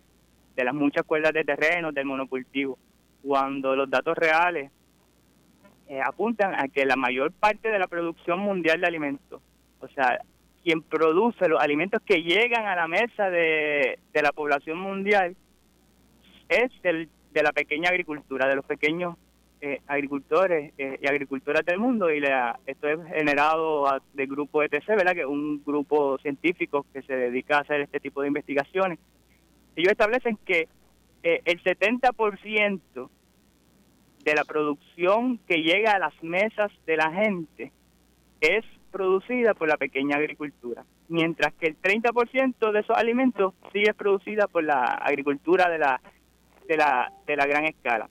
de 0.57 0.65
las 0.65 0.75
muchas 0.75 1.05
cuerdas 1.05 1.33
de 1.33 1.45
terreno, 1.45 1.91
del 1.91 2.05
monocultivo, 2.05 2.79
cuando 3.23 3.75
los 3.75 3.89
datos 3.89 4.19
reales 4.19 4.71
eh, 5.89 6.03
apuntan 6.05 6.55
a 6.55 6.69
que 6.69 6.85
la 6.85 6.97
mayor 6.97 7.33
parte 7.33 7.71
de 7.71 7.79
la 7.79 7.87
producción 7.87 8.41
mundial 8.41 8.79
de 8.79 8.87
alimentos, 8.87 9.41
o 9.81 9.89
sea, 9.89 10.21
quien 10.63 10.83
produce 10.83 11.49
los 11.49 11.63
alimentos 11.63 12.03
que 12.03 12.23
llegan 12.23 12.67
a 12.67 12.77
la 12.77 12.87
mesa 12.87 13.31
de, 13.31 13.99
la 14.13 14.33
población 14.33 14.79
mundial, 14.79 15.35
es 16.51 16.71
el, 16.83 17.09
de 17.33 17.43
la 17.43 17.53
pequeña 17.53 17.89
agricultura, 17.89 18.47
de 18.47 18.57
los 18.57 18.67
pequeños 18.67 19.17
eh, 19.63 19.81
agricultores 19.87 20.75
eh, 20.77 20.99
y 21.01 21.07
agricultoras 21.07 21.65
del 21.65 21.79
mundo. 21.79 22.13
Y 22.13 22.23
esto 22.67 22.87
es 22.87 22.99
generado 23.09 23.87
del 24.13 24.27
grupo 24.27 24.63
ETC, 24.63 24.89
¿verdad? 24.89 25.15
que 25.15 25.21
es 25.21 25.27
un 25.27 25.65
grupo 25.65 26.19
científico 26.19 26.85
que 26.93 27.01
se 27.01 27.17
dedica 27.17 27.57
a 27.57 27.61
hacer 27.61 27.81
este 27.81 27.99
tipo 27.99 28.21
de 28.21 28.29
investigaciones. 28.29 28.99
Ellos 29.75 29.93
establecen 29.93 30.39
que 30.45 30.69
el 31.23 31.63
70% 31.63 33.09
de 34.29 34.35
la 34.35 34.45
producción 34.45 35.39
que 35.49 35.63
llega 35.63 35.93
a 35.93 35.99
las 35.99 36.13
mesas 36.23 36.71
de 36.85 36.99
la 36.99 37.11
gente 37.11 37.73
es 38.43 38.65
producida 38.91 39.55
por 39.55 39.69
la 39.69 39.79
pequeña 39.79 40.17
agricultura, 40.17 40.85
mientras 41.09 41.55
que 41.55 41.69
el 41.69 41.81
30% 41.81 42.73
de 42.73 42.81
esos 42.81 42.97
alimentos 42.97 43.55
sí 43.73 43.83
es 43.83 43.95
producida 43.95 44.47
por 44.47 44.65
la 44.65 44.85
agricultura 44.85 45.71
de 45.71 45.79
la, 45.79 46.01
de 46.67 46.77
la, 46.77 47.11
de 47.27 47.37
la 47.37 47.47
gran 47.47 47.65
escala. 47.65 48.11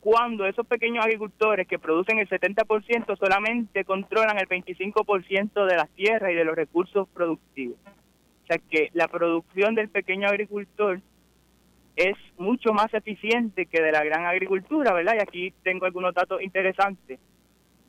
Cuando 0.00 0.46
esos 0.46 0.66
pequeños 0.66 1.04
agricultores 1.04 1.68
que 1.68 1.78
producen 1.78 2.18
el 2.18 2.28
70% 2.28 3.18
solamente 3.18 3.84
controlan 3.84 4.38
el 4.38 4.48
25% 4.48 5.66
de 5.66 5.76
las 5.76 5.90
tierras 5.90 6.32
y 6.32 6.36
de 6.36 6.44
los 6.44 6.56
recursos 6.56 7.06
productivos. 7.08 7.76
O 8.44 8.46
sea 8.46 8.58
que 8.70 8.88
la 8.94 9.08
producción 9.08 9.74
del 9.74 9.90
pequeño 9.90 10.28
agricultor 10.28 11.02
es 11.96 12.16
mucho 12.36 12.74
más 12.74 12.92
eficiente 12.92 13.66
que 13.66 13.80
de 13.80 13.90
la 13.90 14.04
gran 14.04 14.26
agricultura, 14.26 14.92
¿verdad? 14.92 15.14
Y 15.16 15.22
aquí 15.22 15.54
tengo 15.62 15.86
algunos 15.86 16.14
datos 16.14 16.42
interesantes. 16.42 17.18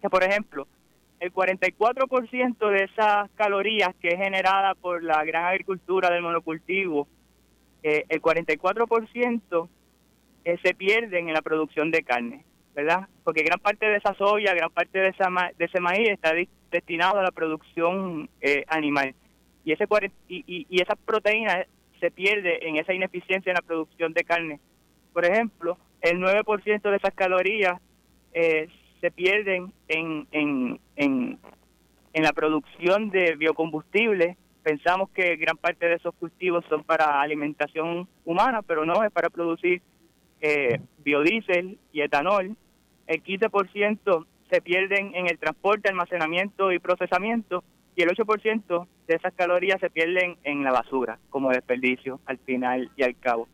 Que, 0.01 0.09
por 0.09 0.23
ejemplo, 0.23 0.65
el 1.19 1.33
44% 1.33 2.69
de 2.69 2.83
esas 2.85 3.29
calorías 3.31 3.93
que 4.01 4.09
es 4.09 4.17
generada 4.17 4.75
por 4.75 5.03
la 5.03 5.23
gran 5.25 5.45
agricultura 5.45 6.09
del 6.09 6.21
monocultivo, 6.21 7.07
eh, 7.83 8.05
el 8.07 8.21
44% 8.21 9.69
eh, 10.45 10.57
se 10.63 10.73
pierden 10.73 11.27
en 11.27 11.33
la 11.33 11.41
producción 11.41 11.91
de 11.91 12.03
carne, 12.03 12.45
¿verdad? 12.75 13.09
Porque 13.25 13.43
gran 13.43 13.59
parte 13.59 13.87
de 13.87 13.97
esa 13.97 14.13
soya, 14.13 14.53
gran 14.53 14.71
parte 14.71 14.99
de, 14.99 15.09
esa 15.09 15.27
de 15.57 15.65
ese 15.65 15.81
maíz 15.81 16.09
está 16.09 16.31
destinado 16.71 17.19
a 17.19 17.23
la 17.23 17.31
producción 17.31 18.29
eh, 18.39 18.63
animal. 18.69 19.13
Y, 19.65 19.73
ese, 19.73 19.85
y, 20.29 20.43
y, 20.47 20.65
y 20.69 20.81
esas 20.81 20.97
proteínas 21.05 21.65
se 21.99 22.11
pierde 22.11 22.67
en 22.67 22.77
esa 22.77 22.93
ineficiencia 22.93 23.51
en 23.51 23.55
la 23.55 23.61
producción 23.61 24.13
de 24.13 24.23
carne. 24.23 24.59
Por 25.13 25.25
ejemplo, 25.25 25.77
el 26.01 26.19
9% 26.19 26.81
de 26.89 26.95
esas 26.95 27.13
calorías 27.13 27.79
eh, 28.33 28.67
se 29.01 29.11
pierden 29.11 29.73
en, 29.87 30.27
en, 30.31 30.79
en, 30.95 31.39
la 32.13 32.33
producción 32.33 33.09
de 33.09 33.35
biocombustibles. 33.35 34.37
Pensamos 34.63 35.09
que 35.11 35.35
gran 35.37 35.57
parte 35.57 35.87
de 35.87 35.95
esos 35.95 36.13
cultivos 36.15 36.65
son 36.67 36.83
para 36.83 37.21
alimentación 37.21 38.07
humana, 38.25 38.61
pero 38.61 38.85
no, 38.85 39.03
es 39.03 39.11
para 39.11 39.29
producir 39.29 39.81
eh, 40.41 40.79
biodiesel 41.03 41.77
y 41.91 42.01
etanol. 42.01 42.55
El 43.07 43.23
15% 43.23 44.25
se 44.49 44.61
pierden 44.61 45.15
en 45.15 45.27
el 45.27 45.37
transporte, 45.37 45.89
almacenamiento 45.89 46.71
y 46.71 46.79
procesamiento 46.79 47.63
y 47.97 48.03
el 48.03 48.09
8% 48.09 48.87
de 49.07 49.15
esas 49.15 49.33
calorías 49.33 49.79
se 49.79 49.89
pierden 49.89 50.37
en 50.43 50.63
la 50.63 50.71
basura 50.71 51.17
como 51.31 51.49
desperdicio 51.49 52.21
al 52.27 52.37
final 52.37 52.91
y 52.95 53.01
al 53.01 53.17
cabo, 53.17 53.47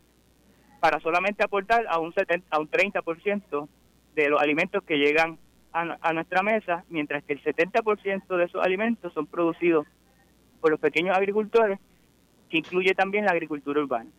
para 0.82 1.00
solamente 1.00 1.46
aportar 1.46 1.86
a 1.88 1.98
un, 1.98 2.14
70, 2.14 2.46
a 2.50 2.60
un 2.60 2.70
30% 2.70 3.70
de 4.16 4.30
los 4.30 4.42
alimentos 4.42 4.84
que 4.84 4.98
llegan 4.98 5.40
a, 5.72 6.14
nuestra 6.14 6.44
mesa, 6.44 6.84
mientras 6.90 7.24
que 7.24 7.34
el 7.34 7.42
70% 7.42 8.38
de 8.38 8.44
esos 8.44 8.64
alimentos 8.64 9.14
son 9.14 9.26
producidos 9.26 9.88
por 10.60 10.72
los 10.72 10.80
pequeños 10.80 11.18
agricultores, 11.18 11.80
que 12.50 12.58
incluye 12.58 12.94
también 12.94 13.26
la 13.26 13.32
agricultura 13.32 13.82
urbana. 13.82 14.12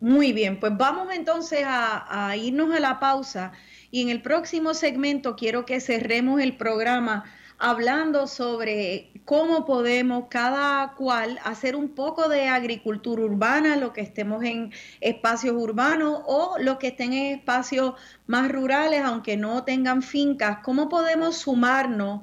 Muy 0.00 0.32
bien, 0.32 0.58
pues 0.58 0.76
vamos 0.76 1.08
entonces 1.14 1.62
a, 1.64 2.34
irnos 2.36 2.74
a 2.74 2.80
la 2.80 2.98
pausa 2.98 3.52
y 3.92 4.02
en 4.02 4.08
el 4.10 4.20
próximo 4.20 4.74
segmento 4.74 5.36
quiero 5.36 5.64
que 5.64 5.80
cerremos 5.80 6.40
el 6.40 6.56
programa 6.56 7.24
hablando 7.60 8.26
sobre 8.26 9.12
cómo 9.26 9.66
podemos 9.66 10.24
cada 10.30 10.94
cual 10.94 11.38
hacer 11.44 11.76
un 11.76 11.90
poco 11.90 12.28
de 12.28 12.48
agricultura 12.48 13.22
urbana, 13.22 13.76
lo 13.76 13.92
que 13.92 14.00
estemos 14.00 14.42
en 14.42 14.72
espacios 15.00 15.54
urbanos 15.56 16.22
o 16.26 16.56
los 16.58 16.78
que 16.78 16.88
estén 16.88 17.12
en 17.12 17.38
espacios 17.38 17.94
más 18.26 18.50
rurales, 18.50 19.02
aunque 19.04 19.36
no 19.36 19.62
tengan 19.64 20.02
fincas, 20.02 20.58
cómo 20.64 20.88
podemos 20.88 21.36
sumarnos 21.36 22.22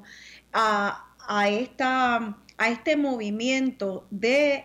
a, 0.52 1.04
esta, 1.48 2.36
a 2.56 2.68
este 2.68 2.96
movimiento 2.96 4.08
de 4.10 4.64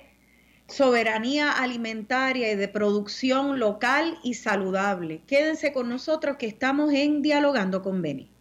soberanía 0.67 1.51
alimentaria 1.51 2.51
y 2.51 2.55
de 2.55 2.67
producción 2.67 3.59
local 3.59 4.17
y 4.23 4.33
saludable. 4.33 5.21
Quédense 5.27 5.71
con 5.71 5.87
nosotros 5.87 6.37
que 6.37 6.47
estamos 6.47 6.91
en 6.93 7.21
Dialogando 7.21 7.83
con 7.83 8.01
Beni. 8.01 8.32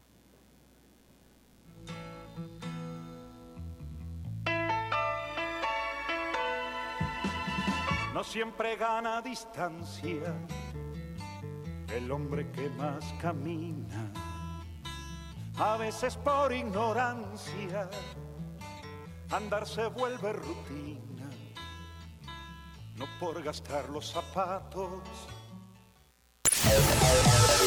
Siempre 8.23 8.77
gana 8.77 9.21
distancia 9.21 10.35
el 11.95 12.11
hombre 12.11 12.51
que 12.51 12.69
más 12.71 13.05
camina, 13.21 14.11
a 15.59 15.77
veces 15.77 16.17
por 16.17 16.53
ignorancia, 16.53 17.91
andar 19.31 19.67
se 19.67 19.87
vuelve 19.89 20.33
rutina, 20.33 21.31
no 22.97 23.05
por 23.21 23.43
gastar 23.43 23.91
los 23.91 24.11
zapatos. 24.11 25.03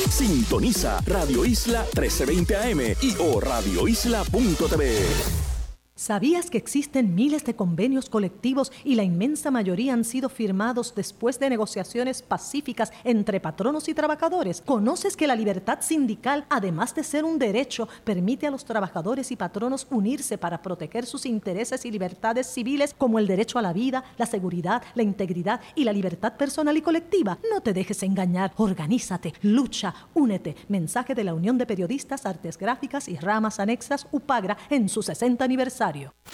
Sintoniza 0.10 1.02
Radio 1.06 1.46
Isla 1.46 1.84
1320 1.84 2.56
AM 2.56 2.80
y 3.02 3.16
o 3.20 3.40
radioisla.tv. 3.40 5.55
¿Sabías 5.98 6.50
que 6.50 6.58
existen 6.58 7.16
miles 7.16 7.46
de 7.46 7.56
convenios 7.56 8.10
colectivos 8.10 8.70
y 8.84 8.96
la 8.96 9.04
inmensa 9.04 9.50
mayoría 9.50 9.94
han 9.94 10.04
sido 10.04 10.28
firmados 10.28 10.94
después 10.94 11.40
de 11.40 11.50
negociaciones 11.50 12.22
pacíficas 12.22 12.92
entre 13.06 13.40
patronos 13.40 13.88
y 13.88 13.94
trabajadores? 13.94 14.60
¿Conoces 14.60 15.16
que 15.16 15.26
la 15.26 15.38
libertad 15.38 15.78
sindical, 15.80 16.46
además 16.50 16.94
de 16.96 17.06
ser 17.06 17.24
un 17.24 17.40
derecho, 17.40 17.88
permite 18.04 18.46
a 18.46 18.52
los 18.52 18.66
trabajadores 18.66 19.32
y 19.32 19.38
patronos 19.38 19.88
unirse 19.90 20.38
para 20.38 20.62
proteger 20.62 21.06
sus 21.06 21.26
intereses 21.26 21.86
y 21.86 21.92
libertades 21.92 22.48
civiles 22.48 22.94
como 22.94 23.18
el 23.18 23.26
derecho 23.26 23.58
a 23.58 23.62
la 23.62 23.72
vida, 23.72 24.04
la 24.18 24.26
seguridad, 24.26 24.84
la 24.96 25.04
integridad 25.04 25.62
y 25.76 25.86
la 25.86 25.94
libertad 25.94 26.34
personal 26.34 26.76
y 26.76 26.82
colectiva? 26.82 27.38
No 27.50 27.62
te 27.62 27.72
dejes 27.72 28.04
engañar, 28.04 28.52
organízate, 28.58 29.34
lucha, 29.44 29.96
únete. 30.14 30.58
Mensaje 30.68 31.16
de 31.16 31.24
la 31.24 31.34
Unión 31.34 31.58
de 31.58 31.66
Periodistas, 31.66 32.26
Artes 32.26 32.58
Gráficas 32.58 33.08
y 33.08 33.16
Ramas 33.16 33.62
Anexas 33.62 34.08
UPAGRA 34.12 34.58
en 34.70 34.90
su 34.90 35.02
60 35.02 35.42
aniversario. 35.42 35.85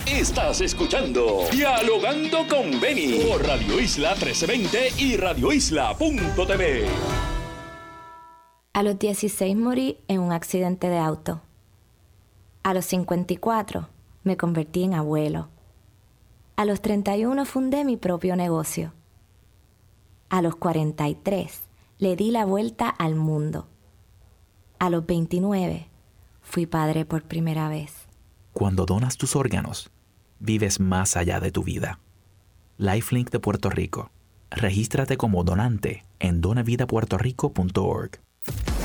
Estás 0.07 0.61
escuchando 0.61 1.39
Dialogando 1.51 2.47
con 2.47 2.79
Beni 2.79 3.19
por 3.19 3.45
Radio 3.45 3.81
Isla 3.81 4.11
1320 4.11 4.93
y 4.97 5.17
radioisla.tv. 5.17 6.87
A 8.71 8.83
los 8.83 8.97
16 8.97 9.57
morí 9.57 9.97
en 10.07 10.21
un 10.21 10.31
accidente 10.31 10.87
de 10.87 10.99
auto. 10.99 11.41
A 12.63 12.73
los 12.73 12.85
54 12.85 13.89
me 14.23 14.37
convertí 14.37 14.83
en 14.83 14.93
abuelo. 14.93 15.49
A 16.55 16.63
los 16.63 16.81
31 16.81 17.43
fundé 17.43 17.83
mi 17.83 17.97
propio 17.97 18.37
negocio. 18.37 18.93
A 20.29 20.41
los 20.41 20.55
43 20.55 21.59
le 21.97 22.15
di 22.15 22.31
la 22.31 22.45
vuelta 22.45 22.87
al 22.87 23.15
mundo. 23.15 23.67
A 24.79 24.89
los 24.89 25.05
29 25.05 25.89
fui 26.41 26.65
padre 26.67 27.03
por 27.03 27.23
primera 27.23 27.67
vez. 27.67 28.00
Cuando 28.53 28.85
donas 28.85 29.17
tus 29.17 29.35
órganos, 29.35 29.91
vives 30.39 30.79
más 30.79 31.15
allá 31.15 31.39
de 31.39 31.51
tu 31.51 31.63
vida. 31.63 31.99
Lifelink 32.77 33.31
de 33.31 33.39
Puerto 33.39 33.69
Rico. 33.69 34.11
Regístrate 34.49 35.15
como 35.15 35.43
donante 35.43 36.03
en 36.19 36.41
donavidapuertorico.org. 36.41 38.19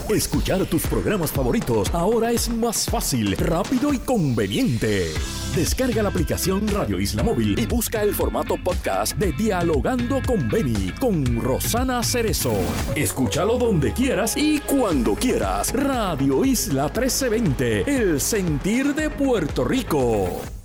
Escuchar 0.08 0.64
tus 0.66 0.86
programas 0.86 1.32
favoritos 1.32 1.92
ahora 1.92 2.30
es 2.30 2.48
más 2.48 2.88
fácil, 2.88 3.36
rápido 3.36 3.92
y 3.92 3.98
conveniente. 3.98 5.08
Descarga 5.56 6.00
la 6.00 6.10
aplicación 6.10 6.68
Radio 6.68 7.00
Isla 7.00 7.24
Móvil 7.24 7.58
y 7.58 7.66
busca 7.66 8.02
el 8.02 8.14
formato 8.14 8.54
podcast 8.62 9.16
de 9.16 9.32
Dialogando 9.32 10.20
con 10.24 10.48
Beni 10.48 10.92
con 11.00 11.40
Rosana 11.40 12.04
Cerezo. 12.04 12.54
Escúchalo 12.94 13.58
donde 13.58 13.92
quieras 13.92 14.36
y 14.36 14.60
cuando 14.60 15.14
quieras. 15.16 15.72
Radio 15.72 16.44
Isla 16.44 16.84
1320, 16.84 17.96
el 17.96 18.20
sentir 18.20 18.94
de 18.94 19.10
Puerto 19.10 19.64
Rico. 19.64 20.55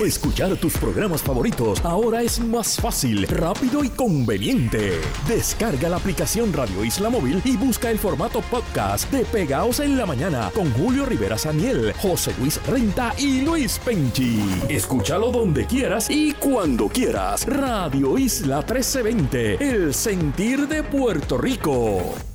Escuchar 0.00 0.56
tus 0.56 0.76
programas 0.78 1.22
favoritos 1.22 1.84
ahora 1.84 2.22
es 2.22 2.40
más 2.40 2.76
fácil, 2.76 3.26
rápido 3.28 3.84
y 3.84 3.88
conveniente. 3.88 5.00
Descarga 5.28 5.88
la 5.88 5.96
aplicación 5.96 6.52
Radio 6.52 6.84
Isla 6.84 7.08
Móvil 7.08 7.40
y 7.44 7.56
busca 7.56 7.90
el 7.90 7.98
formato 7.98 8.40
podcast 8.42 9.10
de 9.12 9.24
Pegaos 9.24 9.80
en 9.80 9.96
la 9.96 10.06
Mañana 10.06 10.50
con 10.54 10.72
Julio 10.72 11.06
Rivera 11.06 11.38
Saniel, 11.38 11.92
José 12.00 12.34
Luis 12.38 12.60
Renta 12.66 13.14
y 13.18 13.42
Luis 13.42 13.78
Penchi. 13.84 14.42
Escúchalo 14.68 15.30
donde 15.30 15.66
quieras 15.66 16.10
y 16.10 16.32
cuando 16.32 16.88
quieras. 16.88 17.46
Radio 17.46 18.18
Isla 18.18 18.58
1320, 18.58 19.68
el 19.70 19.94
sentir 19.94 20.66
de 20.66 20.82
Puerto 20.82 21.38
Rico. 21.38 22.31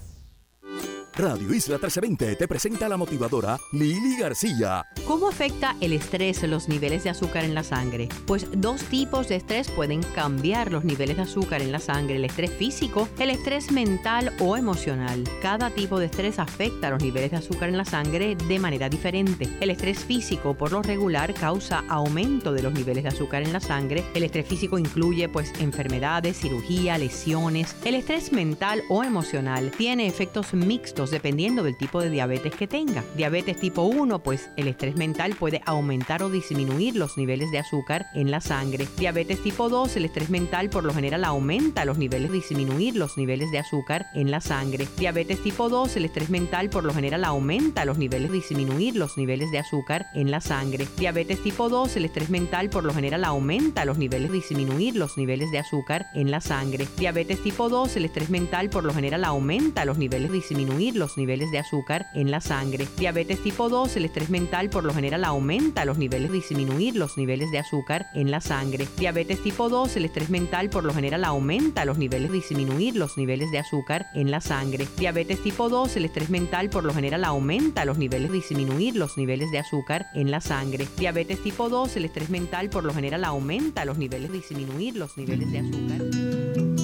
Radio 1.18 1.52
Isla 1.52 1.78
1320 1.78 2.36
te 2.36 2.48
presenta 2.48 2.88
la 2.88 2.96
motivadora 2.96 3.60
Lili 3.72 4.18
García. 4.18 4.86
¿Cómo 5.08 5.30
afecta 5.30 5.76
el 5.82 5.94
estrés 5.94 6.44
los 6.44 6.70
niveles 6.70 7.06
de 7.06 7.10
azúcar 7.10 7.44
en 7.44 7.56
la 7.56 7.64
sangre? 7.64 8.08
Pues 8.28 8.46
dos 8.56 8.84
tipos 8.84 9.28
de 9.28 9.38
estrés 9.38 9.72
pueden 9.72 10.04
cambiar 10.04 10.72
los 10.72 10.84
niveles 10.84 11.18
de 11.18 11.24
azúcar 11.24 11.64
en 11.64 11.72
la 11.72 11.80
sangre, 11.80 12.18
el 12.18 12.26
estrés 12.26 12.52
físico, 12.52 13.10
el 13.18 13.32
estrés 13.32 13.72
mental 13.72 14.32
o 14.40 14.58
emocional. 14.58 15.24
Cada 15.42 15.72
tipo 15.72 15.98
de 15.98 16.06
estrés 16.06 16.38
afecta 16.38 16.92
los 16.92 17.02
niveles 17.02 17.32
de 17.32 17.38
azúcar 17.38 17.70
en 17.70 17.78
la 17.78 17.86
sangre 17.86 18.36
de 18.36 18.60
manera 18.60 18.88
diferente. 18.88 19.50
El 19.60 19.72
estrés 19.72 19.98
físico 19.98 20.54
por 20.54 20.72
lo 20.72 20.84
regular 20.84 21.34
causa 21.34 21.84
aumento 21.90 22.54
de 22.54 22.62
los 22.62 22.74
niveles 22.74 23.02
de 23.02 23.10
azúcar 23.10 23.42
en 23.42 23.54
la 23.54 23.60
sangre. 23.60 24.04
El 24.14 24.22
estrés 24.22 24.46
físico 24.46 24.78
incluye 24.78 25.30
pues 25.30 25.52
enfermedades, 25.60 26.38
cirugía, 26.38 26.96
lesiones. 27.00 27.76
El 27.86 27.96
estrés 27.96 28.32
mental 28.32 28.84
o 28.88 29.04
emocional 29.04 29.72
tiene 29.76 30.06
efectos 30.06 30.54
mixtos 30.54 31.07
dependiendo 31.12 31.64
del 31.64 31.78
tipo 31.78 32.02
de 32.02 32.10
diabetes 32.10 32.56
que 32.56 32.68
tenga. 32.68 33.04
Diabetes 33.16 33.60
tipo 33.60 33.84
1, 33.84 34.20
pues 34.20 34.50
el 34.58 34.68
estrés 34.68 34.96
mental 34.96 35.36
puede 35.36 35.62
aumentar 35.66 36.24
o 36.24 36.30
disminuir 36.30 36.96
los 36.96 37.18
niveles 37.18 37.52
de 37.52 37.60
azúcar 37.60 38.08
en 38.14 38.32
la 38.32 38.42
sangre. 38.42 38.88
Diabetes 38.98 39.42
tipo 39.42 39.70
2, 39.70 39.96
el 39.98 40.06
estrés 40.06 40.30
mental 40.30 40.70
por 40.70 40.84
lo 40.84 40.94
general 40.94 41.24
aumenta 41.26 41.86
los 41.86 41.98
niveles, 41.98 42.32
disminuir 42.32 42.96
los 42.96 43.18
niveles 43.18 43.52
de 43.52 43.60
azúcar 43.60 44.08
en 44.14 44.32
la 44.32 44.42
sangre. 44.42 44.88
Diabetes 44.98 45.42
tipo 45.42 45.70
2, 45.70 45.96
el 45.98 46.06
estrés 46.06 46.30
mental 46.30 46.70
por 46.70 46.84
lo 46.84 46.94
general 46.94 47.24
aumenta 47.24 47.86
los 47.86 47.98
niveles, 47.98 48.32
disminuir 48.32 48.96
los 48.96 49.18
niveles 49.18 49.52
de 49.52 49.60
azúcar 49.60 50.08
en 50.14 50.32
la 50.32 50.42
sangre. 50.42 50.88
Diabetes 50.98 51.42
tipo 51.42 51.70
2, 51.70 51.96
el 51.96 52.06
estrés 52.06 52.30
mental 52.30 52.70
por 52.70 52.84
lo 52.84 52.94
general 52.94 53.24
aumenta 53.24 53.86
los 53.86 53.98
niveles, 53.98 54.32
disminuir 54.32 54.96
los 54.96 55.18
niveles 55.18 55.52
de 55.52 55.60
azúcar 55.60 56.08
en 56.14 56.32
la 56.32 56.42
sangre. 56.42 56.88
Diabetes 56.98 57.42
tipo 57.42 57.70
2, 57.70 57.96
el 57.96 58.06
estrés 58.06 58.30
mental 58.30 58.70
por 58.70 58.84
lo 58.84 58.94
general 58.94 59.24
aumenta 59.24 59.86
los 59.86 59.98
niveles, 59.98 60.32
disminuir 60.32 60.96
los 60.98 61.18
niveles 61.18 61.52
de 61.52 61.60
azúcar 61.60 62.08
en 62.14 62.32
la 62.32 62.42
sangre. 62.42 62.88
Diabetes 62.98 63.42
tipo 63.42 63.70
2, 63.70 63.96
el 63.98 64.06
estrés 64.06 64.30
mental 64.30 64.70
por 64.70 64.84
lo 64.84 64.94
general 64.94 65.24
aumenta 65.24 65.86
los 65.86 65.98
niveles, 65.98 66.32
disminuir 66.32 66.96
los 66.96 67.18
niveles 67.18 67.52
de 67.52 67.60
azúcar 67.60 68.08
en 68.14 68.32
la 68.32 68.42
sangre. 68.42 68.88
Diabetes 68.98 69.42
tipo 69.42 69.70
2, 69.70 69.96
el 69.96 70.06
estrés 70.06 70.30
mental 70.30 70.70
por 70.70 70.84
lo 70.84 70.94
general 70.94 71.24
aumenta 71.24 71.86
los 71.86 71.98
niveles, 71.98 72.32
disminuir 72.32 72.96
los 72.96 73.18
niveles 73.18 73.52
de 73.52 73.60
azúcar 73.60 74.08
en 74.14 74.32
la 74.32 74.42
sangre. 74.42 74.88
Diabetes 74.98 75.42
tipo 75.42 75.70
2, 75.70 75.96
el 75.98 76.06
estrés 76.06 76.30
mental 76.30 76.70
por 76.70 76.84
lo 76.84 76.94
general 76.94 77.24
aumenta 77.24 77.86
los 77.86 77.98
niveles, 77.98 78.32
disminuir 78.32 78.96
los 78.96 79.18
niveles 79.18 79.52
de 79.52 79.60
azúcar 79.60 80.08
en 80.14 80.32
la 80.32 80.42
sangre. 80.42 80.88
Diabetes 80.98 81.42
tipo 81.42 81.70
2, 81.70 81.96
el 81.98 82.06
estrés 82.06 82.30
mental 82.30 82.70
por 82.70 82.84
lo 82.84 82.94
general 82.94 83.24
aumenta 83.24 83.86
los 83.86 83.98
niveles, 83.98 84.32
disminuir 84.32 84.96
los 84.96 85.18
niveles 85.18 85.52
de 85.52 85.60
azúcar. 85.60 86.77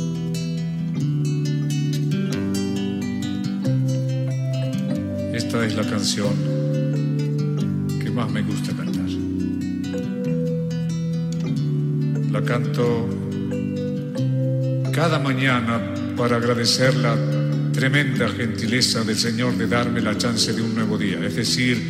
Esta 5.34 5.66
es 5.66 5.76
la 5.76 5.84
canción 5.84 6.32
que 8.00 8.12
más 8.12 8.30
me 8.32 8.44
gusta 8.44 8.72
cantar. 8.72 9.10
La 12.32 12.42
canto 12.44 13.10
cada 14.94 15.18
mañana 15.18 15.82
para 16.16 16.38
agradecer 16.38 16.96
la 16.98 17.18
tremenda 17.72 18.30
gentileza 18.30 19.04
del 19.04 19.18
Señor 19.18 19.58
de 19.58 19.66
darme 19.66 20.02
la 20.02 20.16
chance 20.16 20.54
de 20.54 20.62
un 20.62 20.76
nuevo 20.76 21.00
día, 21.00 21.18
es 21.26 21.36
decir, 21.36 21.82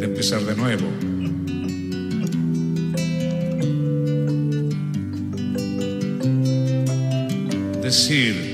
de 0.00 0.04
empezar 0.04 0.42
de 0.42 0.56
nuevo. 0.56 0.88
Decir, 7.80 8.53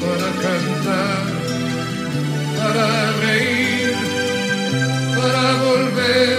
para 0.00 0.30
cantar, 0.42 1.24
para 2.56 3.12
reír, 3.20 3.92
para 5.16 5.62
volver 5.62 6.38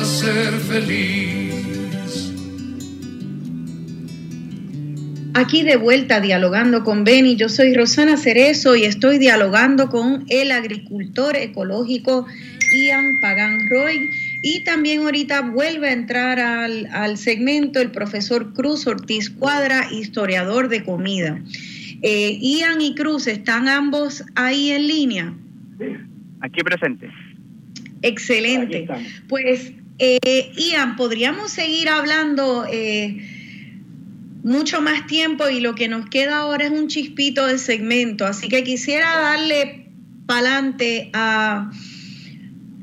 a 0.00 0.04
ser 0.04 0.52
feliz. 0.68 1.36
Aquí 5.34 5.62
de 5.62 5.76
vuelta 5.76 6.20
dialogando 6.20 6.82
con 6.82 7.04
Beni, 7.04 7.36
yo 7.36 7.48
soy 7.48 7.74
Rosana 7.74 8.16
Cerezo 8.16 8.74
y 8.74 8.84
estoy 8.84 9.18
dialogando 9.18 9.90
con 9.90 10.24
el 10.28 10.50
agricultor 10.50 11.36
ecológico 11.36 12.26
Ian 12.72 13.20
Pagan 13.20 13.68
Roy. 13.68 14.10
Y 14.42 14.64
también 14.64 15.02
ahorita 15.02 15.42
vuelve 15.42 15.88
a 15.88 15.92
entrar 15.92 16.40
al, 16.40 16.88
al 16.92 17.18
segmento 17.18 17.80
el 17.80 17.90
profesor 17.90 18.52
Cruz 18.54 18.86
Ortiz 18.86 19.30
Cuadra, 19.30 19.88
historiador 19.92 20.68
de 20.68 20.84
comida. 20.84 21.40
Eh, 22.02 22.38
Ian 22.40 22.80
y 22.80 22.94
Cruz, 22.94 23.26
¿están 23.26 23.68
ambos 23.68 24.24
ahí 24.34 24.70
en 24.70 24.86
línea? 24.86 25.34
Aquí 26.40 26.60
presente. 26.62 27.10
Excelente. 28.02 28.86
Pues, 29.28 29.72
eh, 29.98 30.52
Ian, 30.56 30.96
podríamos 30.96 31.50
seguir 31.50 31.88
hablando. 31.88 32.66
Eh, 32.70 33.32
mucho 34.46 34.80
más 34.80 35.08
tiempo 35.08 35.48
y 35.48 35.58
lo 35.58 35.74
que 35.74 35.88
nos 35.88 36.08
queda 36.08 36.38
ahora 36.38 36.66
es 36.66 36.70
un 36.70 36.86
chispito 36.86 37.48
de 37.48 37.58
segmento, 37.58 38.24
así 38.24 38.46
que 38.46 38.62
quisiera 38.62 39.18
darle 39.18 39.88
para 40.24 40.58
adelante 40.58 41.10
a 41.14 41.72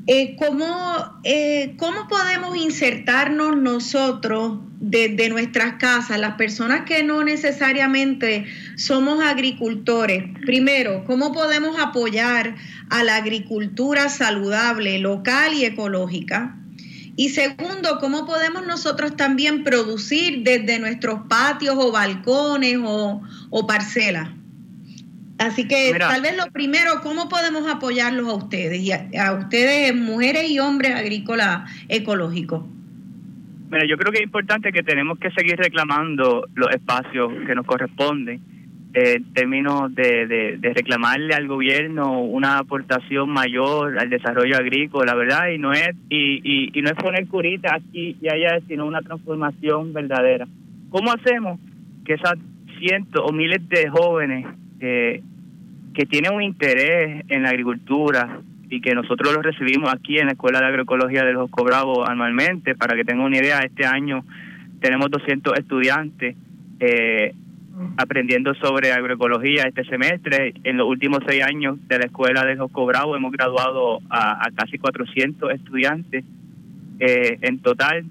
eh, 0.06 0.36
¿cómo, 0.36 1.20
eh, 1.24 1.74
¿cómo 1.78 2.08
podemos 2.08 2.56
insertarnos 2.56 3.56
nosotros 3.56 4.58
desde 4.80 5.30
nuestras 5.30 5.74
casas, 5.74 6.20
las 6.20 6.34
personas 6.34 6.82
que 6.82 7.02
no 7.02 7.24
necesariamente 7.24 8.44
somos 8.76 9.22
agricultores? 9.24 10.24
Primero, 10.44 11.04
¿cómo 11.06 11.32
podemos 11.32 11.78
apoyar 11.78 12.54
a 12.90 13.02
la 13.02 13.16
agricultura 13.16 14.10
saludable, 14.10 14.98
local 14.98 15.54
y 15.54 15.64
ecológica? 15.64 16.58
Y 17.16 17.28
segundo, 17.28 17.98
¿cómo 18.00 18.26
podemos 18.26 18.66
nosotros 18.66 19.16
también 19.16 19.62
producir 19.62 20.42
desde 20.42 20.80
nuestros 20.80 21.20
patios 21.28 21.76
o 21.78 21.92
balcones 21.92 22.78
o, 22.82 23.66
parcelas? 23.66 24.30
Así 25.38 25.66
que 25.66 25.94
tal 25.98 26.22
vez 26.22 26.36
lo 26.36 26.50
primero, 26.52 27.00
¿cómo 27.02 27.28
podemos 27.28 27.66
apoyarlos 27.70 28.28
a 28.28 28.34
ustedes 28.34 28.80
y 28.80 28.92
a, 28.92 29.32
ustedes, 29.32 29.94
mujeres 29.94 30.48
y 30.48 30.60
hombres 30.60 30.94
agrícolas 30.94 31.70
ecológicos? 31.88 32.64
Mira, 33.70 33.84
yo 33.88 33.96
creo 33.96 34.12
que 34.12 34.18
es 34.18 34.24
importante 34.24 34.70
que 34.70 34.84
tenemos 34.84 35.18
que 35.18 35.32
seguir 35.32 35.56
reclamando 35.56 36.46
los 36.54 36.70
espacios 36.70 37.32
que 37.46 37.54
nos 37.54 37.66
corresponden 37.66 38.40
en 38.94 39.32
términos 39.32 39.92
de, 39.92 40.56
de, 40.60 40.72
reclamarle 40.72 41.34
al 41.34 41.48
gobierno 41.48 42.20
una 42.20 42.58
aportación 42.58 43.28
mayor 43.28 43.98
al 43.98 44.08
desarrollo 44.08 44.56
agrícola, 44.56 45.16
¿verdad? 45.16 45.48
Y 45.48 45.58
no 45.58 45.72
es 45.72 45.96
y, 46.08 46.70
y, 46.72 46.80
no 46.80 46.90
es 46.90 46.94
poner 46.94 47.26
curitas 47.26 47.72
aquí 47.72 48.16
y 48.22 48.28
allá, 48.28 48.60
sino 48.68 48.86
una 48.86 49.00
transformación 49.00 49.92
verdadera. 49.92 50.46
¿Cómo 50.90 51.12
hacemos 51.12 51.58
que 52.04 52.14
esas 52.14 52.34
cientos 52.78 53.20
o 53.26 53.32
miles 53.32 53.68
de 53.68 53.88
jóvenes 53.88 54.46
que, 54.84 55.22
que 55.94 56.04
tienen 56.04 56.34
un 56.34 56.42
interés 56.42 57.24
en 57.28 57.42
la 57.42 57.48
agricultura 57.48 58.40
y 58.68 58.82
que 58.82 58.94
nosotros 58.94 59.32
los 59.32 59.42
recibimos 59.42 59.90
aquí 59.90 60.18
en 60.18 60.26
la 60.26 60.32
Escuela 60.32 60.60
de 60.60 60.66
Agroecología 60.66 61.24
de 61.24 61.32
los 61.32 61.48
Cobrabos 61.48 62.06
anualmente, 62.06 62.74
para 62.74 62.94
que 62.94 63.02
tengan 63.02 63.24
una 63.24 63.38
idea, 63.38 63.60
este 63.60 63.86
año 63.86 64.26
tenemos 64.80 65.10
200 65.10 65.58
estudiantes 65.58 66.36
eh, 66.80 67.34
aprendiendo 67.96 68.54
sobre 68.56 68.92
agroecología 68.92 69.62
este 69.62 69.84
semestre. 69.84 70.52
En 70.64 70.76
los 70.76 70.86
últimos 70.86 71.20
seis 71.26 71.42
años 71.42 71.78
de 71.88 71.98
la 71.98 72.04
escuela 72.04 72.44
de 72.44 72.58
Josco 72.58 72.84
Bravo 72.84 73.16
hemos 73.16 73.32
graduado 73.32 74.00
a, 74.10 74.46
casi 74.54 74.76
400 74.76 75.50
estudiantes 75.50 76.26
eh, 77.00 77.38
en 77.40 77.58
total. 77.60 78.04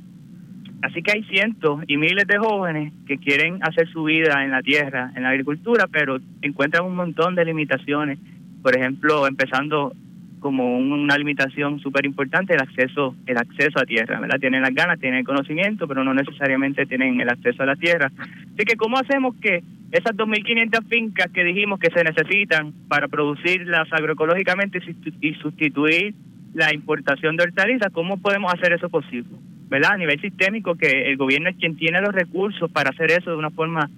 Así 0.83 1.01
que 1.01 1.13
hay 1.13 1.23
cientos 1.23 1.81
y 1.87 1.95
miles 1.95 2.27
de 2.27 2.37
jóvenes 2.37 2.91
que 3.07 3.17
quieren 3.17 3.59
hacer 3.61 3.87
su 3.87 4.03
vida 4.03 4.43
en 4.43 4.51
la 4.51 4.61
tierra, 4.61 5.13
en 5.15 5.23
la 5.23 5.29
agricultura, 5.29 5.87
pero 5.89 6.19
encuentran 6.41 6.85
un 6.85 6.93
montón 6.93 7.35
de 7.35 7.45
limitaciones. 7.45 8.19
Por 8.61 8.75
ejemplo, 8.75 9.25
empezando 9.25 9.93
como 10.41 10.77
una 10.77 11.17
limitación 11.17 11.79
súper 11.79 12.05
importante 12.05 12.53
el 12.53 12.61
acceso 12.61 13.15
el 13.27 13.37
acceso 13.37 13.79
a 13.79 13.85
tierra, 13.85 14.19
¿verdad? 14.19 14.41
Tienen 14.41 14.61
las 14.61 14.73
ganas, 14.73 14.99
tienen 14.99 15.19
el 15.19 15.25
conocimiento, 15.25 15.87
pero 15.87 16.03
no 16.03 16.13
necesariamente 16.13 16.85
tienen 16.85 17.21
el 17.21 17.29
acceso 17.29 17.63
a 17.63 17.65
la 17.65 17.77
tierra. 17.77 18.11
Así 18.17 18.65
que, 18.65 18.75
¿cómo 18.75 18.97
hacemos 18.97 19.35
que 19.37 19.63
esas 19.93 20.17
2.500 20.17 20.85
fincas 20.89 21.31
que 21.31 21.45
dijimos 21.45 21.79
que 21.79 21.91
se 21.91 22.03
necesitan 22.03 22.73
para 22.89 23.07
producirlas 23.07 23.87
agroecológicamente 23.93 24.81
y 25.21 25.33
sustituir 25.35 26.13
la 26.53 26.73
importación 26.73 27.37
de 27.37 27.43
hortalizas, 27.43 27.93
cómo 27.93 28.17
podemos 28.17 28.53
hacer 28.53 28.73
eso 28.73 28.89
posible? 28.89 29.37
¿Verdad? 29.73 29.93
A 29.93 29.97
nivel 29.97 30.21
sistémico, 30.21 30.75
que 30.75 31.09
el 31.09 31.17
gobierno 31.17 31.49
es 31.49 31.55
quien 31.55 31.75
tiene 31.75 31.99
los 31.99 32.13
recursos 32.13 32.69
para 32.69 32.91
hacer 32.91 33.09
eso 33.09 33.31
de 33.31 33.37
una 33.37 33.49
forma, 33.49 33.89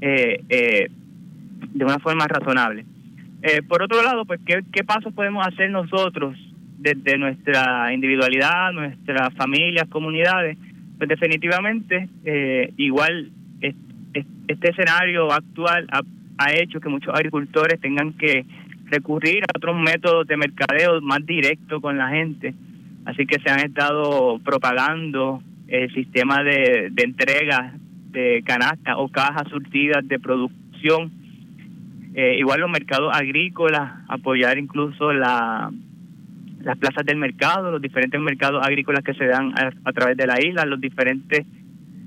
eh, 0.00 0.44
eh, 0.48 0.88
de 1.74 1.84
una 1.84 1.98
forma 1.98 2.28
razonable. 2.28 2.84
Eh, 3.42 3.62
por 3.62 3.82
otro 3.82 4.00
lado, 4.00 4.24
pues, 4.26 4.38
¿qué, 4.46 4.60
¿qué 4.72 4.84
pasos 4.84 5.12
podemos 5.12 5.44
hacer 5.44 5.72
nosotros 5.72 6.38
desde 6.78 7.18
nuestra 7.18 7.92
individualidad, 7.92 8.70
nuestras 8.72 9.34
familias, 9.34 9.88
comunidades? 9.88 10.56
Pues 10.98 11.08
definitivamente, 11.08 12.08
eh, 12.24 12.72
igual 12.76 13.32
este 13.60 14.70
escenario 14.70 15.32
actual 15.32 15.88
ha, 15.90 16.00
ha 16.38 16.52
hecho 16.52 16.78
que 16.78 16.88
muchos 16.88 17.12
agricultores 17.12 17.80
tengan 17.80 18.12
que 18.12 18.46
recurrir 18.84 19.42
a 19.42 19.56
otros 19.56 19.80
métodos 19.80 20.28
de 20.28 20.36
mercadeo 20.36 21.00
más 21.00 21.26
directo 21.26 21.80
con 21.80 21.98
la 21.98 22.08
gente. 22.08 22.54
Así 23.08 23.26
que 23.26 23.40
se 23.40 23.50
han 23.50 23.60
estado 23.60 24.38
propagando 24.40 25.42
el 25.66 25.92
sistema 25.94 26.42
de, 26.42 26.88
de 26.92 27.02
entrega 27.02 27.72
de 28.10 28.42
canastas 28.44 28.96
o 28.98 29.08
cajas 29.08 29.48
surtidas 29.48 30.06
de 30.06 30.18
producción 30.18 31.10
eh, 32.14 32.36
igual 32.36 32.60
los 32.60 32.70
mercados 32.70 33.14
agrícolas, 33.14 33.92
apoyar 34.08 34.58
incluso 34.58 35.12
la, 35.12 35.70
las 36.60 36.76
plazas 36.76 37.06
del 37.06 37.16
mercado, 37.16 37.70
los 37.70 37.80
diferentes 37.80 38.20
mercados 38.20 38.60
agrícolas 38.66 39.04
que 39.04 39.14
se 39.14 39.24
dan 39.24 39.54
a, 39.56 39.92
través 39.92 40.16
de 40.16 40.26
la 40.26 40.40
isla, 40.44 40.64
los 40.64 40.80
diferentes 40.80 41.46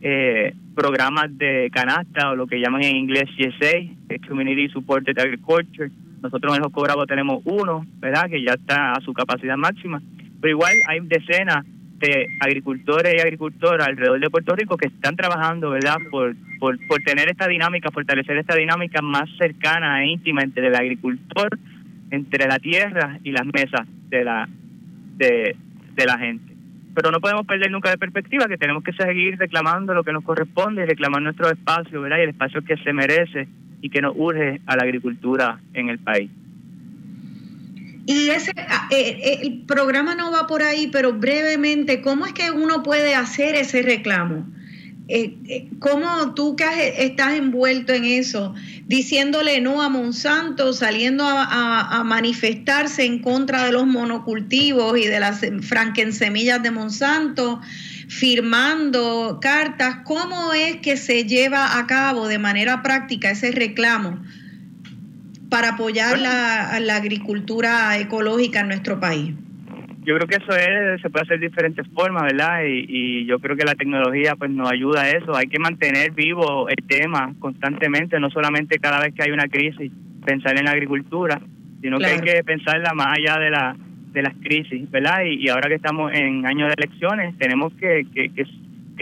eh, 0.01 0.53
programas 0.75 1.37
de 1.37 1.71
canasta 1.73 2.31
o 2.31 2.35
lo 2.35 2.45
que 2.45 2.59
llaman 2.59 2.83
en 2.83 2.97
inglés 2.97 3.23
CSA, 3.37 4.27
Community 4.27 4.67
Supported 4.67 5.17
Agriculture. 5.17 5.89
Nosotros 6.21 6.57
en 6.57 6.61
los 6.61 6.73
Bravo 6.73 7.07
tenemos 7.07 7.41
uno, 7.45 7.85
¿verdad? 7.99 8.29
Que 8.29 8.43
ya 8.43 8.55
está 8.55 8.91
a 8.91 9.01
su 9.01 9.13
capacidad 9.13 9.55
máxima. 9.55 10.01
Pero 10.41 10.51
igual 10.51 10.73
hay 10.87 10.99
decenas 11.01 11.65
de 12.01 12.27
agricultores 12.39 13.13
y 13.15 13.21
agricultoras 13.21 13.87
alrededor 13.87 14.19
de 14.19 14.29
Puerto 14.29 14.55
Rico 14.55 14.75
que 14.75 14.87
están 14.87 15.15
trabajando, 15.15 15.69
¿verdad? 15.69 15.97
Por, 16.09 16.35
por, 16.59 16.77
por 16.87 16.99
tener 17.03 17.29
esta 17.29 17.47
dinámica, 17.47 17.91
fortalecer 17.91 18.37
esta 18.37 18.55
dinámica 18.55 19.01
más 19.01 19.29
cercana 19.37 20.03
e 20.03 20.07
íntima 20.07 20.41
entre 20.41 20.67
el 20.67 20.75
agricultor, 20.75 21.59
entre 22.09 22.47
la 22.47 22.57
tierra 22.57 23.19
y 23.23 23.31
las 23.31 23.45
mesas 23.45 23.87
de 24.09 24.23
la, 24.23 24.49
de, 25.15 25.55
la 26.05 26.17
gente. 26.17 26.53
Pero 26.95 27.11
no 27.11 27.21
podemos 27.21 27.45
perder 27.45 27.71
nunca 27.71 27.91
de 27.91 27.97
perspectiva 27.97 28.47
que 28.47 28.57
tenemos 28.57 28.83
que 28.83 28.93
seguir 28.93 29.37
reclamando 29.37 29.93
lo 29.93 30.03
que 30.03 30.11
nos 30.11 30.23
corresponde, 30.23 30.85
reclamar 30.85 31.21
nuestro 31.21 31.49
espacio, 31.49 32.01
¿verdad? 32.01 32.17
Y 32.17 32.23
el 32.23 32.29
espacio 32.29 32.63
que 32.63 32.77
se 32.77 32.91
merece 32.91 33.47
y 33.81 33.89
que 33.89 34.01
nos 34.01 34.13
urge 34.17 34.59
a 34.65 34.75
la 34.75 34.83
agricultura 34.83 35.59
en 35.73 35.89
el 35.89 35.99
país. 35.99 36.31
Y 38.05 38.29
ese 38.29 38.53
ah, 38.57 38.87
eh, 38.89 39.19
eh, 39.23 39.39
el 39.43 39.61
programa 39.61 40.15
no 40.15 40.31
va 40.31 40.47
por 40.47 40.63
ahí, 40.63 40.87
pero 40.91 41.13
brevemente, 41.13 42.01
¿cómo 42.01 42.25
es 42.25 42.33
que 42.33 42.51
uno 42.51 42.83
puede 42.83 43.15
hacer 43.15 43.55
ese 43.55 43.81
reclamo? 43.81 44.45
Eh, 45.07 45.67
¿Cómo 45.79 46.33
tú 46.35 46.55
que 46.55 46.65
estás 46.97 47.33
envuelto 47.33 47.91
en 47.91 48.05
eso, 48.05 48.53
diciéndole 48.87 49.59
no 49.59 49.81
a 49.81 49.89
Monsanto, 49.89 50.71
saliendo 50.71 51.25
a, 51.27 52.01
manifestarse 52.05 53.03
en 53.03 53.19
contra 53.19 53.65
de 53.65 53.73
los 53.73 53.85
monocultivos 53.85 54.97
y 54.97 55.07
de 55.07 55.19
las 55.19 55.41
franquensemillas 55.61 56.63
de 56.63 56.71
Monsanto, 56.71 57.59
firmando 58.07 59.39
cartas? 59.41 59.97
¿Cómo 60.05 60.53
es 60.53 60.77
que 60.77 60.95
se 60.95 61.25
lleva 61.25 61.77
a 61.77 61.87
cabo 61.87 62.29
de 62.29 62.39
manera 62.39 62.81
práctica 62.81 63.31
ese 63.31 63.51
reclamo? 63.51 64.21
Para 65.51 65.71
apoyar 65.71 66.17
la, 66.17 66.79
la 66.79 66.95
agricultura 66.95 67.97
ecológica 67.99 68.61
en 68.61 68.69
nuestro 68.69 69.01
país? 69.01 69.33
Yo 70.03 70.15
creo 70.15 70.27
que 70.27 70.37
eso 70.37 70.55
es, 70.55 71.01
se 71.01 71.09
puede 71.09 71.25
hacer 71.25 71.39
de 71.39 71.49
diferentes 71.49 71.85
formas, 71.93 72.23
¿verdad? 72.23 72.63
Y, 72.63 72.85
y, 72.87 73.25
yo 73.25 73.37
creo 73.39 73.57
que 73.57 73.65
la 73.65 73.75
tecnología 73.75 74.35
pues 74.35 74.49
nos 74.49 74.71
ayuda 74.71 75.01
a 75.01 75.09
eso. 75.09 75.35
Hay 75.35 75.47
que 75.47 75.59
mantener 75.59 76.11
vivo 76.11 76.69
el 76.69 76.87
tema 76.87 77.33
constantemente, 77.37 78.19
no 78.19 78.29
solamente 78.31 78.79
cada 78.79 79.01
vez 79.01 79.13
que 79.13 79.23
hay 79.23 79.31
una 79.31 79.47
crisis, 79.47 79.91
pensar 80.25 80.57
en 80.57 80.65
la 80.65 80.71
agricultura, 80.71 81.39
sino 81.81 81.99
que 81.99 82.05
hay 82.05 82.21
que 82.21 82.43
pensarla 82.43 82.93
más 82.93 83.17
allá 83.17 83.37
de 83.37 83.49
la 83.51 83.75
de 84.13 84.21
las 84.21 84.33
crisis, 84.41 84.89
¿verdad? 84.89 85.23
Y, 85.25 85.45
y 85.45 85.49
ahora 85.49 85.69
que 85.69 85.75
estamos 85.75 86.11
en 86.13 86.45
años 86.45 86.69
de 86.69 86.75
elecciones, 86.77 87.37
tenemos 87.37 87.73
que, 87.73 88.05
que, 88.13 88.29
que 88.29 88.45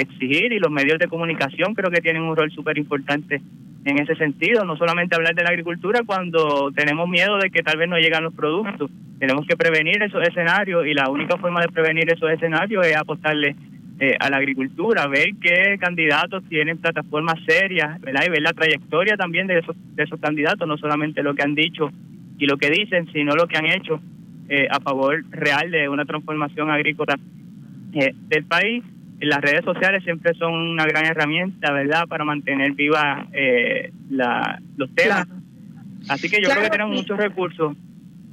exigir 0.01 0.51
y 0.53 0.59
los 0.59 0.71
medios 0.71 0.99
de 0.99 1.07
comunicación 1.07 1.73
creo 1.73 1.91
que 1.91 2.01
tienen 2.01 2.23
un 2.23 2.35
rol 2.35 2.51
súper 2.51 2.77
importante 2.77 3.41
en 3.85 3.99
ese 3.99 4.15
sentido, 4.15 4.65
no 4.65 4.75
solamente 4.75 5.15
hablar 5.15 5.33
de 5.35 5.43
la 5.43 5.49
agricultura 5.49 6.01
cuando 6.05 6.71
tenemos 6.75 7.07
miedo 7.07 7.37
de 7.37 7.49
que 7.49 7.63
tal 7.63 7.77
vez 7.77 7.87
no 7.87 7.97
llegan 7.97 8.23
los 8.23 8.33
productos, 8.33 8.91
tenemos 9.19 9.45
que 9.45 9.55
prevenir 9.55 10.01
esos 10.03 10.21
escenarios 10.27 10.85
y 10.85 10.93
la 10.93 11.09
única 11.09 11.37
forma 11.37 11.61
de 11.61 11.69
prevenir 11.69 12.11
esos 12.11 12.29
escenarios 12.29 12.85
es 12.85 12.95
apostarle 12.95 13.55
eh, 14.01 14.15
a 14.17 14.29
la 14.29 14.37
agricultura, 14.37 15.07
ver 15.07 15.31
qué 15.41 15.77
candidatos 15.77 16.43
tienen 16.47 16.77
plataformas 16.77 17.35
serias. 17.45 17.99
Y 17.99 18.29
ver 18.29 18.41
la 18.41 18.53
trayectoria 18.53 19.17
también 19.17 19.45
de 19.47 19.59
esos, 19.59 19.75
de 19.95 20.03
esos 20.03 20.19
candidatos, 20.21 20.65
no 20.65 20.77
solamente 20.77 21.21
lo 21.21 21.35
que 21.35 21.43
han 21.43 21.53
dicho 21.53 21.91
y 22.37 22.45
lo 22.45 22.57
que 22.57 22.69
dicen, 22.69 23.11
sino 23.11 23.35
lo 23.35 23.47
que 23.47 23.57
han 23.57 23.65
hecho 23.65 23.99
eh, 24.47 24.67
a 24.71 24.79
favor 24.79 25.25
real 25.31 25.69
de 25.69 25.89
una 25.89 26.05
transformación 26.05 26.71
agrícola 26.71 27.19
eh, 27.93 28.13
del 28.29 28.45
país 28.45 28.83
las 29.21 29.41
redes 29.41 29.65
sociales 29.65 30.03
siempre 30.03 30.33
son 30.35 30.53
una 30.53 30.85
gran 30.85 31.05
herramienta, 31.05 31.71
¿verdad?, 31.71 32.07
para 32.07 32.23
mantener 32.23 32.73
viva 32.73 33.27
eh, 33.33 33.91
la, 34.09 34.61
los 34.77 34.93
temas. 34.95 35.27
Así 36.07 36.29
que 36.29 36.41
yo 36.41 36.49
creo 36.49 36.63
que 36.63 36.69
tenemos 36.69 36.95
muchos 36.95 37.17
recursos. 37.17 37.75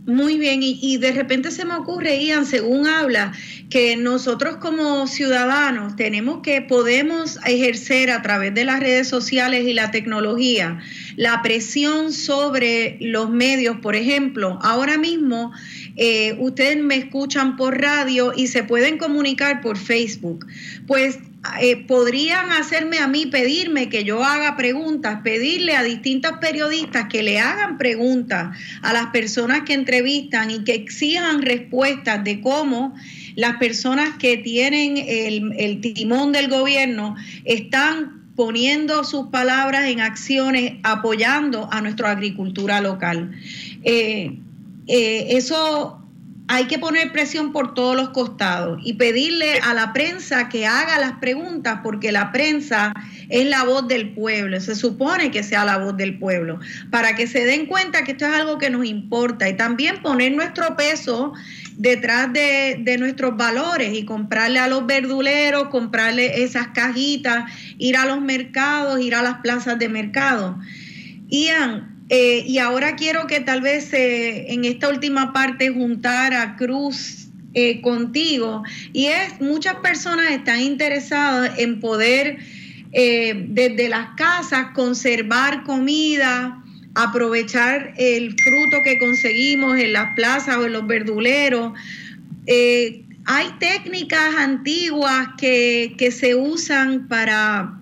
Muy 0.07 0.39
bien, 0.39 0.61
y, 0.63 0.99
de 0.99 1.11
repente 1.11 1.51
se 1.51 1.65
me 1.65 1.75
ocurre, 1.75 2.25
Ian, 2.25 2.47
según 2.47 2.87
habla, 2.87 3.33
que 3.71 3.97
nosotros 3.97 4.59
como 4.59 5.09
ciudadanos 5.09 5.97
tenemos 5.97 6.43
que, 6.43 6.63
podemos 6.63 7.41
ejercer 7.45 8.11
a 8.11 8.23
través 8.23 8.55
de 8.55 8.65
las 8.65 8.79
redes 8.79 9.09
sociales 9.09 9.67
y 9.67 9.75
la 9.75 9.91
tecnología 9.91 10.81
la 11.17 11.43
presión 11.43 12.13
sobre 12.13 12.99
los 13.01 13.31
medios. 13.31 13.79
Por 13.81 13.97
ejemplo, 13.97 14.59
ahora 14.63 14.99
mismo 14.99 15.53
eh, 15.97 16.37
ustedes 16.39 16.77
me 16.83 16.97
escuchan 16.97 17.57
por 17.57 17.81
radio 17.81 18.33
y 18.37 18.47
se 18.47 18.63
pueden 18.63 18.99
comunicar 18.99 19.61
por 19.63 19.79
Facebook. 19.79 20.47
Pues 20.87 21.19
eh, 21.61 21.77
podrían 21.87 22.51
hacerme 22.53 22.99
a 22.99 23.09
mí, 23.09 23.27
pedirme 23.27 23.89
que 23.89 24.05
yo 24.05 24.25
haga 24.25 24.57
preguntas, 24.57 25.21
pedirle 25.23 25.77
a 25.77 25.83
distintos 25.83 26.33
periodistas 26.41 27.09
que 27.09 27.23
le 27.23 27.39
hagan 27.39 27.79
preguntas 27.79 28.57
a 28.83 28.93
las 28.93 29.07
personas 29.07 29.63
que 29.63 29.75
entrevistan 29.75 30.51
y 30.51 30.65
que 30.65 30.75
exijan 30.75 31.43
respuestas 31.43 32.23
de 32.25 32.41
cómo 32.41 32.95
las 33.35 33.57
personas 33.57 34.17
que 34.19 34.39
tienen 34.39 34.97
el, 34.97 35.81
timón 35.81 36.33
del 36.33 36.49
gobierno 36.49 37.17
están 37.45 38.25
poniendo 38.35 39.05
sus 39.05 39.29
palabras 39.29 39.87
en 39.87 40.01
acciones, 40.01 40.75
apoyando 40.83 41.69
a 41.73 41.81
nuestra 41.81 42.11
agricultura 42.11 42.81
local. 42.81 43.33
Eh, 43.83 44.39
eh, 44.87 45.27
eso 45.31 46.06
hay 46.49 46.67
que 46.67 46.79
poner 46.79 47.11
presión 47.11 47.53
por 47.53 47.75
todos 47.75 47.97
los 47.97 48.11
costados 48.11 48.81
y 48.85 48.95
pedirle 48.95 49.59
a 49.61 49.75
la 49.75 49.93
prensa 49.93 50.49
que 50.49 50.67
haga 50.67 50.99
las 50.99 51.13
preguntas 51.19 51.81
porque 51.83 52.13
la 52.13 52.31
prensa 52.31 52.95
es 53.29 53.47
la 53.47 53.65
voz 53.65 53.89
del 53.89 54.11
pueblo, 54.15 54.61
se 54.61 54.77
supone 54.77 55.31
que 55.33 55.43
sea 55.43 55.65
la 55.65 55.79
voz 55.79 55.97
del 55.97 56.19
pueblo, 56.19 56.61
para 56.91 57.17
que 57.17 57.27
se 57.27 57.45
den 57.45 57.67
cuenta 57.67 58.05
que 58.05 58.13
esto 58.13 58.27
es 58.27 58.35
algo 58.35 58.59
que 58.59 58.71
nos 58.71 58.87
importa 58.87 59.49
y 59.49 59.57
también 59.57 60.01
poner 60.03 60.33
nuestro 60.33 60.77
peso 60.77 61.33
detrás 61.77 62.33
de, 62.33 62.79
de 62.81 62.97
nuestros 62.97 63.37
valores 63.37 63.93
y 63.95 64.05
comprarle 64.05 64.61
a 64.61 64.69
los 64.69 64.87
verduleros, 64.87 65.69
comprarle 65.69 66.45
esas 66.45 66.69
cajitas, 66.69 67.51
ir 67.79 67.97
a 67.97 68.07
los 68.07 68.21
mercados, 68.21 69.01
ir 69.01 69.15
a 69.15 69.23
las 69.23 69.39
plazas 69.39 69.79
de 69.79 69.89
mercado. 69.89 70.59
Ian, 71.29 71.96
eh, 72.09 72.45
y 72.47 72.59
ahora 72.59 72.95
quiero 72.95 73.27
que 73.27 73.41
tal 73.41 73.61
vez 73.63 73.93
eh, 73.93 74.53
en 74.53 74.65
esta 74.65 74.89
última 74.89 75.33
parte 75.33 75.71
juntar 75.71 76.35
a 76.35 76.57
Cruz 76.57 77.29
eh, 77.55 77.81
contigo. 77.81 78.63
Y 78.93 79.07
es, 79.07 79.41
muchas 79.41 79.77
personas 79.77 80.31
están 80.31 80.61
interesadas 80.61 81.59
en 81.59 81.81
poder 81.81 82.39
desde 82.93 83.91
las 83.91 84.17
casas 84.17 84.69
conservar 84.73 85.65
comida, 85.65 86.65
aprovechar 86.95 87.93
el 87.99 88.35
fruto 88.39 88.79
que 88.83 88.99
conseguimos 88.99 89.79
en 89.79 89.93
las 89.93 90.15
plazas 90.15 90.57
o 90.57 90.65
en 90.65 90.73
los 90.73 90.87
verduleros. 90.87 91.75
hay 92.47 93.47
técnicas 93.61 94.37
antiguas 94.37 95.29
que, 95.37 95.95
que 95.99 96.11
se 96.11 96.37
usan 96.37 97.07
para 97.07 97.76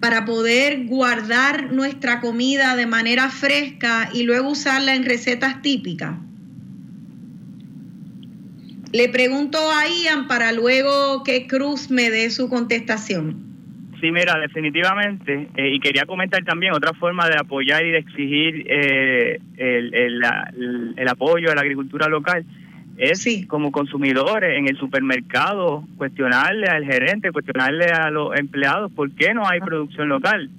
para 0.00 0.24
poder 0.24 0.86
guardar 0.86 1.72
nuestra 1.72 2.20
comida 2.20 2.76
de 2.76 2.86
manera 2.86 3.28
fresca 3.30 4.08
y 4.12 4.24
luego 4.24 4.50
usarla 4.50 4.94
en 4.94 5.04
recetas 5.04 5.62
típicas? 5.62 6.16
Le 8.92 9.08
pregunto 9.08 9.58
a 9.58 9.86
Ian 9.88 10.26
para 10.26 10.52
luego 10.52 11.22
que 11.24 11.46
Cruz 11.46 11.90
me 11.90 12.10
dé 12.10 12.30
su 12.30 12.48
contestación. 12.48 13.44
Sí, 14.00 14.10
mira, 14.10 14.38
definitivamente. 14.38 15.48
Eh, 15.56 15.74
y 15.74 15.80
quería 15.80 16.04
comentar 16.06 16.44
también 16.44 16.72
otra 16.72 16.92
forma 16.94 17.28
de 17.28 17.36
apoyar 17.36 17.84
y 17.84 17.90
de 17.90 17.98
exigir 17.98 18.66
eh, 18.68 19.38
el, 19.56 19.94
el, 19.94 20.94
el, 20.96 21.08
apoyo 21.08 21.50
a 21.50 21.54
la 21.54 21.62
agricultura 21.62 22.08
local 22.08 22.44
es 22.98 23.46
como 23.46 23.72
consumidores 23.72 24.58
en 24.58 24.68
el 24.68 24.76
supermercado 24.78 25.84
cuestionarle 25.96 26.66
al 26.66 26.84
gerente, 26.84 27.32
cuestionarle 27.32 27.86
a 27.86 28.10
los 28.10 28.36
empleados 28.38 28.90
por 28.92 29.10
qué 29.12 29.34
no 29.34 29.46
hay 29.46 29.60
producción 29.60 30.08
local. 30.08 30.50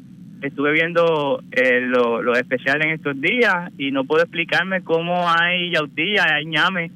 Estuve 0.41 0.71
viendo 0.71 1.41
eh, 1.51 1.81
lo, 1.81 2.21
lo, 2.21 2.33
especial 2.35 2.83
en 2.85 2.91
estos 2.91 3.19
días 3.19 3.71
y 3.77 3.91
no 3.91 4.05
puedo 4.05 4.21
explicarme 4.21 4.83
cómo 4.83 5.27
hay 5.27 5.71
yautía, 5.71 6.25
hay 6.35 6.45
ñame 6.45 6.91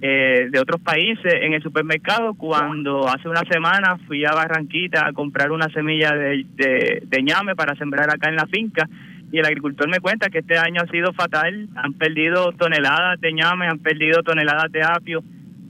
eh, 0.00 0.48
de 0.48 0.60
otros 0.60 0.80
países 0.80 1.34
en 1.40 1.54
el 1.54 1.62
supermercado. 1.62 2.34
Cuando 2.34 3.08
hace 3.08 3.28
una 3.28 3.42
semana 3.50 3.98
fui 4.06 4.24
a 4.24 4.32
Barranquita 4.32 5.08
a 5.08 5.12
comprar 5.12 5.50
una 5.50 5.68
semilla 5.70 6.12
de, 6.12 6.46
de, 6.54 7.02
de 7.04 7.22
ñame 7.22 7.56
para 7.56 7.74
sembrar 7.74 8.10
acá 8.10 8.28
en 8.28 8.36
la 8.36 8.46
finca 8.46 8.88
y 9.34 9.40
el 9.40 9.46
agricultor 9.46 9.88
me 9.88 9.98
cuenta 9.98 10.28
que 10.30 10.38
este 10.38 10.56
año 10.56 10.80
ha 10.80 10.86
sido 10.92 11.12
fatal, 11.12 11.68
han 11.74 11.94
perdido 11.94 12.52
toneladas 12.52 13.20
de 13.20 13.32
ñame, 13.32 13.66
han 13.66 13.80
perdido 13.80 14.22
toneladas 14.22 14.70
de 14.70 14.84
apio, 14.84 15.24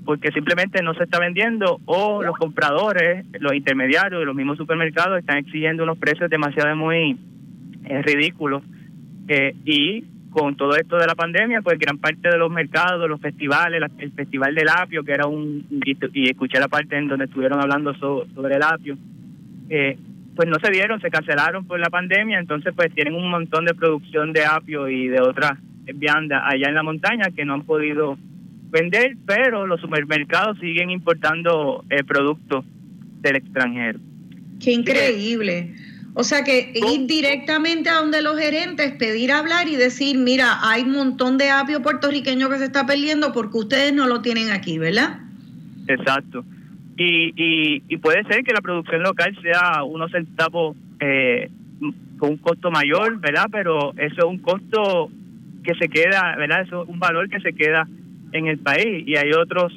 porque 0.04 0.30
simplemente 0.32 0.82
no 0.82 0.92
se 0.92 1.04
está 1.04 1.18
vendiendo 1.18 1.80
o 1.86 2.22
los 2.22 2.36
compradores, 2.36 3.24
los 3.40 3.54
intermediarios 3.54 4.20
de 4.20 4.26
los 4.26 4.34
mismos 4.34 4.58
supermercados 4.58 5.18
están 5.18 5.38
exigiendo 5.38 5.82
unos 5.82 5.96
precios 5.96 6.28
demasiado 6.28 6.76
muy 6.76 7.16
eh, 7.86 8.02
ridículos. 8.02 8.62
Eh, 9.28 9.56
y 9.64 10.04
con 10.28 10.56
todo 10.56 10.76
esto 10.76 10.98
de 10.98 11.06
la 11.06 11.14
pandemia, 11.14 11.62
pues 11.62 11.78
gran 11.78 11.96
parte 11.96 12.28
de 12.28 12.36
los 12.36 12.50
mercados, 12.50 13.08
los 13.08 13.18
festivales, 13.22 13.80
el 13.96 14.12
Festival 14.12 14.54
del 14.54 14.68
Apio, 14.68 15.04
que 15.04 15.12
era 15.12 15.26
un, 15.26 15.66
y, 15.70 16.28
escuché 16.28 16.60
la 16.60 16.68
parte 16.68 16.98
en 16.98 17.08
donde 17.08 17.24
estuvieron 17.24 17.62
hablando 17.62 17.94
sobre 17.94 18.56
el 18.56 18.62
apio, 18.62 18.98
eh, 19.70 19.96
pues 20.35 20.48
no 20.48 20.59
se 20.59 20.70
dieron, 20.70 21.01
se 21.01 21.11
cancelaron 21.11 21.66
por 21.66 21.78
la 21.78 21.90
pandemia, 21.90 22.39
entonces 22.39 22.73
pues 22.74 22.93
tienen 22.94 23.15
un 23.15 23.31
montón 23.31 23.65
de 23.65 23.74
producción 23.74 24.32
de 24.32 24.44
apio 24.44 24.89
y 24.89 25.09
de 25.09 25.20
otras 25.20 25.52
viandas 25.94 26.43
allá 26.44 26.69
en 26.69 26.74
la 26.74 26.82
montaña 26.82 27.31
que 27.35 27.44
no 27.44 27.55
han 27.55 27.62
podido 27.62 28.19
vender, 28.70 29.16
pero 29.27 29.66
los 29.66 29.81
supermercados 29.81 30.59
siguen 30.59 30.90
importando 30.90 31.85
eh, 31.90 32.02
productos 32.02 32.65
del 33.20 33.36
extranjero. 33.36 34.01
Qué 34.61 34.73
increíble. 34.73 35.74
O 36.15 36.23
sea 36.23 36.44
que 36.44 36.73
ir 36.74 37.06
directamente 37.06 37.90
a 37.90 37.94
donde 37.94 38.23
los 38.23 38.39
gerentes, 38.39 38.93
pedir 38.93 39.32
hablar 39.32 39.69
y 39.69 39.74
decir, 39.74 40.16
mira, 40.16 40.59
hay 40.62 40.82
un 40.82 40.93
montón 40.93 41.39
de 41.39 41.51
apio 41.51 41.82
puertorriqueño 41.82 42.48
que 42.48 42.59
se 42.59 42.65
está 42.65 42.86
perdiendo 42.86 43.32
porque 43.32 43.59
ustedes 43.59 43.93
no 43.93 44.06
lo 44.06 44.23
tienen 44.23 44.51
aquí, 44.51 44.78
¿verdad? 44.78 45.19
Exacto. 45.89 46.44
Y, 46.96 47.82
y, 47.88 47.96
puede 47.96 48.22
ser 48.24 48.44
que 48.44 48.52
la 48.52 48.60
producción 48.60 49.02
local 49.02 49.36
sea 49.42 49.82
unos 49.82 50.12
centavos 50.12 50.76
eh, 51.00 51.50
con 52.18 52.30
un 52.30 52.36
costo 52.36 52.70
mayor, 52.70 53.18
¿verdad? 53.18 53.46
Pero 53.50 53.92
eso 53.96 54.14
es 54.18 54.24
un 54.24 54.38
costo 54.38 55.10
que 55.64 55.74
se 55.74 55.88
queda, 55.88 56.36
¿verdad? 56.36 56.62
Eso 56.62 56.84
es 56.84 56.88
un 56.88 57.00
valor 57.00 57.28
que 57.28 57.40
se 57.40 57.52
queda 57.52 57.88
en 58.32 58.46
el 58.46 58.58
país 58.58 59.06
y 59.06 59.16
hay 59.16 59.32
otros 59.32 59.72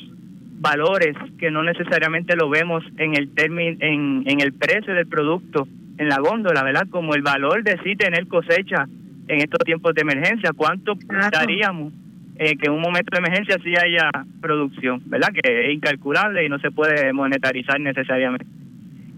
valores 0.59 1.15
que 1.39 1.49
no 1.49 1.63
necesariamente 1.63 2.35
lo 2.35 2.49
vemos 2.49 2.83
en 2.97 3.15
el 3.15 3.33
término 3.33 3.77
en, 3.79 4.23
en 4.25 4.41
el 4.41 4.53
precio 4.53 4.93
del 4.93 5.07
producto 5.07 5.67
en 5.97 6.09
la 6.09 6.19
góndola, 6.19 6.63
¿verdad? 6.63 6.87
Como 6.89 7.15
el 7.15 7.21
valor 7.21 7.63
de 7.63 7.79
sí 7.83 7.95
tener 7.95 8.27
cosecha 8.27 8.87
en 9.27 9.39
estos 9.39 9.59
tiempos 9.65 9.93
de 9.93 10.01
emergencia, 10.01 10.51
¿cuánto 10.55 10.93
daríamos 11.31 11.93
eh, 12.39 12.55
que 12.57 12.67
en 12.67 12.73
un 12.73 12.81
momento 12.81 13.09
de 13.11 13.19
emergencia 13.19 13.57
sí 13.63 13.73
haya 13.75 14.11
producción, 14.39 15.01
¿verdad? 15.05 15.29
Que 15.33 15.67
es 15.67 15.73
incalculable 15.73 16.45
y 16.45 16.49
no 16.49 16.59
se 16.59 16.71
puede 16.71 17.11
monetarizar 17.13 17.79
necesariamente. 17.79 18.45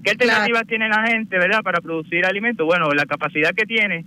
¿Qué 0.03 0.11
alternativas 0.11 0.65
tiene 0.65 0.87
la 0.87 1.05
gente, 1.07 1.37
verdad, 1.37 1.61
para 1.61 1.81
producir 1.81 2.25
alimentos? 2.25 2.65
Bueno, 2.65 2.89
la 2.93 3.05
capacidad 3.05 3.53
que 3.53 3.65
tiene, 3.65 4.05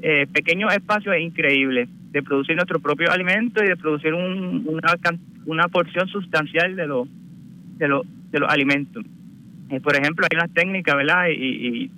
eh, 0.00 0.26
pequeños 0.32 0.72
espacios, 0.72 1.14
es 1.14 1.22
increíble 1.22 1.88
de 2.10 2.22
producir 2.22 2.56
nuestro 2.56 2.80
propio 2.80 3.10
alimento 3.10 3.62
y 3.62 3.68
de 3.68 3.76
producir 3.76 4.14
un, 4.14 4.66
una, 4.66 4.94
una 5.46 5.68
porción 5.68 6.08
sustancial 6.08 6.76
de, 6.76 6.86
lo, 6.86 7.06
de, 7.76 7.88
lo, 7.88 8.02
de 8.30 8.40
los 8.40 8.50
alimentos. 8.50 9.04
Eh, 9.68 9.80
por 9.80 9.94
ejemplo, 9.94 10.26
hay 10.30 10.36
unas 10.36 10.54
técnicas, 10.54 10.96
¿verdad? 10.96 11.26
Y, 11.28 11.84
y 11.84 11.90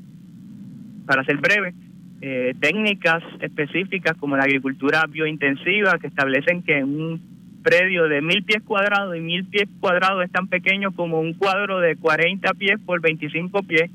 para 1.06 1.22
ser 1.24 1.36
breve, 1.36 1.74
eh, 2.20 2.54
técnicas 2.60 3.22
específicas 3.40 4.16
como 4.16 4.36
la 4.36 4.44
agricultura 4.44 5.04
biointensiva 5.06 5.98
que 5.98 6.06
establecen 6.06 6.62
que 6.62 6.82
un 6.82 7.20
predio 7.62 8.08
de 8.08 8.22
mil 8.22 8.44
pies 8.44 8.62
cuadrados 8.62 9.16
y 9.16 9.20
mil 9.20 9.44
pies 9.46 9.68
cuadrados 9.80 10.24
es 10.24 10.30
tan 10.30 10.46
pequeño 10.46 10.92
como 10.92 11.20
un 11.20 11.34
cuadro 11.34 11.80
de 11.80 11.96
40 11.96 12.54
pies 12.54 12.78
por 12.86 13.00
25 13.00 13.62
pies, 13.64 13.90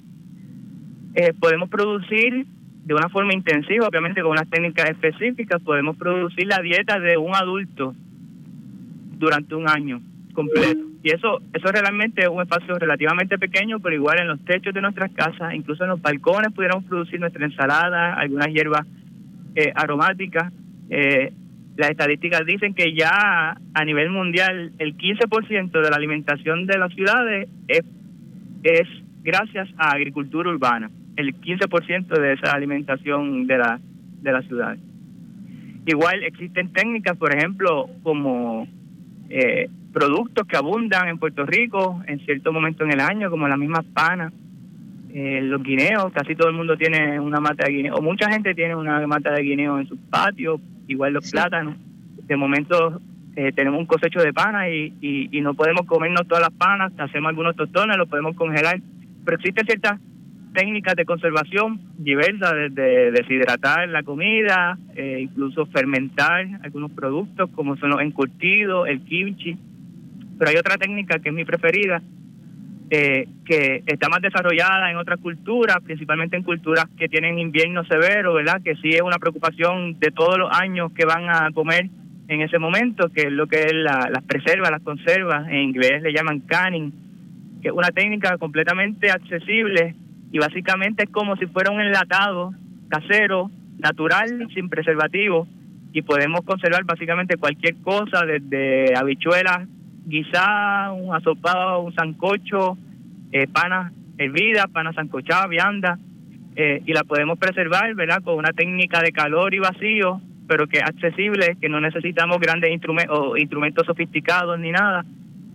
eh, 1.16 1.34
podemos 1.40 1.70
producir 1.70 2.46
de 2.84 2.94
una 2.94 3.10
forma 3.10 3.34
intensiva, 3.34 3.88
obviamente 3.88 4.22
con 4.22 4.32
unas 4.32 4.50
técnicas 4.50 4.90
específicas, 4.90 5.62
podemos 5.62 5.96
producir 5.96 6.48
la 6.48 6.60
dieta 6.62 7.00
de 7.00 7.18
un 7.18 7.36
adulto 7.36 7.96
durante 9.18 9.56
un 9.56 9.70
año 9.70 10.02
completo. 10.34 10.91
Y 11.04 11.12
eso, 11.12 11.40
eso 11.54 11.72
realmente 11.72 12.22
es 12.22 12.28
un 12.28 12.42
espacio 12.42 12.78
relativamente 12.78 13.40
pequeño, 13.40 13.80
pero 13.80 13.96
igual 13.96 14.20
en 14.20 14.28
los 14.28 14.44
techos 14.46 14.74
de 14.74 14.82
nuestras 14.82 15.12
casas, 15.12 15.54
incluso 15.54 15.84
en 15.84 15.90
los 15.90 16.02
balcones 16.02 16.54
pudiéramos 16.54 16.86
producir 16.86 17.20
nuestra 17.20 17.44
ensalada, 17.44 18.14
algunas 18.14 18.48
hierbas 18.48 18.86
eh, 19.56 19.72
aromáticas. 19.74 20.54
Eh, 20.90 21.34
las 21.76 21.90
estadísticas 21.90 22.46
dicen 22.46 22.76
que 22.76 22.94
ya 22.94 23.58
a 23.74 23.86
nivel 23.86 24.12
mundial 24.12 24.74
el 24.78 24.96
15% 24.96 25.72
de 25.72 25.90
la 25.90 25.96
alimentación 25.96 26.68
de 26.68 26.78
las 26.78 26.94
ciudades 26.94 27.50
es, 27.68 27.84
es 28.64 28.88
gracias 29.24 29.70
a 29.78 29.92
agricultura 29.92 30.52
urbana, 30.52 30.92
el 31.16 31.34
15% 31.36 32.08
de 32.08 32.34
esa 32.34 32.52
alimentación 32.52 33.48
de, 33.48 33.58
la, 33.58 33.80
de 34.22 34.32
las 34.32 34.46
ciudades. 34.46 34.80
Igual 35.88 36.24
existen 36.24 36.72
técnicas, 36.74 37.18
por 37.18 37.36
ejemplo, 37.36 37.90
como 38.04 38.68
eh, 39.30 39.68
productos 39.92 40.48
que 40.48 40.58
abundan 40.58 41.08
en 41.08 41.18
Puerto 41.18 41.46
Rico 41.46 42.02
en 42.08 42.20
cierto 42.26 42.52
momento 42.52 42.84
en 42.84 42.92
el 42.92 43.00
año, 43.00 43.30
como 43.30 43.48
las 43.48 43.58
mismas 43.58 43.86
panas, 43.94 44.34
eh, 45.14 45.42
los 45.42 45.62
guineos, 45.62 46.12
casi 46.14 46.36
todo 46.36 46.50
el 46.50 46.56
mundo 46.56 46.78
tiene 46.78 47.20
una 47.20 47.40
mata 47.40 47.66
de 47.66 47.74
guineo, 47.74 47.96
o 47.96 48.02
mucha 48.02 48.30
gente 48.32 48.54
tiene 48.54 48.76
una 48.76 49.06
mata 49.08 49.32
de 49.32 49.44
guineo 49.44 49.80
en 49.80 49.88
sus 49.88 50.00
patios, 50.10 50.62
igual 50.88 51.14
los 51.14 51.30
plátanos. 51.30 51.76
De 52.28 52.38
momento 52.38 53.02
eh, 53.36 53.52
tenemos 53.54 53.80
un 53.80 53.86
cosecho 53.86 54.22
de 54.22 54.34
panas 54.34 54.68
y, 54.70 54.94
y, 55.32 55.42
no 55.42 55.54
podemos 55.54 55.86
comernos 55.86 56.28
todas 56.28 56.44
las 56.44 56.54
panas, 56.54 56.94
hacemos 56.98 57.30
algunos 57.30 57.56
tostones, 57.56 57.98
los 57.98 58.08
podemos 58.08 58.36
congelar, 58.36 58.80
pero 59.26 59.38
existen 59.38 59.66
ciertas 59.66 60.00
técnicas 60.54 60.96
de 60.96 61.06
conservación 61.06 61.80
diversas, 61.98 62.54
desde 62.54 63.12
deshidratar 63.12 63.88
la 63.90 64.04
comida, 64.04 64.78
eh, 64.96 65.20
incluso 65.22 65.66
fermentar 65.68 66.48
algunos 66.64 66.92
productos 66.92 67.50
como 67.52 67.78
son 67.78 67.92
los 67.92 68.02
encurtidos, 68.02 68.88
el 68.88 69.02
kimchi, 69.02 69.58
pero 70.42 70.50
hay 70.50 70.58
otra 70.58 70.76
técnica 70.76 71.20
que 71.20 71.30
es 71.30 71.36
mi 71.36 71.46
preferida, 71.46 72.02
eh, 72.90 73.28
que 73.46 73.84
está 73.86 74.10
más 74.10 74.24
desarrollada 74.24 74.90
en 74.90 74.98
otras 74.98 75.20
culturas, 75.20 75.78
principalmente 75.84 76.36
en 76.36 76.42
culturas 76.42 76.86
que 76.98 77.08
tienen 77.08 77.38
invierno 77.38 77.86
severo, 77.86 78.34
¿verdad? 78.34 78.60
Que 78.64 78.76
sí 78.78 78.90
es 78.90 79.04
una 79.04 79.20
preocupación 79.20 80.00
de 80.00 80.10
todos 80.10 80.40
los 80.40 80.50
años 80.52 80.92
que 80.94 81.06
van 81.06 81.30
a 81.30 81.52
comer 81.54 81.92
en 82.28 82.42
ese 82.42 82.58
momento, 82.58 83.10
que 83.10 83.28
es 83.28 83.32
lo 83.32 83.46
que 83.46 83.66
es 83.66 83.72
la, 83.72 84.10
las 84.12 84.24
preservas, 84.24 84.72
las 84.72 84.82
conservas, 84.82 85.48
en 85.48 85.60
inglés 85.60 86.02
le 86.02 86.12
llaman 86.12 86.40
canning, 86.40 86.92
que 87.62 87.68
es 87.68 87.74
una 87.76 87.90
técnica 87.90 88.40
completamente 88.40 89.12
accesible 89.12 89.94
y 90.32 90.40
básicamente 90.40 91.04
es 91.04 91.10
como 91.12 91.36
si 91.36 91.46
fuera 91.46 91.70
un 91.70 91.82
enlatado 91.82 92.52
casero, 92.90 93.52
natural, 93.78 94.48
sin 94.56 94.70
preservativo, 94.70 95.48
y 95.94 96.02
podemos 96.02 96.42
conservar 96.42 96.84
básicamente 96.84 97.38
cualquier 97.38 97.76
cosa, 97.84 98.26
desde 98.26 98.96
habichuelas 98.98 99.68
guisada, 100.06 100.92
un 100.94 101.14
asopado, 101.16 101.82
un 101.82 101.94
sancocho, 101.94 102.78
eh, 103.32 103.48
panas 103.48 103.94
hervidas, 104.18 104.68
panas 104.72 104.96
sancochadas, 104.96 105.50
vianda, 105.50 105.98
eh, 106.56 106.82
y 106.86 106.94
la 106.94 107.04
podemos 107.04 107.40
preservar, 107.40 107.94
¿verdad? 107.96 108.22
Con 108.24 108.36
una 108.36 108.52
técnica 108.52 109.02
de 109.02 109.12
calor 109.12 109.54
y 109.54 109.60
vacío, 109.60 110.22
pero 110.48 110.68
que 110.68 110.80
es 110.80 110.84
accesible, 110.84 111.58
que 111.62 111.70
no 111.70 111.80
necesitamos 111.80 112.40
grandes 112.40 112.72
instrumentos 112.72 113.18
o 113.18 113.38
instrumentos 113.38 113.86
sofisticados 113.86 114.60
ni 114.60 114.72
nada, 114.72 115.06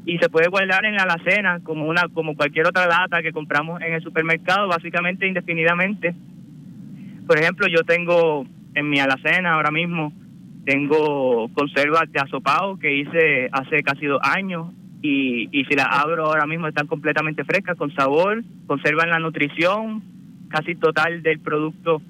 y 0.07 0.19
se 0.19 0.29
puede 0.29 0.49
guardar 0.49 0.85
en 0.85 0.95
la 0.95 1.03
alacena 1.03 1.61
como 1.63 1.87
una 1.87 2.09
como 2.09 2.37
cualquier 2.37 2.67
otra 2.67 2.87
lata 2.87 3.23
que 3.23 3.33
compramos 3.33 3.83
en 3.83 3.93
el 3.93 4.03
supermercado, 4.03 4.69
básicamente 4.69 5.27
indefinidamente. 5.27 6.15
Por 7.27 7.39
ejemplo, 7.39 7.67
yo 7.67 7.83
tengo 7.83 8.47
en 8.75 8.89
mi 8.89 9.01
alacena 9.01 9.55
ahora 9.55 9.73
mismo 9.73 10.13
tengo 10.67 11.49
conservas 11.55 12.11
de 12.13 12.21
asopado 12.21 12.77
que 12.79 12.95
hice 12.95 13.49
hace 13.53 13.83
casi 13.85 14.07
dos 14.07 14.21
años 14.23 14.67
y, 15.01 15.49
y 15.53 15.65
si 15.65 15.77
las 15.77 15.87
abro 15.91 16.27
ahora 16.27 16.47
mismo 16.47 16.67
están 16.67 16.89
completamente 16.89 17.45
frescas, 17.45 17.77
con 17.77 17.95
sabor, 17.95 18.43
conservan 18.67 19.11
la 19.11 19.21
nutrición 19.21 20.03
casi 20.49 20.75
total 20.75 21.23
del 21.23 21.39
producto 21.39 22.03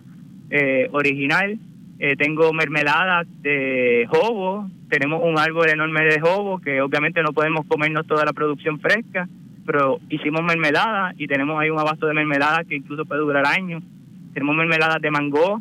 eh, 0.51 0.89
original. 0.93 1.59
Eh, 1.99 2.17
tengo 2.17 2.53
mermeladas 2.53 3.27
de 3.43 4.07
jobo, 4.09 4.71
tenemos 4.89 5.23
un 5.23 5.39
árbol 5.39 5.69
enorme 5.69 6.05
de 6.05 6.21
jobo 6.21 6.59
que 6.59 6.81
obviamente 6.81 7.23
no 7.23 7.33
podemos 7.33 7.67
comernos 7.67 8.07
toda 8.07 8.25
la 8.25 8.33
producción 8.33 8.81
fresca, 8.81 9.29
pero 9.67 9.99
hicimos 10.09 10.43
mermelada 10.43 11.13
y 11.19 11.27
tenemos 11.27 11.61
ahí 11.61 11.69
un 11.69 11.79
abasto 11.79 12.07
de 12.07 12.15
mermelada 12.15 12.65
que 12.65 12.77
incluso 12.77 13.05
puede 13.05 13.21
durar 13.21 13.47
años. 13.47 13.83
Tenemos 14.33 14.57
mermeladas 14.57 15.01
de 15.03 15.11
mango, 15.11 15.61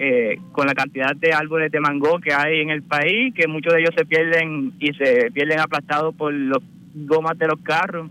eh, 0.00 0.38
con 0.52 0.68
la 0.68 0.74
cantidad 0.74 1.16
de 1.16 1.32
árboles 1.32 1.72
de 1.72 1.80
mango 1.80 2.20
que 2.20 2.32
hay 2.32 2.60
en 2.60 2.70
el 2.70 2.82
país, 2.82 3.34
que 3.34 3.48
muchos 3.48 3.74
de 3.74 3.80
ellos 3.80 3.94
se 3.96 4.04
pierden 4.04 4.72
y 4.78 4.94
se 4.94 5.32
pierden 5.32 5.58
aplastados 5.58 6.14
por 6.14 6.32
los 6.32 6.62
gomas 6.94 7.36
de 7.36 7.48
los 7.48 7.60
carros. 7.62 8.08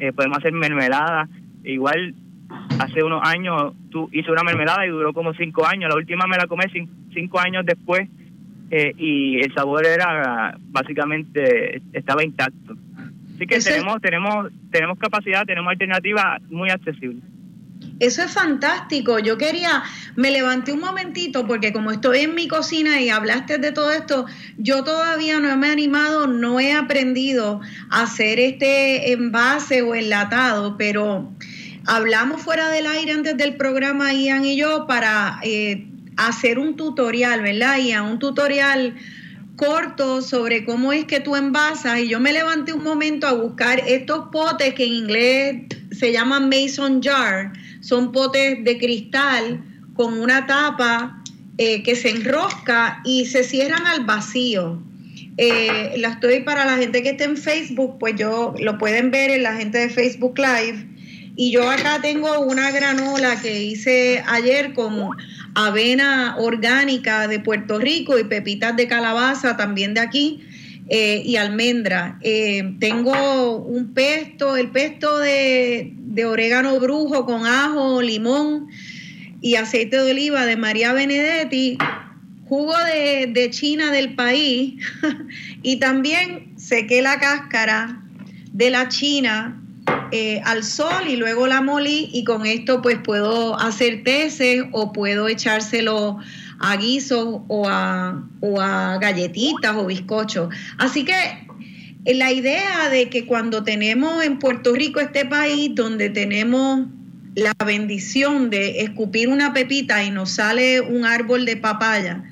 Eh, 0.00 0.12
podemos 0.12 0.38
hacer 0.38 0.52
mermelada. 0.52 1.28
Igual 1.62 2.14
hace 2.80 3.04
unos 3.04 3.22
años 3.24 3.74
tú 3.90 4.08
hice 4.10 4.32
una 4.32 4.42
mermelada 4.42 4.84
y 4.84 4.90
duró 4.90 5.12
como 5.12 5.34
cinco 5.34 5.64
años. 5.64 5.88
La 5.88 5.94
última 5.94 6.26
me 6.26 6.36
la 6.36 6.48
comí 6.48 6.64
cinco 7.14 7.38
años 7.38 7.64
después 7.64 8.08
eh, 8.72 8.92
y 8.98 9.38
el 9.38 9.54
sabor 9.54 9.86
era 9.86 10.58
básicamente 10.70 11.80
estaba 11.92 12.24
intacto. 12.24 12.74
Así 13.36 13.46
que 13.46 13.60
tenemos 13.60 14.00
tenemos 14.00 14.50
tenemos 14.72 14.98
capacidad, 14.98 15.46
tenemos 15.46 15.70
alternativas 15.70 16.42
muy 16.50 16.70
accesibles. 16.70 17.22
Eso 17.98 18.22
es 18.22 18.30
fantástico. 18.30 19.18
Yo 19.18 19.38
quería, 19.38 19.82
me 20.16 20.30
levanté 20.30 20.72
un 20.72 20.80
momentito 20.80 21.46
porque 21.46 21.72
como 21.72 21.92
estoy 21.92 22.20
en 22.20 22.34
mi 22.34 22.46
cocina 22.46 23.00
y 23.00 23.08
hablaste 23.08 23.56
de 23.56 23.72
todo 23.72 23.90
esto, 23.90 24.26
yo 24.58 24.84
todavía 24.84 25.40
no 25.40 25.56
me 25.56 25.68
he 25.68 25.72
animado, 25.72 26.26
no 26.26 26.60
he 26.60 26.74
aprendido 26.74 27.60
a 27.88 28.02
hacer 28.02 28.38
este 28.38 29.12
envase 29.12 29.80
o 29.80 29.94
enlatado, 29.94 30.76
pero 30.76 31.32
hablamos 31.86 32.42
fuera 32.42 32.68
del 32.68 32.86
aire 32.86 33.12
antes 33.12 33.36
del 33.38 33.56
programa, 33.56 34.12
Ian 34.12 34.44
y 34.44 34.56
yo, 34.58 34.86
para 34.86 35.38
eh, 35.42 35.86
hacer 36.18 36.58
un 36.58 36.76
tutorial, 36.76 37.40
¿verdad, 37.40 37.78
Ian? 37.78 38.04
Un 38.04 38.18
tutorial 38.18 38.94
corto 39.56 40.20
sobre 40.20 40.66
cómo 40.66 40.92
es 40.92 41.06
que 41.06 41.20
tú 41.20 41.34
envasas 41.34 42.00
y 42.00 42.08
yo 42.08 42.20
me 42.20 42.34
levanté 42.34 42.74
un 42.74 42.84
momento 42.84 43.26
a 43.26 43.32
buscar 43.32 43.80
estos 43.86 44.28
potes 44.30 44.74
que 44.74 44.84
en 44.84 44.92
inglés 44.92 45.62
se 45.92 46.12
llaman 46.12 46.50
mason 46.50 47.02
jar 47.02 47.52
son 47.86 48.10
potes 48.10 48.64
de 48.64 48.78
cristal 48.78 49.62
con 49.94 50.18
una 50.18 50.46
tapa 50.46 51.22
eh, 51.56 51.84
que 51.84 51.94
se 51.94 52.10
enrosca 52.10 53.00
y 53.04 53.26
se 53.26 53.44
cierran 53.44 53.86
al 53.86 54.04
vacío. 54.04 54.82
Eh, 55.36 55.94
la 55.98 56.08
estoy 56.08 56.40
para 56.40 56.64
la 56.64 56.78
gente 56.78 57.02
que 57.02 57.10
esté 57.10 57.24
en 57.24 57.36
Facebook, 57.36 57.96
pues 58.00 58.16
yo 58.16 58.54
lo 58.58 58.76
pueden 58.76 59.12
ver 59.12 59.30
en 59.30 59.44
la 59.44 59.54
gente 59.54 59.78
de 59.78 59.88
Facebook 59.88 60.36
Live. 60.36 60.84
Y 61.36 61.52
yo 61.52 61.70
acá 61.70 62.00
tengo 62.02 62.40
una 62.40 62.72
granola 62.72 63.40
que 63.40 63.62
hice 63.62 64.20
ayer 64.26 64.72
con 64.72 65.10
avena 65.54 66.34
orgánica 66.38 67.28
de 67.28 67.38
Puerto 67.38 67.78
Rico 67.78 68.18
y 68.18 68.24
pepitas 68.24 68.74
de 68.76 68.88
calabaza 68.88 69.56
también 69.56 69.94
de 69.94 70.00
aquí. 70.00 70.42
Eh, 70.88 71.22
y 71.24 71.34
almendra. 71.36 72.18
tengo 72.78 73.56
un 73.56 73.92
pesto, 73.92 74.56
el 74.56 74.70
pesto 74.70 75.18
de, 75.18 75.92
de 76.16 76.24
orégano 76.24 76.80
brujo 76.80 77.26
con 77.26 77.44
ajo, 77.46 78.00
limón 78.00 78.68
y 79.42 79.56
aceite 79.56 79.98
de 79.98 80.12
oliva 80.12 80.46
de 80.46 80.56
María 80.56 80.94
Benedetti, 80.94 81.76
jugo 82.48 82.72
de, 82.84 83.50
China 83.50 83.92
del 83.92 84.14
país 84.14 84.82
y 85.62 85.76
también 85.76 86.54
sequé 86.56 87.02
la 87.02 87.20
cáscara 87.20 88.02
de 88.50 88.70
la 88.70 88.88
China 88.88 89.62
eh, 90.10 90.40
al 90.46 90.64
sol 90.64 91.06
y 91.06 91.16
luego 91.16 91.46
la 91.46 91.60
molí 91.60 92.08
y 92.14 92.24
con 92.24 92.46
esto 92.46 92.80
pues 92.80 92.96
puedo 93.04 93.58
hacer 93.58 94.02
teces 94.02 94.64
o 94.72 94.94
puedo 94.94 95.28
echárselo 95.28 96.18
a 96.60 96.76
guisos 96.78 97.42
o 97.48 97.68
a, 97.68 98.24
o 98.40 98.58
a 98.58 98.96
galletitas 98.96 99.76
o 99.76 99.84
bizcochos. 99.84 100.48
Así 100.78 101.04
que 101.04 101.45
la 102.14 102.32
idea 102.32 102.88
de 102.88 103.08
que 103.08 103.26
cuando 103.26 103.64
tenemos 103.64 104.24
en 104.24 104.38
Puerto 104.38 104.72
Rico 104.74 105.00
este 105.00 105.24
país 105.24 105.70
donde 105.74 106.08
tenemos 106.10 106.86
la 107.34 107.52
bendición 107.66 108.48
de 108.48 108.80
escupir 108.80 109.28
una 109.28 109.52
pepita 109.52 110.04
y 110.04 110.10
nos 110.10 110.30
sale 110.30 110.80
un 110.80 111.04
árbol 111.04 111.44
de 111.44 111.56
papaya, 111.56 112.24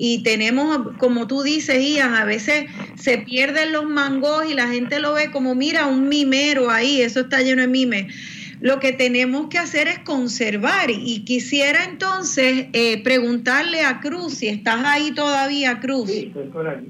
y 0.00 0.22
tenemos, 0.22 0.96
como 0.98 1.26
tú 1.26 1.42
dices, 1.42 1.84
Ian, 1.84 2.14
a 2.14 2.24
veces 2.24 2.66
se 2.94 3.18
pierden 3.18 3.72
los 3.72 3.84
mangos 3.84 4.48
y 4.48 4.54
la 4.54 4.68
gente 4.68 5.00
lo 5.00 5.12
ve 5.14 5.32
como, 5.32 5.56
mira, 5.56 5.86
un 5.86 6.08
mimero 6.08 6.70
ahí, 6.70 7.02
eso 7.02 7.20
está 7.20 7.42
lleno 7.42 7.62
de 7.62 7.68
mimes. 7.68 8.14
Lo 8.60 8.78
que 8.78 8.92
tenemos 8.92 9.48
que 9.48 9.58
hacer 9.58 9.88
es 9.88 9.98
conservar 10.00 10.90
y 10.90 11.24
quisiera 11.24 11.84
entonces 11.84 12.66
eh, 12.72 13.02
preguntarle 13.02 13.82
a 13.82 13.98
Cruz, 13.98 14.34
si 14.34 14.46
estás 14.46 14.84
ahí 14.84 15.10
todavía, 15.12 15.80
Cruz. 15.80 16.08
Sí, 16.10 16.26
estoy 16.28 16.46
por 16.46 16.68
aquí. 16.68 16.86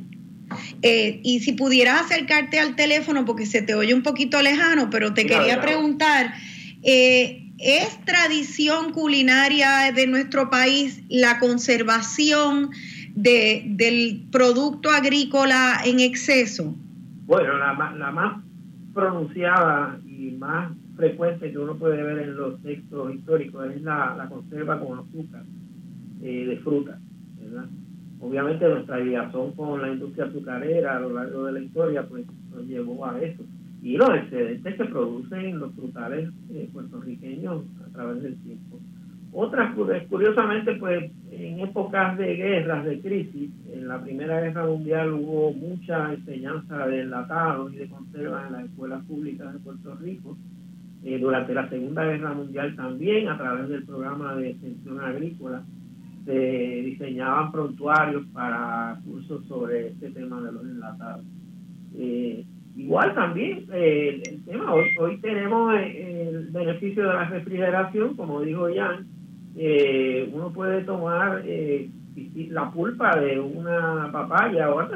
Eh, 0.82 1.20
y 1.24 1.40
si 1.40 1.52
pudieras 1.52 2.02
acercarte 2.02 2.60
al 2.60 2.76
teléfono, 2.76 3.24
porque 3.24 3.46
se 3.46 3.62
te 3.62 3.74
oye 3.74 3.94
un 3.94 4.02
poquito 4.02 4.40
lejano, 4.42 4.90
pero 4.90 5.12
te 5.12 5.26
quería 5.26 5.60
preguntar, 5.60 6.32
eh, 6.82 7.50
¿es 7.58 8.04
tradición 8.04 8.92
culinaria 8.92 9.92
de 9.92 10.06
nuestro 10.06 10.50
país 10.50 11.02
la 11.08 11.40
conservación 11.40 12.70
de, 13.14 13.64
del 13.66 14.22
producto 14.30 14.90
agrícola 14.90 15.80
en 15.84 15.98
exceso? 15.98 16.76
Bueno, 17.26 17.58
la, 17.58 17.94
la 17.96 18.12
más 18.12 18.42
pronunciada 18.94 19.98
y 20.06 20.30
más 20.38 20.72
frecuente 20.96 21.50
que 21.50 21.58
uno 21.58 21.76
puede 21.76 22.02
ver 22.02 22.18
en 22.18 22.36
los 22.36 22.60
textos 22.62 23.14
históricos 23.14 23.66
es 23.74 23.82
la, 23.82 24.14
la 24.16 24.28
conserva 24.28 24.80
con 24.80 24.98
azúcar 24.98 25.42
eh, 26.22 26.46
de 26.46 26.56
fruta, 26.58 26.98
¿verdad? 27.40 27.66
Obviamente 28.20 28.68
nuestra 28.68 28.98
ligación 28.98 29.52
con 29.52 29.80
la 29.80 29.92
industria 29.92 30.26
azucarera 30.26 30.96
a 30.96 31.00
lo 31.00 31.12
largo 31.12 31.44
de 31.44 31.52
la 31.52 31.60
historia 31.60 32.02
pues 32.06 32.26
nos 32.50 32.66
llevó 32.66 33.06
a 33.06 33.20
eso 33.20 33.44
y 33.82 33.96
los 33.96 34.10
excedentes 34.10 34.74
que 34.74 34.84
producen 34.86 35.58
los 35.58 35.72
frutales 35.74 36.28
eh, 36.50 36.68
puertorriqueños 36.72 37.62
a 37.86 37.92
través 37.92 38.22
del 38.22 38.36
tiempo 38.42 38.80
Otras, 39.32 39.74
curiosamente, 40.08 40.74
pues 40.74 41.12
en 41.30 41.60
épocas 41.60 42.18
de 42.18 42.34
guerras, 42.34 42.84
de 42.84 43.00
crisis, 43.00 43.50
en 43.72 43.86
la 43.86 44.02
Primera 44.02 44.40
Guerra 44.40 44.66
Mundial 44.66 45.12
hubo 45.12 45.52
mucha 45.52 46.12
enseñanza 46.12 46.86
de 46.88 47.02
enlatados 47.02 47.72
y 47.72 47.76
de 47.76 47.88
conservas 47.88 48.46
en 48.46 48.52
las 48.54 48.64
escuelas 48.64 49.04
públicas 49.04 49.52
de 49.52 49.58
Puerto 49.60 49.94
Rico. 49.96 50.36
Eh, 51.04 51.18
durante 51.20 51.54
la 51.54 51.68
Segunda 51.68 52.04
Guerra 52.04 52.34
Mundial 52.34 52.74
también, 52.74 53.28
a 53.28 53.38
través 53.38 53.68
del 53.68 53.84
programa 53.84 54.34
de 54.34 54.50
extensión 54.50 55.00
agrícola, 55.00 55.62
se 56.28 56.82
diseñaban 56.84 57.50
prontuarios 57.50 58.22
para 58.34 59.00
cursos 59.02 59.46
sobre 59.46 59.88
este 59.88 60.10
tema 60.10 60.42
de 60.42 60.52
los 60.52 60.62
enlatados. 60.62 61.24
Eh, 61.96 62.44
igual 62.76 63.14
también 63.14 63.64
eh, 63.72 64.22
el 64.26 64.44
tema, 64.44 64.74
hoy, 64.74 64.88
hoy 65.00 65.16
tenemos 65.22 65.74
el 65.74 66.48
beneficio 66.50 67.04
de 67.04 67.14
la 67.14 67.24
refrigeración, 67.30 68.14
como 68.14 68.42
dijo 68.42 68.68
Jan, 68.74 69.06
eh, 69.56 70.30
uno 70.34 70.52
puede 70.52 70.82
tomar 70.82 71.40
eh, 71.46 71.88
la 72.50 72.70
pulpa 72.72 73.18
de 73.18 73.40
una 73.40 74.10
papaya 74.12 74.70
o 74.70 74.86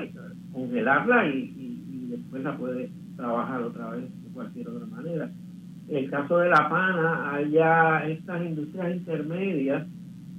congelarla 0.52 1.28
y, 1.28 2.10
después 2.10 2.42
la 2.42 2.58
puede 2.58 2.90
trabajar 3.16 3.62
otra 3.62 3.88
vez 3.92 4.02
de 4.02 4.30
cualquier 4.34 4.68
otra 4.68 4.86
manera. 4.86 5.30
En 5.88 5.96
el 5.96 6.10
caso 6.10 6.36
de 6.40 6.50
la 6.50 6.68
pana, 6.68 7.40
ya 7.50 8.06
estas 8.06 8.44
industrias 8.44 8.96
intermedias 8.96 9.86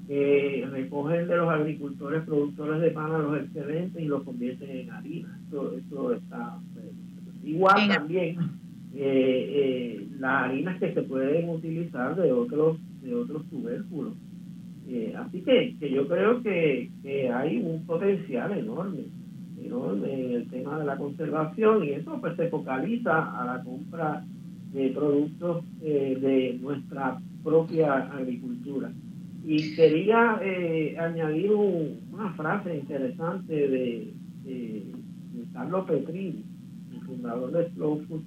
que 0.08 0.68
recogen 0.72 1.28
de 1.28 1.38
los 1.38 1.50
agricultores 1.50 2.24
productores 2.24 2.82
de 2.82 2.92
pana 2.92 3.20
los 3.20 3.42
excedentes 3.42 4.02
y 4.02 4.08
los 4.08 4.24
convierten 4.24 4.70
en 4.70 4.92
harina. 4.92 5.40
Eso 5.48 6.14
está 6.14 6.60
igual 7.44 7.88
también 7.88 8.38
eh, 8.96 9.50
eh, 10.06 10.08
las 10.20 10.46
harinas 10.46 10.80
que 10.80 10.94
se 10.94 11.02
pueden 11.04 11.50
utilizar 11.50 12.16
de 12.16 12.32
otros 12.32 12.78
de 13.02 13.16
otros 13.16 13.46
tubérculos. 13.50 14.14
Eh, 14.88 15.14
así 15.18 15.42
que, 15.42 15.76
que 15.80 15.92
yo 15.92 16.08
creo 16.08 16.42
que, 16.42 16.90
que 17.02 17.30
hay 17.30 17.58
un 17.58 17.86
potencial 17.86 18.52
enorme, 18.58 19.06
enorme 19.64 20.14
en 20.14 20.32
el 20.34 20.50
tema 20.50 20.80
de 20.80 20.86
la 20.86 20.98
conservación 20.98 21.84
y 21.84 21.92
eso 21.92 22.20
pues 22.20 22.36
se 22.36 22.50
focaliza 22.50 23.40
a 23.40 23.46
la 23.46 23.64
compra 23.64 24.26
de 24.74 24.90
productos 24.90 25.64
eh, 25.82 26.18
de 26.20 26.60
nuestra 26.62 27.20
propia 27.44 28.08
agricultura. 28.08 28.92
Y 29.46 29.76
quería 29.76 30.40
eh, 30.42 30.96
añadir 30.98 31.52
una 31.52 32.34
frase 32.34 32.78
interesante 32.78 33.54
de, 33.54 34.14
Carlos 35.52 35.86
Petrini, 35.86 36.44
el 36.94 37.02
fundador 37.02 37.52
de 37.52 37.70
Slow 37.72 38.04
Food, 38.08 38.24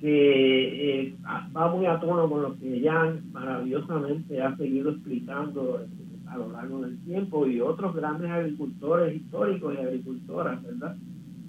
que 0.00 1.00
eh, 1.00 1.14
va 1.56 1.74
muy 1.74 1.86
a 1.86 2.00
tono 2.00 2.28
con 2.28 2.42
lo 2.42 2.58
que 2.58 2.80
Jan 2.82 3.30
maravillosamente 3.32 4.42
ha 4.42 4.56
seguido 4.56 4.90
explicando 4.90 5.86
a 6.26 6.36
lo 6.36 6.50
largo 6.52 6.80
del 6.80 6.98
tiempo 7.04 7.46
y 7.46 7.60
otros 7.60 7.94
grandes 7.94 8.30
agricultores 8.30 9.16
históricos 9.16 9.74
y 9.74 9.78
agricultoras, 9.78 10.62
¿verdad? 10.62 10.96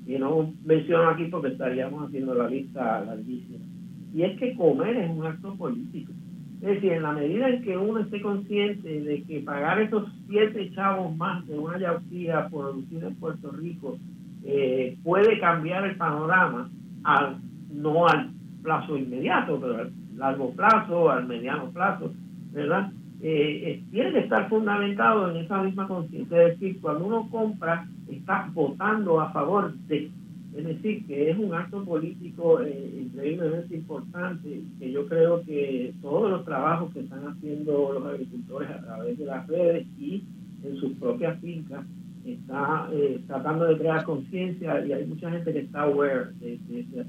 Que 0.05 0.19
no 0.19 0.53
menciono 0.65 1.09
aquí 1.09 1.25
porque 1.25 1.49
estaríamos 1.49 2.07
haciendo 2.07 2.33
la 2.33 2.49
lista 2.49 3.03
larguísima. 3.05 3.65
Y 4.13 4.23
es 4.23 4.39
que 4.39 4.55
comer 4.55 4.95
es 4.95 5.09
un 5.09 5.25
acto 5.25 5.55
político. 5.55 6.11
Es 6.61 6.67
decir, 6.75 6.91
en 6.91 7.03
la 7.03 7.13
medida 7.13 7.49
en 7.49 7.63
que 7.63 7.77
uno 7.77 8.01
esté 8.01 8.21
consciente 8.21 9.01
de 9.01 9.23
que 9.23 9.39
pagar 9.39 9.79
esos 9.79 10.09
siete 10.27 10.71
chavos 10.73 11.15
más 11.15 11.47
de 11.47 11.57
una 11.57 11.79
yautía 11.79 12.49
producida 12.49 13.07
en 13.07 13.15
Puerto 13.15 13.51
Rico 13.51 13.97
eh, 14.43 14.97
puede 15.03 15.39
cambiar 15.39 15.85
el 15.85 15.95
panorama, 15.95 16.69
al, 17.03 17.37
no 17.71 18.07
al 18.07 18.31
plazo 18.61 18.97
inmediato, 18.97 19.59
pero 19.59 19.77
al 19.77 19.91
largo 20.17 20.51
plazo, 20.51 21.09
al 21.09 21.27
mediano 21.27 21.69
plazo, 21.71 22.11
¿verdad? 22.51 22.91
Eh, 23.21 23.63
eh, 23.65 23.83
tiene 23.91 24.11
que 24.13 24.19
estar 24.19 24.47
fundamentado 24.47 25.29
en 25.29 25.37
esa 25.37 25.61
misma 25.61 25.87
conciencia. 25.87 26.41
Es 26.41 26.59
decir, 26.59 26.79
cuando 26.81 27.05
uno 27.05 27.29
compra, 27.29 27.85
está 28.09 28.49
votando 28.53 29.19
a 29.19 29.31
favor 29.31 29.73
de. 29.87 30.11
Es 30.55 30.65
decir, 30.65 31.05
que 31.05 31.29
es 31.29 31.37
un 31.37 31.53
acto 31.53 31.83
político 31.85 32.61
eh, 32.61 33.01
increíblemente 33.03 33.75
importante, 33.75 34.61
que 34.79 34.91
yo 34.91 35.07
creo 35.07 35.43
que 35.45 35.93
todos 36.01 36.31
los 36.31 36.43
trabajos 36.43 36.91
que 36.93 37.01
están 37.01 37.27
haciendo 37.27 37.93
los 37.93 38.05
agricultores 38.05 38.69
a 38.69 38.81
través 38.81 39.17
de 39.17 39.25
las 39.25 39.47
redes 39.47 39.87
y 39.97 40.23
en 40.63 40.75
sus 40.77 40.93
propias 40.93 41.39
fincas, 41.39 41.85
está 42.25 42.89
tratando 43.27 43.65
de 43.65 43.77
crear 43.77 44.03
conciencia 44.03 44.85
y 44.85 44.93
hay 44.93 45.05
mucha 45.05 45.31
gente 45.31 45.53
que 45.53 45.59
está 45.59 45.83
aware 45.83 46.31
de, 46.39 46.59
de, 46.67 46.83
de, 46.83 47.05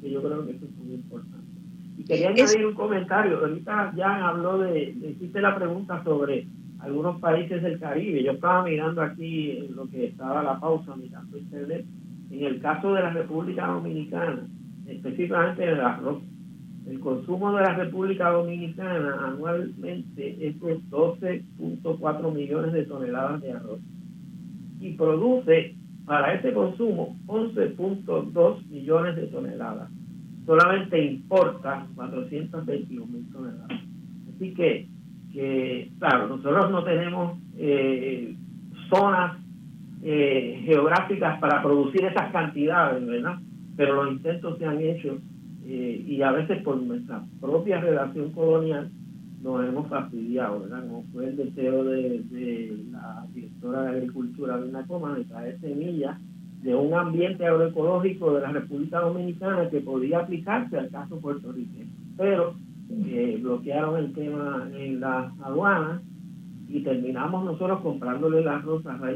que 0.00 0.10
yo 0.10 0.22
creo 0.22 0.46
que 0.46 0.52
eso 0.52 0.64
es 0.64 0.76
muy 0.76 0.94
importante. 0.94 1.44
Y 1.98 2.04
quería 2.04 2.30
añadir 2.30 2.66
un 2.66 2.74
comentario. 2.74 3.38
Ahorita 3.38 3.92
ya 3.96 4.28
habló 4.28 4.58
de, 4.58 4.90
hiciste 4.90 5.40
la 5.40 5.56
pregunta 5.56 6.02
sobre 6.04 6.46
algunos 6.80 7.20
países 7.20 7.62
del 7.62 7.78
Caribe. 7.78 8.22
Yo 8.22 8.32
estaba 8.32 8.64
mirando 8.64 9.02
aquí 9.02 9.52
en 9.52 9.76
lo 9.76 9.86
que 9.88 10.06
estaba 10.06 10.42
la 10.42 10.60
pausa, 10.60 10.96
mirando 10.96 11.38
internet. 11.38 11.84
En 12.30 12.44
el 12.44 12.60
caso 12.60 12.94
de 12.94 13.02
la 13.02 13.10
República 13.10 13.66
Dominicana, 13.66 14.46
específicamente 14.86 15.64
el 15.64 15.80
arroz, 15.80 16.22
el 16.86 17.00
consumo 17.00 17.52
de 17.52 17.62
la 17.62 17.74
República 17.74 18.30
Dominicana 18.30 19.18
anualmente 19.26 20.46
es 20.46 20.60
de 20.60 20.80
12.4 20.90 22.34
millones 22.34 22.72
de 22.72 22.84
toneladas 22.84 23.40
de 23.40 23.52
arroz 23.52 23.80
y 24.80 24.92
produce 24.92 25.76
para 26.04 26.34
ese 26.34 26.52
consumo 26.52 27.16
11.2 27.26 28.66
millones 28.68 29.16
de 29.16 29.26
toneladas. 29.28 29.90
Solamente 30.44 31.02
importa 31.02 31.86
421 31.94 33.06
mil 33.06 33.32
toneladas. 33.32 33.80
Así 34.34 34.52
que, 34.52 34.88
que, 35.32 35.90
claro, 35.98 36.28
nosotros 36.28 36.70
no 36.70 36.84
tenemos 36.84 37.38
eh, 37.56 38.36
zonas 38.90 39.38
eh, 40.06 40.60
geográficas 40.66 41.40
para 41.40 41.62
producir 41.62 42.04
esas 42.04 42.30
cantidades, 42.30 43.06
¿verdad? 43.06 43.38
Pero 43.74 44.04
los 44.04 44.12
intentos 44.12 44.58
se 44.58 44.66
han 44.66 44.78
hecho 44.78 45.18
eh, 45.64 46.04
y 46.06 46.20
a 46.20 46.30
veces 46.30 46.62
por 46.62 46.76
nuestra 46.76 47.24
propia 47.40 47.80
relación 47.80 48.30
colonial 48.32 48.90
nos 49.42 49.66
hemos 49.66 49.88
fastidiado, 49.88 50.60
¿verdad? 50.60 50.82
Como 50.86 51.04
fue 51.04 51.28
el 51.28 51.36
deseo 51.36 51.84
de, 51.84 52.84
la 52.90 53.26
directora 53.32 53.82
de 53.84 53.90
Agricultura 53.96 54.58
de 54.58 54.68
una 54.68 54.86
coma 54.86 55.14
de 55.14 55.24
traer 55.24 55.58
semillas 55.60 56.20
de 56.62 56.74
un 56.74 56.92
ambiente 56.92 57.46
agroecológico 57.46 58.34
de 58.34 58.42
la 58.42 58.52
República 58.52 59.00
Dominicana 59.00 59.70
que 59.70 59.80
podía 59.80 60.18
aplicarse 60.18 60.78
al 60.78 60.90
caso 60.90 61.18
puertorriqueño. 61.18 61.90
Pero 62.18 62.56
eh, 63.06 63.38
bloquearon 63.40 63.98
el 63.98 64.12
tema 64.12 64.68
en 64.74 65.00
la 65.00 65.32
aduana 65.42 66.02
y 66.68 66.80
terminamos 66.80 67.42
nosotros 67.44 67.80
comprándole 67.80 68.42
las 68.42 68.62
rosas 68.62 69.00
a 69.02 69.10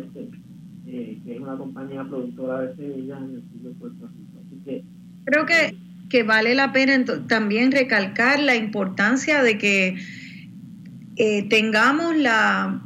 eh, 0.89 1.19
que 1.25 1.35
es 1.35 1.41
una 1.41 1.57
compañía 1.57 2.05
productora 2.05 2.63
de 2.63 2.77
semillas 2.77 3.19
en 3.23 3.35
el 3.35 3.43
sur 3.43 3.61
de 3.63 3.71
Puerto 3.71 4.07
Rico. 4.07 4.43
Así 4.45 4.61
que, 4.65 4.85
Creo 5.25 5.47
que 5.47 5.77
que 6.09 6.23
vale 6.23 6.55
la 6.55 6.73
pena 6.73 7.05
también 7.27 7.73
recalcar 7.73 8.41
la 8.41 8.57
importancia 8.57 9.43
de 9.43 9.59
que 9.59 9.97
eh, 11.17 11.47
tengamos 11.49 12.17
la, 12.17 12.83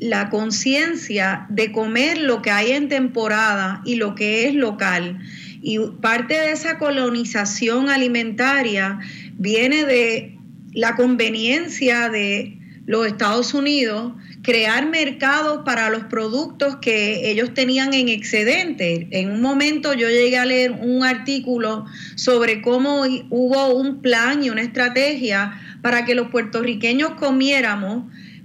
la 0.00 0.30
conciencia 0.30 1.46
de 1.50 1.72
comer 1.72 2.18
lo 2.18 2.40
que 2.42 2.50
hay 2.50 2.72
en 2.72 2.88
temporada 2.88 3.82
y 3.84 3.96
lo 3.96 4.14
que 4.14 4.48
es 4.48 4.54
local. 4.54 5.18
Y 5.60 5.78
parte 6.00 6.34
de 6.34 6.52
esa 6.52 6.78
colonización 6.78 7.90
alimentaria 7.90 8.98
viene 9.34 9.84
de 9.84 10.36
la 10.72 10.94
conveniencia 10.94 12.08
de 12.08 12.57
los 12.88 13.06
Estados 13.06 13.52
Unidos 13.52 14.14
crear 14.42 14.88
mercados 14.88 15.60
para 15.66 15.90
los 15.90 16.04
productos 16.04 16.76
que 16.76 17.30
ellos 17.30 17.52
tenían 17.52 17.92
en 17.92 18.08
excedente. 18.08 19.08
En 19.10 19.30
un 19.30 19.42
momento 19.42 19.92
yo 19.92 20.08
llegué 20.08 20.38
a 20.38 20.46
leer 20.46 20.72
un 20.72 21.04
artículo 21.04 21.84
sobre 22.14 22.62
cómo 22.62 23.02
hubo 23.28 23.74
un 23.74 24.00
plan 24.00 24.42
y 24.42 24.48
una 24.48 24.62
estrategia 24.62 25.60
para 25.82 26.06
que 26.06 26.14
los 26.14 26.28
puertorriqueños 26.28 27.10
comiéramos 27.16 28.04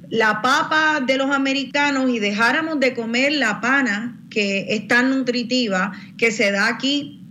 la 0.09 0.41
papa 0.41 0.99
de 0.99 1.17
los 1.17 1.31
americanos 1.31 2.09
y 2.09 2.19
dejáramos 2.19 2.81
de 2.81 2.93
comer 2.93 3.31
la 3.31 3.61
pana 3.61 4.19
que 4.29 4.65
es 4.75 4.89
tan 4.89 5.09
nutritiva 5.09 5.93
que 6.17 6.31
se 6.31 6.51
da 6.51 6.67
aquí 6.67 7.21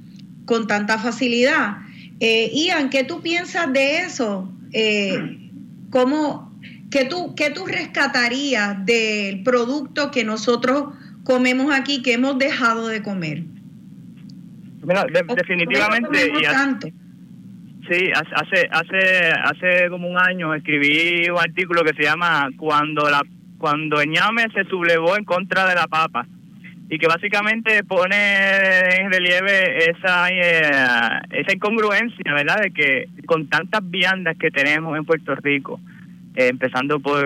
con 0.47 0.67
tanta 0.67 0.99
facilidad. 0.99 1.77
Eh, 2.21 2.51
Ian, 2.55 2.89
¿qué 2.89 3.05
tú 3.05 3.21
piensas 3.21 3.71
de 3.71 3.99
eso? 3.99 4.51
Eh, 4.73 5.51
¿Cómo 5.91 6.52
¿Qué 6.93 7.07
tú, 7.07 7.35
qué 7.35 7.49
tú 7.51 7.65
rescatarías 7.65 8.85
del 8.85 9.43
producto 9.43 10.11
que 10.11 10.25
nosotros 10.25 10.95
comemos 11.25 11.75
aquí, 11.75 12.03
que 12.03 12.13
hemos 12.13 12.39
dejado 12.39 12.87
de 12.87 13.03
comer? 13.03 13.45
Mira, 14.83 15.07
definitivamente. 15.35 16.93
Sí, 17.89 18.11
hace, 18.15 18.69
hace, 18.71 19.31
hace 19.33 19.89
como 19.89 20.07
un 20.09 20.19
año 20.19 20.55
escribí 20.55 21.31
un 21.31 21.39
artículo 21.39 21.83
que 21.83 21.95
se 21.95 22.03
llama 22.03 22.49
Cuando 22.59 23.09
la 23.09 23.23
cuando 23.59 24.01
el 24.01 24.11
ñame 24.11 24.49
se 24.53 24.65
sublevó 24.65 25.17
en 25.17 25.25
contra 25.25 25.67
de 25.69 25.77
la 25.77 25.87
papa 25.87 26.27
y 26.91 26.99
que 26.99 27.07
básicamente 27.07 27.85
pone 27.85 28.97
en 28.99 29.11
relieve 29.11 29.91
esa 29.91 30.29
eh, 30.29 31.21
esa 31.31 31.53
incongruencia, 31.55 32.35
¿verdad? 32.35 32.61
De 32.61 32.71
que 32.73 33.09
con 33.25 33.49
tantas 33.49 33.89
viandas 33.89 34.37
que 34.37 34.51
tenemos 34.51 34.99
en 34.99 35.05
Puerto 35.05 35.35
Rico, 35.37 35.81
eh, 36.35 36.49
empezando 36.49 37.01
por, 37.01 37.25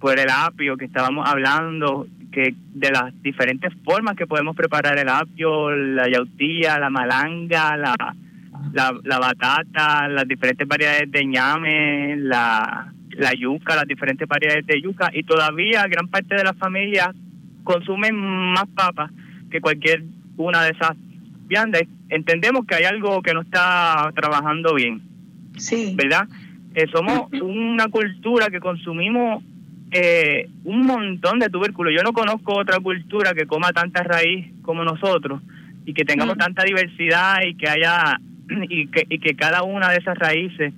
por 0.00 0.18
el 0.18 0.28
apio 0.30 0.76
que 0.76 0.84
estábamos 0.84 1.28
hablando, 1.28 2.06
que 2.30 2.54
de 2.74 2.90
las 2.90 3.22
diferentes 3.22 3.72
formas 3.84 4.16
que 4.16 4.26
podemos 4.26 4.56
preparar 4.56 4.98
el 4.98 5.08
apio, 5.08 5.70
la 5.70 6.08
yautía, 6.08 6.78
la 6.78 6.90
malanga, 6.90 7.76
la, 7.76 8.14
la, 8.72 9.18
batata, 9.18 10.08
las 10.08 10.26
diferentes 10.26 10.66
variedades 10.66 11.10
de 11.10 11.24
ñame, 11.24 12.16
la, 12.16 12.92
la 13.10 13.32
yuca, 13.34 13.76
las 13.76 13.86
diferentes 13.86 14.26
variedades 14.26 14.66
de 14.66 14.82
yuca, 14.82 15.10
y 15.12 15.22
todavía 15.22 15.86
gran 15.86 16.08
parte 16.08 16.34
de 16.34 16.44
las 16.44 16.56
familias 16.56 17.10
consumen 17.62 18.16
más 18.16 18.66
papas 18.74 19.10
que 19.50 19.60
cualquier 19.60 20.02
una 20.36 20.64
de 20.64 20.70
esas 20.72 20.96
viandas. 21.46 21.82
Entendemos 22.08 22.66
que 22.66 22.74
hay 22.74 22.84
algo 22.84 23.22
que 23.22 23.32
no 23.32 23.42
está 23.42 24.10
trabajando 24.14 24.74
bien. 24.74 25.02
Sí. 25.56 25.94
¿Verdad? 25.96 26.28
Eh, 26.74 26.86
somos 26.92 27.32
una 27.40 27.88
cultura 27.88 28.48
que 28.48 28.60
consumimos 28.60 29.42
eh, 29.90 30.48
un 30.64 30.86
montón 30.86 31.38
de 31.38 31.48
tubérculos. 31.48 31.92
Yo 31.94 32.02
no 32.02 32.12
conozco 32.12 32.58
otra 32.58 32.80
cultura 32.80 33.32
que 33.32 33.46
coma 33.46 33.72
tanta 33.72 34.02
raíz 34.02 34.52
como 34.62 34.82
nosotros 34.82 35.40
y 35.86 35.94
que 35.94 36.04
tengamos 36.04 36.36
tanta 36.36 36.64
diversidad 36.64 37.42
y 37.46 37.54
que 37.54 37.68
haya 37.68 38.18
y 38.68 38.88
que, 38.88 39.06
y 39.08 39.18
que 39.18 39.34
cada 39.36 39.62
una 39.62 39.90
de 39.90 39.98
esas 39.98 40.18
raíces 40.18 40.72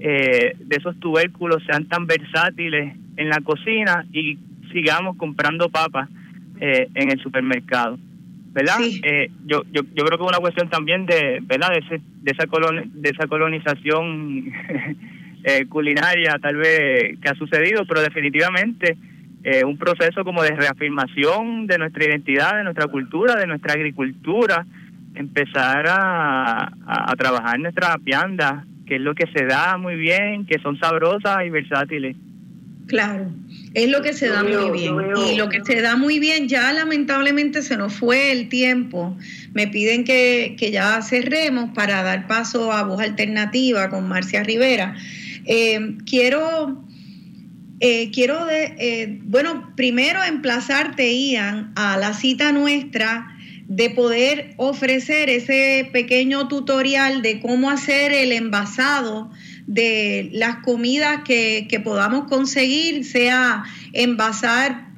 eh, 0.00 0.56
de 0.58 0.76
esos 0.76 0.98
tubérculos 1.00 1.62
sean 1.64 1.86
tan 1.86 2.06
versátiles 2.06 2.96
en 3.16 3.28
la 3.28 3.40
cocina 3.40 4.06
y 4.12 4.38
sigamos 4.72 5.16
comprando 5.16 5.68
papas 5.68 6.08
eh, 6.60 6.88
en 6.94 7.10
el 7.10 7.20
supermercado. 7.20 7.98
¿Verdad? 8.52 8.78
Eh, 9.02 9.30
yo, 9.44 9.62
yo, 9.72 9.82
yo 9.94 10.04
creo 10.04 10.18
que 10.18 10.24
es 10.24 10.30
una 10.30 10.38
cuestión 10.38 10.68
también 10.68 11.06
de, 11.06 11.38
¿verdad? 11.42 11.70
De, 11.70 11.78
ese, 11.78 12.00
de, 12.22 12.32
esa, 12.32 12.44
de 12.46 13.10
esa 13.10 13.26
colonización 13.26 14.52
eh, 15.44 15.66
culinaria 15.66 16.38
tal 16.40 16.56
vez 16.56 17.18
que 17.20 17.28
ha 17.28 17.34
sucedido, 17.34 17.84
pero 17.86 18.02
definitivamente 18.02 18.96
un 19.64 19.78
proceso 19.78 20.24
como 20.24 20.42
de 20.42 20.50
reafirmación 20.50 21.66
de 21.66 21.78
nuestra 21.78 22.04
identidad, 22.04 22.56
de 22.58 22.64
nuestra 22.64 22.86
cultura, 22.86 23.34
de 23.34 23.46
nuestra 23.46 23.72
agricultura, 23.72 24.66
empezar 25.14 25.86
a, 25.88 26.70
a, 26.86 27.16
trabajar 27.16 27.58
nuestras 27.58 27.96
viandas, 28.04 28.64
que 28.86 28.96
es 28.96 29.00
lo 29.00 29.14
que 29.14 29.26
se 29.32 29.46
da 29.46 29.78
muy 29.78 29.96
bien, 29.96 30.44
que 30.44 30.58
son 30.58 30.78
sabrosas 30.78 31.46
y 31.46 31.50
versátiles. 31.50 32.14
Claro, 32.88 33.30
es 33.74 33.90
lo 33.90 34.00
que 34.00 34.14
se 34.14 34.28
da 34.28 34.42
muy 34.42 34.70
bien. 34.70 34.94
Y 35.30 35.36
lo 35.36 35.50
que 35.50 35.62
se 35.62 35.82
da 35.82 35.96
muy 35.96 36.18
bien, 36.18 36.48
ya 36.48 36.72
lamentablemente 36.72 37.60
se 37.60 37.76
nos 37.76 37.92
fue 37.92 38.32
el 38.32 38.48
tiempo. 38.48 39.14
Me 39.52 39.68
piden 39.68 40.04
que, 40.04 40.56
ya 40.72 41.02
cerremos 41.02 41.70
para 41.74 42.02
dar 42.02 42.26
paso 42.26 42.72
a 42.72 42.82
Voz 42.84 43.02
Alternativa 43.02 43.90
con 43.90 44.08
Marcia 44.08 44.42
Rivera. 44.42 44.96
Eh, 45.50 45.96
quiero, 46.04 46.84
eh, 47.80 48.10
quiero 48.10 48.46
eh, 48.50 49.18
bueno, 49.24 49.72
primero 49.76 50.22
emplazarte, 50.22 51.10
Ian, 51.10 51.72
a 51.74 51.96
la 51.96 52.12
cita 52.12 52.52
nuestra 52.52 53.34
de 53.66 53.88
poder 53.88 54.52
ofrecer 54.58 55.30
ese 55.30 55.88
pequeño 55.90 56.48
tutorial 56.48 57.22
de 57.22 57.40
cómo 57.40 57.70
hacer 57.70 58.12
el 58.12 58.32
envasado 58.32 59.30
de 59.66 60.28
las 60.34 60.56
comidas 60.64 61.22
que, 61.24 61.80
podamos 61.82 62.28
conseguir, 62.28 63.06
sea 63.06 63.64
envasar 63.94 64.88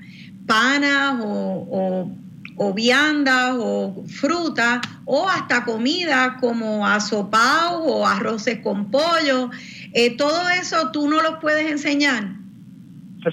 panas 0.46 1.14
o, 1.22 2.10
o, 2.56 2.74
viandas 2.74 3.54
o 3.56 4.04
frutas 4.08 4.80
o 5.04 5.28
hasta 5.28 5.64
comida 5.64 6.38
como 6.40 6.86
asopao 6.86 7.84
o 7.84 8.06
arroces 8.06 8.58
con 8.58 8.90
pollo. 8.90 9.50
Eh, 9.92 10.16
todo 10.16 10.48
eso 10.50 10.90
tú 10.92 11.08
no 11.08 11.22
lo 11.22 11.40
puedes 11.40 11.70
enseñar. 11.70 12.40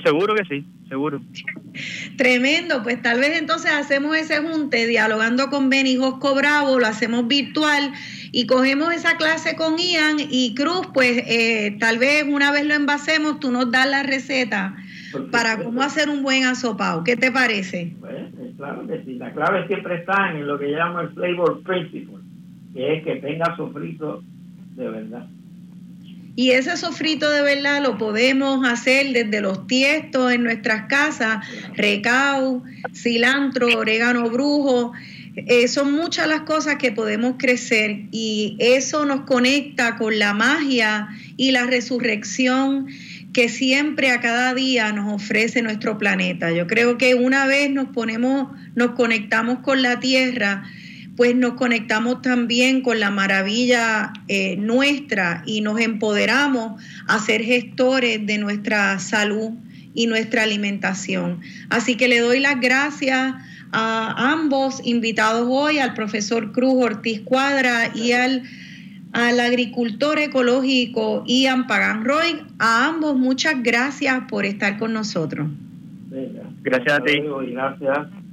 Seguro 0.04 0.36
que 0.36 0.44
sí, 0.46 0.66
seguro. 0.90 1.22
Tremendo, 2.18 2.84
pues 2.84 3.02
tal 3.02 3.20
vez 3.20 3.38
entonces 3.38 3.72
hacemos 3.72 4.16
ese 4.18 4.40
junte 4.40 4.88
dialogando 4.88 5.50
con 5.50 5.70
Benny 5.70 5.96
Josco 5.96 6.36
Bravo, 6.36 6.80
lo 6.80 6.88
hacemos 6.88 7.28
virtual 7.28 7.94
y 8.32 8.48
cogemos 8.48 8.94
esa 8.94 9.16
clase 9.18 9.56
con 9.56 9.78
Ian 9.78 10.18
y 10.20 10.56
Cruz, 10.56 10.88
pues 10.94 11.24
eh, 11.28 11.78
tal 11.80 12.00
vez 12.00 12.26
una 12.28 12.52
vez 12.52 12.66
lo 12.66 12.74
envasemos, 12.74 13.40
tú 13.40 13.52
nos 13.52 13.72
das 13.72 13.88
la 13.88 14.04
receta 14.04 14.76
para 15.32 15.64
cómo 15.64 15.82
hacer 15.82 16.10
un 16.10 16.22
buen 16.22 16.44
asopado. 16.44 17.04
¿Qué 17.04 17.16
te 17.16 17.32
parece? 17.32 17.94
Pues, 18.00 18.16
claro 18.58 18.86
que 18.88 19.04
sí. 19.04 19.16
La 19.16 19.32
clave 19.32 19.68
siempre 19.68 19.96
está 19.96 20.32
en 20.32 20.46
lo 20.46 20.60
que 20.60 20.68
llamo 20.68 21.02
el 21.02 21.10
flavor 21.10 21.62
principle, 21.64 22.18
que 22.74 22.98
es 22.98 23.04
que 23.04 23.16
tenga 23.18 23.56
sofrito 23.56 24.24
de 24.76 24.90
verdad. 24.90 25.28
Y 26.38 26.52
ese 26.52 26.78
sofrito 26.78 27.28
de 27.32 27.42
verdad 27.42 27.82
lo 27.82 27.98
podemos 27.98 28.64
hacer 28.70 29.12
desde 29.12 29.42
los 29.42 29.66
tiestos 29.66 30.32
en 30.32 30.44
nuestras 30.44 30.84
casas, 30.84 31.44
recao, 31.74 32.64
cilantro, 32.94 33.68
orégano 33.76 34.30
brujo, 34.30 34.94
eh, 35.36 35.68
son 35.68 35.94
muchas 35.94 36.28
las 36.28 36.42
cosas 36.42 36.76
que 36.76 36.92
podemos 36.92 37.38
crecer 37.40 38.02
y 38.12 38.56
eso 38.60 39.04
nos 39.06 39.22
conecta 39.22 39.96
con 39.96 40.20
la 40.20 40.36
magia 40.36 41.08
y 41.38 41.50
la 41.50 41.66
resurrección 41.66 42.86
que 43.34 43.50
siempre 43.50 44.12
a 44.12 44.22
cada 44.22 44.54
día 44.54 44.92
nos 44.94 45.16
ofrece 45.16 45.64
nuestro 45.64 45.98
planeta. 45.98 46.52
Yo 46.52 46.68
creo 46.68 47.00
que 47.00 47.16
una 47.16 47.48
vez 47.48 47.72
nos 47.72 47.88
ponemos, 47.88 48.56
nos 48.76 48.92
conectamos 48.92 49.60
con 49.64 49.82
la 49.82 50.00
tierra, 50.00 50.70
pues 51.18 51.36
nos 51.36 51.54
conectamos 51.54 52.22
también 52.22 52.82
con 52.82 53.00
la 53.00 53.10
maravilla 53.10 54.14
eh, 54.28 54.56
nuestra 54.58 55.42
y 55.48 55.62
nos 55.62 55.82
empoderamos 55.82 56.82
a 57.08 57.20
ser 57.20 57.42
gestores 57.42 58.26
de 58.26 58.38
nuestra 58.38 59.00
salud 59.00 59.54
y 59.96 60.06
nuestra 60.06 60.44
alimentación. 60.44 61.42
Así 61.70 61.98
que 61.98 62.08
le 62.08 62.20
doy 62.20 62.40
las 62.40 62.62
gracias 62.62 63.34
a 63.72 64.32
ambos 64.32 64.80
invitados 64.86 65.48
hoy, 65.50 65.80
al 65.80 65.96
profesor 65.96 66.52
Cruz 66.52 66.76
Ortiz 66.78 67.22
Cuadra 67.22 67.92
y 67.96 68.12
al, 68.12 68.44
al 69.12 69.40
agricultor 69.40 70.20
ecológico 70.20 71.24
Ian 71.26 71.66
Pagan 71.66 72.06
Roy. 72.06 72.44
A 72.60 72.86
ambos 72.86 73.18
muchas 73.18 73.64
gracias 73.64 74.22
por 74.30 74.46
estar 74.46 74.78
con 74.78 74.94
nosotros. 74.94 75.48
Gracias 76.62 77.00
a 77.00 77.04
ti. 77.04 77.24
Gracias. 77.52 78.27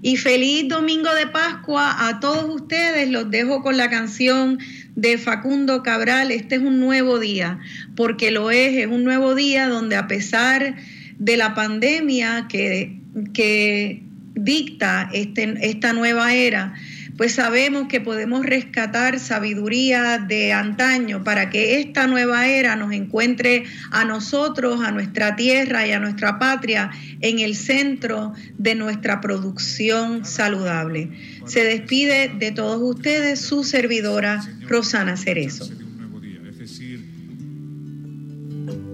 Y 0.00 0.16
feliz 0.16 0.68
domingo 0.68 1.12
de 1.14 1.26
Pascua 1.26 2.08
a 2.08 2.20
todos 2.20 2.48
ustedes. 2.62 3.10
Los 3.10 3.30
dejo 3.30 3.62
con 3.62 3.76
la 3.76 3.90
canción 3.90 4.58
de 4.94 5.18
Facundo 5.18 5.82
Cabral. 5.82 6.30
Este 6.30 6.56
es 6.56 6.62
un 6.62 6.78
nuevo 6.78 7.18
día, 7.18 7.58
porque 7.96 8.30
lo 8.30 8.50
es, 8.50 8.76
es 8.76 8.86
un 8.86 9.04
nuevo 9.04 9.34
día 9.34 9.68
donde 9.68 9.96
a 9.96 10.06
pesar 10.06 10.76
de 11.18 11.36
la 11.36 11.54
pandemia 11.54 12.46
que, 12.48 13.00
que 13.34 14.02
dicta 14.34 15.10
este, 15.12 15.56
esta 15.62 15.92
nueva 15.92 16.32
era, 16.34 16.74
pues 17.18 17.34
sabemos 17.34 17.88
que 17.88 18.00
podemos 18.00 18.46
rescatar 18.46 19.18
sabiduría 19.18 20.18
de 20.18 20.52
antaño 20.52 21.24
para 21.24 21.50
que 21.50 21.80
esta 21.80 22.06
nueva 22.06 22.46
era 22.46 22.76
nos 22.76 22.92
encuentre 22.92 23.64
a 23.90 24.04
nosotros, 24.04 24.80
a 24.80 24.92
nuestra 24.92 25.34
tierra 25.34 25.84
y 25.84 25.90
a 25.90 25.98
nuestra 25.98 26.38
patria 26.38 26.92
en 27.20 27.40
el 27.40 27.56
centro 27.56 28.34
de 28.56 28.76
nuestra 28.76 29.20
producción 29.20 30.24
saludable. 30.24 31.10
Se 31.44 31.64
despide 31.64 32.28
de 32.38 32.52
todos 32.52 32.80
ustedes 32.80 33.40
su 33.40 33.64
servidora 33.64 34.40
Rosana 34.68 35.16
Cerezo. 35.16 35.64
Es 35.64 36.58
decir, 36.58 37.04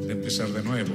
de 0.07 0.13
empezar 0.13 0.49
de 0.49 0.63
nuevo 0.63 0.95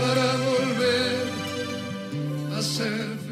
para 0.00 0.28
volver 0.48 1.28
a 2.56 2.62
ser 2.62 3.29